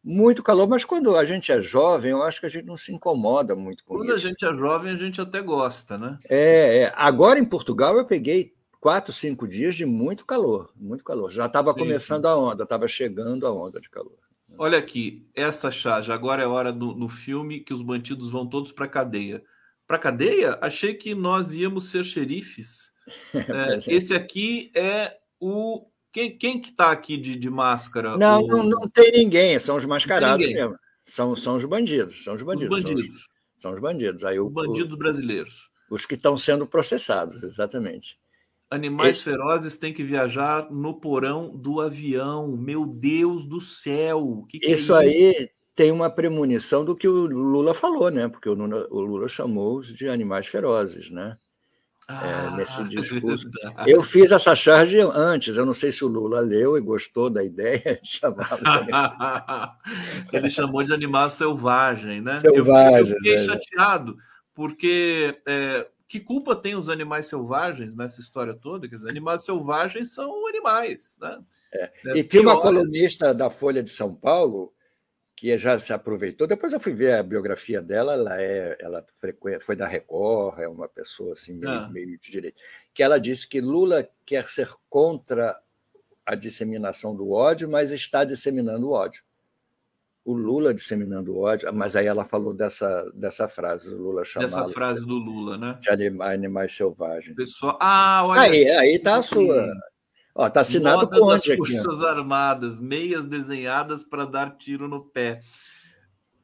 muito 0.03 0.43
calor. 0.43 0.69
Mas 0.69 0.85
quando 0.85 1.17
a 1.17 1.25
gente 1.25 1.51
é 1.51 1.59
jovem, 1.59 2.11
eu 2.11 2.21
acho 2.21 2.39
que 2.39 2.45
a 2.45 2.49
gente 2.49 2.67
não 2.67 2.77
se 2.77 2.93
incomoda 2.93 3.55
muito 3.55 3.83
com 3.83 3.95
quando 3.95 4.03
isso. 4.05 4.13
Quando 4.13 4.25
a 4.27 4.29
gente 4.29 4.45
é 4.45 4.53
jovem, 4.53 4.93
a 4.93 4.95
gente 4.95 5.19
até 5.19 5.41
gosta, 5.41 5.97
né? 5.97 6.19
É, 6.29 6.83
é. 6.83 6.93
Agora 6.95 7.39
em 7.39 7.45
Portugal 7.45 7.97
eu 7.97 8.05
peguei 8.05 8.53
quatro, 8.79 9.13
cinco 9.13 9.47
dias 9.47 9.75
de 9.75 9.85
muito 9.85 10.25
calor, 10.25 10.71
muito 10.75 11.03
calor. 11.03 11.29
Já 11.29 11.45
estava 11.45 11.73
começando 11.73 12.23
sim. 12.23 12.29
a 12.29 12.35
onda, 12.35 12.63
estava 12.63 12.87
chegando 12.87 13.45
a 13.45 13.51
onda 13.51 13.79
de 13.79 13.89
calor. 13.89 14.17
Olha 14.57 14.77
aqui, 14.77 15.27
essa 15.35 15.71
charge, 15.71 16.11
agora 16.11 16.41
é 16.41 16.47
hora 16.47 16.71
do, 16.71 16.95
no 16.95 17.07
filme 17.07 17.59
que 17.59 17.73
os 17.73 17.81
bandidos 17.81 18.31
vão 18.31 18.47
todos 18.47 18.71
para 18.71 18.87
cadeia. 18.87 19.43
Para 19.87 19.99
cadeia? 19.99 20.57
Achei 20.61 20.93
que 20.93 21.15
nós 21.15 21.53
íamos 21.53 21.89
ser 21.89 22.03
xerifes. 22.03 22.89
É, 23.33 23.73
é, 23.73 23.79
esse 23.87 24.13
aqui 24.13 24.71
é 24.75 25.17
o. 25.39 25.87
Quem, 26.13 26.37
quem 26.37 26.61
que 26.61 26.69
está 26.69 26.91
aqui 26.91 27.17
de, 27.17 27.35
de 27.35 27.49
máscara? 27.49 28.15
Não, 28.15 28.43
o... 28.43 28.47
não, 28.47 28.63
não, 28.63 28.87
tem 28.87 29.11
ninguém, 29.11 29.57
são 29.57 29.77
os 29.77 29.85
mascarados 29.85 30.45
mesmo. 30.45 30.77
São, 31.05 31.35
são 31.35 31.55
os 31.55 31.65
bandidos, 31.65 32.23
são 32.23 32.35
os 32.35 32.43
bandidos. 32.43 32.77
Os 32.77 32.83
bandidos. 32.83 33.05
São 33.05 33.15
os, 33.15 33.27
são 33.63 33.73
os 33.73 33.79
bandidos. 33.79 34.23
Aí, 34.23 34.39
os 34.39 34.53
bandidos 34.53 34.93
o, 34.93 34.97
brasileiros. 34.97 35.71
Os 35.89 36.05
que 36.05 36.13
estão 36.13 36.37
sendo 36.37 36.67
processados, 36.67 37.41
exatamente. 37.41 38.19
Animais 38.69 39.17
Esse... 39.17 39.23
ferozes 39.23 39.77
têm 39.77 39.93
que 39.93 40.03
viajar 40.03 40.69
no 40.71 40.99
porão 40.99 41.49
do 41.55 41.81
avião. 41.81 42.55
Meu 42.55 42.85
Deus 42.85 43.45
do 43.45 43.59
céu! 43.59 44.45
Que 44.47 44.59
que 44.59 44.67
é 44.67 44.71
isso, 44.71 44.95
é 44.95 45.07
isso 45.07 45.17
aí 45.17 45.49
tem 45.79 45.93
uma 45.93 46.09
premonição 46.09 46.83
do 46.83 46.93
que 46.93 47.07
o 47.07 47.25
Lula 47.25 47.73
falou, 47.73 48.11
né? 48.11 48.27
Porque 48.27 48.49
o 48.49 48.53
Lula, 48.53 48.85
o 48.91 48.99
Lula 48.99 49.29
chamou-os 49.29 49.87
de 49.87 50.09
animais 50.09 50.45
ferozes, 50.45 51.09
né? 51.09 51.37
É, 52.09 52.13
ah, 52.13 52.51
é, 52.51 52.57
nesse 52.57 52.83
discurso. 52.83 53.49
Verdade. 53.49 53.89
Eu 53.89 54.03
fiz 54.03 54.29
essa 54.29 54.53
charge 54.53 54.99
antes, 54.99 55.55
eu 55.55 55.65
não 55.65 55.73
sei 55.73 55.93
se 55.93 56.03
o 56.03 56.09
Lula 56.09 56.41
leu 56.41 56.77
e 56.77 56.81
gostou 56.81 57.29
da 57.29 57.41
ideia 57.41 57.97
de 58.03 58.09
chamar. 58.09 58.59
Ele 60.33 60.49
chamou 60.49 60.83
de 60.83 60.93
animal 60.93 61.29
selvagem, 61.29 62.19
né? 62.19 62.37
Selvagem. 62.41 62.97
Eu, 62.97 62.99
eu 62.99 63.15
fiquei 63.15 63.35
é. 63.35 63.39
chateado, 63.39 64.17
porque 64.53 65.39
é, 65.47 65.87
que 66.09 66.19
culpa 66.19 66.55
tem 66.55 66.75
os 66.75 66.89
animais 66.89 67.27
selvagens 67.27 67.95
nessa 67.95 68.19
história 68.19 68.55
toda? 68.55 68.89
Quer 68.89 68.95
dizer, 68.95 69.11
animais 69.11 69.43
selvagens 69.45 70.11
são 70.11 70.47
animais, 70.47 71.19
né? 71.21 71.39
É. 71.71 71.91
é 72.07 72.17
e 72.17 72.23
tem 72.23 72.41
uma 72.41 72.59
colunista 72.59 73.31
da 73.31 73.51
Folha 73.51 73.83
de 73.83 73.91
São 73.91 74.13
Paulo 74.15 74.73
que 75.35 75.55
já 75.55 75.77
se 75.77 75.93
aproveitou. 75.93 76.47
Depois 76.47 76.73
eu 76.73 76.79
fui 76.79 76.93
ver 76.93 77.13
a 77.13 77.23
biografia 77.23 77.79
dela. 77.79 78.13
Ela 78.13 78.41
é, 78.41 78.77
ela 78.79 79.05
foi 79.61 79.75
da 79.75 79.85
Record, 79.85 80.59
é 80.59 80.67
uma 80.67 80.89
pessoa 80.89 81.33
assim 81.33 81.53
meio, 81.53 81.71
ah. 81.71 81.87
meio 81.89 82.17
de 82.17 82.31
direito. 82.31 82.59
Que 82.91 83.03
ela 83.03 83.19
disse 83.19 83.47
que 83.47 83.61
Lula 83.61 84.09
quer 84.25 84.45
ser 84.45 84.67
contra 84.89 85.61
a 86.25 86.33
disseminação 86.33 87.15
do 87.15 87.29
ódio, 87.29 87.69
mas 87.69 87.91
está 87.91 88.23
disseminando 88.23 88.89
o 88.89 88.93
ódio 88.93 89.23
o 90.23 90.33
Lula 90.33 90.73
disseminando 90.73 91.37
ódio, 91.37 91.73
mas 91.73 91.95
aí 91.95 92.05
ela 92.05 92.25
falou 92.25 92.53
dessa, 92.53 93.09
dessa 93.15 93.47
frase, 93.47 93.93
o 93.93 93.97
Lula 93.97 94.23
chamava. 94.23 94.61
Dessa 94.61 94.73
frase 94.73 95.01
do 95.01 95.15
Lula, 95.15 95.57
né? 95.57 95.79
De 95.81 95.89
animais, 96.21 96.75
selvagens. 96.75 97.35
Pessoal, 97.35 97.77
ah, 97.81 98.23
olha. 98.25 98.41
Aí, 98.41 98.69
aí 98.69 98.99
tá 98.99 99.17
a 99.17 99.21
sua. 99.21 99.67
Ó, 100.35 100.49
tá 100.49 100.61
assinado 100.61 100.99
Moda 100.99 101.19
com 101.19 101.25
onde 101.25 101.51
aqui? 101.51 101.57
Forças 101.57 102.03
Armadas, 102.03 102.79
meias 102.79 103.25
desenhadas 103.25 104.03
para 104.03 104.25
dar 104.25 104.57
tiro 104.57 104.87
no 104.87 105.03
pé. 105.03 105.41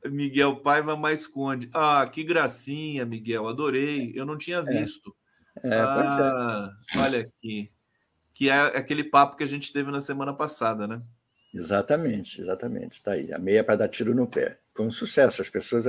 Miguel 0.10 0.58
Paiva 0.58 0.96
mais 0.96 1.26
Conde. 1.28 1.70
Ah, 1.74 2.06
que 2.12 2.24
gracinha, 2.24 3.06
Miguel. 3.06 3.48
Adorei. 3.48 4.12
Eu 4.16 4.26
não 4.26 4.38
tinha 4.38 4.58
é. 4.58 4.64
visto. 4.64 5.16
É, 5.64 5.70
é, 5.70 5.80
ah, 5.80 6.70
é. 6.94 7.00
Olha 7.00 7.20
aqui. 7.22 7.72
Que 8.34 8.50
é 8.50 8.60
aquele 8.60 9.04
papo 9.04 9.38
que 9.38 9.44
a 9.44 9.48
gente 9.48 9.72
teve 9.72 9.90
na 9.92 10.02
semana 10.02 10.34
passada, 10.34 10.88
né? 10.88 11.02
Exatamente, 11.56 12.42
exatamente. 12.42 12.98
Está 12.98 13.14
aí. 13.14 13.32
A 13.32 13.40
meia 13.40 13.64
para 13.64 13.78
dar 13.78 13.88
tiro 13.88 14.14
no 14.14 14.28
pé. 14.28 14.58
Foi 14.74 14.86
um 14.86 14.92
sucesso. 14.92 15.42
As 15.42 15.50
pessoas. 15.50 15.86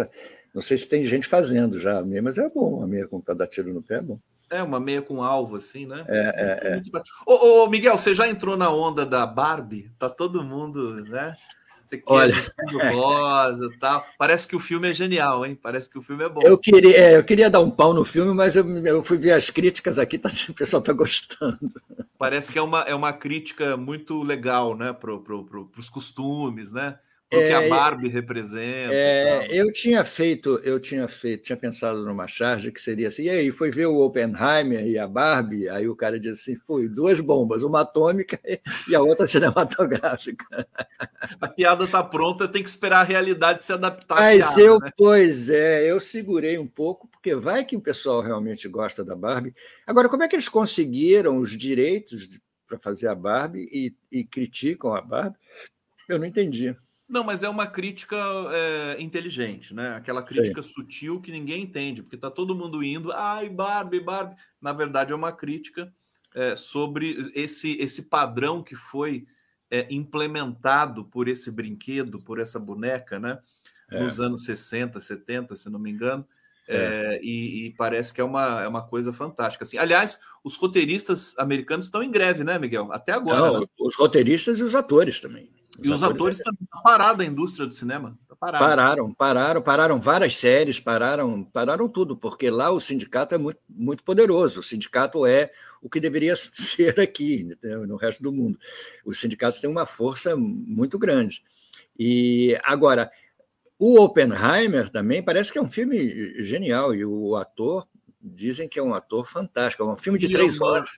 Não 0.55 0.63
sei 0.63 0.79
se 0.79 0.89
tem 0.89 1.05
gente 1.05 1.27
fazendo 1.27 1.81
já 1.81 1.99
a 1.99 2.05
meia, 2.05 2.23
mas 2.23 2.39
é 2.39 2.49
bom. 2.49 2.85
A 2.85 2.87
meia 2.87 3.09
para 3.09 3.35
dar 3.35 3.49
tiro 3.49 3.75
no 3.75 3.83
pé 3.83 3.97
é 3.97 4.03
bom. 4.03 4.21
É, 4.49 4.63
uma 4.63 4.79
meia 4.79 5.03
com 5.03 5.25
alvo, 5.25 5.57
assim, 5.57 5.87
né? 5.87 6.05
É, 6.07 6.19
é, 6.19 6.75
é. 6.75 6.83
Ô, 7.27 7.65
ô, 7.65 7.69
Miguel, 7.69 7.99
você 7.99 8.15
já 8.15 8.29
entrou 8.29 8.57
na 8.57 8.71
onda 8.71 9.05
da 9.05 9.27
Barbie? 9.27 9.91
Tá 9.99 10.09
todo 10.09 10.45
mundo, 10.45 11.03
né? 11.03 11.35
Você 11.87 11.99
quer 11.99 12.13
Olha, 12.13 12.35
rosa 12.93 13.71
tal. 13.79 14.05
Parece 14.19 14.47
que 14.47 14.57
o 14.57 14.61
filme 14.61 14.91
é 14.91 14.95
genial, 14.95 15.47
hein? 15.47 15.57
Parece 15.61 15.89
que 15.89 15.97
o 15.97 16.03
filme 16.03 16.25
é 16.25 16.29
bom. 16.29 16.41
Eu 16.43 16.59
queria, 16.59 16.97
é, 16.97 17.17
eu 17.17 17.23
queria 17.23 17.49
dar 17.49 17.61
um 17.61 17.71
pau 17.71 17.95
no 17.95 18.05
filme, 18.05 18.35
mas 18.35 18.57
eu, 18.57 18.69
eu 18.85 19.05
fui 19.05 19.17
ver 19.17 19.33
as 19.33 19.51
críticas 19.51 19.99
aqui, 19.99 20.19
tá, 20.19 20.29
o 20.51 20.55
pessoal 20.55 20.83
tá 20.83 20.93
gostando. 20.93 21.59
Parece 22.19 22.51
que 22.51 22.59
é 22.59 22.63
uma, 22.63 22.81
é 22.81 22.95
uma 22.95 23.13
crítica 23.13 23.77
muito 23.77 24.21
legal, 24.23 24.77
né? 24.77 24.93
Para 24.93 25.17
pro, 25.19 25.45
pro, 25.45 25.71
os 25.79 25.89
costumes, 25.89 26.73
né? 26.73 26.99
O 27.35 27.39
que 27.39 27.53
a 27.53 27.63
é, 27.63 27.69
Barbie 27.69 28.09
representa. 28.09 28.95
É, 28.95 29.49
eu 29.51 29.73
tinha 29.73 30.05
feito, 30.05 30.61
eu 30.63 30.79
tinha 30.79 31.09
feito, 31.09 31.43
tinha 31.43 31.57
pensado 31.57 32.05
numa 32.05 32.29
charge 32.29 32.71
que 32.71 32.81
seria 32.81 33.09
assim, 33.09 33.25
e 33.25 33.31
aí 33.31 33.51
foi 33.51 33.69
ver 33.73 33.87
o 33.87 33.97
Oppenheimer 33.97 34.87
e 34.87 34.97
a 34.97 35.09
Barbie, 35.09 35.69
aí 35.69 35.89
o 35.89 35.97
cara 35.97 36.21
disse 36.21 36.53
assim, 36.53 36.61
foi 36.65 36.89
duas 36.89 37.19
bombas, 37.19 37.65
uma 37.65 37.81
atômica 37.81 38.39
e 38.89 38.95
a 38.95 39.01
outra 39.01 39.27
cinematográfica. 39.27 40.69
A 41.41 41.49
piada 41.49 41.83
está 41.83 42.01
pronta, 42.01 42.47
tem 42.47 42.63
que 42.63 42.69
esperar 42.69 43.01
a 43.01 43.05
realidade 43.05 43.65
se 43.65 43.73
adaptar. 43.73 44.15
Mas 44.15 44.47
piada, 44.47 44.61
eu, 44.61 44.79
né? 44.79 44.93
pois 44.97 45.51
é, 45.51 45.91
eu 45.91 45.99
segurei 45.99 46.57
um 46.59 46.67
pouco, 46.67 47.09
porque 47.09 47.35
vai 47.35 47.65
que 47.65 47.77
o 47.77 47.81
pessoal 47.81 48.21
realmente 48.21 48.69
gosta 48.69 49.05
da 49.05 49.17
Barbie. 49.17 49.55
Agora, 49.85 50.09
como 50.09 50.23
é 50.23 50.29
que 50.29 50.37
eles 50.37 50.49
conseguiram 50.49 51.39
os 51.39 51.59
direitos 51.59 52.29
para 52.69 52.79
fazer 52.79 53.09
a 53.09 53.15
Barbie 53.17 53.69
e, 53.73 53.97
e 54.13 54.25
criticam 54.25 54.95
a 54.95 55.01
Barbie? 55.01 55.39
Eu 56.09 56.21
não 56.21 56.27
entendi. 56.27 56.77
Não, 57.09 57.23
mas 57.23 57.43
é 57.45 57.49
uma 57.49 57.67
crítica 57.69 58.17
é, 58.51 58.97
inteligente, 59.01 59.73
né? 59.73 59.95
Aquela 59.95 60.23
crítica 60.23 60.61
Sim. 60.61 60.73
sutil 60.73 61.21
que 61.21 61.31
ninguém 61.31 61.63
entende, 61.63 62.03
porque 62.03 62.17
tá 62.17 62.31
todo 62.31 62.55
mundo 62.55 62.83
indo, 62.83 63.13
ai, 63.13 63.49
Barbie, 63.49 64.01
Barbie. 64.01 64.35
Na 64.61 64.73
verdade, 64.73 65.13
é 65.13 65.17
uma 65.17 65.31
crítica 65.31 65.93
é, 66.35 66.57
sobre 66.57 67.31
esse, 67.35 67.77
esse 67.79 68.09
padrão 68.09 68.63
que 68.63 68.75
foi 68.75 69.27
é, 69.71 69.87
implementado 69.89 71.05
por 71.05 71.29
esse 71.29 71.51
brinquedo, 71.51 72.21
por 72.21 72.41
essa 72.41 72.59
boneca, 72.59 73.21
né? 73.21 73.39
É. 73.91 74.01
Nos 74.03 74.21
anos 74.21 74.45
60, 74.45 74.99
70, 74.99 75.55
se 75.55 75.71
não 75.71 75.79
me 75.79 75.91
engano. 75.91 76.27
É. 76.69 77.21
E, 77.23 77.67
e, 77.67 77.71
parece 77.75 78.13
que 78.13 78.21
é 78.21 78.25
uma, 78.25 78.63
é 78.63 78.67
uma 78.67 78.83
coisa 78.83 79.13
fantástica. 79.13 79.65
Assim, 79.65 79.79
aliás, 79.79 80.21
os 80.43 80.57
roteiristas 80.57 81.39
americanos 81.39 81.85
estão 81.85 82.03
em 82.03 82.11
greve, 82.11 82.43
né, 82.43 82.59
Miguel? 82.59 82.93
Até 82.93 83.13
agora. 83.13 83.39
Não, 83.39 83.61
né? 83.61 83.67
Os 83.79 83.95
roteiristas 83.95 84.59
e 84.59 84.65
os 84.65 84.75
atores 84.75 85.21
também. 85.21 85.49
E 85.83 85.91
os, 85.91 86.03
atores 86.03 86.39
também 86.39 86.63
estão 86.63 86.83
parados 86.83 87.25
a 87.25 87.29
indústria 87.29 87.67
do 87.67 87.75
cinema. 87.75 88.19
Tá 88.29 88.35
pararam, 88.37 89.13
pararam, 89.13 89.63
pararam 89.63 90.01
várias 90.01 90.35
séries, 90.37 90.81
pararam, 90.81 91.45
pararam 91.45 91.89
tudo, 91.89 92.17
porque 92.17 92.51
lá 92.51 92.71
o 92.71 92.81
sindicato 92.81 93.35
é 93.35 93.39
muito, 93.39 93.61
muito 93.69 94.03
poderoso. 94.03 94.61
O 94.61 94.63
sindicato 94.63 95.27
é 95.27 95.51
o 95.83 95.91
que 95.91 96.01
deveria 96.01 96.35
ser 96.37 96.99
aqui, 97.01 97.49
no 97.63 97.97
resto 97.97 98.23
do 98.23 98.33
mundo. 98.33 98.59
Os 99.05 99.21
sindicatos 99.21 99.61
têm 99.61 99.71
uma 99.71 99.87
força 99.87 100.35
muito 100.37 100.99
grande. 100.99 101.43
E 101.99 102.59
agora, 102.63 103.11
o 103.79 104.01
Oppenheimer 104.01 104.89
também 104.89 105.23
parece 105.23 105.53
que 105.53 105.59
é 105.59 105.63
um 105.63 105.71
filme 105.71 106.43
genial, 106.43 106.95
e 106.95 107.05
o 107.05 107.37
ator 107.37 107.87
dizem 108.21 108.69
que 108.69 108.79
é 108.79 108.83
um 108.83 108.95
ator 108.95 109.29
fantástico. 109.29 109.83
É 109.83 109.87
um 109.87 109.99
filme 109.99 110.19
de 110.19 110.27
Cillian 110.27 110.39
três 110.41 110.61
horas. 110.61 110.91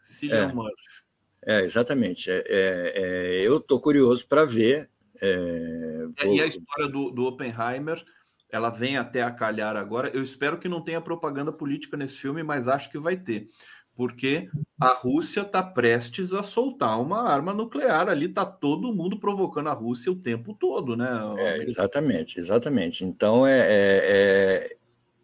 Cillian 0.00 0.50
é. 0.50 0.52
Murphy. 0.52 1.03
É, 1.46 1.60
exatamente. 1.62 2.30
É, 2.30 2.44
é, 2.46 2.92
é 2.94 3.46
eu 3.46 3.58
estou 3.58 3.80
curioso 3.80 4.26
para 4.26 4.44
ver. 4.44 4.90
É, 5.20 6.06
vou... 6.24 6.34
E 6.34 6.40
a 6.40 6.46
história 6.46 6.88
do, 6.88 7.10
do 7.10 7.24
Oppenheimer, 7.24 8.02
ela 8.50 8.70
vem 8.70 8.96
até 8.96 9.22
a 9.22 9.30
calhar 9.30 9.76
agora. 9.76 10.10
Eu 10.14 10.22
espero 10.22 10.58
que 10.58 10.68
não 10.68 10.82
tenha 10.82 11.00
propaganda 11.00 11.52
política 11.52 11.96
nesse 11.96 12.16
filme, 12.16 12.42
mas 12.42 12.68
acho 12.68 12.90
que 12.90 12.98
vai 12.98 13.16
ter. 13.16 13.48
Porque 13.96 14.48
a 14.80 14.92
Rússia 14.92 15.42
está 15.42 15.62
prestes 15.62 16.32
a 16.32 16.42
soltar 16.42 17.00
uma 17.00 17.28
arma 17.30 17.54
nuclear 17.54 18.08
ali, 18.08 18.26
está 18.26 18.44
todo 18.44 18.92
mundo 18.92 19.20
provocando 19.20 19.68
a 19.68 19.72
Rússia 19.72 20.10
o 20.10 20.16
tempo 20.16 20.52
todo, 20.58 20.96
né? 20.96 21.08
É, 21.38 21.62
exatamente, 21.62 22.40
exatamente. 22.40 23.04
Então 23.04 23.46
é, 23.46 23.60
é, 23.68 24.76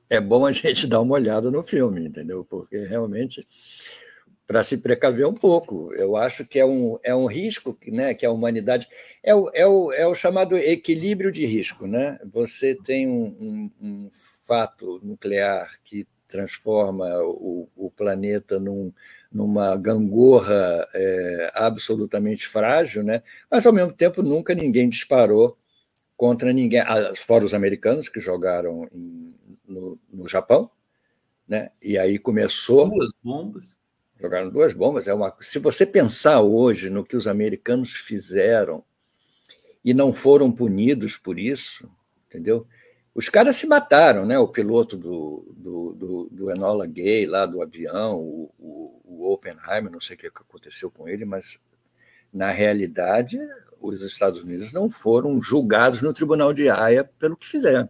é 0.09 0.21
bom 0.21 0.47
a 0.47 0.53
gente 0.53 0.87
dar 0.87 1.01
uma 1.01 1.15
olhada 1.15 1.51
no 1.51 1.65
filme, 1.65 2.07
entendeu? 2.07 2.45
Porque 2.45 2.79
realmente 2.87 3.47
para 4.51 4.65
se 4.65 4.77
precaver 4.77 5.25
um 5.29 5.33
pouco. 5.33 5.95
Eu 5.95 6.17
acho 6.17 6.45
que 6.45 6.59
é 6.59 6.67
um, 6.67 6.99
é 7.05 7.15
um 7.15 7.27
risco 7.27 7.79
né, 7.87 8.15
que 8.15 8.27
a 8.27 8.33
humanidade. 8.33 8.89
É 9.23 9.33
o, 9.33 9.49
é, 9.55 9.65
o, 9.65 9.93
é 9.93 10.05
o 10.09 10.13
chamado 10.13 10.57
equilíbrio 10.59 11.31
de 11.31 11.47
risco. 11.47 11.87
Né? 11.87 12.19
Você 12.33 12.75
tem 12.75 13.07
um, 13.07 13.27
um, 13.41 13.71
um 13.81 14.11
fato 14.43 14.99
nuclear 15.05 15.79
que 15.85 16.05
transforma 16.27 17.07
o, 17.23 17.69
o 17.77 17.93
planeta 17.93 18.59
num, 18.59 18.93
numa 19.31 19.77
gangorra 19.77 20.85
é, 20.95 21.53
absolutamente 21.55 22.49
frágil, 22.49 23.05
né? 23.05 23.23
mas, 23.49 23.65
ao 23.65 23.73
mesmo 23.73 23.93
tempo, 23.93 24.21
nunca 24.21 24.53
ninguém 24.53 24.89
disparou 24.89 25.57
contra 26.17 26.53
ninguém, 26.53 26.81
ah, 26.81 27.13
fora 27.15 27.45
os 27.45 27.55
americanos 27.55 28.09
que 28.09 28.19
jogaram 28.19 28.89
em, 28.93 29.33
no, 29.65 29.97
no 30.13 30.29
Japão. 30.29 30.69
Né? 31.47 31.71
E 31.81 31.97
aí 31.97 32.19
começou. 32.19 32.91
Duas 32.91 33.13
bombas 33.23 33.80
Jogaram 34.21 34.51
duas 34.51 34.73
bombas. 34.75 35.09
É 35.09 35.15
uma... 35.15 35.35
Se 35.41 35.59
você 35.59 35.87
pensar 35.87 36.41
hoje 36.43 36.91
no 36.91 37.05
que 37.05 37.17
os 37.17 37.27
americanos 37.27 37.93
fizeram 37.93 38.85
e 39.85 39.95
não 39.95 40.13
foram 40.13 40.53
punidos 40.53 41.17
por 41.17 41.39
isso, 41.39 41.91
entendeu? 42.29 42.67
Os 43.15 43.29
caras 43.29 43.57
se 43.57 43.67
mataram, 43.67 44.27
né? 44.27 44.39
O 44.39 44.47
piloto 44.47 44.97
do, 44.97 45.53
do, 45.57 45.93
do, 45.95 46.29
do 46.31 46.51
Enola 46.51 46.87
Gay, 46.87 47.27
lá 47.27 47.47
do 47.47 47.63
avião, 47.63 48.19
o, 48.19 48.51
o, 48.59 49.01
o 49.05 49.33
Oppenheimer, 49.33 49.91
não 49.91 50.01
sei 50.01 50.17
o 50.17 50.19
que 50.19 50.27
aconteceu 50.27 50.91
com 50.91 51.09
ele, 51.09 51.25
mas 51.25 51.59
na 52.33 52.51
realidade 52.51 53.39
os 53.81 54.01
Estados 54.03 54.41
Unidos 54.41 54.73
não 54.73 54.91
foram 54.91 55.43
julgados 55.43 56.03
no 56.03 56.13
Tribunal 56.13 56.53
de 56.53 56.69
Haia 56.69 57.03
pelo 57.19 57.37
que 57.37 57.49
fizeram. 57.49 57.89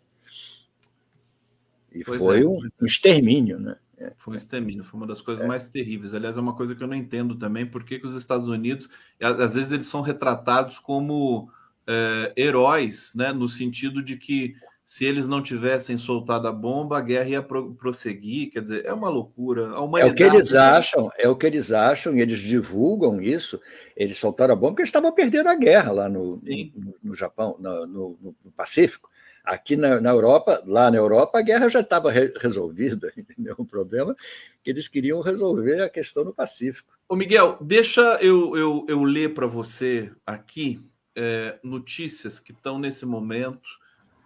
E 1.93 2.05
pois 2.05 2.19
foi 2.19 2.43
é, 2.43 2.47
um, 2.47 2.61
um 2.81 2.86
extermínio, 2.86 3.59
né? 3.59 3.77
É, 4.01 4.12
foi 4.16 4.32
um 4.32 4.36
extermínio, 4.36 4.82
foi 4.82 4.98
uma 4.98 5.06
das 5.06 5.20
coisas 5.20 5.44
é. 5.44 5.47
mais 5.47 5.68
terríveis. 5.68 6.14
Aliás, 6.14 6.36
é 6.39 6.40
uma 6.40 6.56
coisa 6.56 6.74
que 6.74 6.82
eu 6.82 6.89
não 6.89 6.97
entendo 6.97 7.35
também, 7.36 7.66
porque 7.66 7.98
que 7.98 8.06
os 8.06 8.14
Estados 8.14 8.48
Unidos, 8.48 8.89
às 9.20 9.55
vezes, 9.55 9.72
eles 9.72 9.86
são 9.86 10.01
retratados 10.01 10.78
como 10.78 11.51
é, 11.86 12.32
heróis, 12.35 13.12
né? 13.14 13.31
No 13.31 13.47
sentido 13.47 14.02
de 14.02 14.16
que 14.16 14.55
se 14.82 15.05
eles 15.05 15.27
não 15.27 15.43
tivessem 15.43 15.98
soltado 15.98 16.48
a 16.48 16.52
bomba, 16.52 16.98
a 16.98 17.01
guerra 17.02 17.28
ia 17.28 17.43
pro, 17.43 17.74
prosseguir. 17.74 18.51
Quer 18.51 18.62
dizer, 18.62 18.86
é 18.86 18.93
uma 18.93 19.10
loucura. 19.10 19.70
é 19.98 20.06
o 20.06 20.14
que 20.14 20.22
eles 20.22 20.55
acham, 20.55 21.10
é 21.18 21.28
o 21.28 21.36
que 21.36 21.47
eles 21.47 21.70
acham, 21.70 22.16
e 22.16 22.22
eles 22.22 22.40
divulgam 22.40 23.20
isso. 23.20 23.60
Eles 23.94 24.16
soltaram 24.16 24.55
a 24.55 24.56
bomba 24.56 24.70
porque 24.72 24.82
eles 24.82 24.89
estavam 24.89 25.12
perdendo 25.12 25.48
a 25.48 25.55
guerra 25.55 25.93
lá 25.93 26.09
no, 26.09 26.36
no, 26.36 26.94
no, 27.05 27.14
Japão, 27.14 27.55
no, 27.60 27.86
no 27.86 28.51
Pacífico. 28.56 29.10
Aqui 29.45 29.77
na, 29.77 30.01
na, 30.01 30.11
Europa, 30.11 30.62
lá 30.67 30.91
na 30.91 30.97
Europa, 30.97 31.39
a 31.39 31.43
guerra 31.43 31.69
já 31.69 31.81
estava 31.81 32.11
re 32.11 32.33
resolvida, 32.39 33.12
entendeu? 33.17 33.55
O 33.59 33.65
problema 33.65 34.12
é 34.12 34.15
que 34.62 34.71
eles 34.71 34.89
queriam 34.89 35.21
resolver 35.21 35.83
a 35.83 35.89
questão 35.89 36.25
no 36.25 36.33
Pacífico. 36.33 36.99
Ô 37.09 37.17
Miguel, 37.17 37.59
deixa 37.61 38.19
eu, 38.21 38.57
eu, 38.57 38.85
eu 38.89 39.03
ler 39.03 39.35
para 39.35 39.47
você 39.47 40.12
aqui 40.27 40.81
é, 41.17 41.59
notícias 41.62 42.39
que 42.39 42.53
estão 42.53 42.79
nesse 42.79 43.05
momento 43.05 43.69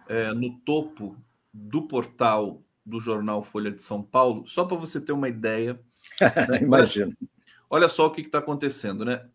é, 0.07 0.33
no 0.33 0.57
topo 0.59 1.17
do 1.53 1.83
portal 1.83 2.61
do 2.85 2.99
jornal 2.99 3.43
Folha 3.43 3.71
de 3.71 3.81
São 3.81 4.03
Paulo, 4.03 4.45
só 4.45 4.63
para 4.63 4.77
você 4.77 5.01
ter 5.01 5.11
uma 5.11 5.27
ideia. 5.27 5.79
Né? 6.49 6.59
Imagino. 6.61 7.15
Olha 7.69 7.89
só 7.89 8.05
o 8.05 8.11
que 8.11 8.21
está 8.21 8.37
acontecendo, 8.37 9.03
né? 9.03 9.25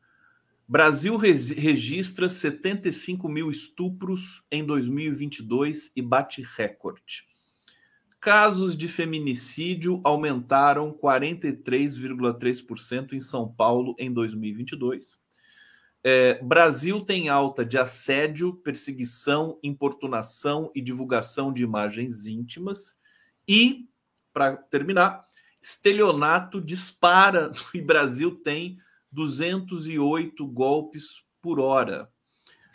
Brasil 0.70 1.16
registra 1.16 2.28
75 2.28 3.28
mil 3.28 3.50
estupros 3.50 4.46
em 4.52 4.64
2022 4.64 5.90
e 5.96 6.00
bate 6.00 6.46
recorde. 6.56 7.24
Casos 8.20 8.76
de 8.76 8.86
feminicídio 8.86 10.00
aumentaram 10.04 10.92
43,3% 10.92 13.14
em 13.14 13.20
São 13.20 13.52
Paulo 13.52 13.96
em 13.98 14.12
2022. 14.12 15.18
É, 16.04 16.40
Brasil 16.40 17.00
tem 17.00 17.28
alta 17.28 17.64
de 17.64 17.76
assédio, 17.76 18.54
perseguição, 18.54 19.58
importunação 19.64 20.70
e 20.72 20.80
divulgação 20.80 21.52
de 21.52 21.64
imagens 21.64 22.26
íntimas. 22.26 22.96
E, 23.48 23.88
para 24.32 24.56
terminar, 24.56 25.26
estelionato 25.60 26.60
dispara 26.60 27.50
e 27.74 27.80
Brasil 27.80 28.36
tem 28.36 28.78
208 29.12 30.46
golpes 30.46 31.24
por 31.40 31.60
hora. 31.60 32.08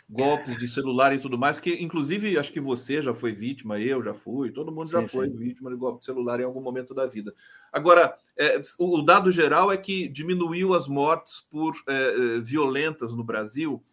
golpes 0.08 0.56
de 0.56 0.68
celular 0.68 1.12
e 1.12 1.18
tudo 1.18 1.36
mais, 1.36 1.58
que 1.58 1.82
inclusive 1.82 2.38
acho 2.38 2.52
que 2.52 2.60
você 2.60 3.02
já 3.02 3.12
foi 3.12 3.32
vítima, 3.32 3.80
eu 3.80 4.00
já 4.04 4.14
fui, 4.14 4.52
todo 4.52 4.70
mundo 4.70 4.88
já 4.88 5.02
sim, 5.02 5.08
foi 5.08 5.28
sim. 5.28 5.36
vítima 5.36 5.68
de 5.68 5.76
golpe 5.76 5.98
de 5.98 6.04
celular 6.04 6.38
em 6.38 6.44
algum 6.44 6.60
momento 6.60 6.94
da 6.94 7.06
vida. 7.06 7.34
Agora, 7.72 8.16
é, 8.36 8.60
o 8.78 9.02
dado 9.02 9.32
geral 9.32 9.72
é 9.72 9.76
que 9.76 10.06
diminuiu 10.06 10.74
as 10.74 10.86
mortes 10.86 11.40
por 11.50 11.74
é, 11.88 12.36
é 12.36 12.40
violentas 12.40 13.12
no 13.12 13.24
Brasil. 13.24 13.84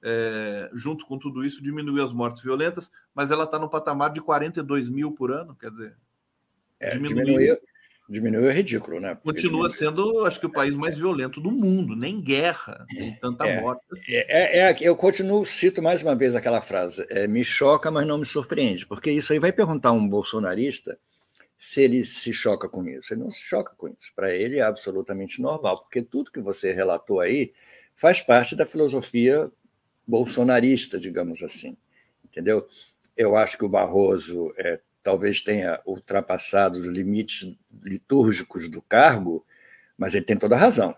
É, 0.00 0.70
junto 0.72 1.04
com 1.04 1.18
tudo 1.18 1.44
isso, 1.44 1.62
diminuiu 1.62 2.02
as 2.02 2.12
mortes 2.12 2.42
violentas, 2.42 2.90
mas 3.14 3.30
ela 3.30 3.44
está 3.44 3.58
no 3.58 3.68
patamar 3.68 4.12
de 4.12 4.22
42 4.22 4.88
mil 4.88 5.12
por 5.12 5.32
ano, 5.32 5.56
quer 5.56 5.70
dizer, 5.70 5.96
é, 6.80 6.90
diminuiu. 6.90 7.24
diminuiu. 7.24 7.56
Diminuiu 8.08 8.48
é 8.48 8.52
ridículo, 8.54 8.98
né? 9.00 9.14
Porque 9.14 9.42
Continua 9.42 9.68
sendo, 9.68 10.24
acho 10.24 10.40
que, 10.40 10.46
o 10.46 10.52
país 10.52 10.74
mais 10.74 10.96
violento 10.96 11.42
do 11.42 11.50
mundo, 11.50 11.94
nem 11.94 12.22
guerra, 12.22 12.86
tem 12.88 13.14
tanta 13.16 13.46
é, 13.46 13.60
morte. 13.60 13.82
Assim. 13.92 14.14
É, 14.14 14.24
é, 14.28 14.70
é, 14.70 14.76
eu 14.80 14.96
continuo, 14.96 15.44
cito 15.44 15.82
mais 15.82 16.02
uma 16.02 16.16
vez 16.16 16.34
aquela 16.34 16.62
frase: 16.62 17.04
é, 17.10 17.26
me 17.26 17.44
choca, 17.44 17.90
mas 17.90 18.06
não 18.06 18.16
me 18.16 18.24
surpreende, 18.24 18.86
porque 18.86 19.10
isso 19.10 19.30
aí 19.34 19.38
vai 19.38 19.52
perguntar 19.52 19.92
um 19.92 20.08
bolsonarista 20.08 20.98
se 21.58 21.82
ele 21.82 22.02
se 22.02 22.32
choca 22.32 22.66
com 22.66 22.88
isso. 22.88 23.12
Ele 23.12 23.20
não 23.20 23.30
se 23.30 23.42
choca 23.42 23.74
com 23.76 23.88
isso. 23.88 24.10
Para 24.16 24.34
ele 24.34 24.58
é 24.58 24.62
absolutamente 24.62 25.42
normal, 25.42 25.82
porque 25.82 26.00
tudo 26.00 26.30
que 26.30 26.40
você 26.40 26.72
relatou 26.72 27.20
aí 27.20 27.52
faz 27.94 28.22
parte 28.22 28.56
da 28.56 28.64
filosofia 28.64 29.50
bolsonarista, 30.06 30.98
digamos 30.98 31.42
assim. 31.42 31.76
Entendeu? 32.24 32.66
Eu 33.14 33.36
acho 33.36 33.58
que 33.58 33.64
o 33.64 33.68
Barroso 33.68 34.50
é, 34.56 34.80
talvez 35.02 35.40
tenha 35.40 35.80
ultrapassado 35.86 36.78
os 36.78 36.86
limites 36.86 37.54
litúrgicos 37.82 38.68
do 38.68 38.82
cargo, 38.82 39.44
mas 39.96 40.14
ele 40.14 40.24
tem 40.24 40.36
toda 40.36 40.54
a 40.54 40.58
razão, 40.58 40.94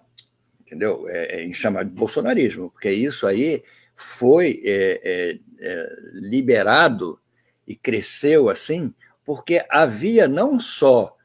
entendeu? 0.61 1.09
É, 1.09 1.37
é 1.37 1.45
em 1.45 1.53
chamar 1.53 1.85
de 1.85 1.91
bolsonarismo, 1.91 2.71
porque 2.71 2.91
isso 2.91 3.27
aí 3.27 3.63
foi 3.95 4.63
é, 4.65 5.01
é, 5.03 5.39
é, 5.61 5.97
liberado 6.13 7.21
e 7.67 7.77
cresceu 7.77 8.49
assim, 8.49 8.93
porque 9.25 9.65
havia 9.69 10.27
não 10.27 10.59
só 10.59 11.17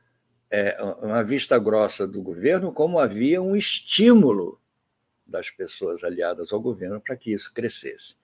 é, 0.52 0.78
uma 1.02 1.24
vista 1.24 1.58
grossa 1.58 2.08
do 2.08 2.22
governo, 2.22 2.72
como 2.72 3.00
havia 3.00 3.42
um 3.42 3.56
estímulo 3.56 4.60
das 5.26 5.50
pessoas 5.50 6.04
aliadas 6.04 6.54
ao 6.54 6.60
governo 6.60 7.02
para 7.02 7.16
que 7.16 7.34
isso 7.34 7.52
crescesse 7.54 8.16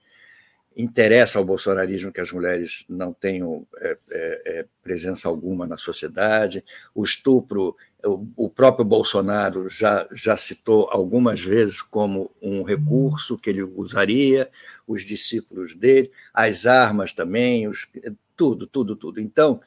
interessa 0.76 1.38
ao 1.38 1.46
bolsonarismo 1.46 2.12
que 2.12 2.22
as 2.22 2.32
mulheres 2.32 2.86
não 2.90 3.14
tenham 3.14 3.68
é, 3.78 3.98
é, 4.10 4.42
é, 4.46 4.66
presença 4.82 5.28
alguma 5.28 5.68
na 5.68 5.78
sociedade. 5.78 6.64
O 6.96 7.04
estupro, 7.04 7.76
o, 8.04 8.26
o, 8.38 8.50
próprio 8.50 8.86
Bolsonaro 8.86 9.68
já, 9.70 10.08
já 10.12 10.38
citou 10.38 10.88
algumas 10.90 11.42
vezes 11.42 11.82
como 11.82 12.32
um 12.42 12.64
recurso 12.64 13.38
que 13.38 13.50
ele 13.50 13.64
usaria, 13.64 14.50
os 14.88 15.04
discípulos 15.04 15.76
dele, 15.76 16.12
as 16.34 16.66
armas 16.66 17.14
também, 17.14 17.68
os, 17.68 17.88
tudo, 18.36 18.66
tudo, 18.66 18.96
tudo. 18.96 19.20
Então, 19.20 19.60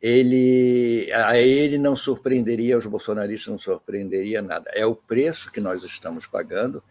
ele, 0.00 1.10
a 1.12 1.36
ele 1.38 1.78
não 1.78 1.96
surpreenderia, 1.96 2.78
os 2.78 2.86
bolsonaristas 2.86 3.50
não 3.50 3.58
surpreenderia 3.58 4.40
nada. 4.40 4.70
É 4.72 4.86
o 4.86 4.94
preço 4.94 5.50
que 5.50 5.60
nós 5.60 5.82
estamos 5.82 6.26
pagando, 6.26 6.82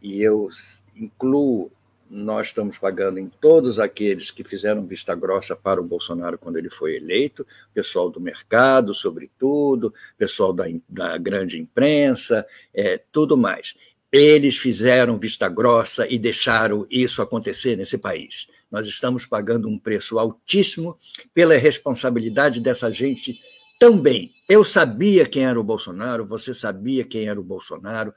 e 0.00 0.22
eu 0.22 0.48
incluo 0.94 1.70
nós 2.08 2.48
estamos 2.48 2.78
pagando 2.78 3.18
em 3.18 3.28
todos 3.28 3.78
aqueles 3.78 4.30
que 4.30 4.44
fizeram 4.44 4.86
vista 4.86 5.14
grossa 5.14 5.56
para 5.56 5.80
o 5.80 5.84
Bolsonaro 5.84 6.38
quando 6.38 6.56
ele 6.56 6.70
foi 6.70 6.96
eleito, 6.96 7.46
pessoal 7.74 8.08
do 8.08 8.20
mercado, 8.20 8.94
sobretudo, 8.94 9.92
pessoal 10.16 10.52
da, 10.52 10.64
da 10.88 11.18
grande 11.18 11.58
imprensa, 11.58 12.46
é, 12.72 13.00
tudo 13.10 13.36
mais. 13.36 13.74
Eles 14.12 14.56
fizeram 14.56 15.18
vista 15.18 15.48
grossa 15.48 16.06
e 16.08 16.18
deixaram 16.18 16.86
isso 16.90 17.20
acontecer 17.20 17.76
nesse 17.76 17.98
país. 17.98 18.46
Nós 18.70 18.86
estamos 18.86 19.26
pagando 19.26 19.68
um 19.68 19.78
preço 19.78 20.18
altíssimo 20.18 20.98
pela 21.34 21.56
responsabilidade 21.56 22.60
dessa 22.60 22.90
gente 22.90 23.40
também. 23.78 24.32
Eu 24.48 24.64
sabia 24.64 25.26
quem 25.26 25.44
era 25.44 25.58
o 25.58 25.64
Bolsonaro, 25.64 26.26
você 26.26 26.54
sabia 26.54 27.04
quem 27.04 27.28
era 27.28 27.38
o 27.38 27.44
Bolsonaro, 27.44 28.14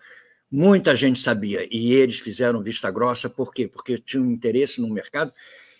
Muita 0.51 0.95
gente 0.95 1.19
sabia, 1.19 1.67
e 1.69 1.93
eles 1.93 2.19
fizeram 2.19 2.63
vista 2.63 2.89
grossa, 2.89 3.29
por 3.29 3.53
quê? 3.53 3.67
Porque 3.67 3.99
tinham 3.99 4.25
interesse 4.31 4.81
no 4.81 4.89
mercado, 4.89 5.31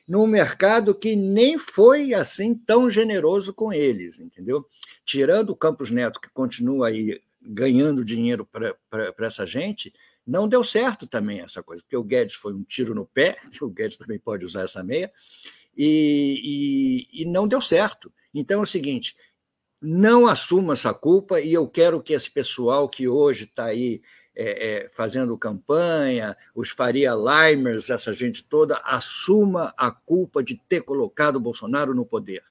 num 0.08 0.28
mercado 0.28 0.94
que 0.94 1.16
nem 1.16 1.58
foi 1.58 2.14
assim 2.14 2.54
tão 2.54 2.90
generoso 2.90 3.54
com 3.54 3.74
eles, 3.74 4.20
entendeu? 4.20 4.68
Tirando 5.04 5.52
o 5.52 5.56
Campos 5.56 5.90
Neto, 5.90 6.22
que 6.22 6.30
continua 6.30 6.90
aí 6.90 7.20
ganhando 7.42 8.06
dinheiro 8.06 8.46
para 8.46 9.26
essa 9.26 9.46
gente, 9.46 9.94
não 10.26 10.48
deu 10.48 10.64
certo 10.64 11.08
também 11.08 11.40
essa 11.40 11.64
coisa, 11.64 11.82
porque 11.82 11.98
o 11.98 12.04
Guedes 12.04 12.36
foi 12.36 12.54
um 12.54 12.64
tiro 12.64 12.94
no 12.94 13.06
pé, 13.06 13.38
que 13.52 13.64
o 13.64 13.70
Guedes 13.70 13.98
também 13.98 14.20
pode 14.20 14.46
usar 14.46 14.64
essa 14.64 14.84
meia, 14.84 15.12
e, 15.76 17.08
e, 17.14 17.22
e 17.22 17.26
não 17.26 17.48
deu 17.48 17.62
certo. 17.62 18.14
Então 18.34 18.60
é 18.60 18.64
o 18.64 18.68
seguinte: 18.68 19.16
não 19.82 20.28
assuma 20.28 20.74
essa 20.74 20.94
culpa, 20.94 21.42
e 21.42 21.54
eu 21.54 21.68
quero 21.68 22.02
que 22.02 22.14
esse 22.14 22.30
pessoal 22.30 22.88
que 22.88 23.08
hoje 23.08 23.46
está 23.46 23.66
aí 23.66 24.02
é, 24.42 24.86
é, 24.86 24.90
fazendo 24.90 25.38
campanha, 25.38 26.36
os 26.56 26.70
Faria 26.70 27.12
Limers, 27.14 27.90
essa 27.90 28.14
gente 28.14 28.42
toda, 28.42 28.78
assuma 28.86 29.74
a 29.78 29.92
culpa 29.92 30.42
de 30.42 30.56
ter 30.56 30.82
colocado 30.82 31.42
Bolsonaro 31.42 31.94
no 31.94 32.06
poder. 32.06 32.42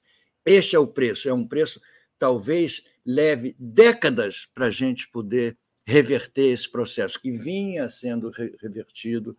Este 0.45 0.75
é 0.75 0.79
o 0.79 0.85
preço, 0.85 1.27
é 1.27 1.33
um 1.33 1.47
preço 1.47 1.81
talvez 2.19 2.83
leve 3.03 3.55
décadas 3.57 4.47
para 4.53 4.67
a 4.67 4.69
gente 4.69 5.09
poder 5.09 5.57
reverter 5.83 6.51
esse 6.51 6.69
processo 6.69 7.19
que 7.19 7.31
vinha 7.31 7.89
sendo 7.89 8.29
revertido 8.61 9.35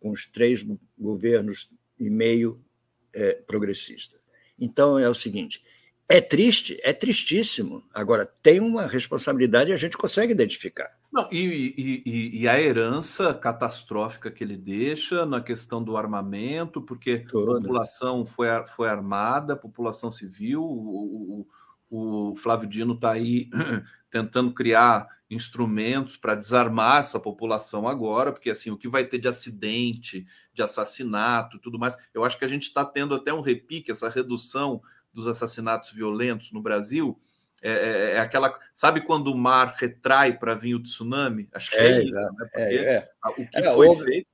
com 0.00 0.10
os 0.10 0.24
três 0.24 0.64
governos 0.98 1.68
e 1.98 2.08
meio 2.08 2.64
é, 3.12 3.34
progressistas. 3.46 4.18
Então 4.58 4.98
é 4.98 5.08
o 5.08 5.14
seguinte: 5.14 5.62
é 6.08 6.18
triste, 6.22 6.80
é 6.82 6.94
tristíssimo. 6.94 7.84
Agora, 7.92 8.24
tem 8.24 8.58
uma 8.58 8.86
responsabilidade 8.86 9.70
e 9.70 9.74
a 9.74 9.76
gente 9.76 9.98
consegue 9.98 10.32
identificar. 10.32 10.98
Não, 11.12 11.28
e, 11.32 12.02
e, 12.06 12.42
e, 12.42 12.48
a 12.48 12.60
herança 12.60 13.34
catastrófica 13.34 14.30
que 14.30 14.44
ele 14.44 14.56
deixa 14.56 15.26
na 15.26 15.40
questão 15.40 15.82
do 15.82 15.96
armamento, 15.96 16.80
porque 16.80 17.24
a 17.26 17.32
população 17.32 18.24
foi, 18.24 18.46
foi 18.68 18.88
armada, 18.88 19.54
a 19.54 19.56
população 19.56 20.12
civil, 20.12 20.62
o, 20.62 21.46
o, 21.90 22.30
o 22.30 22.36
Flávio 22.36 22.68
Dino 22.68 22.94
está 22.94 23.10
aí 23.10 23.50
tentando 24.08 24.54
criar 24.54 25.08
instrumentos 25.28 26.16
para 26.16 26.36
desarmar 26.36 27.00
essa 27.00 27.18
população 27.18 27.88
agora, 27.88 28.32
porque 28.32 28.50
assim, 28.50 28.70
o 28.70 28.76
que 28.76 28.88
vai 28.88 29.04
ter 29.04 29.18
de 29.18 29.26
acidente, 29.26 30.24
de 30.54 30.62
assassinato 30.62 31.58
tudo 31.58 31.78
mais, 31.78 31.96
eu 32.14 32.24
acho 32.24 32.38
que 32.38 32.44
a 32.44 32.48
gente 32.48 32.64
está 32.64 32.84
tendo 32.84 33.16
até 33.16 33.34
um 33.34 33.40
repique, 33.40 33.90
essa 33.90 34.08
redução 34.08 34.80
dos 35.12 35.26
assassinatos 35.26 35.90
violentos 35.90 36.52
no 36.52 36.62
Brasil 36.62 37.20
é, 37.62 37.70
é, 37.70 38.10
é 38.12 38.20
aquela. 38.20 38.58
Sabe 38.72 39.02
quando 39.02 39.28
o 39.28 39.36
mar 39.36 39.74
retrai 39.78 40.36
para 40.36 40.54
vir 40.54 40.74
o 40.74 40.82
tsunami? 40.82 41.48
Acho 41.52 41.70
que 41.70 41.76
é, 41.76 41.92
é 41.92 42.04
isso. 42.04 42.14
Né? 42.14 42.50
É, 42.54 42.74
é, 42.94 43.10
o 43.26 43.46
que 43.46 43.58
é, 43.58 43.74
foi 43.74 43.88
hoje, 43.88 44.04
feito. 44.04 44.28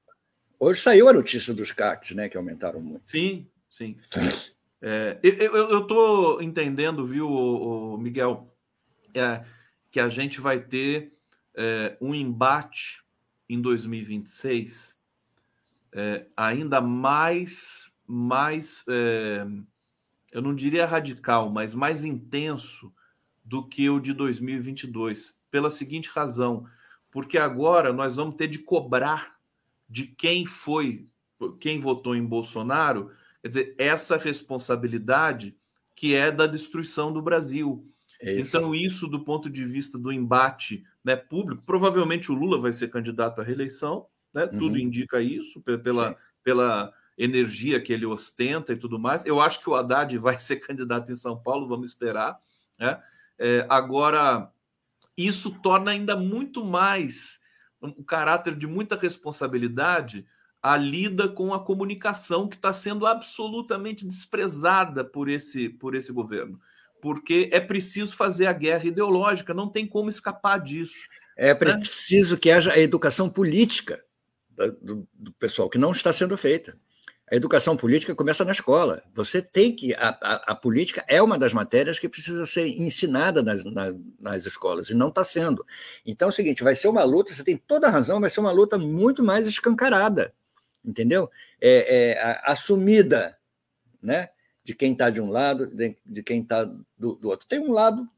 Hoje 0.58 0.80
saiu 0.80 1.08
a 1.08 1.12
notícia 1.12 1.52
dos 1.52 1.72
CACs, 1.72 2.12
né? 2.12 2.28
Que 2.28 2.36
aumentaram 2.36 2.80
muito. 2.80 3.06
Sim, 3.08 3.48
sim. 3.68 3.98
eu 5.22 5.80
estou 5.80 6.40
entendendo, 6.40 7.04
viu, 7.04 7.28
o, 7.28 7.98
Miguel, 7.98 8.54
que 9.90 9.98
a 9.98 10.08
gente 10.08 10.40
vai 10.40 10.60
ter 10.60 11.12
um 12.00 12.14
embate 12.14 13.02
em 13.48 13.60
2026 13.60 14.96
ainda 16.36 16.80
mais, 16.80 17.92
mais 18.06 18.84
eu 20.30 20.40
não 20.40 20.54
diria 20.54 20.86
radical, 20.86 21.50
mas 21.50 21.74
mais 21.74 22.04
intenso 22.04 22.92
do 23.46 23.66
que 23.66 23.88
o 23.88 24.00
de 24.00 24.12
2022, 24.12 25.38
pela 25.50 25.70
seguinte 25.70 26.10
razão, 26.10 26.66
porque 27.10 27.38
agora 27.38 27.92
nós 27.92 28.16
vamos 28.16 28.34
ter 28.34 28.48
de 28.48 28.58
cobrar 28.58 29.36
de 29.88 30.08
quem 30.08 30.44
foi, 30.44 31.08
quem 31.60 31.78
votou 31.78 32.16
em 32.16 32.24
Bolsonaro, 32.24 33.12
quer 33.40 33.48
dizer, 33.48 33.74
essa 33.78 34.16
responsabilidade 34.16 35.56
que 35.94 36.14
é 36.14 36.30
da 36.32 36.46
destruição 36.46 37.12
do 37.12 37.22
Brasil. 37.22 37.88
É 38.20 38.32
isso. 38.32 38.56
Então, 38.56 38.74
isso 38.74 39.06
do 39.06 39.24
ponto 39.24 39.48
de 39.48 39.64
vista 39.64 39.96
do 39.96 40.12
embate 40.12 40.84
né, 41.04 41.14
público, 41.14 41.62
provavelmente 41.64 42.32
o 42.32 42.34
Lula 42.34 42.60
vai 42.60 42.72
ser 42.72 42.88
candidato 42.88 43.40
à 43.40 43.44
reeleição, 43.44 44.06
né? 44.34 44.44
Uhum. 44.44 44.58
Tudo 44.58 44.78
indica 44.78 45.20
isso 45.22 45.62
pela, 45.62 46.16
pela 46.42 46.92
energia 47.16 47.80
que 47.80 47.92
ele 47.92 48.04
ostenta 48.04 48.72
e 48.72 48.76
tudo 48.76 48.98
mais. 48.98 49.24
Eu 49.24 49.40
acho 49.40 49.60
que 49.60 49.70
o 49.70 49.74
Haddad 49.74 50.16
vai 50.18 50.38
ser 50.38 50.56
candidato 50.56 51.12
em 51.12 51.16
São 51.16 51.40
Paulo, 51.40 51.68
vamos 51.68 51.88
esperar. 51.88 52.38
Né? 52.78 53.00
É, 53.38 53.66
agora, 53.68 54.50
isso 55.16 55.50
torna 55.62 55.90
ainda 55.90 56.16
muito 56.16 56.64
mais 56.64 57.40
um 57.80 58.02
caráter 58.02 58.54
de 58.54 58.66
muita 58.66 58.96
responsabilidade 58.96 60.26
a 60.62 60.76
lida 60.76 61.28
com 61.28 61.54
a 61.54 61.62
comunicação 61.62 62.48
que 62.48 62.56
está 62.56 62.72
sendo 62.72 63.06
absolutamente 63.06 64.04
desprezada 64.04 65.04
por 65.04 65.28
esse, 65.28 65.68
por 65.68 65.94
esse 65.94 66.12
governo. 66.12 66.60
Porque 67.00 67.48
é 67.52 67.60
preciso 67.60 68.16
fazer 68.16 68.46
a 68.46 68.52
guerra 68.52 68.86
ideológica, 68.86 69.54
não 69.54 69.68
tem 69.68 69.86
como 69.86 70.08
escapar 70.08 70.58
disso. 70.58 71.06
É 71.36 71.48
né? 71.48 71.54
preciso 71.54 72.34
né? 72.34 72.40
que 72.40 72.50
haja 72.50 72.72
a 72.72 72.78
educação 72.78 73.28
política 73.30 74.02
do, 74.82 75.06
do 75.12 75.32
pessoal 75.34 75.70
que 75.70 75.78
não 75.78 75.92
está 75.92 76.12
sendo 76.12 76.36
feita. 76.36 76.76
A 77.28 77.34
educação 77.34 77.76
política 77.76 78.14
começa 78.14 78.44
na 78.44 78.52
escola. 78.52 79.02
Você 79.12 79.42
tem 79.42 79.74
que. 79.74 79.92
A, 79.94 80.16
a, 80.20 80.52
a 80.52 80.54
política 80.54 81.04
é 81.08 81.20
uma 81.20 81.36
das 81.36 81.52
matérias 81.52 81.98
que 81.98 82.08
precisa 82.08 82.46
ser 82.46 82.68
ensinada 82.68 83.42
nas, 83.42 83.64
nas, 83.64 83.94
nas 84.20 84.46
escolas, 84.46 84.90
e 84.90 84.94
não 84.94 85.08
está 85.08 85.24
sendo. 85.24 85.66
Então 86.04 86.28
é 86.28 86.30
o 86.30 86.32
seguinte: 86.32 86.62
vai 86.62 86.76
ser 86.76 86.86
uma 86.86 87.02
luta, 87.02 87.32
você 87.32 87.42
tem 87.42 87.56
toda 87.56 87.88
a 87.88 87.90
razão, 87.90 88.20
vai 88.20 88.30
ser 88.30 88.38
uma 88.38 88.52
luta 88.52 88.78
muito 88.78 89.24
mais 89.24 89.48
escancarada, 89.48 90.32
entendeu? 90.84 91.28
É, 91.60 92.12
é 92.12 92.40
assumida, 92.44 93.36
né? 94.00 94.28
De 94.62 94.72
quem 94.72 94.92
está 94.92 95.10
de 95.10 95.20
um 95.20 95.28
lado, 95.28 95.66
de, 95.74 95.96
de 96.06 96.22
quem 96.22 96.42
está 96.42 96.64
do, 96.64 97.16
do 97.16 97.28
outro. 97.28 97.48
Tem 97.48 97.58
um 97.58 97.72
lado 97.72 98.08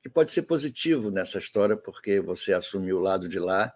que 0.00 0.08
pode 0.08 0.30
ser 0.30 0.42
positivo 0.42 1.10
nessa 1.10 1.38
história, 1.38 1.76
porque 1.76 2.20
você 2.20 2.52
assumiu 2.52 2.98
o 2.98 3.00
lado 3.00 3.28
de 3.28 3.38
lá. 3.40 3.72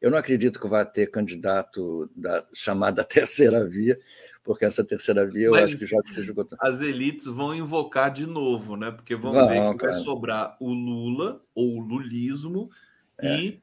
Eu 0.00 0.10
não 0.10 0.18
acredito 0.18 0.60
que 0.60 0.68
vai 0.68 0.84
ter 0.84 1.10
candidato 1.10 2.10
da 2.14 2.46
chamada 2.52 3.02
terceira 3.04 3.66
via, 3.66 3.98
porque 4.44 4.66
essa 4.66 4.84
terceira 4.84 5.26
via 5.26 5.46
eu 5.46 5.54
acho 5.54 5.78
que 5.78 5.86
já 5.86 5.96
se 6.04 6.22
jogou. 6.22 6.46
As 6.60 6.82
elites 6.82 7.26
vão 7.26 7.54
invocar 7.54 8.12
de 8.12 8.26
novo, 8.26 8.76
né? 8.76 8.90
Porque 8.90 9.16
vão 9.16 9.32
não, 9.32 9.48
ver 9.48 9.72
que 9.72 9.78
cara. 9.78 9.92
vai 9.92 10.02
sobrar 10.02 10.56
o 10.60 10.72
Lula 10.72 11.40
ou 11.54 11.78
o 11.78 11.80
lulismo 11.80 12.70
é. 13.18 13.40
e 13.40 13.62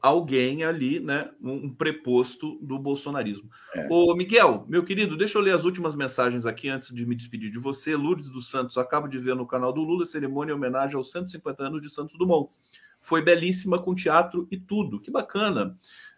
alguém 0.00 0.64
ali, 0.64 1.00
né? 1.00 1.30
Um 1.42 1.68
preposto 1.68 2.58
do 2.62 2.78
bolsonarismo. 2.78 3.50
É. 3.74 3.86
Ô, 3.90 4.14
Miguel, 4.14 4.64
meu 4.68 4.84
querido, 4.84 5.18
deixa 5.18 5.36
eu 5.36 5.42
ler 5.42 5.54
as 5.54 5.64
últimas 5.64 5.94
mensagens 5.94 6.46
aqui 6.46 6.68
antes 6.68 6.94
de 6.94 7.04
me 7.04 7.14
despedir 7.14 7.50
de 7.50 7.58
você. 7.58 7.94
Lourdes 7.94 8.30
dos 8.30 8.48
Santos, 8.48 8.78
acabo 8.78 9.08
de 9.08 9.18
ver 9.18 9.36
no 9.36 9.46
canal 9.46 9.72
do 9.72 9.82
Lula 9.82 10.06
cerimônia 10.06 10.52
em 10.52 10.56
homenagem 10.56 10.96
aos 10.96 11.10
150 11.10 11.62
anos 11.62 11.82
de 11.82 11.90
Santos 11.90 12.16
Dumont. 12.16 12.50
Foi 13.02 13.20
belíssima 13.20 13.78
com 13.78 13.94
teatro 13.94 14.48
e 14.50 14.56
tudo. 14.56 14.98
Que 15.00 15.10
bacana. 15.10 15.76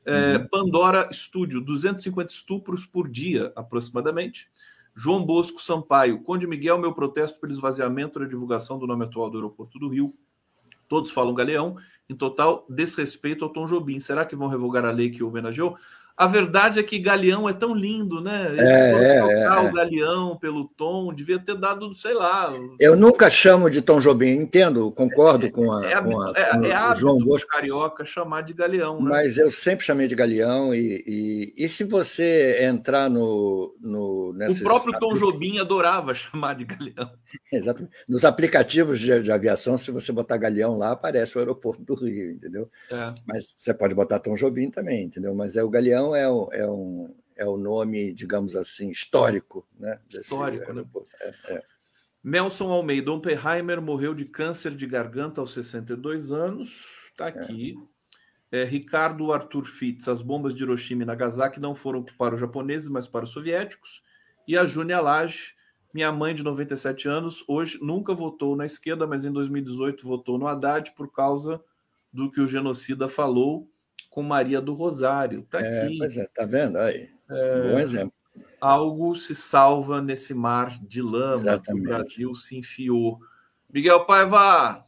É, 0.08 0.38
uhum. 0.38 0.48
Pandora 0.48 1.08
Studio, 1.12 1.60
250 1.60 2.32
estupros 2.32 2.86
por 2.86 3.08
dia, 3.08 3.52
aproximadamente. 3.54 4.48
João 4.94 5.22
Bosco 5.24 5.60
Sampaio, 5.60 6.22
Conde 6.22 6.46
Miguel, 6.46 6.78
meu 6.78 6.94
protesto 6.94 7.38
pelo 7.38 7.52
esvaziamento 7.52 8.18
da 8.18 8.24
divulgação 8.24 8.78
do 8.78 8.86
nome 8.86 9.04
atual 9.04 9.28
do 9.28 9.36
aeroporto 9.36 9.78
do 9.78 9.88
Rio. 9.88 10.12
Todos 10.88 11.10
falam 11.10 11.34
galeão, 11.34 11.76
em 12.08 12.16
total 12.16 12.64
desrespeito 12.70 13.44
ao 13.44 13.52
Tom 13.52 13.66
Jobim. 13.66 14.00
Será 14.00 14.24
que 14.24 14.34
vão 14.34 14.48
revogar 14.48 14.84
a 14.86 14.90
lei 14.90 15.10
que 15.10 15.22
o 15.22 15.28
homenageou? 15.28 15.76
A 16.18 16.26
verdade 16.26 16.80
é 16.80 16.82
que 16.82 16.98
Galeão 16.98 17.48
é 17.48 17.52
tão 17.52 17.72
lindo, 17.72 18.20
né? 18.20 18.48
Eles 18.48 18.60
é, 18.60 18.90
foram 18.90 19.04
é, 19.04 19.18
trocar 19.20 19.64
é, 19.64 19.68
o 19.68 19.72
Galeão 19.72 20.36
pelo 20.36 20.64
Tom, 20.64 21.14
devia 21.14 21.38
ter 21.38 21.54
dado, 21.54 21.94
sei 21.94 22.12
lá. 22.12 22.52
Eu 22.80 22.96
nunca 22.96 23.30
chamo 23.30 23.70
de 23.70 23.80
Tom 23.80 24.00
Jobim, 24.00 24.30
entendo, 24.30 24.90
concordo 24.90 25.48
com 25.48 25.70
a. 25.70 25.86
É, 25.86 26.00
com 26.00 26.20
a, 26.20 26.32
é, 26.34 26.50
com 26.50 26.64
é, 26.64 26.70
é 26.70 26.94
João 26.96 27.18
Bosco 27.20 27.48
carioca 27.48 28.04
chamar 28.04 28.40
de 28.40 28.52
Galeão, 28.52 29.00
né? 29.00 29.10
Mas 29.10 29.38
eu 29.38 29.52
sempre 29.52 29.84
chamei 29.84 30.08
de 30.08 30.16
Galeão, 30.16 30.74
e, 30.74 31.04
e, 31.06 31.54
e 31.56 31.68
se 31.68 31.84
você 31.84 32.64
entrar 32.64 33.08
no. 33.08 33.76
no 33.80 34.32
nesses... 34.34 34.60
O 34.60 34.64
próprio 34.64 34.98
Tom 34.98 35.14
Jobim 35.14 35.60
adorava 35.60 36.14
chamar 36.16 36.56
de 36.56 36.64
Galeão. 36.64 37.12
Exatamente. 37.52 37.92
Nos 38.08 38.24
aplicativos 38.24 38.98
de, 38.98 39.22
de, 39.22 39.30
aviação, 39.30 39.78
se 39.78 39.90
você 39.90 40.10
botar 40.12 40.36
Galeão 40.36 40.76
lá, 40.76 40.92
aparece 40.92 41.36
o 41.36 41.38
aeroporto 41.38 41.82
do 41.82 41.94
Rio, 41.94 42.32
entendeu? 42.32 42.68
É. 42.90 43.12
Mas 43.26 43.54
você 43.56 43.72
pode 43.72 43.94
botar 43.94 44.18
Tom 44.18 44.34
Jobim 44.34 44.70
também, 44.70 45.04
entendeu? 45.04 45.34
Mas 45.34 45.56
é 45.56 45.62
o 45.62 45.70
Galeão 45.70 46.07
então, 46.08 46.16
é, 46.16 46.28
o, 46.28 46.48
é, 46.52 46.70
um, 46.70 47.14
é 47.36 47.44
o 47.46 47.56
nome, 47.56 48.12
digamos 48.12 48.56
assim, 48.56 48.90
histórico. 48.90 49.66
Né, 49.78 49.98
histórico, 50.10 50.72
né? 50.72 50.84
É, 51.20 51.54
é. 51.54 51.62
Nelson 52.22 52.70
Almeida, 52.70 53.12
Oppenheimer 53.12 53.80
morreu 53.80 54.14
de 54.14 54.24
câncer 54.24 54.74
de 54.74 54.86
garganta 54.86 55.40
aos 55.40 55.52
62 55.54 56.32
anos. 56.32 56.70
Está 57.10 57.26
é. 57.26 57.28
aqui. 57.28 57.74
É. 58.50 58.64
Ricardo 58.64 59.32
Arthur 59.32 59.64
Fitz, 59.64 60.08
as 60.08 60.22
bombas 60.22 60.54
de 60.54 60.62
Hiroshima 60.62 61.02
e 61.02 61.06
Nagasaki 61.06 61.60
não 61.60 61.74
foram 61.74 62.02
para 62.02 62.34
os 62.34 62.40
japoneses, 62.40 62.88
mas 62.88 63.06
para 63.06 63.24
os 63.24 63.30
soviéticos. 63.30 64.02
E 64.46 64.56
a 64.56 64.64
Júnia 64.64 65.00
Lage, 65.00 65.54
minha 65.92 66.10
mãe 66.10 66.34
de 66.34 66.42
97 66.42 67.08
anos, 67.08 67.44
hoje 67.46 67.78
nunca 67.82 68.14
votou 68.14 68.56
na 68.56 68.64
esquerda, 68.64 69.06
mas 69.06 69.24
em 69.24 69.32
2018 69.32 70.06
votou 70.06 70.38
no 70.38 70.48
Haddad 70.48 70.92
por 70.92 71.12
causa 71.12 71.62
do 72.10 72.30
que 72.30 72.40
o 72.40 72.48
genocida 72.48 73.06
falou 73.06 73.68
com 74.18 74.22
Maria 74.24 74.60
do 74.60 74.74
Rosário. 74.74 75.42
Está 75.42 75.60
é, 75.60 75.86
aqui. 75.86 75.96
Pois 75.96 76.16
é, 76.16 76.26
tá 76.34 76.44
vendo? 76.44 76.76
Aí. 76.76 77.08
É, 77.30 77.70
Bom 77.70 77.78
exemplo. 77.78 78.12
Algo 78.60 79.14
se 79.14 79.32
salva 79.32 80.02
nesse 80.02 80.34
mar 80.34 80.76
de 80.82 81.00
lama 81.00 81.42
Exatamente. 81.42 81.66
que 81.66 81.72
o 81.72 81.82
Brasil 81.94 82.34
se 82.34 82.58
enfiou. 82.58 83.20
Miguel 83.72 84.04
Paiva, 84.06 84.84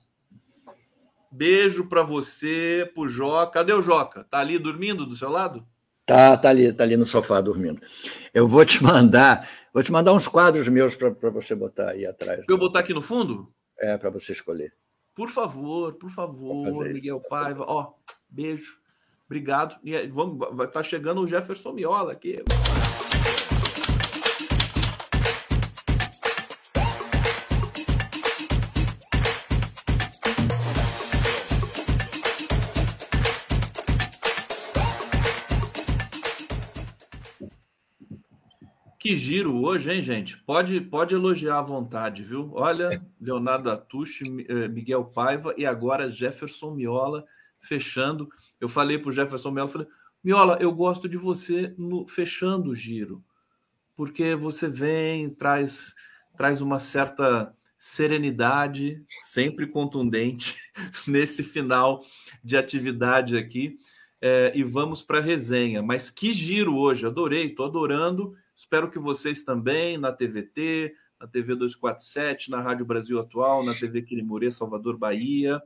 beijo 1.30 1.88
para 1.88 2.02
você, 2.02 2.90
pro 2.92 3.06
Joca. 3.06 3.52
Cadê 3.52 3.72
o 3.72 3.80
Joca? 3.80 4.24
Tá 4.24 4.40
ali 4.40 4.58
dormindo 4.58 5.06
do 5.06 5.14
seu 5.14 5.30
lado? 5.30 5.64
Tá, 6.04 6.36
tá 6.36 6.50
ali, 6.50 6.72
tá 6.72 6.82
ali 6.82 6.96
no 6.96 7.06
sofá 7.06 7.40
dormindo. 7.40 7.80
Eu 8.34 8.48
vou 8.48 8.64
te 8.64 8.82
mandar, 8.82 9.48
vou 9.72 9.80
te 9.80 9.92
mandar 9.92 10.12
uns 10.12 10.26
quadros 10.26 10.66
meus 10.66 10.96
para 10.96 11.30
você 11.30 11.54
botar 11.54 11.90
aí 11.90 12.04
atrás. 12.04 12.44
Eu 12.48 12.58
botar 12.58 12.80
aqui 12.80 12.92
no 12.92 13.02
fundo? 13.02 13.54
É, 13.78 13.96
para 13.96 14.10
você 14.10 14.32
escolher. 14.32 14.74
Por 15.14 15.28
favor, 15.28 15.94
por 15.94 16.10
favor, 16.10 16.88
Miguel 16.88 17.20
Paiva. 17.20 17.64
Ó, 17.68 17.92
beijo. 18.28 18.79
Obrigado. 19.30 19.78
E 19.84 20.08
vamos, 20.08 20.38
vai 20.56 20.66
estar 20.66 20.80
tá 20.80 20.82
chegando 20.82 21.20
o 21.20 21.28
Jefferson 21.28 21.72
Miola 21.72 22.10
aqui. 22.10 22.42
Que 38.98 39.16
giro 39.16 39.62
hoje, 39.62 39.92
hein, 39.92 40.02
gente? 40.02 40.36
Pode, 40.38 40.80
pode 40.80 41.14
elogiar 41.14 41.58
à 41.58 41.62
vontade, 41.62 42.24
viu? 42.24 42.50
Olha, 42.54 43.00
Leonardo 43.20 43.70
Atushi, 43.70 44.24
eh, 44.48 44.66
Miguel 44.66 45.04
Paiva 45.04 45.54
e 45.56 45.64
agora 45.64 46.10
Jefferson 46.10 46.72
Miola 46.74 47.24
fechando. 47.60 48.28
Eu 48.60 48.68
falei 48.68 48.98
para 48.98 49.08
o 49.08 49.12
Jefferson 49.12 49.50
Melo, 49.50 49.68
falei, 49.68 49.88
Miola, 50.22 50.58
eu 50.60 50.70
gosto 50.72 51.08
de 51.08 51.16
você 51.16 51.74
no 51.78 52.06
fechando 52.06 52.70
o 52.70 52.76
giro, 52.76 53.24
porque 53.96 54.34
você 54.34 54.68
vem, 54.68 55.30
traz, 55.30 55.94
traz 56.36 56.60
uma 56.60 56.78
certa 56.78 57.56
serenidade, 57.78 59.02
sempre 59.22 59.66
contundente, 59.66 60.60
nesse 61.08 61.42
final 61.42 62.04
de 62.44 62.58
atividade 62.58 63.38
aqui. 63.38 63.78
É, 64.20 64.52
e 64.54 64.62
vamos 64.62 65.02
para 65.02 65.16
a 65.16 65.22
resenha. 65.22 65.82
Mas 65.82 66.10
que 66.10 66.30
giro 66.30 66.76
hoje, 66.76 67.06
adorei, 67.06 67.46
estou 67.46 67.64
adorando. 67.64 68.36
Espero 68.54 68.90
que 68.90 68.98
vocês 68.98 69.42
também, 69.42 69.96
na 69.96 70.12
TVT, 70.12 70.94
na 71.18 71.26
TV 71.26 71.54
247, 71.54 72.50
na 72.50 72.60
Rádio 72.60 72.84
Brasil 72.84 73.18
Atual, 73.18 73.64
na 73.64 73.72
TV 73.72 74.02
Quirimurê, 74.02 74.50
Salvador, 74.50 74.98
Bahia. 74.98 75.62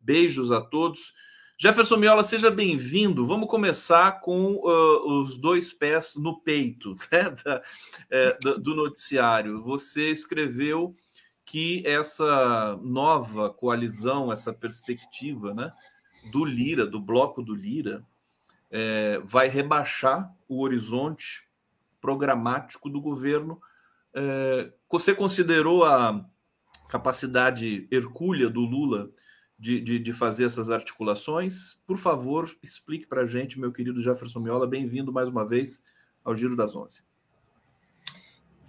Beijos 0.00 0.52
a 0.52 0.60
todos. 0.60 1.12
Jefferson 1.60 1.96
Miola, 1.96 2.22
seja 2.22 2.52
bem-vindo. 2.52 3.26
Vamos 3.26 3.48
começar 3.48 4.20
com 4.20 4.52
uh, 4.52 5.20
os 5.20 5.36
dois 5.36 5.72
pés 5.72 6.14
no 6.14 6.40
peito 6.40 6.96
né, 7.10 7.30
da, 7.30 7.62
é, 8.08 8.38
do 8.60 8.76
noticiário. 8.76 9.60
Você 9.64 10.08
escreveu 10.08 10.94
que 11.44 11.82
essa 11.84 12.78
nova 12.80 13.50
coalizão, 13.50 14.32
essa 14.32 14.52
perspectiva 14.52 15.52
né, 15.52 15.72
do 16.30 16.44
Lira, 16.44 16.86
do 16.86 17.00
bloco 17.00 17.42
do 17.42 17.56
Lira, 17.56 18.06
é, 18.70 19.20
vai 19.24 19.48
rebaixar 19.48 20.32
o 20.48 20.62
horizonte 20.62 21.48
programático 22.00 22.88
do 22.88 23.00
governo. 23.00 23.60
É, 24.14 24.72
você 24.88 25.12
considerou 25.12 25.84
a 25.84 26.24
capacidade 26.88 27.88
hercúlea 27.90 28.48
do 28.48 28.60
Lula 28.60 29.10
de, 29.58 29.80
de, 29.80 29.98
de, 29.98 30.12
fazer 30.12 30.44
essas 30.44 30.70
articulações. 30.70 31.76
Por 31.86 31.98
favor, 31.98 32.50
explique 32.62 33.06
para 33.06 33.22
a 33.22 33.26
gente, 33.26 33.58
meu 33.58 33.72
querido 33.72 34.00
Jefferson 34.00 34.38
Miola. 34.38 34.66
Bem-vindo 34.66 35.12
mais 35.12 35.28
uma 35.28 35.46
vez 35.46 35.82
ao 36.24 36.34
Giro 36.34 36.54
das 36.54 36.76
Onze. 36.76 37.02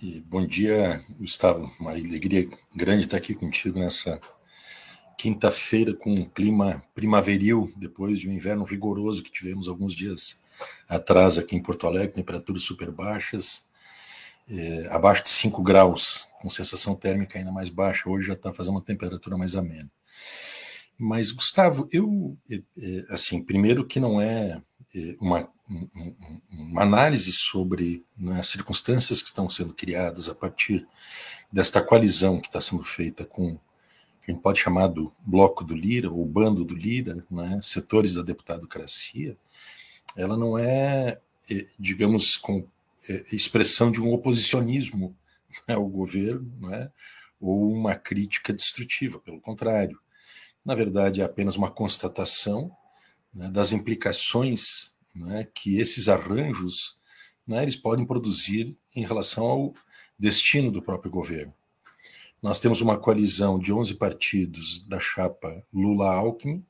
E 0.01 0.21
bom 0.21 0.45
dia, 0.45 1.03
Gustavo. 1.19 1.71
Uma 1.79 1.91
alegria 1.91 2.49
grande 2.75 3.03
estar 3.03 3.17
aqui 3.17 3.35
contigo 3.35 3.77
nessa 3.77 4.19
quinta-feira 5.17 5.93
com 5.93 6.13
um 6.13 6.25
clima 6.25 6.81
primaveril, 6.95 7.71
depois 7.75 8.19
de 8.19 8.29
um 8.29 8.31
inverno 8.31 8.63
rigoroso 8.63 9.21
que 9.21 9.29
tivemos 9.29 9.67
alguns 9.67 9.93
dias 9.93 10.41
atrás 10.87 11.37
aqui 11.37 11.55
em 11.55 11.61
Porto 11.61 11.85
Alegre, 11.85 12.13
temperaturas 12.13 12.63
super 12.63 12.89
baixas, 12.89 13.65
é, 14.49 14.87
abaixo 14.89 15.23
de 15.25 15.29
5 15.29 15.61
graus, 15.61 16.25
com 16.41 16.49
sensação 16.49 16.95
térmica 16.95 17.37
ainda 17.37 17.51
mais 17.51 17.69
baixa. 17.69 18.09
Hoje 18.09 18.27
já 18.27 18.33
está 18.33 18.53
fazendo 18.53 18.75
uma 18.75 18.81
temperatura 18.81 19.37
mais 19.37 19.55
amena. 19.55 19.91
Mas, 20.99 21.31
Gustavo, 21.31 21.87
eu, 21.91 22.37
é, 22.51 22.61
é, 22.77 23.05
assim, 23.09 23.41
primeiro 23.41 23.85
que 23.85 23.99
não 23.99 24.19
é, 24.19 24.61
é 24.93 25.15
uma, 25.19 25.49
uma 26.51 26.81
análise 26.81 27.31
sobre 27.31 28.03
né, 28.17 28.39
as 28.39 28.49
circunstâncias 28.49 29.21
que 29.21 29.29
estão 29.29 29.49
sendo 29.49 29.73
criadas 29.73 30.27
a 30.27 30.35
partir 30.35 30.85
desta 31.51 31.81
coalizão 31.81 32.39
que 32.39 32.47
está 32.47 32.59
sendo 32.59 32.83
feita 32.83 33.25
com 33.25 33.57
a 34.27 34.31
gente 34.31 34.43
pode 34.43 34.59
chamar 34.59 34.85
do 34.85 35.11
bloco 35.25 35.63
do 35.63 35.73
Lira, 35.73 36.11
ou 36.11 36.23
bando 36.23 36.63
do 36.63 36.75
Lira, 36.75 37.25
né, 37.31 37.59
setores 37.63 38.13
da 38.13 38.21
deputadocracia, 38.21 39.35
ela 40.15 40.37
não 40.37 40.55
é 40.55 41.19
digamos, 41.79 42.37
com 42.37 42.67
expressão 43.31 43.91
de 43.91 44.01
um 44.01 44.13
oposicionismo 44.13 45.15
né, 45.67 45.75
ao 45.75 45.87
governo, 45.87 46.51
né, 46.59 46.91
ou 47.39 47.73
uma 47.73 47.95
crítica 47.95 48.53
destrutiva, 48.53 49.19
pelo 49.19 49.41
contrário. 49.41 49.99
Na 50.65 50.75
verdade, 50.75 51.21
é 51.21 51.23
apenas 51.23 51.55
uma 51.55 51.71
constatação 51.71 52.71
né, 53.33 53.49
das 53.49 53.71
implicações 53.71 54.91
né, 55.15 55.47
que 55.53 55.77
esses 55.79 56.07
arranjos 56.07 56.97
né, 57.47 57.63
eles 57.63 57.75
podem 57.75 58.05
produzir 58.05 58.77
em 58.95 59.05
relação 59.05 59.45
ao 59.45 59.73
destino 60.17 60.71
do 60.71 60.81
próprio 60.81 61.11
governo. 61.11 61.53
Nós 62.41 62.59
temos 62.59 62.79
uma 62.81 62.97
coalizão 62.97 63.59
de 63.59 63.73
11 63.73 63.95
partidos 63.95 64.85
da 64.85 64.99
chapa 64.99 65.61
Lula-Alckmin, 65.73 66.65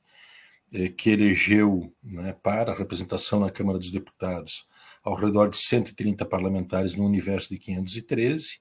eh, 0.72 0.88
que 0.88 1.10
elegeu 1.10 1.92
né, 2.02 2.32
para 2.32 2.72
a 2.72 2.76
representação 2.76 3.40
na 3.40 3.50
Câmara 3.50 3.78
dos 3.78 3.90
Deputados 3.90 4.66
ao 5.02 5.14
redor 5.14 5.48
de 5.48 5.56
130 5.56 6.24
parlamentares 6.26 6.94
no 6.94 7.04
universo 7.04 7.50
de 7.50 7.58
513. 7.58 8.60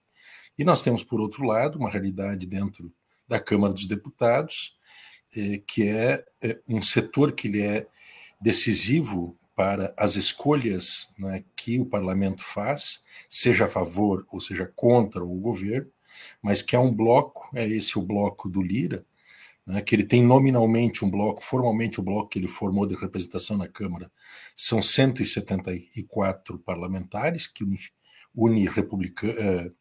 E 0.58 0.64
nós 0.64 0.82
temos, 0.82 1.04
por 1.04 1.20
outro 1.20 1.46
lado, 1.46 1.78
uma 1.78 1.90
realidade 1.90 2.46
dentro 2.46 2.94
da 3.28 3.40
Câmara 3.40 3.74
dos 3.74 3.86
Deputados, 3.86 4.76
que 5.68 5.88
é 5.88 6.26
eh, 6.42 6.60
um 6.68 6.82
setor 6.82 7.32
que 7.32 7.48
ele 7.48 7.62
é 7.62 7.88
decisivo 8.42 9.38
para 9.56 9.94
as 9.98 10.16
escolhas 10.16 11.14
né, 11.18 11.44
que 11.56 11.80
o 11.80 11.86
parlamento 11.86 12.44
faz, 12.44 13.04
seja 13.30 13.66
a 13.66 13.70
favor 13.70 14.26
ou 14.32 14.40
seja 14.40 14.72
contra 14.76 15.24
o 15.24 15.36
governo, 15.36 15.92
mas 16.42 16.62
que 16.62 16.76
é 16.76 16.80
um 16.80 16.94
bloco, 16.94 17.50
é 17.54 17.68
esse 17.68 18.00
o 18.00 18.02
bloco 18.02 18.50
do 18.50 18.62
Lira, 18.62 19.06
né, 19.66 19.82
que 19.82 19.94
ele 19.96 20.06
tem 20.06 20.24
nominalmente 20.24 21.04
um 21.04 21.12
bloco, 21.12 21.44
formalmente 21.44 22.00
o 22.00 22.04
bloco 22.04 22.30
que 22.30 22.40
ele 22.40 22.48
formou 22.48 22.86
de 22.88 22.96
representação 22.96 23.58
na 23.58 23.68
Câmara, 23.68 24.10
são 24.56 24.82
174 24.82 26.58
parlamentares 26.60 27.46
que 27.46 27.64
une, 27.64 27.78
une 28.34 28.68
republicano, 28.68 29.34
eh, 29.38 29.72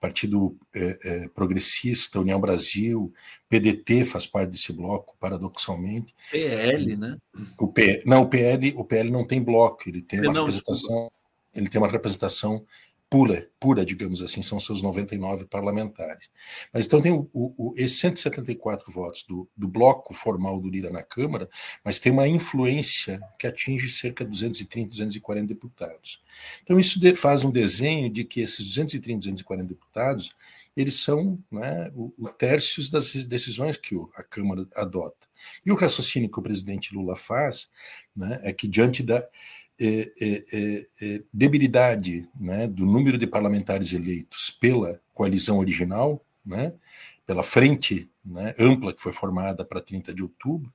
Partido 0.00 0.56
é, 0.74 0.98
é, 1.04 1.28
Progressista, 1.28 2.18
União 2.18 2.40
Brasil, 2.40 3.12
PDT 3.48 4.06
faz 4.06 4.26
parte 4.26 4.50
desse 4.50 4.72
bloco, 4.72 5.14
paradoxalmente. 5.20 6.14
PL, 6.30 6.96
né? 6.96 7.18
O 7.58 7.68
P, 7.68 8.02
não, 8.06 8.22
o 8.22 8.26
PL, 8.26 8.74
o 8.76 8.84
PL 8.84 9.10
não 9.10 9.26
tem 9.26 9.42
bloco, 9.42 9.88
ele 9.88 10.00
tem 10.00 10.20
uma 10.20 10.32
não, 10.32 10.44
representação, 10.44 11.12
ele 11.54 11.68
tem 11.68 11.80
uma 11.80 11.88
representação 11.88 12.64
pura, 13.10 13.50
pura, 13.58 13.84
digamos 13.84 14.22
assim, 14.22 14.40
são 14.40 14.60
seus 14.60 14.80
99 14.80 15.44
parlamentares. 15.46 16.30
Mas 16.72 16.86
então 16.86 17.02
tem 17.02 17.10
o, 17.10 17.28
o, 17.34 17.74
esses 17.76 17.98
174 17.98 18.90
votos 18.92 19.24
do, 19.24 19.50
do 19.56 19.66
bloco 19.66 20.14
formal 20.14 20.60
do 20.60 20.70
Lira 20.70 20.90
na 20.90 21.02
Câmara, 21.02 21.48
mas 21.84 21.98
tem 21.98 22.12
uma 22.12 22.28
influência 22.28 23.20
que 23.36 23.48
atinge 23.48 23.90
cerca 23.90 24.24
de 24.24 24.30
230, 24.30 24.90
240 24.90 25.46
deputados. 25.48 26.22
Então 26.62 26.78
isso 26.78 27.00
faz 27.16 27.44
um 27.44 27.50
desenho 27.50 28.08
de 28.08 28.22
que 28.22 28.40
esses 28.40 28.64
230, 28.64 29.18
240 29.18 29.66
deputados, 29.66 30.30
eles 30.76 31.02
são 31.02 31.36
né, 31.50 31.90
o, 31.96 32.14
o 32.16 32.30
das 32.92 33.12
decisões 33.24 33.76
que 33.76 33.96
a 34.14 34.22
Câmara 34.22 34.64
adota. 34.76 35.26
E 35.66 35.72
o 35.72 35.74
raciocínio 35.74 36.30
que 36.30 36.38
o 36.38 36.42
presidente 36.42 36.94
Lula 36.94 37.16
faz 37.16 37.68
né, 38.14 38.40
é 38.44 38.52
que 38.52 38.68
diante 38.68 39.02
da 39.02 39.20
é, 39.80 40.12
é, 40.20 40.86
é, 41.00 41.22
debilidade 41.32 42.28
né, 42.38 42.66
do 42.66 42.84
número 42.84 43.16
de 43.16 43.26
parlamentares 43.26 43.92
eleitos 43.92 44.50
pela 44.50 45.00
coalizão 45.14 45.58
original, 45.58 46.22
né, 46.44 46.74
pela 47.26 47.42
frente 47.42 48.10
né, 48.22 48.54
ampla 48.58 48.92
que 48.92 49.00
foi 49.00 49.12
formada 49.12 49.64
para 49.64 49.80
30 49.80 50.12
de 50.12 50.22
outubro, 50.22 50.70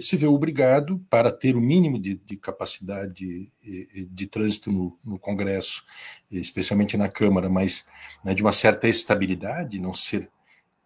se 0.00 0.14
vê 0.14 0.26
obrigado, 0.26 0.98
para 1.08 1.32
ter 1.32 1.56
o 1.56 1.60
mínimo 1.60 1.98
de, 1.98 2.14
de 2.14 2.36
capacidade 2.36 3.14
de, 3.14 4.08
de 4.10 4.26
trânsito 4.26 4.70
no, 4.70 4.98
no, 5.02 5.18
Congresso, 5.18 5.84
especialmente 6.30 6.98
na 6.98 7.08
Câmara, 7.08 7.48
mas 7.48 7.86
né, 8.22 8.34
de 8.34 8.42
uma 8.42 8.52
certa 8.52 8.88
estabilidade, 8.88 9.80
não 9.80 9.94
ser 9.94 10.30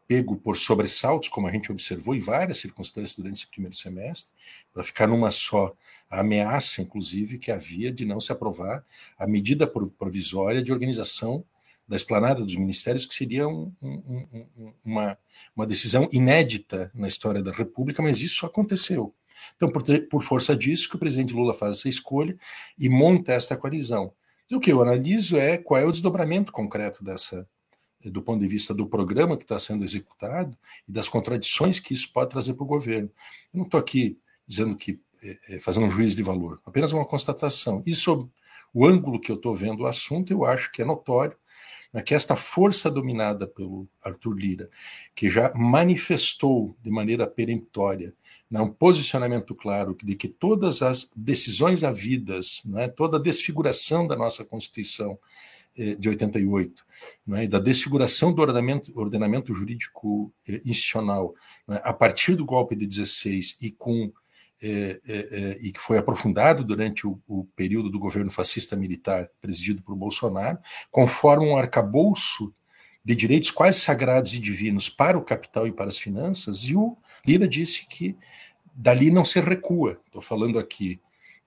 pego 0.07 0.37
por 0.37 0.57
sobressaltos, 0.57 1.29
como 1.29 1.47
a 1.49 1.53
gente 1.53 1.73
observou 1.73 2.15
em 2.15 2.21
várias 2.21 2.59
circunstâncias 2.59 3.17
durante 3.17 3.39
esse 3.39 3.51
primeiro 3.51 3.77
semestre, 3.77 4.33
para 4.73 4.85
ficar 4.85 5.09
numa 5.09 5.31
só 5.31 5.75
a 6.15 6.21
ameaça, 6.21 6.81
inclusive, 6.81 7.39
que 7.39 7.51
havia 7.51 7.91
de 7.91 8.05
não 8.05 8.21
se 8.21 8.31
aprovar 8.31 8.85
a 9.19 9.27
medida 9.27 9.67
provisória 9.67 10.63
de 10.63 10.73
organização 10.73 11.45
da 11.89 11.97
esplanada 11.97 12.43
dos 12.43 12.55
ministérios, 12.55 13.05
que 13.05 13.15
seria 13.15 13.49
um, 13.49 13.73
um, 13.83 14.47
um, 14.57 14.73
uma, 14.85 15.19
uma 15.55 15.67
decisão 15.67 16.09
inédita 16.13 16.91
na 16.95 17.09
história 17.09 17.43
da 17.43 17.53
República, 17.53 18.01
mas 18.01 18.21
isso 18.21 18.47
aconteceu. 18.47 19.13
Então, 19.57 19.71
por, 19.71 19.83
ter, 19.83 20.09
por 20.09 20.23
força 20.23 20.57
disso, 20.57 20.89
que 20.89 20.97
o 20.97 20.99
presidente 20.99 21.35
Lula 21.35 21.53
faz 21.53 21.79
essa 21.79 21.89
escolha 21.89 22.37
e 22.79 22.89
monta 22.89 23.33
esta 23.33 23.57
coalizão. 23.57 24.13
o 24.53 24.61
que 24.61 24.73
eu 24.73 24.81
analiso 24.81 25.37
é 25.37 25.59
qual 25.59 25.81
é 25.81 25.85
o 25.85 25.93
desdobramento 25.93 26.53
concreto 26.53 27.03
dessa, 27.05 27.47
do 28.05 28.23
ponto 28.23 28.41
de 28.41 28.49
vista 28.49 28.73
do 28.73 28.87
programa 28.87 29.37
que 29.37 29.45
está 29.45 29.59
sendo 29.59 29.83
executado 29.83 30.57
e 30.89 30.93
das 30.93 31.09
contradições 31.09 31.81
que 31.81 31.93
isso 31.93 32.11
pode 32.13 32.31
trazer 32.31 32.55
para 32.55 32.65
o 32.65 32.69
governo. 32.69 33.11
Eu 33.53 33.59
não 33.59 33.65
estou 33.65 33.81
aqui 33.81 34.17
dizendo 34.47 34.77
que 34.77 35.01
fazendo 35.61 35.87
um 35.87 35.91
juízo 35.91 36.17
de 36.17 36.23
valor, 36.23 36.61
apenas 36.65 36.93
uma 36.93 37.05
constatação. 37.05 37.83
E 37.87 37.95
sob 37.95 38.29
o 38.73 38.87
ângulo 38.87 39.21
que 39.21 39.31
eu 39.31 39.37
estou 39.37 39.55
vendo 39.55 39.85
o 39.85 39.87
assunto, 39.87 40.33
eu 40.33 40.45
acho 40.45 40.71
que 40.73 40.83
é 40.83 40.85
notório 40.85 41.37
né, 41.95 42.03
que 42.03 42.13
esta 42.13 42.35
força 42.35 42.91
dominada 42.91 43.47
pelo 43.47 43.89
Arthur 44.03 44.35
Lira, 44.35 44.71
que 45.15 45.31
já 45.31 45.53
manifestou 45.55 46.77
de 46.83 46.91
maneira 46.91 47.25
peremptória 47.25 48.13
né, 48.51 48.61
um 48.61 48.69
posicionamento 48.71 49.55
claro 49.55 49.97
de 50.03 50.17
que 50.17 50.29
todas 50.29 50.83
as 50.83 51.09
decisões 51.15 51.85
havidas, 51.85 52.63
né, 52.65 52.89
toda 52.89 53.17
a 53.17 53.21
desfiguração 53.21 54.07
da 54.07 54.17
nossa 54.17 54.45
Constituição 54.45 55.17
eh, 55.79 55.95
de 55.95 56.09
88, 56.09 56.85
né, 57.27 57.47
da 57.47 57.61
desfiguração 57.61 58.33
do 58.33 58.43
ordenamento, 58.43 58.93
ordenamento 58.99 59.55
jurídico 59.55 60.33
eh, 60.49 60.61
institucional 60.65 61.35
né, 61.67 61.81
a 61.85 61.93
partir 61.93 62.35
do 62.35 62.45
golpe 62.45 62.75
de 62.75 62.87
16 62.87 63.59
e 63.63 63.71
com 63.71 64.13
é, 64.65 65.01
é, 65.07 65.17
é, 65.17 65.59
e 65.61 65.71
que 65.71 65.79
foi 65.79 65.99
aprofundado 65.99 66.65
durante 66.65 67.07
o, 67.07 67.21
o, 67.29 67.45
período 67.55 67.91
do 67.91 67.99
governo 67.99 68.31
fascista 68.31 68.75
militar 68.75 69.29
presidido 69.39 69.83
por 69.83 69.95
Bolsonaro, 69.95 70.59
conforme 70.91 71.47
um 71.47 71.57
arcabouço 71.57 72.51
de 73.05 73.15
direitos 73.15 73.51
quase 73.51 73.81
sagrados 73.81 74.33
e 74.33 74.39
divinos 74.39 74.89
para 74.89 75.19
o 75.19 75.23
capital 75.23 75.67
e 75.67 75.73
para 75.73 75.89
as 75.91 75.99
finanças, 75.99 76.63
e 76.63 76.75
o 76.75 76.97
Lira 77.27 77.47
disse 77.47 77.87
que 77.87 78.17
dali 78.75 79.11
não 79.11 79.25
se 79.25 79.39
recua. 79.39 80.01
Estou 80.07 80.23
falando 80.23 80.59
aqui 80.59 80.99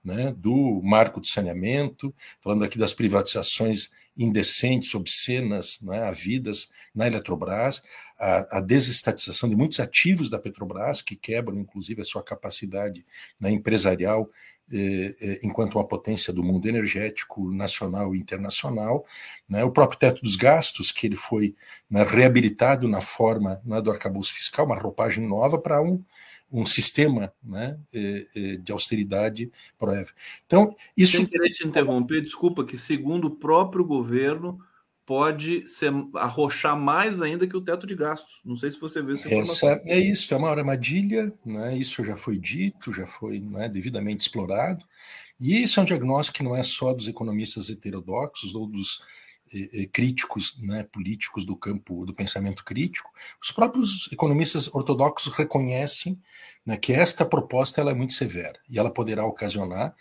né, 0.08 0.34
do 0.34 0.80
marco 0.82 1.20
de 1.20 1.28
saneamento, 1.28 2.14
falando 2.40 2.64
aqui 2.64 2.78
das 2.78 2.94
privatizações 2.94 3.90
indecentes, 4.16 4.94
obscenas, 4.94 5.78
né, 5.82 6.02
havidas 6.02 6.70
na 6.94 7.06
Eletrobras, 7.06 7.82
a, 8.18 8.58
a, 8.58 8.60
desestatização 8.60 9.48
de 9.48 9.54
muitos 9.54 9.78
ativos 9.78 10.30
da 10.30 10.38
Petrobras, 10.38 11.02
que 11.02 11.14
quebram, 11.14 11.58
inclusive, 11.58 12.00
a 12.00 12.04
sua 12.04 12.22
capacidade 12.22 13.04
né, 13.38 13.50
empresarial 13.50 14.28
eh, 14.72 15.14
eh, 15.20 15.40
enquanto 15.44 15.76
uma 15.76 15.86
potência 15.86 16.32
do 16.32 16.42
mundo 16.42 16.68
energético 16.68 17.50
nacional 17.52 18.14
e 18.14 18.18
internacional, 18.18 19.04
né, 19.48 19.62
o 19.62 19.70
próprio 19.70 20.00
teto 20.00 20.22
dos 20.22 20.36
gastos, 20.36 20.90
que 20.90 21.06
ele 21.06 21.16
foi 21.16 21.54
né, 21.88 22.02
reabilitado 22.02 22.88
na 22.88 23.00
forma 23.00 23.60
né, 23.64 23.80
do 23.80 23.90
arcabouço 23.90 24.32
fiscal, 24.34 24.66
uma 24.66 24.78
roupagem 24.78 25.26
nova 25.26 25.58
para 25.58 25.80
um, 25.80 26.02
um 26.50 26.64
sistema 26.64 27.32
né, 27.42 27.78
eh, 27.92 28.26
eh, 28.34 28.56
de 28.56 28.72
austeridade 28.72 29.50
proeve. 29.78 30.12
Então, 30.46 30.74
isso. 30.96 31.16
Sem 31.16 31.26
querer 31.26 31.50
te 31.50 31.66
interromper, 31.66 32.22
desculpa, 32.22 32.64
que 32.64 32.76
segundo 32.76 33.26
o 33.26 33.36
próprio 33.36 33.84
governo 33.84 34.58
pode 35.04 35.66
ser, 35.66 35.90
arrochar 36.14 36.78
mais 36.78 37.22
ainda 37.22 37.46
que 37.46 37.56
o 37.56 37.62
teto 37.62 37.86
de 37.86 37.94
gastos. 37.94 38.40
Não 38.44 38.56
sei 38.56 38.70
se 38.70 38.78
você 38.78 39.00
vê 39.00 39.14
essa 39.14 39.80
É 39.86 39.98
isso, 39.98 40.32
é 40.34 40.36
uma 40.36 40.50
armadilha, 40.50 41.32
né? 41.44 41.76
isso 41.76 42.04
já 42.04 42.14
foi 42.14 42.38
dito, 42.38 42.92
já 42.92 43.06
foi 43.06 43.40
né, 43.40 43.70
devidamente 43.70 44.20
explorado. 44.20 44.84
E 45.40 45.62
isso 45.62 45.80
é 45.80 45.82
um 45.82 45.86
diagnóstico 45.86 46.36
que 46.36 46.44
não 46.44 46.54
é 46.54 46.62
só 46.62 46.92
dos 46.92 47.08
economistas 47.08 47.70
heterodoxos 47.70 48.54
ou 48.54 48.66
dos 48.66 49.00
críticos 49.92 50.56
né, 50.60 50.84
políticos 50.84 51.44
do 51.44 51.56
campo 51.56 52.04
do 52.04 52.14
pensamento 52.14 52.64
crítico. 52.64 53.10
Os 53.42 53.50
próprios 53.50 54.08
economistas 54.12 54.72
ortodoxos 54.74 55.34
reconhecem 55.34 56.20
né, 56.64 56.76
que 56.76 56.92
esta 56.92 57.24
proposta 57.24 57.80
ela 57.80 57.92
é 57.92 57.94
muito 57.94 58.14
severa 58.14 58.58
e 58.68 58.78
ela 58.78 58.90
poderá 58.90 59.24
ocasionar 59.24 59.94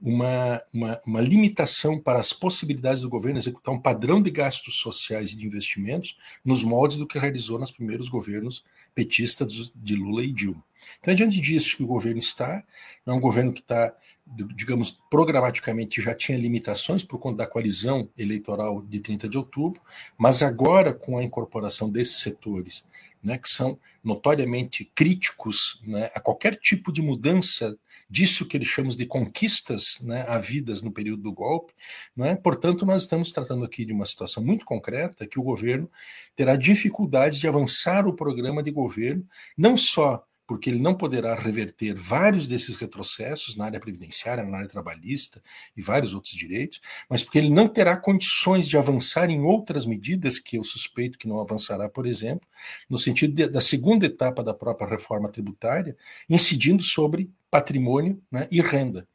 uma, 0.00 0.62
uma, 0.72 1.00
uma, 1.06 1.20
limitação 1.20 1.98
para 1.98 2.18
as 2.18 2.32
possibilidades 2.32 3.00
do 3.00 3.08
governo 3.08 3.38
executar 3.38 3.72
um 3.72 3.80
padrão 3.80 4.20
de 4.20 4.30
gastos 4.30 4.76
sociais 4.76 5.32
e 5.32 5.36
de 5.36 5.46
investimentos 5.46 6.16
nos 6.44 6.62
moldes 6.62 6.96
do 6.96 7.06
que 7.06 7.18
realizou 7.18 7.58
nos 7.58 7.70
primeiros 7.70 8.08
governos 8.08 8.64
petistas 8.94 9.72
de 9.74 9.94
Lula 9.94 10.24
e 10.24 10.32
Dilma. 10.32 10.62
Então, 11.00 11.14
diante 11.14 11.40
disso 11.40 11.76
que 11.76 11.82
o 11.82 11.86
governo 11.86 12.18
está, 12.18 12.62
é 13.06 13.12
um 13.12 13.20
governo 13.20 13.52
que 13.52 13.60
está, 13.60 13.94
digamos, 14.26 14.90
programaticamente 15.10 16.00
já 16.00 16.14
tinha 16.14 16.38
limitações 16.38 17.02
por 17.02 17.18
conta 17.18 17.38
da 17.38 17.46
coalizão 17.46 18.08
eleitoral 18.16 18.82
de 18.82 19.00
30 19.00 19.28
de 19.28 19.36
outubro, 19.36 19.80
mas 20.16 20.42
agora, 20.42 20.92
com 20.92 21.18
a 21.18 21.22
incorporação 21.22 21.90
desses 21.90 22.18
setores 22.18 22.84
né, 23.24 23.38
que 23.38 23.48
são 23.48 23.78
notoriamente 24.02 24.90
críticos 24.94 25.80
né, 25.82 26.10
a 26.14 26.20
qualquer 26.20 26.56
tipo 26.56 26.92
de 26.92 27.00
mudança 27.00 27.76
disso 28.08 28.46
que 28.46 28.56
ele 28.56 28.66
chama 28.66 28.90
de 28.90 29.06
conquistas 29.06 29.98
né, 30.02 30.24
havidas 30.28 30.82
no 30.82 30.92
período 30.92 31.22
do 31.22 31.32
golpe. 31.32 31.72
Né? 32.14 32.36
Portanto, 32.36 32.84
nós 32.84 33.02
estamos 33.02 33.32
tratando 33.32 33.64
aqui 33.64 33.84
de 33.84 33.94
uma 33.94 34.04
situação 34.04 34.44
muito 34.44 34.66
concreta 34.66 35.26
que 35.26 35.38
o 35.38 35.42
governo 35.42 35.90
terá 36.36 36.54
dificuldade 36.54 37.40
de 37.40 37.48
avançar 37.48 38.06
o 38.06 38.12
programa 38.12 38.62
de 38.62 38.70
governo, 38.70 39.26
não 39.56 39.76
só 39.76 40.22
porque 40.46 40.68
ele 40.68 40.80
não 40.80 40.94
poderá 40.94 41.34
reverter 41.34 41.94
vários 41.94 42.46
desses 42.46 42.76
retrocessos 42.76 43.56
na 43.56 43.64
área 43.64 43.80
previdenciária, 43.80 44.44
na 44.44 44.58
área 44.58 44.68
trabalhista 44.68 45.42
e 45.76 45.82
vários 45.82 46.14
outros 46.14 46.34
direitos, 46.34 46.80
mas 47.08 47.22
porque 47.22 47.38
ele 47.38 47.50
não 47.50 47.66
terá 47.66 47.96
condições 47.96 48.68
de 48.68 48.76
avançar 48.76 49.30
em 49.30 49.40
outras 49.40 49.86
medidas 49.86 50.38
que 50.38 50.56
eu 50.56 50.64
suspeito 50.64 51.18
que 51.18 51.28
não 51.28 51.40
avançará, 51.40 51.88
por 51.88 52.06
exemplo, 52.06 52.46
no 52.88 52.98
sentido 52.98 53.34
de, 53.34 53.48
da 53.48 53.60
segunda 53.60 54.06
etapa 54.06 54.42
da 54.42 54.52
própria 54.52 54.88
reforma 54.88 55.30
tributária, 55.30 55.96
incidindo 56.28 56.82
sobre 56.82 57.30
patrimônio 57.50 58.20
né, 58.30 58.48
e 58.50 58.60
renda. 58.60 59.06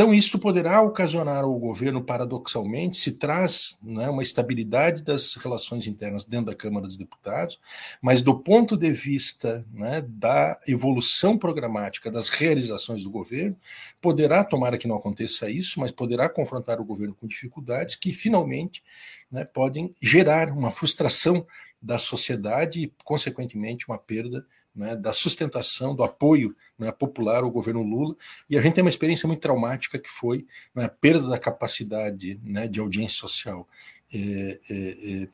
Então, 0.00 0.14
isto 0.14 0.38
poderá 0.38 0.80
ocasionar 0.80 1.44
ao 1.44 1.58
governo, 1.58 2.02
paradoxalmente, 2.02 2.96
se 2.96 3.18
traz 3.18 3.78
né, 3.82 4.08
uma 4.08 4.22
estabilidade 4.22 5.02
das 5.02 5.34
relações 5.34 5.86
internas 5.86 6.24
dentro 6.24 6.46
da 6.46 6.54
Câmara 6.54 6.86
dos 6.86 6.96
Deputados, 6.96 7.60
mas 8.00 8.22
do 8.22 8.34
ponto 8.34 8.78
de 8.78 8.90
vista 8.92 9.62
né, 9.70 10.02
da 10.08 10.58
evolução 10.66 11.36
programática 11.36 12.10
das 12.10 12.30
realizações 12.30 13.04
do 13.04 13.10
governo, 13.10 13.54
poderá, 14.00 14.42
tomara 14.42 14.78
que 14.78 14.88
não 14.88 14.96
aconteça 14.96 15.50
isso, 15.50 15.78
mas 15.78 15.92
poderá 15.92 16.30
confrontar 16.30 16.80
o 16.80 16.84
governo 16.84 17.14
com 17.14 17.26
dificuldades 17.26 17.94
que, 17.94 18.10
finalmente, 18.10 18.82
né, 19.30 19.44
podem 19.44 19.94
gerar 20.00 20.48
uma 20.48 20.70
frustração 20.70 21.46
da 21.82 21.98
sociedade 21.98 22.84
e, 22.84 22.92
consequentemente, 23.04 23.86
uma 23.86 23.98
perda 23.98 24.46
né, 24.80 24.96
da 24.96 25.12
sustentação, 25.12 25.94
do 25.94 26.02
apoio 26.02 26.56
né, 26.78 26.90
popular 26.90 27.44
ao 27.44 27.50
governo 27.50 27.82
Lula. 27.82 28.16
E 28.48 28.56
a 28.56 28.62
gente 28.62 28.72
tem 28.72 28.82
uma 28.82 28.88
experiência 28.88 29.26
muito 29.26 29.40
traumática 29.40 29.98
que 29.98 30.08
foi 30.08 30.46
né, 30.74 30.86
a 30.86 30.88
perda 30.88 31.28
da 31.28 31.38
capacidade 31.38 32.40
né, 32.42 32.66
de 32.66 32.80
audiência 32.80 33.18
social 33.18 33.68
é, 34.12 34.58
é, 34.70 35.28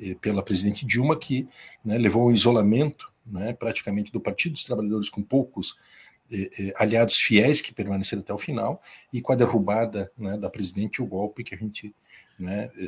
é, 0.00 0.14
pela 0.20 0.44
presidente 0.44 0.86
Dilma, 0.86 1.18
que 1.18 1.48
né, 1.84 1.98
levou 1.98 2.22
ao 2.22 2.32
isolamento 2.32 3.12
né, 3.26 3.52
praticamente 3.52 4.12
do 4.12 4.20
Partido 4.20 4.52
dos 4.52 4.64
Trabalhadores 4.64 5.10
com 5.10 5.22
poucos 5.22 5.76
aliados 6.76 7.16
fiéis 7.16 7.60
que 7.60 7.72
permaneceram 7.72 8.22
até 8.22 8.32
o 8.32 8.38
final, 8.38 8.82
e 9.12 9.20
com 9.20 9.32
a 9.32 9.36
derrubada 9.36 10.10
da 10.40 10.48
presidente 10.48 11.02
o 11.02 11.06
golpe 11.06 11.44
que 11.44 11.54
a 11.54 11.58
gente 11.58 11.94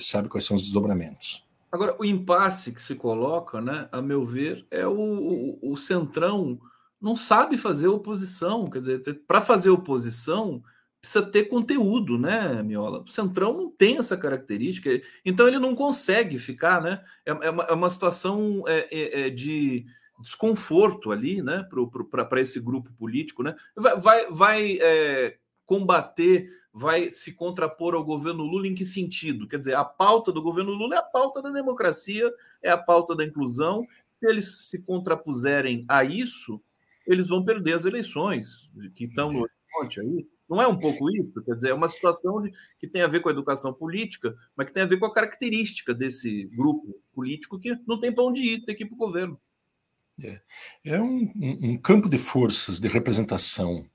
sabe 0.00 0.28
quais 0.28 0.44
são 0.44 0.56
os 0.56 0.62
desdobramentos. 0.62 1.45
Agora, 1.70 1.96
o 1.98 2.04
impasse 2.04 2.72
que 2.72 2.80
se 2.80 2.94
coloca, 2.94 3.60
né, 3.60 3.88
a 3.92 4.00
meu 4.00 4.24
ver, 4.24 4.66
é 4.70 4.86
o, 4.86 4.92
o, 4.92 5.72
o 5.72 5.76
centrão 5.76 6.58
não 7.00 7.16
sabe 7.16 7.58
fazer 7.58 7.88
oposição. 7.88 8.70
Quer 8.70 8.80
dizer, 8.80 9.22
para 9.26 9.40
fazer 9.40 9.70
oposição 9.70 10.62
precisa 11.00 11.24
ter 11.24 11.44
conteúdo, 11.44 12.18
né, 12.18 12.62
Miola? 12.62 13.02
O 13.02 13.08
centrão 13.08 13.56
não 13.56 13.70
tem 13.70 13.98
essa 13.98 14.16
característica, 14.16 14.90
então 15.24 15.46
ele 15.46 15.58
não 15.58 15.74
consegue 15.74 16.38
ficar, 16.38 16.82
né? 16.82 17.00
É, 17.24 17.30
é, 17.30 17.50
uma, 17.50 17.64
é 17.64 17.72
uma, 17.72 17.90
situação 17.90 18.64
é, 18.66 18.88
é, 18.90 19.26
é 19.26 19.30
de 19.30 19.86
desconforto 20.20 21.12
ali, 21.12 21.42
né, 21.42 21.68
para 22.10 22.40
esse 22.40 22.58
grupo 22.58 22.92
político, 22.94 23.42
né? 23.42 23.54
Vai, 23.76 24.00
vai, 24.00 24.30
vai 24.30 24.78
é, 24.80 25.36
combater 25.64 26.50
vai 26.78 27.10
se 27.10 27.32
contrapor 27.32 27.94
ao 27.94 28.04
governo 28.04 28.44
Lula 28.44 28.68
em 28.68 28.74
que 28.74 28.84
sentido? 28.84 29.48
Quer 29.48 29.60
dizer, 29.60 29.74
a 29.74 29.84
pauta 29.84 30.30
do 30.30 30.42
governo 30.42 30.72
Lula 30.72 30.96
é 30.96 30.98
a 30.98 31.02
pauta 31.02 31.40
da 31.40 31.48
democracia, 31.48 32.30
é 32.62 32.70
a 32.70 32.76
pauta 32.76 33.16
da 33.16 33.24
inclusão. 33.24 33.86
Se 34.20 34.28
eles 34.28 34.68
se 34.68 34.82
contrapuserem 34.82 35.86
a 35.88 36.04
isso, 36.04 36.60
eles 37.06 37.28
vão 37.28 37.42
perder 37.42 37.72
as 37.72 37.86
eleições 37.86 38.70
que 38.94 39.04
estão 39.04 39.32
no 39.32 39.40
horizonte 39.40 40.00
aí. 40.00 40.28
Não 40.46 40.60
é 40.60 40.68
um 40.68 40.78
pouco 40.78 41.10
isso? 41.10 41.42
Quer 41.46 41.54
dizer, 41.54 41.70
é 41.70 41.74
uma 41.74 41.88
situação 41.88 42.42
de, 42.42 42.52
que 42.78 42.86
tem 42.86 43.00
a 43.00 43.08
ver 43.08 43.20
com 43.20 43.30
a 43.30 43.32
educação 43.32 43.72
política, 43.72 44.36
mas 44.54 44.66
que 44.66 44.74
tem 44.74 44.82
a 44.82 44.86
ver 44.86 44.98
com 44.98 45.06
a 45.06 45.14
característica 45.14 45.94
desse 45.94 46.44
grupo 46.54 47.00
político 47.14 47.58
que 47.58 47.74
não 47.86 47.98
tem 47.98 48.12
para 48.12 48.24
onde 48.24 48.42
ir, 48.42 48.64
tem 48.66 48.76
que 48.76 48.84
ir 48.84 48.86
para 48.86 48.96
o 48.96 48.98
governo. 48.98 49.40
É, 50.22 50.40
é 50.84 51.00
um, 51.00 51.32
um 51.34 51.78
campo 51.78 52.06
de 52.06 52.18
forças 52.18 52.78
de 52.78 52.86
representação 52.86 53.88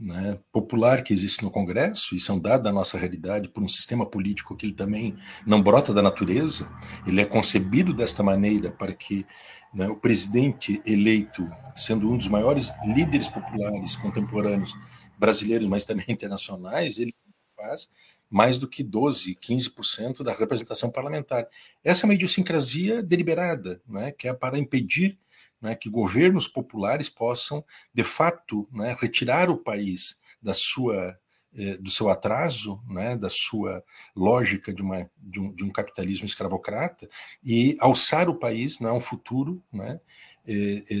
né, 0.00 0.38
popular 0.50 1.02
que 1.02 1.12
existe 1.12 1.44
no 1.44 1.50
Congresso, 1.50 2.16
e 2.16 2.20
são 2.20 2.38
dados 2.38 2.64
da 2.64 2.72
nossa 2.72 2.96
realidade 2.96 3.48
por 3.48 3.62
um 3.62 3.68
sistema 3.68 4.06
político 4.06 4.56
que 4.56 4.64
ele 4.64 4.72
também 4.72 5.14
não 5.46 5.60
brota 5.60 5.92
da 5.92 6.00
natureza, 6.00 6.70
ele 7.06 7.20
é 7.20 7.24
concebido 7.26 7.92
desta 7.92 8.22
maneira 8.22 8.70
para 8.70 8.94
que 8.94 9.26
né, 9.74 9.86
o 9.88 9.96
presidente 9.96 10.80
eleito, 10.86 11.46
sendo 11.76 12.10
um 12.10 12.16
dos 12.16 12.28
maiores 12.28 12.72
líderes 12.84 13.28
populares 13.28 13.94
contemporâneos 13.94 14.74
brasileiros, 15.18 15.66
mas 15.66 15.84
também 15.84 16.06
internacionais, 16.08 16.98
ele 16.98 17.14
faz 17.54 17.88
mais 18.30 18.58
do 18.58 18.68
que 18.68 18.84
12, 18.84 19.36
15% 19.36 20.22
da 20.22 20.32
representação 20.32 20.88
parlamentar. 20.88 21.46
Essa 21.82 22.04
é 22.04 22.06
uma 22.06 22.14
idiosincrasia 22.14 23.02
deliberada, 23.02 23.82
né, 23.86 24.12
que 24.12 24.28
é 24.28 24.32
para 24.32 24.56
impedir 24.56 25.18
né, 25.60 25.74
que 25.74 25.90
governos 25.90 26.48
populares 26.48 27.08
possam, 27.08 27.64
de 27.92 28.02
fato, 28.02 28.68
né, 28.72 28.96
retirar 29.00 29.50
o 29.50 29.58
país 29.58 30.18
da 30.42 30.54
sua 30.54 31.18
eh, 31.52 31.76
do 31.78 31.90
seu 31.90 32.08
atraso, 32.08 32.80
né, 32.88 33.16
da 33.16 33.28
sua 33.28 33.82
lógica 34.14 34.72
de, 34.72 34.82
uma, 34.82 35.10
de, 35.16 35.40
um, 35.40 35.52
de 35.52 35.64
um 35.64 35.70
capitalismo 35.70 36.24
escravocrata 36.24 37.08
e 37.44 37.76
alçar 37.80 38.28
o 38.28 38.38
país 38.38 38.78
né, 38.78 38.88
a 38.88 38.92
um 38.92 39.00
futuro 39.00 39.60
né, 39.72 40.00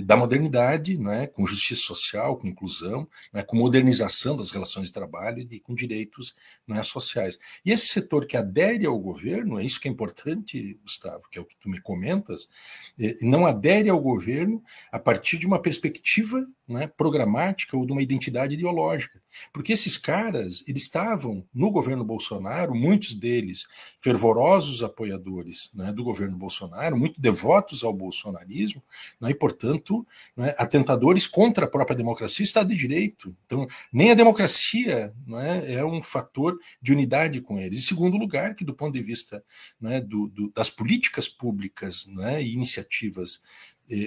da 0.04 0.16
modernidade, 0.16 0.98
né, 0.98 1.26
com 1.26 1.46
justiça 1.46 1.82
social, 1.82 2.36
com 2.36 2.46
inclusão, 2.46 3.08
né, 3.32 3.42
com 3.42 3.56
modernização 3.56 4.36
das 4.36 4.50
relações 4.50 4.88
de 4.88 4.92
trabalho 4.92 5.46
e 5.50 5.60
com 5.60 5.74
direitos 5.74 6.34
né, 6.66 6.82
sociais. 6.82 7.38
E 7.64 7.72
esse 7.72 7.88
setor 7.88 8.26
que 8.26 8.36
adere 8.36 8.86
ao 8.86 8.98
governo, 8.98 9.58
é 9.58 9.64
isso 9.64 9.80
que 9.80 9.88
é 9.88 9.90
importante, 9.90 10.78
Gustavo, 10.82 11.28
que 11.30 11.38
é 11.38 11.40
o 11.40 11.44
que 11.44 11.56
tu 11.56 11.68
me 11.68 11.80
comentas, 11.80 12.48
é, 12.98 13.16
não 13.22 13.46
adere 13.46 13.88
ao 13.88 14.00
governo 14.00 14.62
a 14.92 14.98
partir 14.98 15.38
de 15.38 15.46
uma 15.46 15.60
perspectiva 15.60 16.44
né, 16.68 16.86
programática 16.86 17.76
ou 17.76 17.84
de 17.84 17.92
uma 17.92 18.02
identidade 18.02 18.54
ideológica. 18.54 19.19
Porque 19.52 19.72
esses 19.72 19.96
caras, 19.96 20.64
eles 20.66 20.82
estavam 20.82 21.46
no 21.54 21.70
governo 21.70 22.04
Bolsonaro, 22.04 22.74
muitos 22.74 23.14
deles 23.14 23.66
fervorosos 23.98 24.82
apoiadores 24.82 25.70
né, 25.74 25.92
do 25.92 26.02
governo 26.02 26.36
Bolsonaro, 26.36 26.96
muito 26.96 27.20
devotos 27.20 27.84
ao 27.84 27.92
bolsonarismo, 27.92 28.82
né, 29.20 29.30
e, 29.30 29.34
portanto, 29.34 30.06
né, 30.36 30.54
atentadores 30.58 31.26
contra 31.26 31.66
a 31.66 31.68
própria 31.68 31.96
democracia 31.96 32.42
e 32.42 32.46
Estado 32.46 32.68
de 32.68 32.76
Direito. 32.76 33.36
Então, 33.46 33.66
nem 33.92 34.10
a 34.10 34.14
democracia 34.14 35.12
né, 35.26 35.72
é 35.72 35.84
um 35.84 36.02
fator 36.02 36.58
de 36.80 36.92
unidade 36.92 37.40
com 37.40 37.58
eles. 37.58 37.78
E 37.78 37.82
segundo 37.82 38.16
lugar, 38.16 38.54
que 38.54 38.64
do 38.64 38.74
ponto 38.74 38.94
de 38.94 39.02
vista 39.02 39.44
né, 39.80 40.00
do, 40.00 40.28
do, 40.28 40.50
das 40.50 40.70
políticas 40.70 41.28
públicas 41.28 42.06
né, 42.06 42.42
e 42.42 42.54
iniciativas 42.54 43.40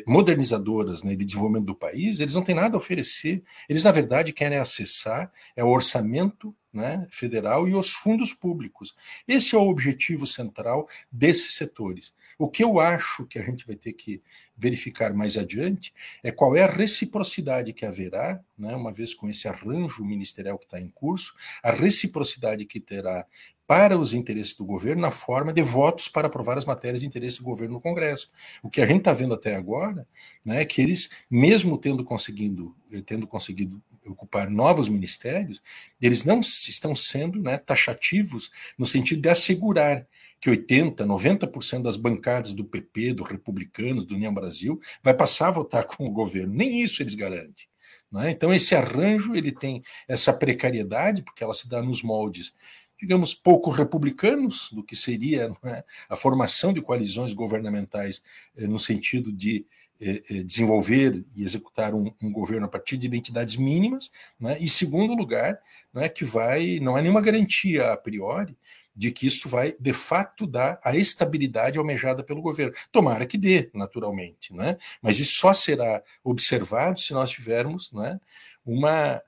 modernizadoras 0.07 1.03
né, 1.03 1.15
de 1.15 1.25
desenvolvimento 1.25 1.65
do 1.65 1.75
país, 1.75 2.19
eles 2.19 2.33
não 2.33 2.43
têm 2.43 2.55
nada 2.55 2.75
a 2.75 2.77
oferecer. 2.77 3.43
Eles, 3.67 3.83
na 3.83 3.91
verdade, 3.91 4.33
querem 4.33 4.57
acessar 4.57 5.31
é 5.55 5.63
o 5.63 5.69
orçamento 5.69 6.55
né, 6.73 7.05
federal 7.09 7.67
e 7.67 7.75
os 7.75 7.91
fundos 7.91 8.33
públicos. 8.33 8.95
Esse 9.27 9.55
é 9.55 9.57
o 9.57 9.67
objetivo 9.67 10.25
central 10.25 10.87
desses 11.11 11.53
setores. 11.55 12.15
O 12.37 12.49
que 12.49 12.63
eu 12.63 12.79
acho 12.79 13.25
que 13.27 13.37
a 13.37 13.43
gente 13.43 13.67
vai 13.67 13.75
ter 13.75 13.93
que 13.93 14.21
verificar 14.57 15.13
mais 15.13 15.37
adiante 15.37 15.93
é 16.23 16.31
qual 16.31 16.55
é 16.55 16.63
a 16.63 16.71
reciprocidade 16.71 17.73
que 17.73 17.85
haverá, 17.85 18.41
né, 18.57 18.75
uma 18.75 18.91
vez 18.91 19.13
com 19.13 19.29
esse 19.29 19.47
arranjo 19.47 20.03
ministerial 20.03 20.57
que 20.57 20.65
está 20.65 20.79
em 20.79 20.89
curso, 20.89 21.33
a 21.61 21.71
reciprocidade 21.71 22.65
que 22.65 22.79
terá 22.79 23.25
para 23.65 23.97
os 23.97 24.13
interesses 24.13 24.55
do 24.55 24.65
governo 24.65 25.01
na 25.01 25.11
forma 25.11 25.53
de 25.53 25.61
votos 25.61 26.07
para 26.07 26.27
aprovar 26.27 26.57
as 26.57 26.65
matérias 26.65 27.01
de 27.01 27.07
interesse 27.07 27.37
do 27.37 27.43
governo 27.43 27.75
no 27.75 27.81
Congresso. 27.81 28.29
O 28.61 28.69
que 28.69 28.81
a 28.81 28.85
gente 28.85 28.99
está 28.99 29.13
vendo 29.13 29.33
até 29.33 29.55
agora 29.55 30.07
né, 30.45 30.61
é 30.61 30.65
que 30.65 30.81
eles, 30.81 31.09
mesmo 31.29 31.77
tendo 31.77 32.03
conseguido, 32.03 32.75
eh, 32.91 33.01
tendo 33.05 33.25
conseguido 33.25 33.81
ocupar 34.05 34.49
novos 34.49 34.89
ministérios, 34.89 35.61
eles 36.01 36.23
não 36.23 36.41
estão 36.41 36.95
sendo 36.95 37.41
né, 37.41 37.57
taxativos 37.57 38.51
no 38.77 38.85
sentido 38.85 39.21
de 39.21 39.29
assegurar 39.29 40.05
que 40.41 40.49
80%, 40.49 40.95
90% 40.97 41.83
das 41.83 41.95
bancadas 41.95 42.53
do 42.53 42.65
PP, 42.65 43.13
do 43.13 43.23
Republicanos, 43.23 44.05
do 44.05 44.15
União 44.15 44.33
Brasil, 44.33 44.77
vai 45.01 45.13
passar 45.13 45.47
a 45.47 45.51
votar 45.51 45.85
com 45.85 46.05
o 46.05 46.11
governo. 46.11 46.53
Nem 46.53 46.81
isso 46.81 47.01
eles 47.01 47.15
garantem. 47.15 47.65
Né? 48.11 48.29
Então, 48.29 48.53
esse 48.53 48.75
arranjo 48.75 49.35
ele 49.35 49.53
tem 49.53 49.81
essa 50.05 50.33
precariedade, 50.33 51.23
porque 51.23 51.43
ela 51.43 51.53
se 51.53 51.69
dá 51.69 51.81
nos 51.81 52.03
moldes 52.03 52.53
digamos, 53.03 53.33
pouco 53.33 53.69
republicanos 53.69 54.69
do 54.71 54.81
que 54.81 54.95
seria 54.95 55.51
é, 55.65 55.83
a 56.07 56.15
formação 56.15 56.71
de 56.71 56.81
coalizões 56.81 57.33
governamentais 57.33 58.23
eh, 58.55 58.65
no 58.65 58.79
sentido 58.79 59.29
de 59.29 59.65
eh, 59.99 60.23
eh, 60.29 60.43
desenvolver 60.43 61.21
e 61.35 61.43
executar 61.43 61.93
um, 61.93 62.13
um, 62.23 62.31
governo 62.31 62.65
a 62.65 62.69
partir 62.69 62.95
de 62.95 63.05
identidades 63.05 63.57
mínimas, 63.57 64.09
né? 64.39 64.57
e 64.57 64.69
segundo 64.69 65.13
lugar, 65.13 65.59
é 65.95 66.07
que 66.07 66.23
vai, 66.23 66.79
não 66.81 66.95
há 66.95 67.01
nenhuma 67.01 67.19
garantia 67.19 67.91
a 67.91 67.97
priori 67.97 68.57
de 68.95 69.11
que 69.11 69.27
isto 69.27 69.49
vai 69.49 69.75
de 69.77 69.91
fato 69.91 70.47
dar 70.47 70.79
a 70.81 70.95
estabilidade 70.95 71.77
almejada 71.77 72.23
pelo 72.23 72.41
governo. 72.41 72.73
Tomara 72.89 73.25
que 73.25 73.37
dê, 73.37 73.69
naturalmente, 73.73 74.53
né? 74.53 74.77
mas 75.01 75.19
isso 75.19 75.33
só 75.33 75.51
será 75.51 76.01
observado 76.23 77.01
se 77.01 77.11
nós 77.11 77.31
tivermos 77.31 77.91
né, 77.91 78.17
uma 78.65 79.21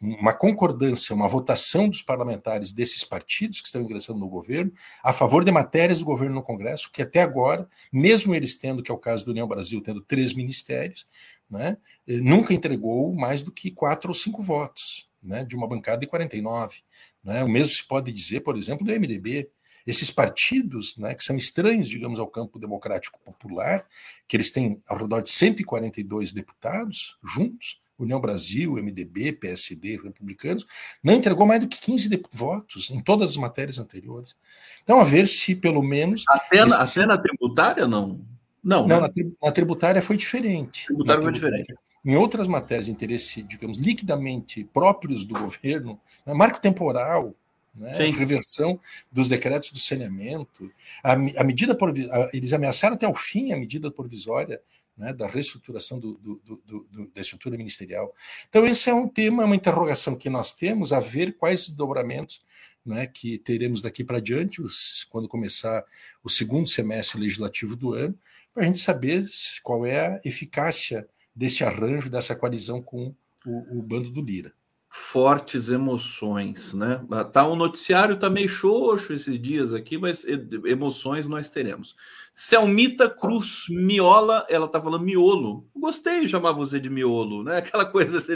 uma 0.00 0.32
concordância, 0.32 1.14
uma 1.14 1.28
votação 1.28 1.88
dos 1.88 2.02
parlamentares 2.02 2.72
desses 2.72 3.04
partidos 3.04 3.60
que 3.60 3.66
estão 3.66 3.82
ingressando 3.82 4.18
no 4.18 4.28
governo 4.28 4.72
a 5.02 5.12
favor 5.12 5.44
de 5.44 5.52
matérias 5.52 5.98
do 5.98 6.04
governo 6.04 6.36
no 6.36 6.42
Congresso, 6.42 6.90
que 6.90 7.02
até 7.02 7.20
agora, 7.20 7.68
mesmo 7.92 8.34
eles 8.34 8.56
tendo, 8.56 8.82
que 8.82 8.90
é 8.90 8.94
o 8.94 8.98
caso 8.98 9.24
do 9.24 9.30
União 9.30 9.46
Brasil, 9.46 9.80
tendo 9.80 10.00
três 10.00 10.32
ministérios, 10.32 11.06
né, 11.48 11.76
eh, 12.06 12.18
nunca 12.20 12.52
entregou 12.52 13.14
mais 13.14 13.42
do 13.42 13.50
que 13.50 13.70
quatro 13.70 14.10
ou 14.10 14.14
cinco 14.14 14.42
votos, 14.42 15.08
né, 15.22 15.44
de 15.44 15.56
uma 15.56 15.66
bancada 15.66 16.00
de 16.00 16.06
49. 16.06 16.80
Né? 17.22 17.42
O 17.42 17.48
mesmo 17.48 17.74
se 17.74 17.86
pode 17.86 18.12
dizer, 18.12 18.40
por 18.40 18.56
exemplo, 18.56 18.86
do 18.86 18.92
MDB. 18.92 19.50
Esses 19.86 20.10
partidos, 20.10 20.96
né, 20.98 21.14
que 21.14 21.24
são 21.24 21.36
estranhos, 21.36 21.88
digamos, 21.88 22.18
ao 22.18 22.26
campo 22.26 22.58
democrático 22.58 23.18
popular, 23.20 23.86
que 24.26 24.36
eles 24.36 24.50
têm 24.50 24.82
ao 24.86 24.98
redor 24.98 25.22
de 25.22 25.30
142 25.30 26.32
deputados 26.32 27.16
juntos, 27.24 27.80
União 27.98 28.20
Brasil, 28.20 28.74
MDB, 28.74 29.32
PSD, 29.32 30.00
republicanos, 30.02 30.64
não 31.02 31.14
entregou 31.14 31.46
mais 31.46 31.60
do 31.60 31.68
que 31.68 31.80
15 31.80 32.08
votos 32.32 32.90
em 32.90 33.00
todas 33.00 33.30
as 33.30 33.36
matérias 33.36 33.78
anteriores. 33.78 34.36
Então, 34.84 35.00
a 35.00 35.04
ver 35.04 35.26
se 35.26 35.54
pelo 35.54 35.82
menos. 35.82 36.24
Até, 36.28 36.58
esse... 36.58 36.74
até 36.74 37.06
na 37.06 37.18
tributária, 37.18 37.86
não? 37.86 38.20
Não, 38.62 38.86
não 38.86 39.00
né? 39.00 39.08
na, 39.42 39.52
tributária 39.52 40.00
foi 40.00 40.16
diferente. 40.16 40.86
Tributária 40.86 41.22
foi 41.22 41.32
diferente. 41.32 41.74
Em 42.04 42.16
outras 42.16 42.46
matérias 42.46 42.86
de 42.86 42.92
interesse, 42.92 43.42
digamos, 43.42 43.78
liquidamente 43.78 44.64
próprios 44.64 45.24
do 45.24 45.38
governo, 45.38 46.00
né, 46.24 46.32
marco 46.32 46.60
temporal, 46.60 47.34
né, 47.74 47.92
reversão 48.10 48.78
dos 49.10 49.28
decretos 49.28 49.70
do 49.70 49.78
saneamento, 49.78 50.70
a, 51.02 51.12
a 51.12 51.44
medida 51.44 51.76
a, 51.76 52.30
eles 52.32 52.52
ameaçaram 52.52 52.94
até 52.94 53.06
o 53.06 53.14
fim 53.14 53.52
a 53.52 53.56
medida 53.56 53.90
provisória 53.90 54.60
né, 54.98 55.12
da 55.12 55.26
reestruturação 55.26 55.98
do, 55.98 56.18
do, 56.18 56.62
do, 56.66 57.10
da 57.14 57.20
estrutura 57.20 57.56
ministerial. 57.56 58.14
Então, 58.48 58.66
esse 58.66 58.90
é 58.90 58.94
um 58.94 59.08
tema, 59.08 59.44
uma 59.44 59.56
interrogação 59.56 60.16
que 60.16 60.28
nós 60.28 60.52
temos 60.52 60.92
a 60.92 61.00
ver 61.00 61.36
quais 61.36 61.68
dobramentos 61.68 62.40
né, 62.84 63.06
que 63.06 63.38
teremos 63.38 63.80
daqui 63.80 64.02
para 64.02 64.20
diante, 64.20 64.60
os, 64.60 65.06
quando 65.10 65.28
começar 65.28 65.84
o 66.22 66.28
segundo 66.28 66.68
semestre 66.68 67.20
legislativo 67.20 67.76
do 67.76 67.94
ano, 67.94 68.18
para 68.52 68.64
a 68.64 68.66
gente 68.66 68.80
saber 68.80 69.24
qual 69.62 69.86
é 69.86 70.06
a 70.06 70.20
eficácia 70.24 71.08
desse 71.34 71.62
arranjo, 71.62 72.10
dessa 72.10 72.34
coalizão 72.34 72.82
com 72.82 73.14
o, 73.46 73.78
o 73.78 73.82
bando 73.82 74.10
do 74.10 74.20
Lira 74.20 74.52
fortes 74.90 75.68
emoções, 75.68 76.72
né? 76.72 77.04
Tá 77.32 77.46
um 77.46 77.54
noticiário 77.54 78.16
tá 78.16 78.30
meio 78.30 78.48
xoxo 78.48 79.12
esses 79.12 79.40
dias 79.40 79.74
aqui, 79.74 79.98
mas 79.98 80.24
emoções 80.64 81.28
nós 81.28 81.50
teremos. 81.50 81.94
Selmita 82.34 83.10
Cruz 83.10 83.66
Miola, 83.68 84.46
ela 84.48 84.66
tá 84.66 84.80
falando 84.80 85.04
miolo. 85.04 85.66
Gostei 85.76 86.22
de 86.22 86.28
chamar 86.28 86.52
você 86.52 86.80
de 86.80 86.88
miolo, 86.88 87.42
né? 87.42 87.58
Aquela 87.58 87.84
coisa 87.84 88.18
assim, 88.18 88.32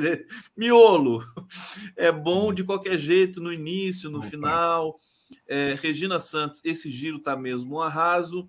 miolo. 0.56 1.24
É 1.96 2.12
bom 2.12 2.52
de 2.52 2.64
qualquer 2.64 2.98
jeito 2.98 3.40
no 3.40 3.52
início, 3.52 4.10
no 4.10 4.20
final. 4.20 4.98
É, 5.48 5.78
Regina 5.80 6.18
Santos, 6.18 6.60
esse 6.64 6.90
giro 6.90 7.18
tá 7.18 7.34
mesmo 7.34 7.76
um 7.76 7.80
arraso. 7.80 8.48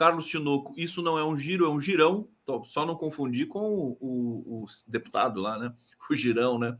Carlos 0.00 0.26
Tinoco, 0.26 0.72
isso 0.78 1.02
não 1.02 1.18
é 1.18 1.22
um 1.22 1.36
giro, 1.36 1.66
é 1.66 1.68
um 1.68 1.78
girão. 1.78 2.26
Só 2.64 2.86
não 2.86 2.96
confundir 2.96 3.46
com 3.46 3.60
o, 3.60 3.98
o, 4.00 4.64
o 4.64 4.66
deputado 4.86 5.42
lá, 5.42 5.58
né? 5.58 5.74
o 6.10 6.16
girão, 6.16 6.58
né? 6.58 6.74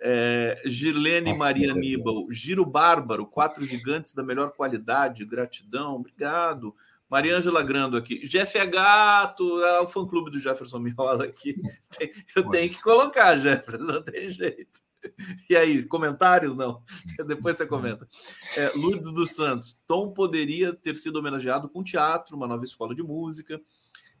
É, 0.00 0.60
Girlene 0.66 1.28
Nossa, 1.28 1.38
Maria 1.38 1.70
Aníbal, 1.70 2.26
Giro 2.32 2.66
Bárbaro, 2.66 3.26
quatro 3.26 3.64
gigantes 3.64 4.12
da 4.12 4.24
melhor 4.24 4.50
qualidade, 4.50 5.24
gratidão, 5.24 5.94
obrigado. 5.94 6.74
Maria 7.08 7.36
Angela 7.36 7.62
Grando 7.62 7.96
aqui. 7.96 8.26
Jeff 8.26 8.58
é 8.58 8.66
gato, 8.66 9.62
é 9.62 9.80
o 9.80 9.86
fã-clube 9.86 10.32
do 10.32 10.40
Jefferson 10.40 10.80
Miola 10.80 11.26
aqui. 11.26 11.54
Eu 12.34 12.48
tenho 12.48 12.68
que 12.68 12.82
colocar, 12.82 13.36
Jefferson, 13.36 13.84
não 13.84 14.02
tem 14.02 14.28
jeito. 14.28 14.80
E 15.50 15.54
aí, 15.54 15.84
comentários? 15.84 16.54
Não. 16.54 16.82
Depois 17.26 17.56
você 17.56 17.66
comenta. 17.66 18.08
É, 18.56 18.72
Lourdes 18.74 19.12
dos 19.12 19.30
Santos. 19.32 19.78
Tom 19.86 20.12
poderia 20.12 20.72
ter 20.72 20.96
sido 20.96 21.16
homenageado 21.16 21.68
com 21.68 21.82
teatro, 21.82 22.36
uma 22.36 22.46
nova 22.46 22.64
escola 22.64 22.94
de 22.94 23.02
música. 23.02 23.60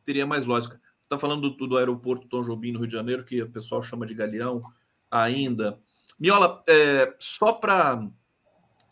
Teria 0.04 0.26
mais 0.26 0.44
lógica 0.44 0.80
está 1.04 1.18
falando 1.18 1.50
do, 1.50 1.66
do, 1.66 1.76
aeroporto 1.76 2.26
Tom 2.26 2.42
Jobim, 2.42 2.72
no 2.72 2.80
Rio 2.80 2.88
de 2.88 2.94
Janeiro, 2.94 3.24
que 3.24 3.42
o 3.42 3.50
pessoal 3.50 3.82
chama 3.82 4.06
de 4.06 4.14
Galeão 4.14 4.62
ainda. 5.10 5.78
Miola, 6.18 6.62
é, 6.66 7.14
só 7.18 7.52
para 7.52 8.08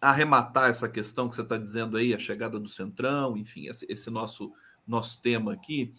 arrematar 0.01 0.69
essa 0.69 0.89
questão 0.89 1.29
que 1.29 1.37
você 1.37 1.43
está 1.43 1.57
dizendo 1.57 1.97
aí, 1.97 2.15
a 2.15 2.19
chegada 2.19 2.59
do 2.59 2.69
Centrão, 2.69 3.37
enfim, 3.37 3.69
esse, 3.69 3.87
esse 3.89 4.11
nosso, 4.11 4.53
nosso 4.87 5.21
tema 5.23 5.53
aqui, 5.53 5.95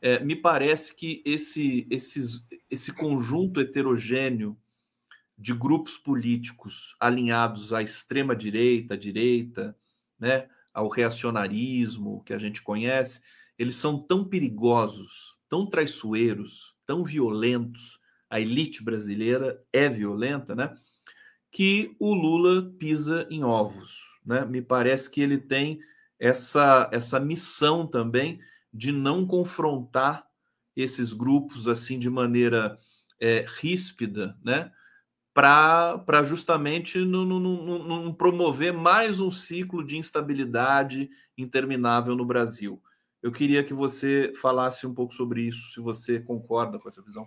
é, 0.00 0.20
me 0.20 0.36
parece 0.36 0.94
que 0.94 1.22
esse, 1.24 1.86
esse 1.90 2.42
esse 2.70 2.92
conjunto 2.92 3.60
heterogêneo 3.60 4.56
de 5.40 5.54
grupos 5.54 5.96
políticos 5.96 6.94
alinhados 7.00 7.72
à 7.72 7.82
extrema-direita, 7.82 8.92
à 8.92 8.96
direita, 8.96 9.74
né, 10.18 10.46
ao 10.72 10.88
reacionarismo 10.88 12.22
que 12.24 12.34
a 12.34 12.38
gente 12.38 12.60
conhece, 12.60 13.22
eles 13.58 13.76
são 13.76 13.98
tão 13.98 14.22
perigosos, 14.22 15.38
tão 15.48 15.66
traiçoeiros, 15.66 16.74
tão 16.84 17.02
violentos, 17.02 17.98
a 18.28 18.38
elite 18.38 18.84
brasileira 18.84 19.60
é 19.72 19.88
violenta, 19.88 20.54
né? 20.54 20.76
Que 21.50 21.96
o 21.98 22.14
Lula 22.14 22.70
pisa 22.78 23.26
em 23.30 23.42
ovos, 23.42 23.98
né? 24.24 24.44
Me 24.44 24.62
parece 24.62 25.10
que 25.10 25.20
ele 25.20 25.38
tem 25.38 25.80
essa 26.18 26.88
essa 26.92 27.18
missão 27.18 27.86
também 27.86 28.40
de 28.72 28.92
não 28.92 29.26
confrontar 29.26 30.24
esses 30.76 31.12
grupos 31.12 31.66
assim 31.66 31.98
de 31.98 32.08
maneira 32.08 32.78
é, 33.18 33.44
ríspida, 33.60 34.38
né? 34.44 34.70
Para 35.40 36.22
justamente 36.22 36.98
não, 36.98 38.12
promover 38.12 38.74
mais 38.74 39.20
um 39.20 39.30
ciclo 39.30 39.82
de 39.82 39.96
instabilidade 39.96 41.08
interminável 41.38 42.14
no 42.14 42.26
Brasil. 42.26 42.78
Eu 43.22 43.32
queria 43.32 43.64
que 43.64 43.72
você 43.72 44.34
falasse 44.38 44.86
um 44.86 44.92
pouco 44.92 45.14
sobre 45.14 45.40
isso, 45.40 45.72
se 45.72 45.80
você 45.80 46.20
concorda 46.20 46.78
com 46.78 46.86
essa 46.86 47.00
visão. 47.00 47.26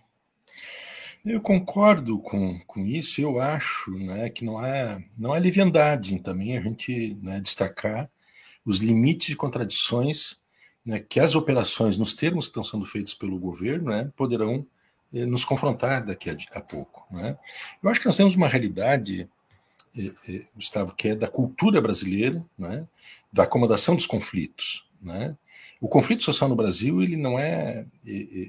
Eu 1.25 1.41
concordo 1.41 2.19
com, 2.19 2.59
com 2.67 2.81
isso, 2.81 3.19
eu 3.19 3.39
acho 3.39 3.89
né, 3.89 4.29
que 4.29 4.45
não 4.45 4.63
é, 4.63 5.03
não 5.17 5.35
é 5.35 5.39
leviandade 5.39 6.19
também 6.19 6.55
a 6.55 6.61
gente 6.61 7.17
né, 7.19 7.39
destacar 7.39 8.07
os 8.63 8.77
limites 8.77 9.29
e 9.29 9.35
contradições 9.35 10.39
né, 10.85 10.99
que 10.99 11.19
as 11.19 11.33
operações, 11.33 11.97
nos 11.97 12.13
termos 12.13 12.45
que 12.45 12.51
estão 12.51 12.63
sendo 12.63 12.85
feitos 12.85 13.15
pelo 13.15 13.39
governo, 13.39 13.89
né, 13.89 14.11
poderão 14.15 14.67
nos 15.13 15.45
confrontar 15.45 16.03
daqui 16.03 16.35
a, 16.51 16.59
pouco. 16.59 17.05
Né? 17.11 17.37
Eu 17.81 17.89
acho 17.89 17.99
que 17.99 18.07
nós 18.07 18.17
temos 18.17 18.35
uma 18.35 18.47
realidade, 18.47 19.29
eh, 19.95 20.11
eh, 20.27 20.47
Gustavo, 20.55 20.95
que 20.95 21.09
é 21.09 21.15
da 21.15 21.27
cultura 21.27 21.79
brasileira, 21.79 22.43
né, 22.57 22.87
da 23.31 23.43
acomodação 23.43 23.95
dos 23.95 24.07
conflitos. 24.07 24.87
Né? 24.99 25.37
O 25.79 25.87
conflito 25.87 26.23
social 26.23 26.49
no 26.49 26.55
Brasil 26.55 27.01
ele 27.01 27.15
não 27.15 27.37
é, 27.37 27.85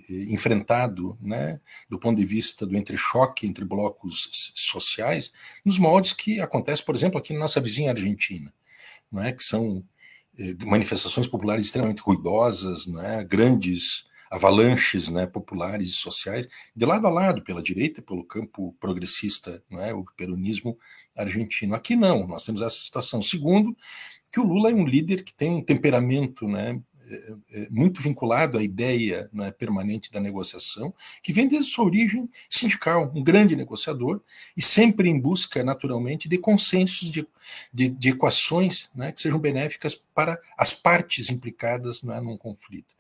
enfrentado, 0.08 1.18
né, 1.20 1.60
do 1.90 1.98
ponto 1.98 2.16
de 2.16 2.24
vista 2.24 2.64
do 2.64 2.76
entrechoque 2.76 3.46
entre 3.46 3.64
blocos 3.64 4.52
sociais, 4.54 5.32
nos 5.64 5.76
moldes 5.76 6.12
que 6.12 6.40
acontece, 6.40 6.82
por 6.82 6.94
exemplo, 6.94 7.18
aqui 7.18 7.32
na 7.32 7.40
nossa 7.40 7.60
vizinha 7.60 7.90
Argentina, 7.90 8.54
não 9.10 9.22
é, 9.22 9.32
que 9.32 9.42
são 9.42 9.84
manifestações 10.64 11.26
populares 11.26 11.64
extremamente 11.64 12.02
ruidosas, 12.02 12.86
né, 12.86 13.24
grandes 13.24 14.06
avalanches 14.34 15.08
né, 15.08 15.26
populares 15.26 15.90
e 15.90 15.92
sociais, 15.92 16.48
de 16.74 16.84
lado 16.84 17.06
a 17.06 17.10
lado, 17.10 17.44
pela 17.44 17.62
direita, 17.62 18.02
pelo 18.02 18.24
campo 18.24 18.74
progressista, 18.80 19.62
né, 19.70 19.94
o 19.94 20.04
peronismo 20.16 20.76
argentino. 21.16 21.72
Aqui 21.72 21.94
não, 21.94 22.26
nós 22.26 22.44
temos 22.44 22.60
essa 22.60 22.76
situação. 22.76 23.22
Segundo, 23.22 23.76
que 24.32 24.40
o 24.40 24.44
Lula 24.44 24.72
é 24.72 24.74
um 24.74 24.84
líder 24.84 25.22
que 25.22 25.32
tem 25.32 25.52
um 25.52 25.62
temperamento 25.62 26.48
né, 26.48 26.80
é, 27.06 27.34
é, 27.52 27.68
muito 27.70 28.02
vinculado 28.02 28.58
à 28.58 28.62
ideia 28.62 29.30
né, 29.32 29.52
permanente 29.52 30.10
da 30.10 30.18
negociação, 30.18 30.92
que 31.22 31.32
vem 31.32 31.46
desde 31.46 31.70
sua 31.70 31.84
origem 31.84 32.28
sindical, 32.50 33.12
um 33.14 33.22
grande 33.22 33.54
negociador, 33.54 34.20
e 34.56 34.62
sempre 34.62 35.08
em 35.08 35.20
busca, 35.20 35.62
naturalmente, 35.62 36.28
de 36.28 36.38
consensos, 36.38 37.08
de, 37.08 37.24
de, 37.72 37.88
de 37.88 38.08
equações 38.08 38.90
né, 38.92 39.12
que 39.12 39.20
sejam 39.20 39.38
benéficas 39.38 39.94
para 39.94 40.40
as 40.58 40.72
partes 40.72 41.30
implicadas 41.30 42.02
né, 42.02 42.20
num 42.20 42.36
conflito. 42.36 42.96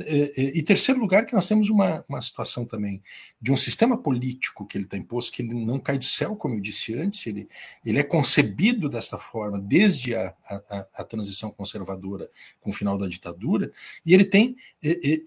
É, 0.00 0.40
é, 0.40 0.58
e 0.58 0.62
terceiro 0.62 1.00
lugar, 1.00 1.24
que 1.24 1.34
nós 1.34 1.46
temos 1.46 1.70
uma, 1.70 2.04
uma 2.08 2.20
situação 2.20 2.64
também 2.64 3.02
de 3.44 3.52
um 3.52 3.58
sistema 3.58 3.98
político 3.98 4.64
que 4.64 4.78
ele 4.78 4.86
está 4.86 4.96
imposto, 4.96 5.30
que 5.30 5.42
ele 5.42 5.52
não 5.52 5.78
cai 5.78 5.98
do 5.98 6.04
céu, 6.06 6.34
como 6.34 6.54
eu 6.54 6.60
disse 6.62 6.94
antes, 6.94 7.26
ele, 7.26 7.46
ele 7.84 7.98
é 7.98 8.02
concebido 8.02 8.88
desta 8.88 9.18
forma 9.18 9.60
desde 9.60 10.14
a, 10.14 10.34
a, 10.48 10.86
a 10.94 11.04
transição 11.04 11.50
conservadora 11.50 12.30
com 12.58 12.70
o 12.70 12.72
final 12.72 12.96
da 12.96 13.06
ditadura, 13.06 13.70
e 14.06 14.14
ele 14.14 14.24
tem 14.24 14.56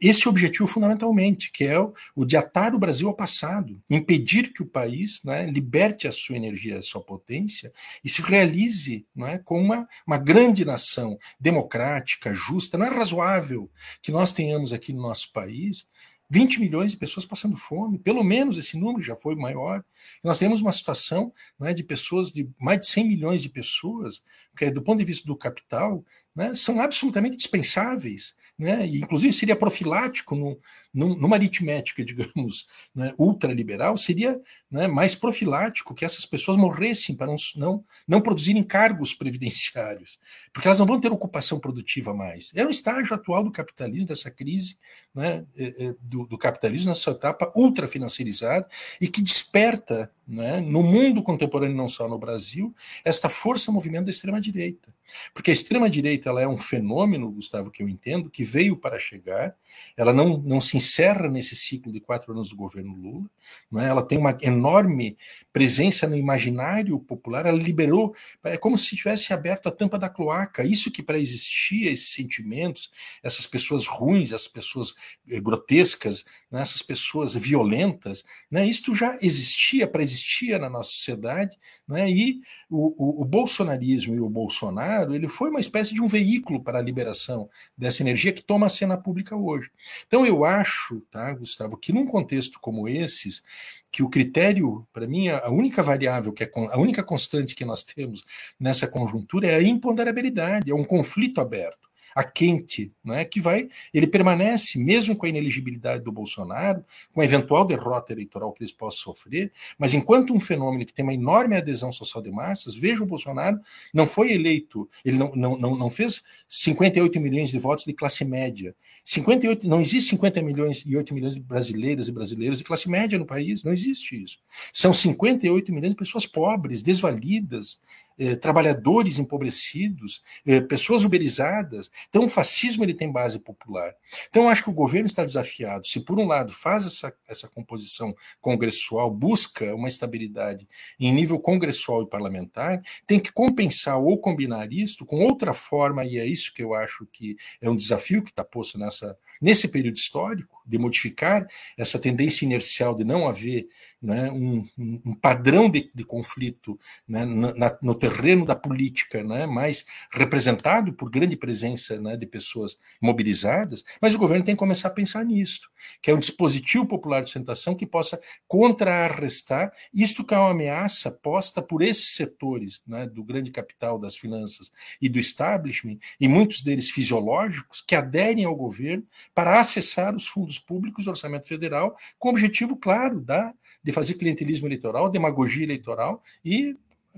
esse 0.02 0.28
objetivo 0.28 0.68
fundamentalmente, 0.68 1.52
que 1.52 1.64
é 1.64 1.80
o, 1.80 1.94
o 2.16 2.26
de 2.26 2.36
atar 2.36 2.74
o 2.74 2.80
Brasil 2.80 3.08
ao 3.08 3.14
passado, 3.14 3.80
impedir 3.88 4.52
que 4.52 4.64
o 4.64 4.68
país 4.68 5.22
né, 5.24 5.46
liberte 5.46 6.08
a 6.08 6.12
sua 6.12 6.38
energia, 6.38 6.80
a 6.80 6.82
sua 6.82 7.04
potência, 7.04 7.72
e 8.04 8.10
se 8.10 8.24
realize 8.24 9.06
né, 9.16 9.38
como 9.46 9.62
uma, 9.62 9.88
uma 10.08 10.18
grande 10.18 10.66
nação 10.66 11.20
democrática, 11.40 12.34
justa. 12.34 12.80
Não 12.80 12.88
é 12.88 12.90
razoável 12.90 13.70
que 14.02 14.12
nós 14.12 14.32
tenhamos 14.32 14.74
aqui 14.74 14.92
no 14.92 15.04
nosso 15.04 15.32
país 15.32 15.86
20 16.30 16.60
milhões 16.60 16.92
de 16.92 16.98
pessoas 16.98 17.26
passando 17.26 17.56
fome, 17.56 17.98
pelo 17.98 18.24
menos 18.24 18.58
esse 18.58 18.78
número 18.78 19.02
já 19.02 19.16
foi 19.16 19.36
maior. 19.36 19.84
Nós 20.24 20.38
temos 20.38 20.62
uma 20.62 20.72
situação 20.72 21.34
né, 21.60 21.74
de 21.74 21.84
pessoas, 21.84 22.32
de 22.32 22.50
mais 22.60 22.82
de 22.82 22.88
100 22.88 23.08
milhões 23.08 23.42
de 23.42 23.50
pessoas, 23.50 24.24
que 24.56 24.70
do 24.70 24.82
ponto 24.82 25.00
de 25.00 25.06
vista 25.06 25.26
do 25.26 25.36
capital, 25.36 26.04
né, 26.36 26.54
são 26.54 26.80
absolutamente 26.82 27.38
dispensáveis 27.38 28.36
né? 28.58 28.88
E, 28.88 28.98
inclusive 28.98 29.32
seria 29.34 29.56
profilático 29.56 30.36
no, 30.36 30.60
numa 30.98 31.36
aritmética, 31.36 32.04
digamos, 32.06 32.68
né, 32.94 33.14
ultraliberal, 33.18 33.96
seria 33.96 34.42
né, 34.70 34.88
mais 34.88 35.16
profilático 35.16 35.94
que 35.94 36.04
essas 36.04 36.26
pessoas 36.26 36.58
morressem 36.58 37.16
para 37.16 37.28
não, 37.56 37.84
não, 38.08 38.22
produzirem 38.22 38.64
cargos 38.64 39.14
previdenciários, 39.14 40.20
porque 40.52 40.68
elas 40.68 40.80
não 40.80 40.86
vão 40.86 41.00
ter 41.00 41.12
ocupação 41.12 41.60
produtiva 41.60 42.14
mais. 42.14 42.52
É 42.56 42.66
o 42.66 42.70
estágio 42.70 43.14
atual 43.14 43.44
do 43.44 43.52
capitalismo, 43.52 44.08
dessa 44.08 44.32
crise 44.32 44.78
né, 45.14 45.46
é, 45.56 45.86
é, 45.86 45.96
do, 46.02 46.26
do 46.26 46.38
capitalismo, 46.38 46.90
nessa 46.90 47.12
etapa 47.12 47.52
ultrafinanciarizada, 47.56 48.68
e 49.00 49.08
que 49.08 49.22
desperta 49.22 50.12
né, 50.28 50.60
no 50.60 50.84
mundo 50.84 51.24
contemporâneo, 51.24 51.76
não 51.76 51.88
só 51.88 52.08
no 52.08 52.18
Brasil, 52.18 52.76
esta 53.06 53.30
força-movimento 53.30 54.06
da 54.06 54.12
extrema-direita. 54.12 54.94
Porque 55.34 55.52
a 55.52 55.54
extrema-direita 55.54 56.30
ela 56.30 56.42
é 56.42 56.48
um 56.48 56.58
fenômeno, 56.58 57.32
Gustavo, 57.32 57.72
que 57.72 57.82
eu 57.82 57.88
entendo, 57.88 58.30
que 58.30 58.44
veio 58.44 58.76
para 58.76 59.00
chegar, 59.00 59.56
ela 59.96 60.12
não, 60.12 60.38
não 60.38 60.60
se 60.60 60.76
encerra 60.88 61.28
nesse 61.28 61.56
ciclo 61.56 61.92
de 61.92 62.00
quatro 62.00 62.32
anos 62.32 62.50
do 62.50 62.56
governo 62.56 62.96
Lula, 62.96 63.30
não 63.70 63.82
é? 63.82 63.88
ela 63.88 64.02
tem 64.02 64.18
uma 64.18 64.38
enorme 64.42 65.18
presença 65.52 66.08
no 66.08 66.16
imaginário 66.16 66.98
popular, 67.00 67.46
ela 67.46 67.58
liberou, 67.58 68.16
é 68.44 68.58
como 68.58 68.78
se 68.78 68.96
tivesse 68.96 69.34
aberto 69.34 69.68
a 69.68 69.72
tampa 69.72 70.00
da 70.00 70.10
cloaca, 70.10 70.64
isso 70.64 70.90
que 70.90 71.04
para 71.04 71.20
existir 71.20 71.88
esses 71.88 72.14
sentimentos, 72.14 72.90
essas 73.22 73.46
pessoas 73.46 73.86
ruins, 73.86 74.32
essas 74.32 74.48
pessoas 74.48 74.96
eh, 75.30 75.40
grotescas, 75.42 76.26
né, 76.52 76.62
essas 76.62 76.82
pessoas 76.82 77.34
violentas, 77.34 78.24
né, 78.50 78.66
isto 78.66 78.96
já 78.96 79.18
existia, 79.22 79.88
para 79.88 80.02
existia 80.02 80.58
na 80.58 80.70
nossa 80.70 80.92
sociedade, 80.92 81.58
né, 81.88 82.10
e 82.10 82.42
o, 82.70 83.22
o, 83.22 83.22
o 83.22 83.26
bolsonarismo 83.26 84.16
e 84.16 84.20
o 84.20 84.30
Bolsonaro, 84.30 85.14
ele 85.14 85.28
foi 85.28 85.50
uma 85.50 85.60
espécie 85.60 85.94
de 85.94 86.02
um 86.02 86.08
veículo 86.08 86.64
para 86.64 86.80
a 86.80 86.82
liberação 86.82 87.50
dessa 87.78 88.02
energia 88.02 88.34
que 88.34 88.44
toma 88.44 88.68
a 88.68 88.70
cena 88.70 88.98
pública 88.98 89.36
hoje. 89.36 89.70
Então 90.06 90.26
eu 90.26 90.46
acho, 90.46 91.02
tá, 91.12 91.34
Gustavo, 91.34 91.78
que 91.78 91.94
num 91.94 92.06
contexto 92.06 92.60
como 92.60 92.88
esses, 92.88 93.44
que 93.92 94.04
o 94.04 94.10
critério, 94.10 94.88
para 94.94 95.08
mim, 95.08 95.30
a 95.30 95.50
única 95.50 95.82
variável, 95.82 96.32
que 96.32 96.44
é 96.44 96.52
a 96.72 96.80
única 96.80 97.04
constante 97.04 97.56
que 97.56 97.66
nós 97.66 97.84
temos 97.84 98.24
nessa 98.60 98.88
conjuntura 98.88 99.48
é 99.48 99.56
a 99.56 99.64
imponderabilidade, 99.64 100.70
é 100.70 100.76
um 100.76 100.84
conflito 100.84 101.42
aberto 101.42 101.87
a 102.18 102.24
quente, 102.24 102.92
é 103.10 103.24
que 103.24 103.40
vai, 103.40 103.70
ele 103.94 104.08
permanece, 104.08 104.80
mesmo 104.80 105.16
com 105.16 105.28
a 105.28 105.30
ineligibilidade 105.30 106.04
do 106.04 106.12
Bolsonaro, 106.12 106.84
com 107.14 107.22
a 107.22 107.24
eventual 107.24 107.64
derrota 107.64 108.12
eleitoral 108.12 108.52
que 108.54 108.64
eles 108.64 108.74
possam 108.74 109.14
sofrer, 109.14 109.52
mas 109.78 109.94
enquanto 109.94 110.34
um 110.34 110.40
fenômeno 110.40 110.84
que 110.84 110.92
tem 110.92 111.04
uma 111.04 111.14
enorme 111.14 111.56
adesão 111.56 111.92
social 111.92 112.24
de 112.24 112.32
massas, 112.32 112.74
veja 112.74 113.04
o 113.04 113.06
Bolsonaro, 113.06 113.60
não 113.94 114.08
foi 114.08 114.34
eleito, 114.34 114.90
ele 115.06 115.16
não, 115.16 115.32
não, 115.36 115.56
não, 115.60 115.78
não 115.78 115.92
fez 115.92 116.24
58 116.48 117.22
milhões 117.22 117.52
de 117.52 117.60
votos 117.60 117.86
de 117.86 117.94
classe 117.94 118.26
média, 118.26 118.76
58, 119.04 119.68
não 119.68 119.80
existe 119.80 120.10
50 120.10 120.42
milhões 120.42 120.84
e 120.88 120.98
8 120.98 121.14
milhões 121.14 121.36
de 121.36 121.40
brasileiras 121.40 122.08
e 122.08 122.12
brasileiros 122.12 122.58
de 122.58 122.64
classe 122.64 122.90
média 122.90 123.20
no 123.20 123.28
país, 123.28 123.64
não 123.64 123.72
existe 123.72 124.22
isso. 124.22 124.40
São 124.74 124.92
58 124.92 125.72
milhões 125.72 125.92
de 125.92 125.98
pessoas 125.98 126.26
pobres, 126.26 126.82
desvalidas, 126.82 127.80
eh, 128.20 128.36
trabalhadores 128.36 129.20
empobrecidos, 129.20 130.22
eh, 130.46 130.62
pessoas 130.62 131.04
uberizadas. 131.04 131.92
Então, 132.10 132.26
o 132.26 132.30
fascismo 132.30 132.84
ele 132.84 132.94
tem 132.94 133.12
base 133.12 133.40
popular. 133.40 133.94
Então, 134.30 134.50
acho 134.50 134.64
que 134.64 134.70
o 134.70 134.74
governo 134.74 135.06
está 135.06 135.24
desafiado. 135.24 135.86
Se, 135.88 136.00
por 136.00 136.20
um 136.20 136.26
lado, 136.26 136.52
faz 136.52 136.86
essa, 136.86 137.14
essa 137.28 137.48
composição 137.48 138.16
congressual, 138.42 139.12
busca 139.12 139.76
uma 139.76 139.88
estabilidade 139.88 140.68
em 141.00 141.14
nível 141.14 141.40
congressual 141.40 142.04
e 142.04 142.10
parlamentar, 142.10 142.82
tem 143.06 143.20
que 143.20 143.32
compensar 143.32 144.00
ou 144.00 144.20
combinar 144.20 144.72
isto 144.72 145.06
com 145.06 145.18
outra 145.18 145.54
forma, 145.54 146.04
e 146.06 146.18
é 146.18 146.26
isso 146.26 146.54
que 146.54 146.64
eu 146.64 146.74
acho 146.74 147.06
que 147.12 147.36
é 147.62 147.70
um 147.70 147.76
desafio 147.76 148.24
que 148.24 148.30
está 148.30 148.44
posto 148.44 148.78
nessa, 148.78 149.18
nesse 149.42 149.68
período 149.68 149.98
histórico, 149.98 150.57
de 150.68 150.78
modificar 150.78 151.48
essa 151.78 151.98
tendência 151.98 152.46
inercial 152.46 152.94
de 152.94 153.04
não 153.04 153.28
haver 153.28 153.68
né, 154.02 154.30
um, 154.30 154.68
um, 154.78 155.16
padrão 155.16 155.70
de, 155.70 155.90
de 155.94 156.04
conflito 156.04 156.80
né, 157.08 157.26
na, 157.26 157.78
no 157.82 157.96
terreno 157.96 158.46
da 158.46 158.56
política, 158.56 159.24
né, 159.24 159.48
mais 159.48 159.86
representado 160.12 160.94
por 160.94 161.10
grande 161.10 161.36
presença 161.36 162.00
né, 162.00 162.16
de 162.16 162.26
pessoas 162.26 162.78
mobilizadas, 163.02 163.84
mas 164.00 164.14
o 164.14 164.20
governo 164.20 164.46
tem 164.46 164.54
que 164.54 164.60
começar 164.60 164.90
a 164.90 164.92
pensar 164.92 165.26
nisso, 165.26 165.70
que 166.02 166.12
é 166.12 166.14
um 166.14 166.20
dispositivo 166.20 166.86
popular 166.86 167.22
de 167.22 167.30
sustentação 167.30 167.74
que 167.74 167.88
possa 167.88 168.20
contrarrestar 168.48 169.72
isto 169.94 170.24
que 170.24 170.34
é 170.34 170.38
uma 170.38 170.52
ameaça 170.52 171.10
posta 171.10 171.62
por 171.62 171.82
esses 171.82 172.16
setores 172.16 172.82
né, 172.88 173.08
do 173.08 173.24
grande 173.24 173.52
capital, 173.52 173.98
das 173.98 174.16
finanças 174.16 174.72
e 175.02 175.10
do 175.10 175.20
establishment, 175.20 175.98
e 176.20 176.28
muitos 176.28 176.62
deles 176.62 176.90
fisiológicos, 176.90 177.82
que 177.82 177.96
aderem 177.96 178.46
ao 178.46 178.56
governo 178.56 179.04
para 179.34 179.60
acessar 179.60 180.16
os 180.16 180.28
fundos 180.28 180.57
públicos 180.60 181.08
orçamento 181.08 181.48
federal 181.48 181.96
com 182.18 182.30
o 182.30 182.32
objetivo 182.32 182.76
claro 182.76 183.20
da 183.20 183.54
de 183.84 183.92
fazer 183.92 184.16
clientelismo 184.16 184.68
eleitoral, 184.68 185.10
demagogia 185.10 185.64
eleitoral 185.64 186.22
e 186.44 186.76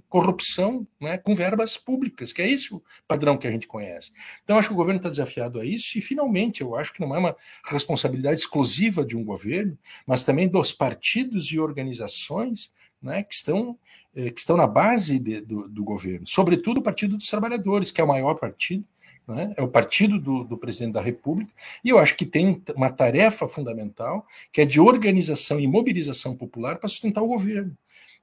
corrupção 0.08 0.88
né, 1.00 1.18
com 1.18 1.36
verbas 1.36 1.78
públicas, 1.78 2.32
que 2.32 2.42
é 2.42 2.50
esse 2.50 2.74
o 2.74 2.82
padrão 3.08 3.38
que 3.38 3.48
a 3.48 3.52
gente 3.52 3.68
conhece. 3.68 4.12
Então, 4.44 4.58
acho 4.58 4.70
que 4.70 4.74
o 4.74 4.78
governo 4.78 5.00
está 5.00 5.10
desafiado 5.10 5.60
a 5.60 5.66
isso, 5.66 5.98
e, 5.98 6.02
finalmente, 6.02 6.62
eu 6.62 6.76
acho 6.76 6.94
que 6.94 7.02
não 7.02 7.14
é 7.14 7.20
uma 7.20 7.36
responsabilidade 7.66 8.40
exclusiva 8.40 9.04
de 9.04 9.18
um 9.18 9.24
governo, 9.24 9.78
mas 10.06 10.24
também 10.24 10.48
dos 10.48 10.72
partidos 10.72 11.48
e 11.52 11.60
organizações 11.60 12.72
né, 13.02 13.24
que, 13.24 13.34
estão, 13.34 13.78
eh, 14.16 14.30
que 14.30 14.40
estão 14.40 14.56
na 14.56 14.68
base 14.68 15.20
de, 15.20 15.42
do, 15.42 15.68
do 15.68 15.84
governo, 15.84 16.28
sobretudo 16.28 16.80
o 16.80 16.84
Partido 16.84 17.18
dos 17.18 17.28
Trabalhadores, 17.28 17.92
que 17.92 18.02
é 18.02 18.04
o 18.04 18.08
maior 18.08 18.36
partido, 18.36 18.86
né? 19.34 19.54
é 19.56 19.62
o 19.62 19.68
partido 19.68 20.20
do, 20.20 20.44
do, 20.44 20.58
presidente 20.58 20.94
da 20.94 21.02
República, 21.02 21.52
e 21.84 21.90
eu 21.90 22.00
acho 22.00 22.16
que 22.16 22.26
tem 22.26 22.62
uma 22.76 22.90
tarefa 22.90 23.48
fundamental, 23.48 24.26
que 24.52 24.62
é 24.62 24.66
de 24.66 24.80
organização 24.80 25.60
e 25.60 25.68
mobilização 25.68 26.36
popular 26.36 26.78
para 26.78 26.90
sustentar 26.90 27.22
o 27.22 27.28
governo. 27.28 27.78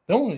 Então, 0.05 0.33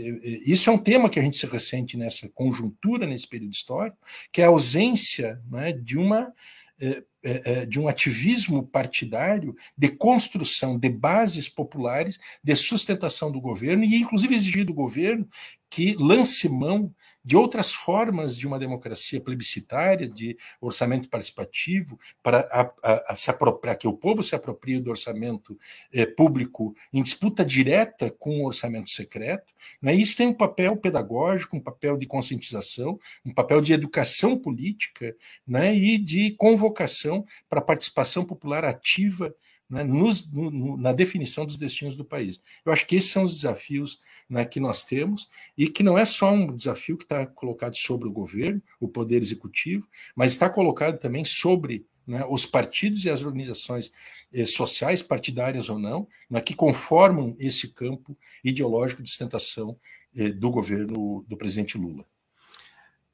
isso 0.46 0.70
é 0.70 0.72
um 0.72 0.78
tema 0.78 1.10
que 1.10 1.18
a 1.18 1.22
gente 1.22 1.36
se 1.36 1.46
ressente 1.46 1.96
nessa 1.96 2.26
conjuntura, 2.30 3.06
nesse 3.06 3.28
período 3.28 3.52
histórico, 3.52 3.98
que 4.32 4.40
é 4.40 4.44
a 4.46 4.48
ausência 4.48 5.42
né, 5.50 5.72
de 5.72 5.98
uma 5.98 6.32
é, 6.80 7.02
é, 7.24 7.42
é, 7.44 7.66
de 7.66 7.80
um 7.80 7.88
ativismo 7.88 8.64
partidário 8.64 9.54
de 9.76 9.88
construção 9.88 10.78
de 10.78 10.88
bases 10.88 11.48
populares, 11.48 12.20
de 12.42 12.54
sustentação 12.54 13.32
do 13.32 13.40
governo, 13.40 13.82
e 13.82 13.96
inclusive 13.96 14.34
exigir 14.34 14.64
do 14.64 14.72
governo 14.72 15.28
que 15.68 15.96
lance 15.98 16.48
mão 16.48 16.94
de 17.28 17.36
outras 17.36 17.74
formas 17.74 18.34
de 18.34 18.46
uma 18.46 18.58
democracia 18.58 19.20
plebiscitária, 19.20 20.08
de 20.08 20.34
orçamento 20.62 21.10
participativo, 21.10 22.00
para 22.22 22.40
a, 22.50 22.72
a, 22.82 23.12
a 23.12 23.16
se 23.16 23.30
apropriar, 23.30 23.76
que 23.76 23.86
o 23.86 23.92
povo 23.92 24.22
se 24.22 24.34
aproprie 24.34 24.80
do 24.80 24.88
orçamento 24.88 25.54
eh, 25.92 26.06
público 26.06 26.74
em 26.90 27.02
disputa 27.02 27.44
direta 27.44 28.10
com 28.10 28.40
o 28.40 28.46
orçamento 28.46 28.88
secreto. 28.88 29.52
Né? 29.82 29.94
Isso 29.94 30.16
tem 30.16 30.28
um 30.28 30.32
papel 30.32 30.74
pedagógico, 30.78 31.54
um 31.54 31.60
papel 31.60 31.98
de 31.98 32.06
conscientização, 32.06 32.98
um 33.22 33.34
papel 33.34 33.60
de 33.60 33.74
educação 33.74 34.34
política 34.34 35.14
né? 35.46 35.76
e 35.76 35.98
de 35.98 36.30
convocação 36.30 37.26
para 37.46 37.58
a 37.58 37.62
participação 37.62 38.24
popular 38.24 38.64
ativa 38.64 39.34
né, 39.68 39.84
nos, 39.84 40.30
no, 40.30 40.76
na 40.76 40.92
definição 40.92 41.44
dos 41.44 41.56
destinos 41.56 41.96
do 41.96 42.04
país. 42.04 42.40
Eu 42.64 42.72
acho 42.72 42.86
que 42.86 42.96
esses 42.96 43.10
são 43.10 43.24
os 43.24 43.34
desafios 43.34 44.00
né, 44.28 44.44
que 44.44 44.60
nós 44.60 44.82
temos 44.82 45.28
e 45.56 45.68
que 45.68 45.82
não 45.82 45.98
é 45.98 46.04
só 46.04 46.32
um 46.32 46.54
desafio 46.54 46.96
que 46.96 47.04
está 47.04 47.26
colocado 47.26 47.76
sobre 47.76 48.08
o 48.08 48.12
governo, 48.12 48.62
o 48.80 48.88
poder 48.88 49.20
executivo, 49.20 49.86
mas 50.14 50.32
está 50.32 50.48
colocado 50.48 50.98
também 50.98 51.24
sobre 51.24 51.86
né, 52.06 52.24
os 52.28 52.46
partidos 52.46 53.04
e 53.04 53.10
as 53.10 53.22
organizações 53.22 53.92
eh, 54.32 54.46
sociais, 54.46 55.02
partidárias 55.02 55.68
ou 55.68 55.78
não, 55.78 56.08
né, 56.30 56.40
que 56.40 56.54
conformam 56.54 57.36
esse 57.38 57.68
campo 57.68 58.16
ideológico 58.42 59.02
de 59.02 59.10
sustentação 59.10 59.78
eh, 60.16 60.30
do 60.30 60.50
governo 60.50 61.24
do 61.28 61.36
presidente 61.36 61.76
Lula. 61.76 62.06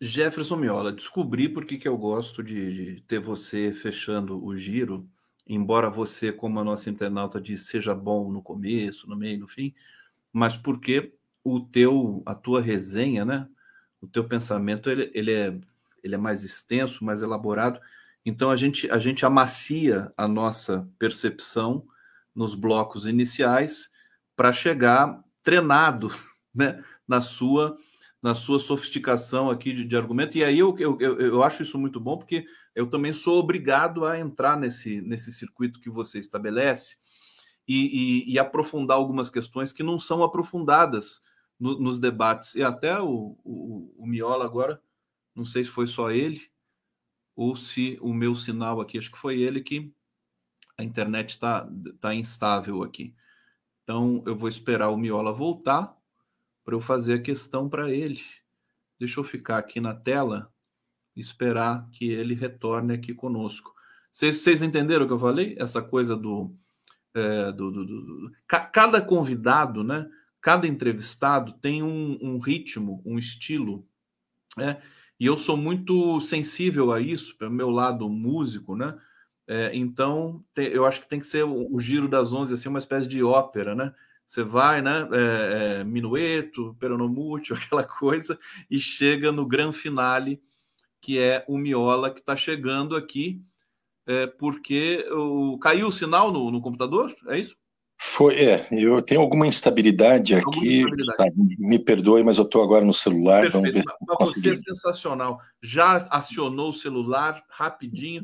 Jefferson 0.00 0.56
Miola, 0.56 0.92
descobri 0.92 1.48
por 1.48 1.64
que 1.64 1.86
eu 1.86 1.96
gosto 1.96 2.42
de, 2.42 2.94
de 2.94 3.00
ter 3.02 3.18
você 3.18 3.72
fechando 3.72 4.44
o 4.44 4.56
giro 4.56 5.08
embora 5.46 5.90
você, 5.90 6.32
como 6.32 6.58
a 6.58 6.64
nossa 6.64 6.88
internauta 6.90 7.40
disse, 7.40 7.66
seja 7.66 7.94
bom 7.94 8.30
no 8.30 8.42
começo, 8.42 9.08
no 9.08 9.16
meio, 9.16 9.40
no 9.40 9.48
fim, 9.48 9.74
mas 10.32 10.56
porque 10.56 11.14
o 11.42 11.60
teu, 11.60 12.22
a 12.24 12.34
tua 12.34 12.60
resenha, 12.60 13.24
né? 13.24 13.48
O 14.00 14.06
teu 14.06 14.24
pensamento 14.24 14.90
ele, 14.90 15.10
ele, 15.14 15.32
é, 15.32 15.58
ele 16.02 16.14
é 16.14 16.18
mais 16.18 16.44
extenso, 16.44 17.04
mais 17.04 17.22
elaborado. 17.22 17.78
Então 18.24 18.50
a 18.50 18.56
gente 18.56 18.90
a 18.90 18.98
gente 18.98 19.26
amacia 19.26 20.12
a 20.16 20.26
nossa 20.26 20.88
percepção 20.98 21.86
nos 22.34 22.54
blocos 22.54 23.06
iniciais 23.06 23.90
para 24.34 24.52
chegar 24.52 25.22
treinado, 25.42 26.10
né? 26.54 26.82
Na 27.06 27.20
sua 27.20 27.76
na 28.22 28.34
sua 28.34 28.58
sofisticação 28.58 29.50
aqui 29.50 29.74
de, 29.74 29.84
de 29.84 29.94
argumento. 29.94 30.38
E 30.38 30.42
aí 30.42 30.58
eu, 30.58 30.74
eu, 30.78 30.98
eu, 30.98 31.42
acho 31.42 31.62
isso 31.62 31.78
muito 31.78 32.00
bom, 32.00 32.16
porque 32.16 32.46
eu 32.74 32.88
também 32.88 33.12
sou 33.12 33.38
obrigado 33.38 34.04
a 34.04 34.18
entrar 34.18 34.58
nesse, 34.58 35.00
nesse 35.00 35.32
circuito 35.32 35.80
que 35.80 35.88
você 35.88 36.18
estabelece 36.18 36.96
e, 37.66 38.24
e, 38.26 38.32
e 38.32 38.38
aprofundar 38.38 38.96
algumas 38.96 39.30
questões 39.30 39.72
que 39.72 39.82
não 39.82 39.98
são 39.98 40.22
aprofundadas 40.22 41.22
no, 41.58 41.78
nos 41.78 42.00
debates. 42.00 42.54
E 42.54 42.62
até 42.62 43.00
o, 43.00 43.38
o, 43.44 43.94
o 43.96 44.06
Miola 44.06 44.44
agora, 44.44 44.82
não 45.34 45.44
sei 45.44 45.64
se 45.64 45.70
foi 45.70 45.86
só 45.86 46.10
ele 46.10 46.42
ou 47.36 47.56
se 47.56 47.98
o 48.00 48.12
meu 48.12 48.34
sinal 48.34 48.80
aqui, 48.80 48.98
acho 48.98 49.10
que 49.10 49.18
foi 49.18 49.40
ele 49.40 49.60
que 49.60 49.92
a 50.78 50.84
internet 50.84 51.30
está 51.30 51.68
tá 52.00 52.14
instável 52.14 52.82
aqui. 52.82 53.14
Então 53.82 54.22
eu 54.26 54.36
vou 54.36 54.48
esperar 54.48 54.90
o 54.90 54.96
Miola 54.96 55.32
voltar 55.32 55.96
para 56.64 56.74
eu 56.74 56.80
fazer 56.80 57.14
a 57.14 57.22
questão 57.22 57.68
para 57.68 57.90
ele. 57.90 58.22
Deixa 58.98 59.20
eu 59.20 59.24
ficar 59.24 59.58
aqui 59.58 59.80
na 59.80 59.94
tela 59.94 60.53
esperar 61.20 61.88
que 61.92 62.10
ele 62.10 62.34
retorne 62.34 62.94
aqui 62.94 63.14
conosco. 63.14 63.74
Vocês, 64.10 64.36
vocês 64.36 64.62
entenderam 64.62 65.04
o 65.04 65.08
que 65.08 65.12
eu 65.12 65.18
falei? 65.18 65.56
Essa 65.58 65.82
coisa 65.82 66.16
do, 66.16 66.54
é, 67.14 67.52
do, 67.52 67.70
do, 67.70 67.84
do, 67.84 68.32
Cada 68.46 69.00
convidado, 69.00 69.82
né? 69.82 70.08
Cada 70.40 70.66
entrevistado 70.66 71.52
tem 71.54 71.82
um, 71.82 72.18
um 72.20 72.38
ritmo, 72.38 73.02
um 73.04 73.18
estilo, 73.18 73.86
né? 74.56 74.80
E 75.18 75.26
eu 75.26 75.36
sou 75.36 75.56
muito 75.56 76.20
sensível 76.20 76.92
a 76.92 77.00
isso, 77.00 77.36
pelo 77.38 77.50
meu 77.50 77.70
lado 77.70 78.08
músico, 78.08 78.76
né? 78.76 78.98
É, 79.46 79.70
então, 79.74 80.44
tem, 80.54 80.68
eu 80.68 80.84
acho 80.86 81.00
que 81.00 81.08
tem 81.08 81.20
que 81.20 81.26
ser 81.26 81.44
o, 81.44 81.74
o, 81.74 81.80
Giro 81.80 82.08
das 82.08 82.32
Onze, 82.32 82.54
assim, 82.54 82.68
uma 82.68 82.78
espécie 82.78 83.06
de 83.06 83.22
ópera, 83.22 83.74
né? 83.74 83.94
Você 84.26 84.42
vai, 84.42 84.80
né? 84.80 85.08
É, 85.12 85.80
é, 85.80 85.84
minueto, 85.84 86.76
peronomútil, 86.80 87.54
aquela 87.56 87.84
coisa, 87.84 88.38
e 88.70 88.80
chega 88.80 89.30
no 89.30 89.46
grande 89.46 89.76
finale, 89.76 90.42
que 91.04 91.18
é 91.18 91.44
o 91.46 91.58
Miola, 91.58 92.10
que 92.10 92.20
está 92.20 92.34
chegando 92.34 92.96
aqui, 92.96 93.42
é, 94.06 94.26
porque 94.26 95.06
o, 95.12 95.58
caiu 95.58 95.88
o 95.88 95.92
sinal 95.92 96.32
no, 96.32 96.50
no 96.50 96.62
computador, 96.62 97.14
é 97.28 97.38
isso? 97.38 97.54
Foi, 98.00 98.36
é, 98.36 98.66
eu 98.70 99.02
tenho 99.02 99.20
alguma 99.20 99.46
instabilidade 99.46 100.34
alguma 100.34 100.56
aqui, 100.56 100.78
instabilidade. 100.78 101.18
Tá, 101.18 101.24
me 101.58 101.78
perdoe, 101.78 102.22
mas 102.22 102.38
eu 102.38 102.44
estou 102.44 102.62
agora 102.62 102.82
no 102.82 102.94
celular. 102.94 103.42
Perfeito, 103.50 103.84
vamos 104.18 104.40
ver. 104.40 104.40
você 104.40 104.52
é 104.52 104.54
sensacional. 104.54 105.38
Já 105.62 105.96
acionou 106.10 106.70
o 106.70 106.74
celular 106.74 107.44
rapidinho. 107.50 108.22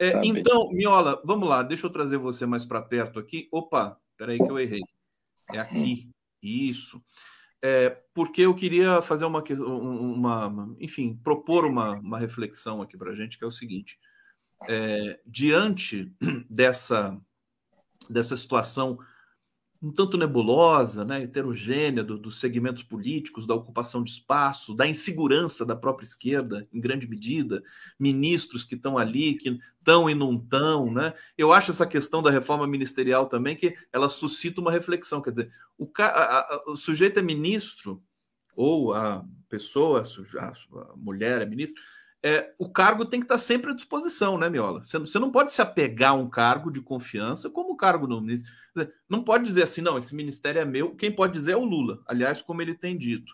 É, 0.00 0.12
tá 0.12 0.22
então, 0.24 0.68
bem. 0.68 0.78
Miola, 0.78 1.20
vamos 1.26 1.46
lá, 1.46 1.62
deixa 1.62 1.86
eu 1.86 1.90
trazer 1.90 2.16
você 2.16 2.46
mais 2.46 2.64
para 2.64 2.80
perto 2.80 3.18
aqui. 3.18 3.48
Opa, 3.52 3.98
peraí 4.16 4.38
que 4.38 4.50
eu 4.50 4.58
errei. 4.58 4.80
É 5.52 5.58
aqui. 5.58 6.08
Isso. 6.42 7.02
É, 7.66 7.88
porque 8.12 8.42
eu 8.42 8.54
queria 8.54 9.00
fazer 9.00 9.24
uma, 9.24 9.42
uma 9.42 10.76
enfim, 10.78 11.18
propor 11.24 11.64
uma, 11.64 11.92
uma 11.92 12.18
reflexão 12.18 12.82
aqui 12.82 12.94
para 12.94 13.12
a 13.12 13.14
gente, 13.14 13.38
que 13.38 13.44
é 13.44 13.46
o 13.46 13.50
seguinte: 13.50 13.98
é, 14.68 15.18
diante 15.24 16.12
dessa, 16.50 17.18
dessa 18.10 18.36
situação 18.36 18.98
um 19.84 19.92
tanto 19.92 20.16
nebulosa, 20.16 21.04
né, 21.04 21.22
heterogênea 21.22 22.02
do, 22.02 22.16
dos 22.16 22.40
segmentos 22.40 22.82
políticos, 22.82 23.46
da 23.46 23.54
ocupação 23.54 24.02
de 24.02 24.10
espaço, 24.10 24.74
da 24.74 24.86
insegurança 24.86 25.66
da 25.66 25.76
própria 25.76 26.06
esquerda, 26.06 26.66
em 26.72 26.80
grande 26.80 27.06
medida, 27.06 27.62
ministros 27.98 28.64
que 28.64 28.76
estão 28.76 28.96
ali, 28.96 29.34
que 29.34 29.60
estão 29.78 30.08
e 30.08 30.14
não 30.14 30.36
estão. 30.36 30.90
Né? 30.90 31.12
Eu 31.36 31.52
acho 31.52 31.70
essa 31.70 31.86
questão 31.86 32.22
da 32.22 32.30
reforma 32.30 32.66
ministerial 32.66 33.26
também 33.26 33.54
que 33.54 33.76
ela 33.92 34.08
suscita 34.08 34.58
uma 34.58 34.72
reflexão. 34.72 35.20
Quer 35.20 35.32
dizer, 35.32 35.52
o, 35.76 35.86
a, 35.98 36.04
a, 36.06 36.64
o 36.68 36.76
sujeito 36.76 37.18
é 37.18 37.22
ministro, 37.22 38.02
ou 38.56 38.94
a 38.94 39.22
pessoa, 39.50 40.02
a, 40.38 40.52
a 40.80 40.96
mulher 40.96 41.42
é 41.42 41.46
ministro, 41.46 41.82
é, 42.26 42.54
o 42.58 42.70
cargo 42.70 43.04
tem 43.04 43.20
que 43.20 43.26
estar 43.26 43.36
sempre 43.36 43.70
à 43.70 43.74
disposição, 43.74 44.38
né, 44.38 44.48
Miola? 44.48 44.82
Você, 44.82 44.98
você 44.98 45.18
não 45.18 45.30
pode 45.30 45.52
se 45.52 45.60
apegar 45.60 46.12
a 46.12 46.14
um 46.14 46.30
cargo 46.30 46.70
de 46.70 46.80
confiança 46.80 47.50
como 47.50 47.74
o 47.74 47.76
cargo 47.76 48.06
do 48.06 48.18
ministro. 48.18 48.50
Não 49.06 49.22
pode 49.22 49.44
dizer 49.44 49.64
assim, 49.64 49.82
não, 49.82 49.98
esse 49.98 50.14
ministério 50.14 50.58
é 50.58 50.64
meu. 50.64 50.96
Quem 50.96 51.14
pode 51.14 51.34
dizer 51.34 51.52
é 51.52 51.56
o 51.56 51.66
Lula, 51.66 52.02
aliás, 52.06 52.40
como 52.40 52.62
ele 52.62 52.74
tem 52.74 52.96
dito. 52.96 53.30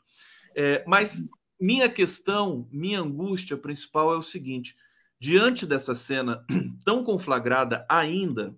É, 0.57 0.83
mas 0.89 1.29
minha 1.61 1.89
questão, 1.89 2.69
minha 2.73 3.01
angústia 3.01 3.57
principal 3.57 4.13
é 4.13 4.17
o 4.17 4.23
seguinte: 4.23 4.75
diante 5.21 5.65
dessa 5.65 5.95
cena 5.95 6.45
tão 6.85 7.05
conflagrada 7.05 7.87
ainda, 7.89 8.57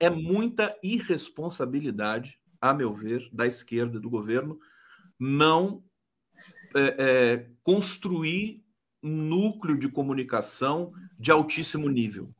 é 0.00 0.08
muita 0.08 0.74
irresponsabilidade, 0.82 2.40
a 2.58 2.72
meu 2.72 2.94
ver, 2.94 3.28
da 3.30 3.46
esquerda 3.46 4.00
do 4.00 4.08
governo, 4.08 4.58
não 5.20 5.84
é, 6.74 6.96
é, 6.98 7.50
construir 7.62 8.64
um 9.02 9.10
núcleo 9.10 9.78
de 9.78 9.88
comunicação 9.88 10.92
de 11.18 11.30
altíssimo 11.30 11.88
nível. 11.88 12.30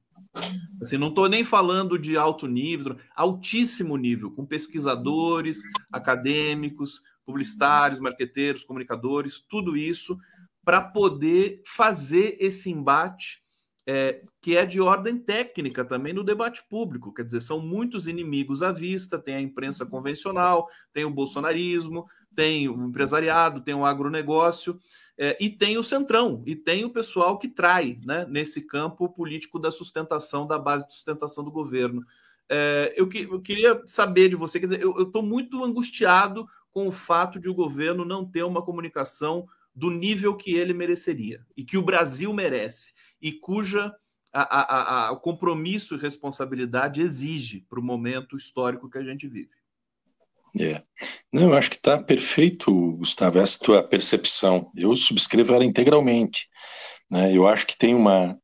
Assim, 0.80 0.96
não 0.96 1.08
estou 1.08 1.28
nem 1.28 1.44
falando 1.44 1.98
de 1.98 2.16
alto 2.16 2.46
nível, 2.46 2.96
altíssimo 3.14 3.96
nível, 3.96 4.30
com 4.30 4.46
pesquisadores, 4.46 5.62
acadêmicos, 5.92 7.02
publicitários, 7.24 8.00
marqueteiros, 8.00 8.64
comunicadores, 8.64 9.40
tudo 9.48 9.76
isso 9.76 10.18
para 10.64 10.80
poder 10.80 11.62
fazer 11.64 12.36
esse 12.38 12.70
embate 12.70 13.42
é, 13.90 14.20
que 14.42 14.54
é 14.54 14.66
de 14.66 14.82
ordem 14.82 15.16
técnica 15.16 15.82
também 15.82 16.12
no 16.12 16.22
debate 16.22 16.62
público. 16.68 17.10
Quer 17.14 17.24
dizer, 17.24 17.40
são 17.40 17.58
muitos 17.58 18.06
inimigos 18.06 18.62
à 18.62 18.70
vista: 18.70 19.18
tem 19.18 19.34
a 19.34 19.40
imprensa 19.40 19.86
convencional, 19.86 20.68
tem 20.92 21.06
o 21.06 21.10
bolsonarismo, 21.10 22.06
tem 22.34 22.68
o 22.68 22.86
empresariado, 22.86 23.62
tem 23.62 23.72
o 23.72 23.86
agronegócio. 23.86 24.78
É, 25.16 25.36
e 25.40 25.48
tem 25.48 25.78
o 25.78 25.82
centrão, 25.82 26.44
e 26.46 26.54
tem 26.54 26.84
o 26.84 26.90
pessoal 26.90 27.38
que 27.38 27.48
trai 27.48 27.98
né, 28.04 28.24
nesse 28.28 28.60
campo 28.60 29.08
político 29.08 29.58
da 29.58 29.72
sustentação, 29.72 30.46
da 30.46 30.58
base 30.58 30.86
de 30.86 30.92
sustentação 30.92 31.42
do 31.42 31.50
governo. 31.50 32.04
É, 32.46 32.92
eu, 32.94 33.08
que, 33.08 33.22
eu, 33.22 33.40
queria 33.40 33.82
saber 33.86 34.28
de 34.28 34.36
você, 34.36 34.60
quer 34.60 34.66
dizer, 34.66 34.82
eu 34.82 35.02
estou 35.02 35.22
muito 35.22 35.64
angustiado 35.64 36.46
com 36.70 36.86
o 36.86 36.92
fato 36.92 37.40
de 37.40 37.48
o 37.48 37.54
governo 37.54 38.04
não 38.04 38.24
ter 38.24 38.44
uma 38.44 38.62
comunicação 38.62 39.48
do 39.78 39.90
nível 39.90 40.34
que 40.34 40.54
ele 40.54 40.74
mereceria 40.74 41.44
e 41.56 41.64
que 41.64 41.78
o 41.78 41.82
Brasil 41.82 42.32
merece, 42.32 42.92
e 43.20 43.32
cuja 43.32 43.94
a, 44.32 44.42
a, 44.42 45.06
a, 45.08 45.12
o 45.12 45.20
compromisso 45.20 45.94
e 45.94 45.98
responsabilidade 45.98 47.00
exige 47.00 47.64
para 47.68 47.80
o 47.80 47.82
momento 47.82 48.36
histórico 48.36 48.90
que 48.90 48.98
a 48.98 49.02
gente 49.02 49.26
vive. 49.26 49.50
É. 50.58 50.82
Não, 51.32 51.42
eu 51.42 51.54
acho 51.54 51.70
que 51.70 51.76
está 51.76 51.98
perfeito, 52.02 52.92
Gustavo, 52.92 53.38
essa 53.38 53.58
tua 53.58 53.82
percepção. 53.82 54.70
Eu 54.76 54.96
subscrevo 54.96 55.54
ela 55.54 55.64
integralmente. 55.64 56.48
Né? 57.10 57.34
Eu 57.34 57.46
acho 57.46 57.66
que 57.66 57.76
tem 57.76 57.94
uma, 57.94 58.38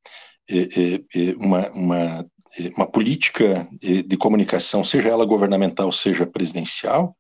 é, 0.49 0.59
é, 0.59 0.95
é 0.95 1.35
uma, 1.37 1.71
uma, 1.71 2.27
é, 2.59 2.69
uma 2.77 2.87
política 2.87 3.69
é, 3.83 4.03
de 4.03 4.17
comunicação, 4.17 4.85
seja 4.85 5.09
ela 5.09 5.25
governamental, 5.25 5.91
seja 5.91 6.27
presidencial, 6.27 7.17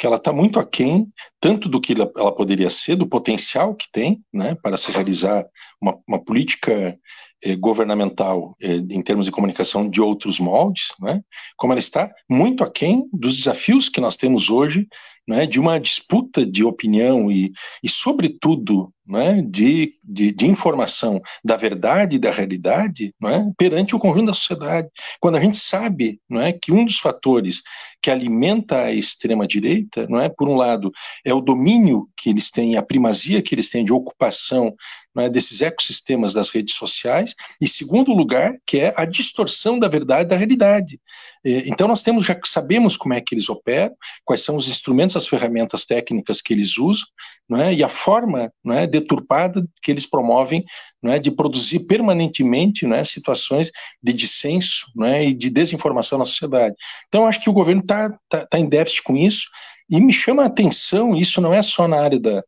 que 0.00 0.06
ela 0.06 0.16
está 0.16 0.32
muito 0.32 0.58
aquém, 0.58 1.06
tanto 1.38 1.68
do 1.68 1.78
que 1.78 1.92
ela 1.92 2.34
poderia 2.34 2.70
ser, 2.70 2.96
do 2.96 3.06
potencial 3.06 3.74
que 3.74 3.84
tem, 3.92 4.24
né, 4.32 4.56
para 4.62 4.78
se 4.78 4.90
realizar 4.90 5.44
uma, 5.78 5.98
uma 6.08 6.18
política 6.18 6.98
eh, 7.44 7.54
governamental 7.56 8.56
eh, 8.62 8.76
em 8.76 9.02
termos 9.02 9.26
de 9.26 9.30
comunicação 9.30 9.90
de 9.90 10.00
outros 10.00 10.40
moldes, 10.40 10.94
né, 10.98 11.20
como 11.54 11.74
ela 11.74 11.80
está 11.80 12.10
muito 12.30 12.64
aquém 12.64 13.10
dos 13.12 13.36
desafios 13.36 13.90
que 13.90 14.00
nós 14.00 14.16
temos 14.16 14.48
hoje, 14.48 14.88
né, 15.30 15.46
de 15.46 15.60
uma 15.60 15.78
disputa 15.78 16.44
de 16.44 16.64
opinião 16.64 17.30
e, 17.30 17.52
e 17.84 17.88
sobretudo, 17.88 18.92
né, 19.06 19.40
de, 19.42 19.94
de, 20.04 20.32
de, 20.32 20.46
informação 20.46 21.22
da 21.44 21.56
verdade 21.56 22.16
e 22.16 22.18
da 22.18 22.32
realidade 22.32 23.14
né, 23.20 23.48
perante 23.56 23.94
o 23.94 23.98
conjunto 24.00 24.26
da 24.26 24.34
sociedade. 24.34 24.88
Quando 25.20 25.36
a 25.36 25.40
gente 25.40 25.56
sabe 25.56 26.20
né, 26.28 26.52
que 26.52 26.72
um 26.72 26.84
dos 26.84 26.98
fatores 26.98 27.62
que 28.02 28.10
alimenta 28.10 28.82
a 28.82 28.92
extrema-direita, 28.92 30.08
não 30.08 30.20
é, 30.20 30.28
por 30.28 30.48
um 30.48 30.56
lado, 30.56 30.90
é 31.24 31.32
o 31.32 31.40
domínio 31.40 32.08
que 32.16 32.28
eles 32.28 32.50
têm, 32.50 32.76
a 32.76 32.82
primazia 32.82 33.40
que 33.40 33.54
eles 33.54 33.70
têm 33.70 33.84
de 33.84 33.92
ocupação 33.92 34.74
né, 35.14 35.28
desses 35.28 35.60
ecossistemas 35.60 36.32
das 36.32 36.50
redes 36.50 36.74
sociais, 36.74 37.34
e 37.60 37.66
segundo 37.66 38.12
lugar, 38.12 38.54
que 38.66 38.78
é 38.78 38.94
a 38.96 39.04
distorção 39.04 39.78
da 39.78 39.88
verdade 39.88 40.28
da 40.28 40.36
realidade. 40.36 41.00
Então 41.44 41.88
nós 41.88 42.02
temos 42.02 42.24
já 42.24 42.38
sabemos 42.44 42.96
como 42.96 43.14
é 43.14 43.20
que 43.20 43.34
eles 43.34 43.48
operam, 43.48 43.94
quais 44.24 44.42
são 44.42 44.56
os 44.56 44.68
instrumentos, 44.68 45.16
as 45.16 45.26
ferramentas 45.26 45.84
técnicas 45.84 46.40
que 46.42 46.52
eles 46.52 46.78
usam, 46.78 47.06
é, 47.52 47.74
e 47.74 47.82
a 47.82 47.88
forma 47.88 48.52
é, 48.66 48.86
deturpada 48.86 49.66
que 49.82 49.90
eles 49.90 50.06
promovem 50.06 50.64
é, 51.04 51.18
de 51.18 51.30
produzir 51.30 51.80
permanentemente 51.80 52.86
situações 53.04 53.72
de 54.02 54.12
dissenso 54.12 54.86
e 55.22 55.34
de 55.34 55.50
desinformação 55.50 56.18
na 56.18 56.24
sociedade. 56.24 56.76
Então 57.08 57.26
acho 57.26 57.40
que 57.40 57.50
o 57.50 57.52
governo 57.52 57.80
está 57.80 58.10
tá, 58.28 58.46
tá 58.46 58.58
em 58.58 58.68
déficit 58.68 59.02
com 59.02 59.16
isso. 59.16 59.48
E 59.90 60.00
me 60.00 60.12
chama 60.12 60.44
a 60.44 60.46
atenção, 60.46 61.16
isso 61.16 61.40
não 61.40 61.52
é 61.52 61.60
só 61.62 61.88
na 61.88 62.00
área 62.00 62.20
da, 62.20 62.44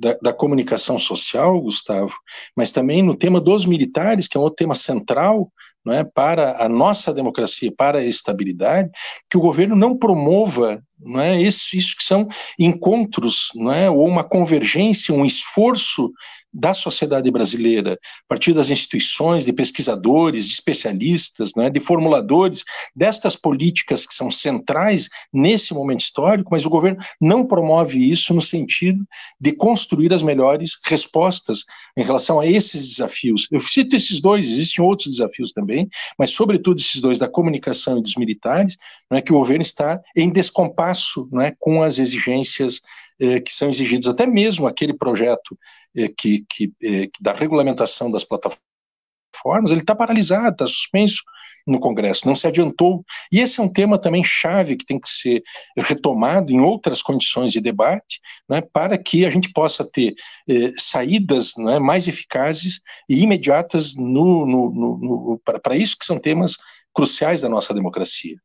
da, 0.00 0.16
da, 0.22 0.32
comunicação 0.32 0.98
social, 0.98 1.60
Gustavo, 1.60 2.14
mas 2.56 2.72
também 2.72 3.02
no 3.02 3.14
tema 3.14 3.38
dos 3.40 3.66
militares, 3.66 4.26
que 4.26 4.36
é 4.36 4.40
um 4.40 4.42
outro 4.42 4.56
tema 4.56 4.74
central 4.74 5.52
não 5.84 5.94
é, 5.94 6.04
para 6.04 6.62
a 6.62 6.68
nossa 6.68 7.12
democracia, 7.12 7.72
para 7.76 7.98
a 8.00 8.04
estabilidade, 8.04 8.90
que 9.30 9.38
o 9.38 9.40
governo 9.40 9.74
não 9.74 9.96
promova 9.96 10.82
não 11.02 11.20
é? 11.20 11.40
Isso, 11.40 11.76
isso 11.76 11.96
que 11.96 12.04
são 12.04 12.28
encontros, 12.58 13.48
não 13.54 13.72
é? 13.72 13.90
Ou 13.90 14.06
uma 14.06 14.24
convergência, 14.24 15.14
um 15.14 15.24
esforço 15.24 16.12
da 16.52 16.74
sociedade 16.74 17.30
brasileira, 17.30 17.92
a 17.92 18.28
partir 18.28 18.52
das 18.52 18.70
instituições, 18.70 19.44
de 19.44 19.52
pesquisadores, 19.52 20.46
de 20.46 20.52
especialistas, 20.52 21.52
né, 21.56 21.70
de 21.70 21.78
formuladores 21.78 22.64
destas 22.94 23.36
políticas 23.36 24.04
que 24.04 24.14
são 24.14 24.30
centrais 24.30 25.08
nesse 25.32 25.72
momento 25.72 26.00
histórico, 26.00 26.50
mas 26.50 26.66
o 26.66 26.70
governo 26.70 26.98
não 27.20 27.46
promove 27.46 28.10
isso 28.10 28.34
no 28.34 28.40
sentido 28.40 29.04
de 29.40 29.52
construir 29.52 30.12
as 30.12 30.22
melhores 30.22 30.72
respostas 30.84 31.64
em 31.96 32.02
relação 32.02 32.40
a 32.40 32.46
esses 32.46 32.88
desafios. 32.88 33.46
Eu 33.50 33.60
cito 33.60 33.94
esses 33.94 34.20
dois, 34.20 34.46
existem 34.46 34.84
outros 34.84 35.10
desafios 35.10 35.52
também, 35.52 35.88
mas 36.18 36.30
sobretudo 36.30 36.80
esses 36.80 37.00
dois 37.00 37.18
da 37.18 37.28
comunicação 37.28 37.98
e 37.98 38.02
dos 38.02 38.16
militares, 38.16 38.76
né, 39.10 39.20
que 39.22 39.32
o 39.32 39.38
governo 39.38 39.62
está 39.62 40.00
em 40.16 40.30
descompasso 40.30 40.89
né, 41.32 41.54
com 41.58 41.82
as 41.82 41.98
exigências 41.98 42.80
eh, 43.20 43.40
que 43.40 43.54
são 43.54 43.68
exigidos, 43.68 44.08
até 44.08 44.26
mesmo 44.26 44.66
aquele 44.66 44.94
projeto 44.94 45.58
eh, 45.96 46.08
que, 46.08 46.44
que, 46.48 46.72
eh, 46.82 47.06
que, 47.06 47.22
da 47.22 47.32
regulamentação 47.32 48.10
das 48.10 48.24
plataformas, 48.24 49.70
ele 49.70 49.80
está 49.80 49.94
paralisado, 49.94 50.52
está 50.52 50.66
suspenso 50.66 51.22
no 51.66 51.78
Congresso, 51.78 52.26
não 52.26 52.34
se 52.34 52.46
adiantou. 52.46 53.04
E 53.30 53.40
esse 53.40 53.60
é 53.60 53.62
um 53.62 53.72
tema 53.72 53.98
também 54.00 54.24
chave 54.24 54.76
que 54.76 54.84
tem 54.84 54.98
que 54.98 55.08
ser 55.10 55.42
retomado 55.76 56.50
em 56.50 56.60
outras 56.60 57.02
condições 57.02 57.52
de 57.52 57.60
debate, 57.60 58.20
né, 58.48 58.60
para 58.60 58.98
que 58.98 59.24
a 59.24 59.30
gente 59.30 59.52
possa 59.52 59.88
ter 59.90 60.14
eh, 60.48 60.72
saídas 60.78 61.52
né, 61.56 61.78
mais 61.78 62.08
eficazes 62.08 62.80
e 63.08 63.22
imediatas 63.22 63.94
no, 63.94 64.46
no, 64.46 64.70
no, 64.70 65.40
para 65.44 65.76
isso 65.76 65.96
que 65.98 66.06
são 66.06 66.18
temas 66.18 66.56
cruciais 66.94 67.40
da 67.40 67.48
nossa 67.48 67.72
democracia. 67.72 68.36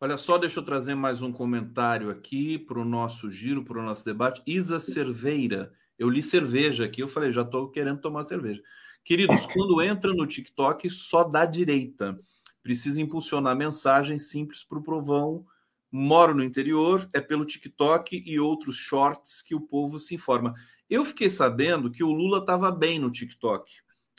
Olha 0.00 0.16
só, 0.16 0.38
deixa 0.38 0.60
eu 0.60 0.64
trazer 0.64 0.94
mais 0.94 1.22
um 1.22 1.32
comentário 1.32 2.08
aqui 2.08 2.56
para 2.56 2.78
o 2.78 2.84
nosso 2.84 3.28
giro, 3.28 3.64
para 3.64 3.80
o 3.80 3.82
nosso 3.82 4.04
debate. 4.04 4.40
Isa 4.46 4.78
Cerveira, 4.78 5.72
eu 5.98 6.08
li 6.08 6.22
cerveja 6.22 6.84
aqui, 6.84 7.02
eu 7.02 7.08
falei, 7.08 7.32
já 7.32 7.42
estou 7.42 7.68
querendo 7.68 8.00
tomar 8.00 8.22
cerveja. 8.22 8.62
Queridos, 9.04 9.44
quando 9.52 9.82
entra 9.82 10.14
no 10.14 10.24
TikTok, 10.24 10.88
só 10.88 11.24
dá 11.24 11.44
direita. 11.44 12.16
Precisa 12.62 13.02
impulsionar 13.02 13.56
mensagens 13.56 14.30
simples 14.30 14.62
para 14.62 14.78
o 14.78 14.82
povão. 14.84 15.44
Moro 15.90 16.32
no 16.32 16.44
interior, 16.44 17.10
é 17.12 17.20
pelo 17.20 17.44
TikTok 17.44 18.22
e 18.24 18.38
outros 18.38 18.76
shorts 18.76 19.42
que 19.42 19.56
o 19.56 19.60
povo 19.60 19.98
se 19.98 20.14
informa. 20.14 20.54
Eu 20.88 21.04
fiquei 21.04 21.28
sabendo 21.28 21.90
que 21.90 22.04
o 22.04 22.12
Lula 22.12 22.38
estava 22.38 22.70
bem 22.70 23.00
no 23.00 23.10
TikTok. 23.10 23.68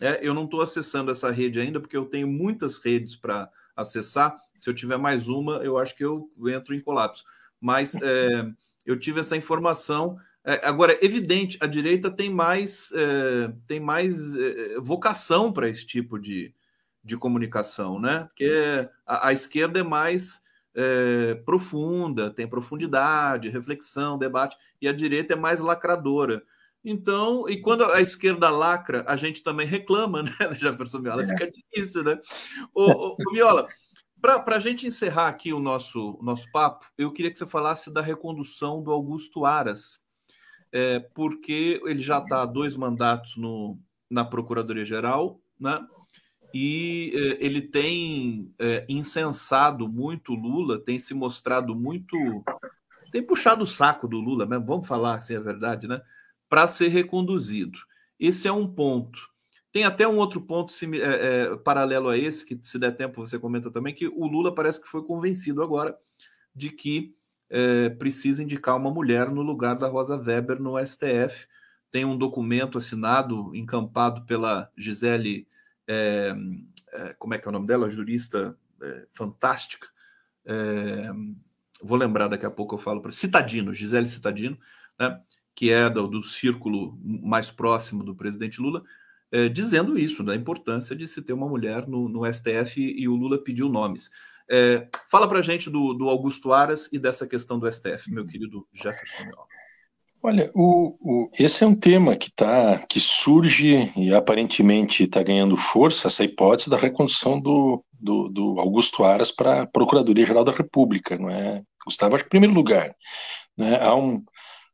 É, 0.01 0.19
eu 0.21 0.33
não 0.33 0.43
estou 0.43 0.61
acessando 0.61 1.09
essa 1.09 1.31
rede 1.31 1.57
ainda, 1.57 1.79
porque 1.79 1.95
eu 1.95 2.05
tenho 2.05 2.27
muitas 2.27 2.79
redes 2.79 3.15
para 3.15 3.49
acessar. 3.77 4.37
Se 4.59 4.69
eu 4.69 4.73
tiver 4.73 4.97
mais 4.97 5.27
uma, 5.27 5.57
eu 5.57 5.77
acho 5.77 5.95
que 5.95 6.03
eu 6.03 6.29
entro 6.47 6.75
em 6.75 6.81
colapso. 6.81 7.23
Mas 7.59 7.95
é, 7.95 8.45
eu 8.85 8.99
tive 8.99 9.19
essa 9.19 9.37
informação. 9.37 10.17
É, 10.43 10.65
agora, 10.67 10.93
é 10.93 11.05
evidente, 11.05 11.57
a 11.61 11.67
direita 11.67 12.11
tem 12.11 12.29
mais, 12.29 12.91
é, 12.93 13.53
tem 13.67 13.79
mais 13.79 14.35
é, 14.35 14.79
vocação 14.79 15.51
para 15.51 15.69
esse 15.69 15.85
tipo 15.85 16.19
de, 16.19 16.53
de 17.03 17.17
comunicação, 17.17 17.99
né? 17.99 18.25
Porque 18.29 18.89
a, 19.05 19.29
a 19.29 19.33
esquerda 19.33 19.79
é 19.79 19.83
mais 19.83 20.41
é, 20.75 21.35
profunda, 21.45 22.29
tem 22.29 22.47
profundidade, 22.47 23.49
reflexão, 23.49 24.17
debate, 24.17 24.57
e 24.81 24.87
a 24.87 24.93
direita 24.93 25.33
é 25.33 25.35
mais 25.35 25.59
lacradora. 25.59 26.43
Então, 26.83 27.47
e 27.49 27.59
quando 27.61 27.83
a 27.83 27.99
esquerda 27.99 28.49
lacra, 28.49 29.03
a 29.05 29.17
gente 29.17 29.43
também 29.43 29.67
reclama, 29.67 30.23
né, 30.23 30.31
Jefferson 30.53 30.99
Miola? 30.99 31.25
Fica 31.25 31.51
difícil, 31.51 32.03
né? 32.03 32.17
Ô, 32.73 32.83
ô, 32.83 33.15
ô 33.19 33.31
Miola, 33.31 33.67
para 34.21 34.55
a 34.55 34.59
gente 34.59 34.87
encerrar 34.87 35.27
aqui 35.27 35.53
o 35.53 35.59
nosso, 35.59 36.17
nosso 36.21 36.49
papo, 36.51 36.85
eu 36.97 37.11
queria 37.11 37.31
que 37.31 37.37
você 37.37 37.45
falasse 37.45 37.93
da 37.93 38.01
recondução 38.01 38.81
do 38.83 38.91
Augusto 38.91 39.45
Aras, 39.45 40.01
é, 40.71 40.99
porque 40.99 41.81
ele 41.85 42.01
já 42.01 42.19
está 42.19 42.41
há 42.41 42.45
dois 42.45 42.75
mandatos 42.75 43.37
no, 43.37 43.77
na 44.09 44.23
Procuradoria-Geral, 44.25 45.39
né? 45.59 45.85
E 46.53 47.11
é, 47.13 47.45
ele 47.45 47.61
tem 47.61 48.53
é, 48.57 48.85
incensado 48.89 49.87
muito 49.87 50.33
Lula, 50.33 50.79
tem 50.79 50.97
se 50.97 51.13
mostrado 51.13 51.75
muito. 51.75 52.17
tem 53.11 53.21
puxado 53.21 53.63
o 53.63 53.67
saco 53.67 54.07
do 54.07 54.19
Lula 54.19 54.45
mesmo, 54.45 54.65
vamos 54.65 54.87
falar 54.87 55.15
assim 55.15 55.35
a 55.35 55.39
verdade, 55.39 55.87
né? 55.87 56.01
para 56.49 56.67
ser 56.67 56.87
reconduzido. 56.87 57.77
Esse 58.19 58.47
é 58.47 58.51
um 58.51 58.67
ponto. 58.67 59.29
Tem 59.71 59.83
até 59.83 60.07
um 60.07 60.17
outro 60.17 60.41
ponto 60.41 60.73
é, 60.95 60.97
é, 60.97 61.55
paralelo 61.57 62.09
a 62.09 62.17
esse, 62.17 62.45
que 62.45 62.57
se 62.61 62.79
der 62.79 62.95
tempo 62.95 63.25
você 63.25 63.37
comenta 63.37 63.69
também, 63.69 63.93
que 63.93 64.07
o 64.07 64.25
Lula 64.25 64.53
parece 64.53 64.81
que 64.81 64.87
foi 64.87 65.03
convencido 65.03 65.61
agora 65.61 65.95
de 66.55 66.71
que 66.71 67.15
é, 67.49 67.89
precisa 67.89 68.43
indicar 68.43 68.75
uma 68.75 68.91
mulher 68.91 69.29
no 69.29 69.41
lugar 69.41 69.75
da 69.75 69.87
Rosa 69.87 70.17
Weber 70.17 70.59
no 70.59 70.77
STF. 70.83 71.47
Tem 71.91 72.03
um 72.03 72.17
documento 72.17 72.77
assinado, 72.77 73.55
encampado 73.55 74.25
pela 74.25 74.71
Gisele, 74.75 75.47
é, 75.87 76.35
é, 76.91 77.13
como 77.17 77.33
é 77.33 77.37
que 77.37 77.47
é 77.47 77.49
o 77.49 77.51
nome 77.51 77.67
dela? 77.67 77.89
Jurista 77.89 78.57
é, 78.81 79.07
fantástica. 79.11 79.87
vou 81.81 81.97
lembrar 81.97 82.27
daqui 82.27 82.45
a 82.45 82.51
pouco, 82.51 82.75
eu 82.75 82.79
falo 82.79 83.01
para 83.01 83.11
Citadino, 83.11 83.73
Gisele 83.73 84.07
Citadino, 84.07 84.57
né? 84.99 85.21
que 85.55 85.71
é 85.71 85.89
do, 85.89 86.07
do 86.07 86.23
círculo 86.23 86.97
mais 87.03 87.51
próximo 87.51 88.03
do 88.03 88.15
presidente 88.15 88.61
Lula, 88.61 88.83
é, 89.31 89.47
dizendo 89.47 89.97
isso, 89.97 90.23
da 90.23 90.35
importância 90.35 90.95
de 90.95 91.07
se 91.07 91.21
ter 91.21 91.33
uma 91.33 91.47
mulher 91.47 91.87
no, 91.87 92.09
no 92.09 92.31
STF 92.31 92.79
e 92.79 93.07
o 93.07 93.15
Lula 93.15 93.37
pediu 93.43 93.69
nomes. 93.69 94.09
É, 94.49 94.87
fala 95.09 95.27
para 95.27 95.41
gente 95.43 95.69
do, 95.69 95.93
do, 95.93 96.09
Augusto 96.09 96.51
Aras 96.51 96.91
e 96.91 96.97
dessa 96.97 97.27
questão 97.27 97.59
do 97.59 97.71
STF, 97.71 98.11
meu 98.11 98.25
querido 98.25 98.67
Jefferson. 98.73 99.29
Olha, 100.21 100.51
o, 100.53 100.97
o, 100.99 101.31
esse 101.39 101.63
é 101.63 101.67
um 101.67 101.75
tema 101.75 102.15
que 102.15 102.31
tá, 102.35 102.83
que 102.89 102.99
surge 102.99 103.91
e 103.95 104.13
aparentemente 104.13 105.03
está 105.03 105.21
ganhando 105.21 105.55
força, 105.55 106.07
essa 106.07 106.23
hipótese 106.23 106.69
da 106.69 106.77
recondução 106.77 107.39
do, 107.39 107.85
do, 107.93 108.27
do 108.27 108.59
Augusto 108.59 109.03
Aras 109.03 109.31
para 109.31 109.61
a 109.61 109.67
Procuradoria-Geral 109.67 110.43
da 110.43 110.51
República, 110.51 111.17
não 111.17 111.29
é? 111.29 111.61
Gustavo, 111.85 112.15
acho 112.15 112.23
que 112.23 112.27
em 112.27 112.31
primeiro 112.31 112.53
lugar, 112.53 112.93
né, 113.57 113.79
há 113.81 113.95
um, 113.95 114.21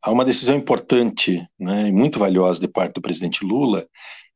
há 0.01 0.11
uma 0.11 0.25
decisão 0.25 0.55
importante 0.55 1.45
né, 1.59 1.89
e 1.89 1.91
muito 1.91 2.17
valiosa 2.17 2.59
de 2.59 2.67
parte 2.67 2.93
do 2.93 3.01
presidente 3.01 3.45
Lula 3.45 3.85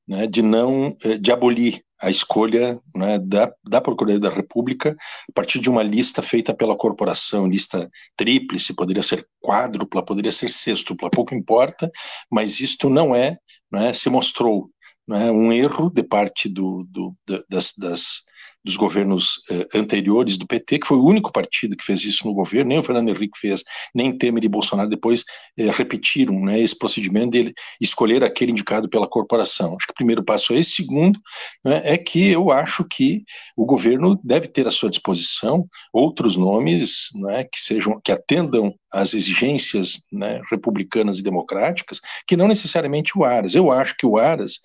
né, 0.09 0.25
de 0.25 0.41
não 0.41 0.97
eh, 1.03 1.19
de 1.19 1.31
abolir 1.31 1.83
a 2.01 2.09
escolha 2.09 2.81
né, 2.95 3.19
da, 3.19 3.53
da 3.63 3.79
Procuradoria 3.79 4.19
da 4.19 4.35
República 4.35 4.95
a 5.29 5.31
partir 5.33 5.59
de 5.59 5.69
uma 5.69 5.83
lista 5.83 6.21
feita 6.21 6.53
pela 6.53 6.75
corporação, 6.75 7.47
lista 7.47 7.89
tríplice, 8.17 8.73
poderia 8.73 9.03
ser 9.03 9.27
quádrupla, 9.39 10.03
poderia 10.03 10.31
ser 10.31 10.49
sextupla, 10.49 11.09
pouco 11.11 11.35
importa, 11.35 11.91
mas 12.31 12.59
isto 12.59 12.89
não 12.89 13.13
é, 13.13 13.37
né, 13.71 13.93
se 13.93 14.09
mostrou 14.09 14.71
né, 15.07 15.29
um 15.29 15.51
erro 15.53 15.89
de 15.89 16.01
parte 16.01 16.49
do, 16.49 16.85
do 16.89 17.15
das, 17.47 17.73
das 17.77 18.28
dos 18.63 18.75
governos 18.75 19.41
eh, 19.49 19.67
anteriores 19.73 20.37
do 20.37 20.45
PT, 20.45 20.79
que 20.79 20.87
foi 20.87 20.97
o 20.97 21.05
único 21.05 21.31
partido 21.31 21.77
que 21.77 21.83
fez 21.83 22.03
isso 22.03 22.27
no 22.27 22.33
governo, 22.33 22.69
nem 22.69 22.79
o 22.79 22.83
Fernando 22.83 23.09
Henrique 23.09 23.39
fez, 23.39 23.63
nem 23.95 24.17
Temer 24.17 24.43
e 24.43 24.49
Bolsonaro 24.49 24.89
depois 24.89 25.23
eh, 25.57 25.71
repetiram 25.71 26.39
né, 26.41 26.59
esse 26.59 26.77
procedimento 26.77 27.31
de 27.31 27.53
escolher 27.79 28.23
aquele 28.23 28.51
indicado 28.51 28.89
pela 28.89 29.07
corporação. 29.07 29.75
Acho 29.77 29.87
que 29.87 29.91
o 29.93 29.95
primeiro 29.95 30.23
passo 30.23 30.53
é 30.53 30.59
esse. 30.59 30.71
Segundo, 30.71 31.19
né, 31.63 31.81
é 31.85 31.97
que 31.97 32.29
eu 32.29 32.51
acho 32.51 32.83
que 32.83 33.23
o 33.55 33.65
governo 33.65 34.19
deve 34.23 34.47
ter 34.47 34.67
à 34.67 34.71
sua 34.71 34.89
disposição 34.89 35.67
outros 35.93 36.35
nomes 36.35 37.07
né, 37.15 37.45
que 37.45 37.61
sejam 37.61 37.99
que 38.03 38.11
atendam 38.11 38.73
às 38.91 39.13
exigências 39.13 40.01
né, 40.11 40.41
republicanas 40.49 41.19
e 41.19 41.23
democráticas, 41.23 41.99
que 42.27 42.35
não 42.35 42.47
necessariamente 42.47 43.17
o 43.17 43.23
Aras. 43.23 43.55
Eu 43.55 43.71
acho 43.71 43.95
que 43.95 44.05
o 44.05 44.17
Aras 44.17 44.59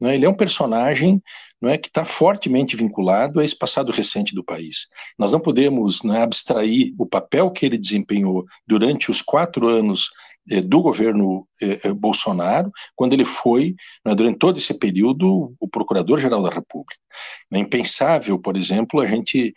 né, 0.00 0.14
ele 0.14 0.26
é 0.26 0.28
um 0.28 0.34
personagem 0.34 1.22
não 1.60 1.70
é, 1.70 1.78
que 1.78 1.88
está 1.88 2.04
fortemente 2.04 2.76
vinculado 2.76 3.40
a 3.40 3.44
esse 3.44 3.56
passado 3.56 3.92
recente 3.92 4.34
do 4.34 4.44
país. 4.44 4.86
Nós 5.18 5.32
não 5.32 5.40
podemos 5.40 6.02
né, 6.02 6.22
abstrair 6.22 6.94
o 6.98 7.06
papel 7.06 7.50
que 7.50 7.66
ele 7.66 7.76
desempenhou 7.76 8.44
durante 8.66 9.10
os 9.10 9.20
quatro 9.20 9.68
anos 9.68 10.10
eh, 10.50 10.62
do 10.62 10.80
governo 10.80 11.46
eh, 11.60 11.80
eh, 11.84 11.92
Bolsonaro, 11.92 12.72
quando 12.96 13.12
ele 13.12 13.24
foi, 13.24 13.74
né, 14.04 14.14
durante 14.14 14.38
todo 14.38 14.58
esse 14.58 14.72
período, 14.72 15.54
o 15.60 15.68
Procurador-Geral 15.68 16.42
da 16.42 16.50
República. 16.50 16.96
É 17.52 17.58
impensável, 17.58 18.38
por 18.38 18.56
exemplo, 18.56 19.00
a 19.00 19.06
gente 19.06 19.54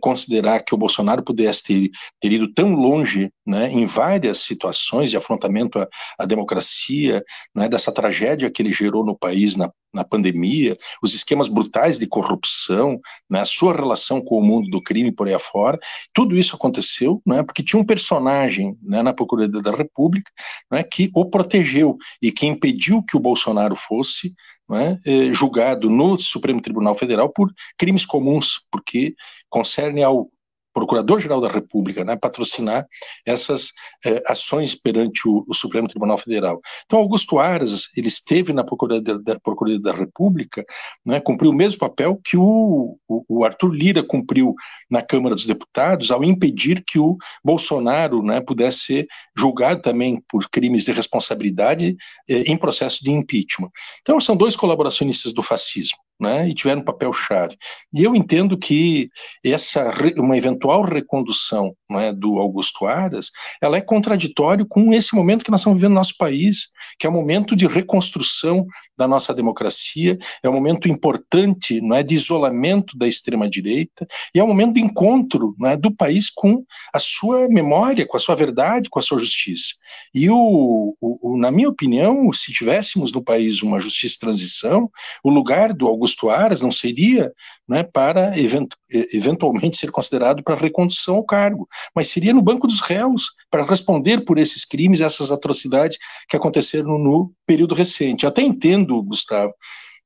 considerar 0.00 0.64
que 0.64 0.74
o 0.74 0.78
Bolsonaro 0.78 1.22
pudesse 1.22 1.62
ter, 1.62 1.90
ter 2.20 2.32
ido 2.32 2.52
tão 2.52 2.74
longe 2.74 3.30
né, 3.46 3.70
em 3.70 3.86
várias 3.86 4.38
situações 4.38 5.10
de 5.10 5.16
afrontamento 5.16 5.78
à, 5.78 5.88
à 6.18 6.26
democracia, 6.26 7.22
né, 7.54 7.68
dessa 7.68 7.92
tragédia 7.92 8.50
que 8.50 8.62
ele 8.62 8.72
gerou 8.72 9.04
no 9.04 9.16
país 9.16 9.54
na, 9.54 9.70
na 9.92 10.02
pandemia, 10.02 10.76
os 11.02 11.14
esquemas 11.14 11.48
brutais 11.48 11.98
de 11.98 12.06
corrupção, 12.06 13.00
né, 13.30 13.40
a 13.40 13.44
sua 13.44 13.74
relação 13.74 14.20
com 14.20 14.38
o 14.38 14.42
mundo 14.42 14.68
do 14.68 14.82
crime 14.82 15.12
por 15.12 15.28
aí 15.28 15.34
afora, 15.34 15.78
tudo 16.12 16.36
isso 16.36 16.56
aconteceu 16.56 17.22
né, 17.24 17.42
porque 17.42 17.62
tinha 17.62 17.80
um 17.80 17.86
personagem 17.86 18.76
né, 18.82 19.02
na 19.02 19.12
Procuradoria 19.12 19.62
da 19.62 19.76
República 19.76 20.30
né, 20.70 20.82
que 20.82 21.10
o 21.14 21.26
protegeu 21.26 21.96
e 22.20 22.32
que 22.32 22.46
impediu 22.46 23.02
que 23.02 23.16
o 23.16 23.20
Bolsonaro 23.20 23.76
fosse 23.76 24.34
né, 24.68 24.98
julgado 25.32 25.90
no 25.90 26.18
Supremo 26.18 26.60
Tribunal 26.60 26.94
Federal 26.94 27.28
por 27.28 27.52
crimes 27.76 28.06
comuns, 28.06 28.66
porque 28.72 29.14
concerne 29.54 30.02
ao 30.02 30.28
Procurador-Geral 30.74 31.40
da 31.40 31.48
República, 31.48 32.04
né, 32.04 32.16
patrocinar 32.16 32.84
essas 33.24 33.70
eh, 34.04 34.20
ações 34.26 34.74
perante 34.74 35.28
o, 35.28 35.44
o, 35.46 35.54
Supremo 35.54 35.86
Tribunal 35.86 36.18
Federal. 36.18 36.60
Então, 36.84 36.98
Augusto 36.98 37.38
Aras, 37.38 37.84
ele 37.96 38.08
esteve 38.08 38.52
na 38.52 38.64
Procuradoria 38.64 39.78
da, 39.78 39.92
da 39.92 39.96
República, 39.96 40.64
né, 41.06 41.20
cumpriu 41.20 41.52
o 41.52 41.54
mesmo 41.54 41.78
papel 41.78 42.20
que 42.24 42.36
o, 42.36 42.98
o, 43.06 43.24
o, 43.28 43.44
Arthur 43.44 43.72
Lira 43.72 44.02
cumpriu 44.02 44.52
na 44.90 45.00
Câmara 45.00 45.36
dos 45.36 45.46
Deputados, 45.46 46.10
ao 46.10 46.24
impedir 46.24 46.82
que 46.84 46.98
o 46.98 47.16
Bolsonaro 47.44 48.20
né, 48.20 48.40
pudesse 48.40 48.78
ser 48.78 49.06
julgado 49.36 49.80
também 49.80 50.20
por 50.28 50.48
crimes 50.50 50.84
de 50.84 50.90
responsabilidade 50.90 51.96
eh, 52.28 52.50
em 52.50 52.56
processo 52.56 53.04
de 53.04 53.12
impeachment. 53.12 53.70
Então, 54.02 54.20
são 54.20 54.36
dois 54.36 54.56
colaboracionistas 54.56 55.32
do 55.32 55.42
fascismo 55.42 55.98
né, 56.20 56.48
e 56.48 56.54
tiveram 56.54 56.80
um 56.80 56.84
papel 56.84 57.12
chave. 57.12 57.56
E 57.92 58.02
eu 58.02 58.14
entendo 58.14 58.56
que 58.56 59.08
essa 59.44 59.92
uma 60.16 60.36
eventual 60.36 60.82
recondução 60.82 61.74
né, 61.90 62.12
do 62.12 62.38
Augusto 62.38 62.86
Aras, 62.86 63.30
ela 63.60 63.76
é 63.76 63.80
contraditório 63.80 64.66
com 64.66 64.92
esse 64.92 65.14
momento 65.14 65.44
que 65.44 65.50
nós 65.50 65.60
estamos 65.60 65.78
vivendo 65.78 65.90
no 65.90 65.96
nosso 65.96 66.16
país, 66.16 66.68
que 66.98 67.06
é 67.06 67.10
um 67.10 67.12
momento 67.12 67.56
de 67.56 67.66
reconstrução 67.66 68.66
da 68.96 69.08
nossa 69.08 69.34
democracia, 69.34 70.18
é 70.42 70.48
um 70.48 70.52
momento 70.52 70.88
importante, 70.88 71.80
não 71.80 71.96
é, 71.96 72.02
de 72.02 72.14
isolamento 72.14 72.96
da 72.96 73.08
extrema 73.08 73.48
direita 73.48 74.06
e 74.34 74.38
é 74.38 74.44
um 74.44 74.48
momento 74.48 74.74
de 74.74 74.80
encontro, 74.80 75.54
não 75.58 75.70
é, 75.70 75.76
do 75.76 75.94
país 75.94 76.30
com 76.30 76.64
a 76.92 76.98
sua 76.98 77.48
memória, 77.48 78.06
com 78.06 78.16
a 78.16 78.20
sua 78.20 78.34
verdade, 78.34 78.88
com 78.88 78.98
a 78.98 79.02
sua 79.02 79.18
justiça. 79.18 79.74
E 80.14 80.30
o, 80.30 80.96
o, 81.00 81.34
o 81.34 81.38
na 81.38 81.50
minha 81.50 81.68
opinião, 81.68 82.32
se 82.32 82.52
tivéssemos 82.52 83.12
no 83.12 83.22
país 83.22 83.62
uma 83.62 83.80
justiça 83.80 84.14
de 84.14 84.20
transição, 84.20 84.90
o 85.22 85.30
lugar 85.30 85.72
do 85.72 85.86
Augusto 85.86 86.03
Augusto 86.04 86.28
Aras 86.28 86.60
não 86.60 86.70
seria 86.70 87.32
né, 87.66 87.82
para 87.82 88.38
event 88.38 88.68
eventualmente 88.90 89.78
ser 89.78 89.90
considerado 89.90 90.42
para 90.42 90.54
recondução 90.54 91.16
ao 91.16 91.24
cargo, 91.24 91.66
mas 91.94 92.08
seria 92.08 92.34
no 92.34 92.42
banco 92.42 92.66
dos 92.66 92.80
réus 92.82 93.30
para 93.50 93.64
responder 93.64 94.24
por 94.24 94.38
esses 94.38 94.64
crimes, 94.64 95.00
essas 95.00 95.30
atrocidades 95.30 95.96
que 96.28 96.36
aconteceram 96.36 96.98
no 96.98 97.32
período 97.46 97.74
recente. 97.74 98.26
Até 98.26 98.42
entendo, 98.42 99.02
Gustavo, 99.02 99.54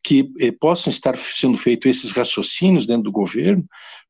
que 0.05 0.31
eh, 0.39 0.53
possam 0.53 0.91
estar 0.91 1.17
sendo 1.17 1.59
feitos 1.59 1.91
esses 1.91 2.13
raciocínios 2.13 2.87
dentro 2.87 3.05
do 3.05 3.13
governo, 3.13 3.65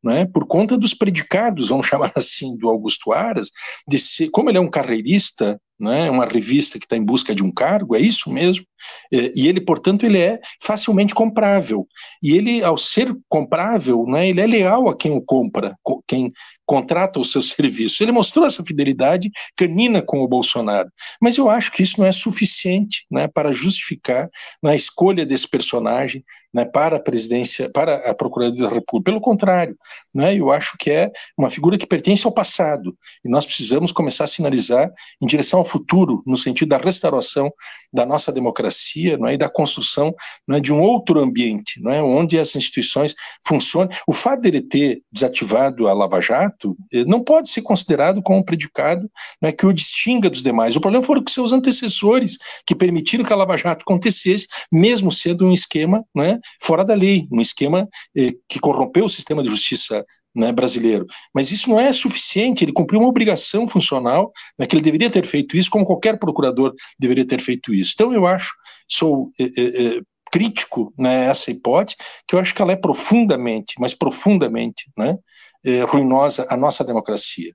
né, 0.05 0.27
por 0.27 0.47
conta 0.47 0.77
dos 0.77 0.93
predicados, 0.93 1.69
vamos 1.69 1.87
chamar 1.89 2.13
assim, 2.15 2.57
do 2.59 2.69
Augusto 2.69 3.13
Aras, 3.13 3.51
de 3.89 3.99
ser, 3.99 4.29
como 4.29 4.51
ele 4.51 4.59
é 4.59 4.61
um 4.61 4.71
carreirista, 4.71 5.59
né, 5.79 6.11
uma 6.11 6.27
revista 6.27 6.79
que 6.79 6.85
está 6.85 6.97
em 6.97 7.05
busca 7.05 7.35
de 7.35 7.43
um 7.43 7.51
cargo, 7.51 7.95
é 7.95 8.01
isso 8.01 8.31
mesmo, 8.31 8.65
é, 9.13 9.33
e 9.35 9.47
ele, 9.47 9.61
portanto, 9.61 10.05
ele 10.05 10.19
é 10.19 10.41
facilmente 10.63 11.15
comprável. 11.15 11.87
E 12.23 12.33
ele, 12.33 12.63
ao 12.63 12.77
ser 12.77 13.15
comprável, 13.29 14.05
né, 14.07 14.29
ele 14.29 14.41
é 14.41 14.47
leal 14.47 14.89
a 14.89 14.97
quem 14.97 15.13
o 15.13 15.21
compra, 15.21 15.77
quem 16.07 16.33
contrata 16.69 17.19
o 17.19 17.25
seu 17.25 17.41
serviço. 17.43 18.03
Ele 18.03 18.13
mostrou 18.13 18.47
essa 18.47 18.63
fidelidade 18.63 19.31
canina 19.57 20.03
com 20.03 20.21
o 20.21 20.29
Bolsonaro. 20.29 20.91
Mas 21.21 21.39
eu 21.39 21.49
acho 21.49 21.73
que 21.73 21.83
isso 21.83 21.99
não 21.99 22.07
é 22.07 22.13
suficiente 22.13 23.07
né, 23.11 23.27
para 23.27 23.53
justificar 23.53 24.29
na 24.63 24.77
escolha 24.77 25.25
desse 25.25 25.49
personagem 25.49 26.23
né, 26.53 26.65
para 26.65 26.97
a 26.97 27.01
presidência, 27.01 27.71
para 27.71 27.97
a 28.11 28.15
Procuradoria 28.15 28.69
da 28.69 28.75
República. 28.75 29.11
Pelo 29.11 29.21
contrário, 29.21 29.77
né, 30.15 30.35
eu 30.35 30.51
acho 30.51 30.77
que 30.79 30.91
é 30.91 31.11
uma 31.37 31.51
figura 31.51 31.79
que 31.79 31.87
pertence 31.87 32.27
ao 32.27 32.33
passado. 32.33 32.97
E 33.25 33.31
nós 33.31 33.47
precisamos 33.47 33.93
começar 33.93 34.25
a 34.25 34.29
sinalizar 34.29 34.91
em 35.23 35.27
direção 35.27 35.61
ao 35.61 35.65
futuro, 35.65 36.23
no 36.27 36.37
sentido 36.37 36.69
da 36.69 36.79
restauração 36.79 37.51
da 37.93 38.05
nossa 38.05 38.31
democracia 38.33 39.17
não 39.17 39.29
é, 39.29 39.35
e 39.35 39.39
da 39.39 39.49
construção 39.49 40.15
não 40.47 40.57
é, 40.57 40.61
de 40.61 40.73
um 40.73 40.81
outro 40.81 41.21
ambiente, 41.21 41.81
não 41.83 41.93
é, 41.93 42.03
onde 42.03 42.39
as 42.39 42.55
instituições 42.55 43.15
funcionem. 43.47 43.97
O 44.07 44.13
fato 44.13 44.43
dele 44.43 44.61
ter 44.61 45.03
desativado 45.11 45.89
a 45.89 45.93
Lava 45.93 46.21
Jato 46.21 46.58
eh, 46.93 47.05
não 47.05 47.23
pode 47.23 47.49
ser 47.49 47.63
considerado 47.63 48.23
como 48.23 48.39
um 48.39 48.43
predicado 48.43 49.11
não 49.41 49.49
é, 49.49 49.53
que 49.53 49.67
o 49.67 49.73
distinga 49.73 50.29
dos 50.29 50.43
demais. 50.43 50.77
O 50.77 50.81
problema 50.81 51.05
foram 51.05 51.23
que 51.23 51.31
seus 51.31 51.53
antecessores 51.53 52.37
que 52.67 52.75
permitiram 52.75 53.25
que 53.25 53.33
a 53.33 53.37
Lava 53.37 53.57
Jato 53.57 53.83
acontecesse, 53.83 54.47
mesmo 54.73 55.13
sendo 55.13 55.47
um 55.47 55.53
esquema 55.53 56.05
não 56.15 56.25
é, 56.25 56.39
fora 56.61 56.85
da 56.85 56.95
lei, 56.95 57.29
um 57.31 57.41
esquema 57.41 57.89
eh, 58.17 58.33
que 58.49 58.59
corrompeu 58.59 59.05
o 59.05 59.11
sistema 59.11 59.43
de 59.43 59.49
justiça 59.49 60.05
né, 60.35 60.53
brasileiro. 60.53 61.07
Mas 61.35 61.51
isso 61.51 61.69
não 61.69 61.81
é 61.81 61.93
suficiente, 61.93 62.65
ele 62.65 62.73
cumpriu 62.73 63.01
uma 63.01 63.09
obrigação 63.09 63.67
funcional, 63.67 64.33
né, 64.59 64.67
que 64.67 64.75
ele 64.75 64.83
deveria 64.83 65.11
ter 65.11 65.27
feito 65.27 65.57
isso, 65.57 65.71
como 65.71 65.85
qualquer 65.85 66.19
procurador 66.19 66.75
deveria 66.99 67.27
ter 67.27 67.41
feito 67.41 67.75
isso. 67.75 67.93
Então, 67.95 68.13
eu 68.13 68.27
acho, 68.27 68.53
sou 68.89 69.31
é, 69.39 69.45
é, 69.45 70.01
crítico 70.31 70.93
nessa 70.97 71.51
né, 71.51 71.57
hipótese, 71.57 71.97
que 72.27 72.35
eu 72.35 72.39
acho 72.39 72.55
que 72.55 72.63
ela 72.63 72.73
é 72.73 72.77
profundamente, 72.77 73.75
mas 73.79 73.95
profundamente 73.95 74.91
né, 74.97 75.19
é, 75.65 75.83
ruinosa 75.83 76.47
à 76.49 76.57
nossa 76.57 76.85
democracia. 76.85 77.55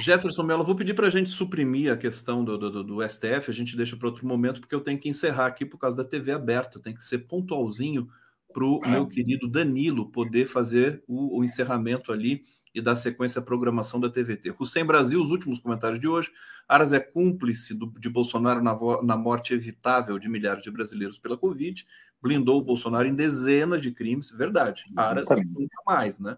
Jefferson 0.00 0.42
Mello, 0.42 0.64
vou 0.64 0.76
pedir 0.76 0.94
para 0.94 1.06
a 1.06 1.10
gente 1.10 1.30
suprimir 1.30 1.92
a 1.92 1.96
questão 1.96 2.44
do, 2.44 2.58
do, 2.58 2.84
do 2.84 3.08
STF, 3.08 3.48
a 3.48 3.54
gente 3.54 3.76
deixa 3.76 3.96
para 3.96 4.08
outro 4.08 4.26
momento, 4.26 4.60
porque 4.60 4.74
eu 4.74 4.80
tenho 4.80 4.98
que 4.98 5.08
encerrar 5.08 5.46
aqui 5.46 5.64
por 5.64 5.78
causa 5.78 5.96
da 5.96 6.04
TV 6.04 6.32
aberta, 6.32 6.80
tem 6.80 6.94
que 6.94 7.02
ser 7.02 7.20
pontualzinho 7.20 8.08
para 8.52 8.64
o 8.64 8.80
meu 8.86 9.06
querido 9.06 9.48
Danilo 9.48 10.10
poder 10.10 10.46
fazer 10.46 11.02
o, 11.06 11.38
o, 11.38 11.44
encerramento 11.44 12.12
ali 12.12 12.44
e 12.74 12.80
dar 12.80 12.96
sequência 12.96 13.40
à 13.40 13.42
programação 13.42 14.00
da 14.00 14.08
TVT. 14.08 14.54
Hussein 14.58 14.84
Brasil, 14.84 15.22
os 15.22 15.30
últimos 15.30 15.58
comentários 15.58 16.00
de 16.00 16.08
hoje. 16.08 16.30
Aras 16.68 16.92
é 16.92 17.00
cúmplice 17.00 17.74
do, 17.74 17.86
de 17.98 18.08
Bolsonaro 18.08 18.62
na, 18.62 18.76
na 19.02 19.16
morte 19.16 19.54
evitável 19.54 20.18
de 20.18 20.28
milhares 20.28 20.62
de 20.62 20.70
brasileiros 20.70 21.18
pela 21.18 21.36
Covid, 21.36 21.86
blindou 22.20 22.58
o 22.58 22.64
Bolsonaro 22.64 23.06
em 23.06 23.14
dezenas 23.14 23.80
de 23.80 23.90
crimes. 23.90 24.30
Verdade. 24.30 24.84
Aras 24.96 25.28
nunca 25.46 25.82
mais, 25.86 26.18
né? 26.18 26.36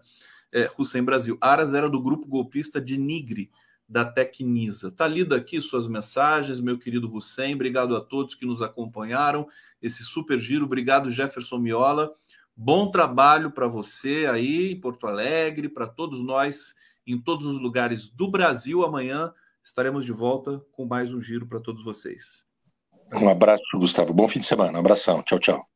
É, 0.53 0.69
Hussein 0.77 1.03
Brasil. 1.03 1.37
Aras 1.39 1.73
era 1.73 1.89
do 1.89 2.01
grupo 2.01 2.27
golpista 2.27 2.81
de 2.81 2.97
Nigre, 2.97 3.49
da 3.87 4.05
Tecnisa. 4.05 4.87
Está 4.87 5.07
lido 5.07 5.35
aqui 5.35 5.61
suas 5.61 5.87
mensagens, 5.87 6.59
meu 6.59 6.77
querido 6.77 7.09
Hussein. 7.13 7.55
Obrigado 7.55 7.95
a 7.95 8.01
todos 8.01 8.35
que 8.35 8.45
nos 8.45 8.61
acompanharam. 8.61 9.47
Esse 9.81 10.03
super 10.03 10.39
giro. 10.39 10.65
Obrigado, 10.65 11.09
Jefferson 11.09 11.57
Miola. 11.57 12.13
Bom 12.55 12.91
trabalho 12.91 13.51
para 13.51 13.67
você 13.67 14.27
aí 14.29 14.71
em 14.71 14.79
Porto 14.79 15.07
Alegre, 15.07 15.69
para 15.69 15.87
todos 15.87 16.21
nós 16.21 16.75
em 17.05 17.19
todos 17.19 17.47
os 17.47 17.59
lugares 17.59 18.07
do 18.09 18.29
Brasil. 18.29 18.83
Amanhã 18.83 19.33
estaremos 19.63 20.05
de 20.05 20.11
volta 20.11 20.63
com 20.71 20.85
mais 20.85 21.13
um 21.13 21.19
giro 21.19 21.47
para 21.47 21.59
todos 21.59 21.83
vocês. 21.83 22.43
Um 23.13 23.29
abraço, 23.29 23.63
Gustavo. 23.73 24.13
Bom 24.13 24.27
fim 24.27 24.39
de 24.39 24.45
semana. 24.45 24.77
Um 24.77 24.81
abração. 24.81 25.21
Tchau, 25.23 25.39
tchau. 25.39 25.70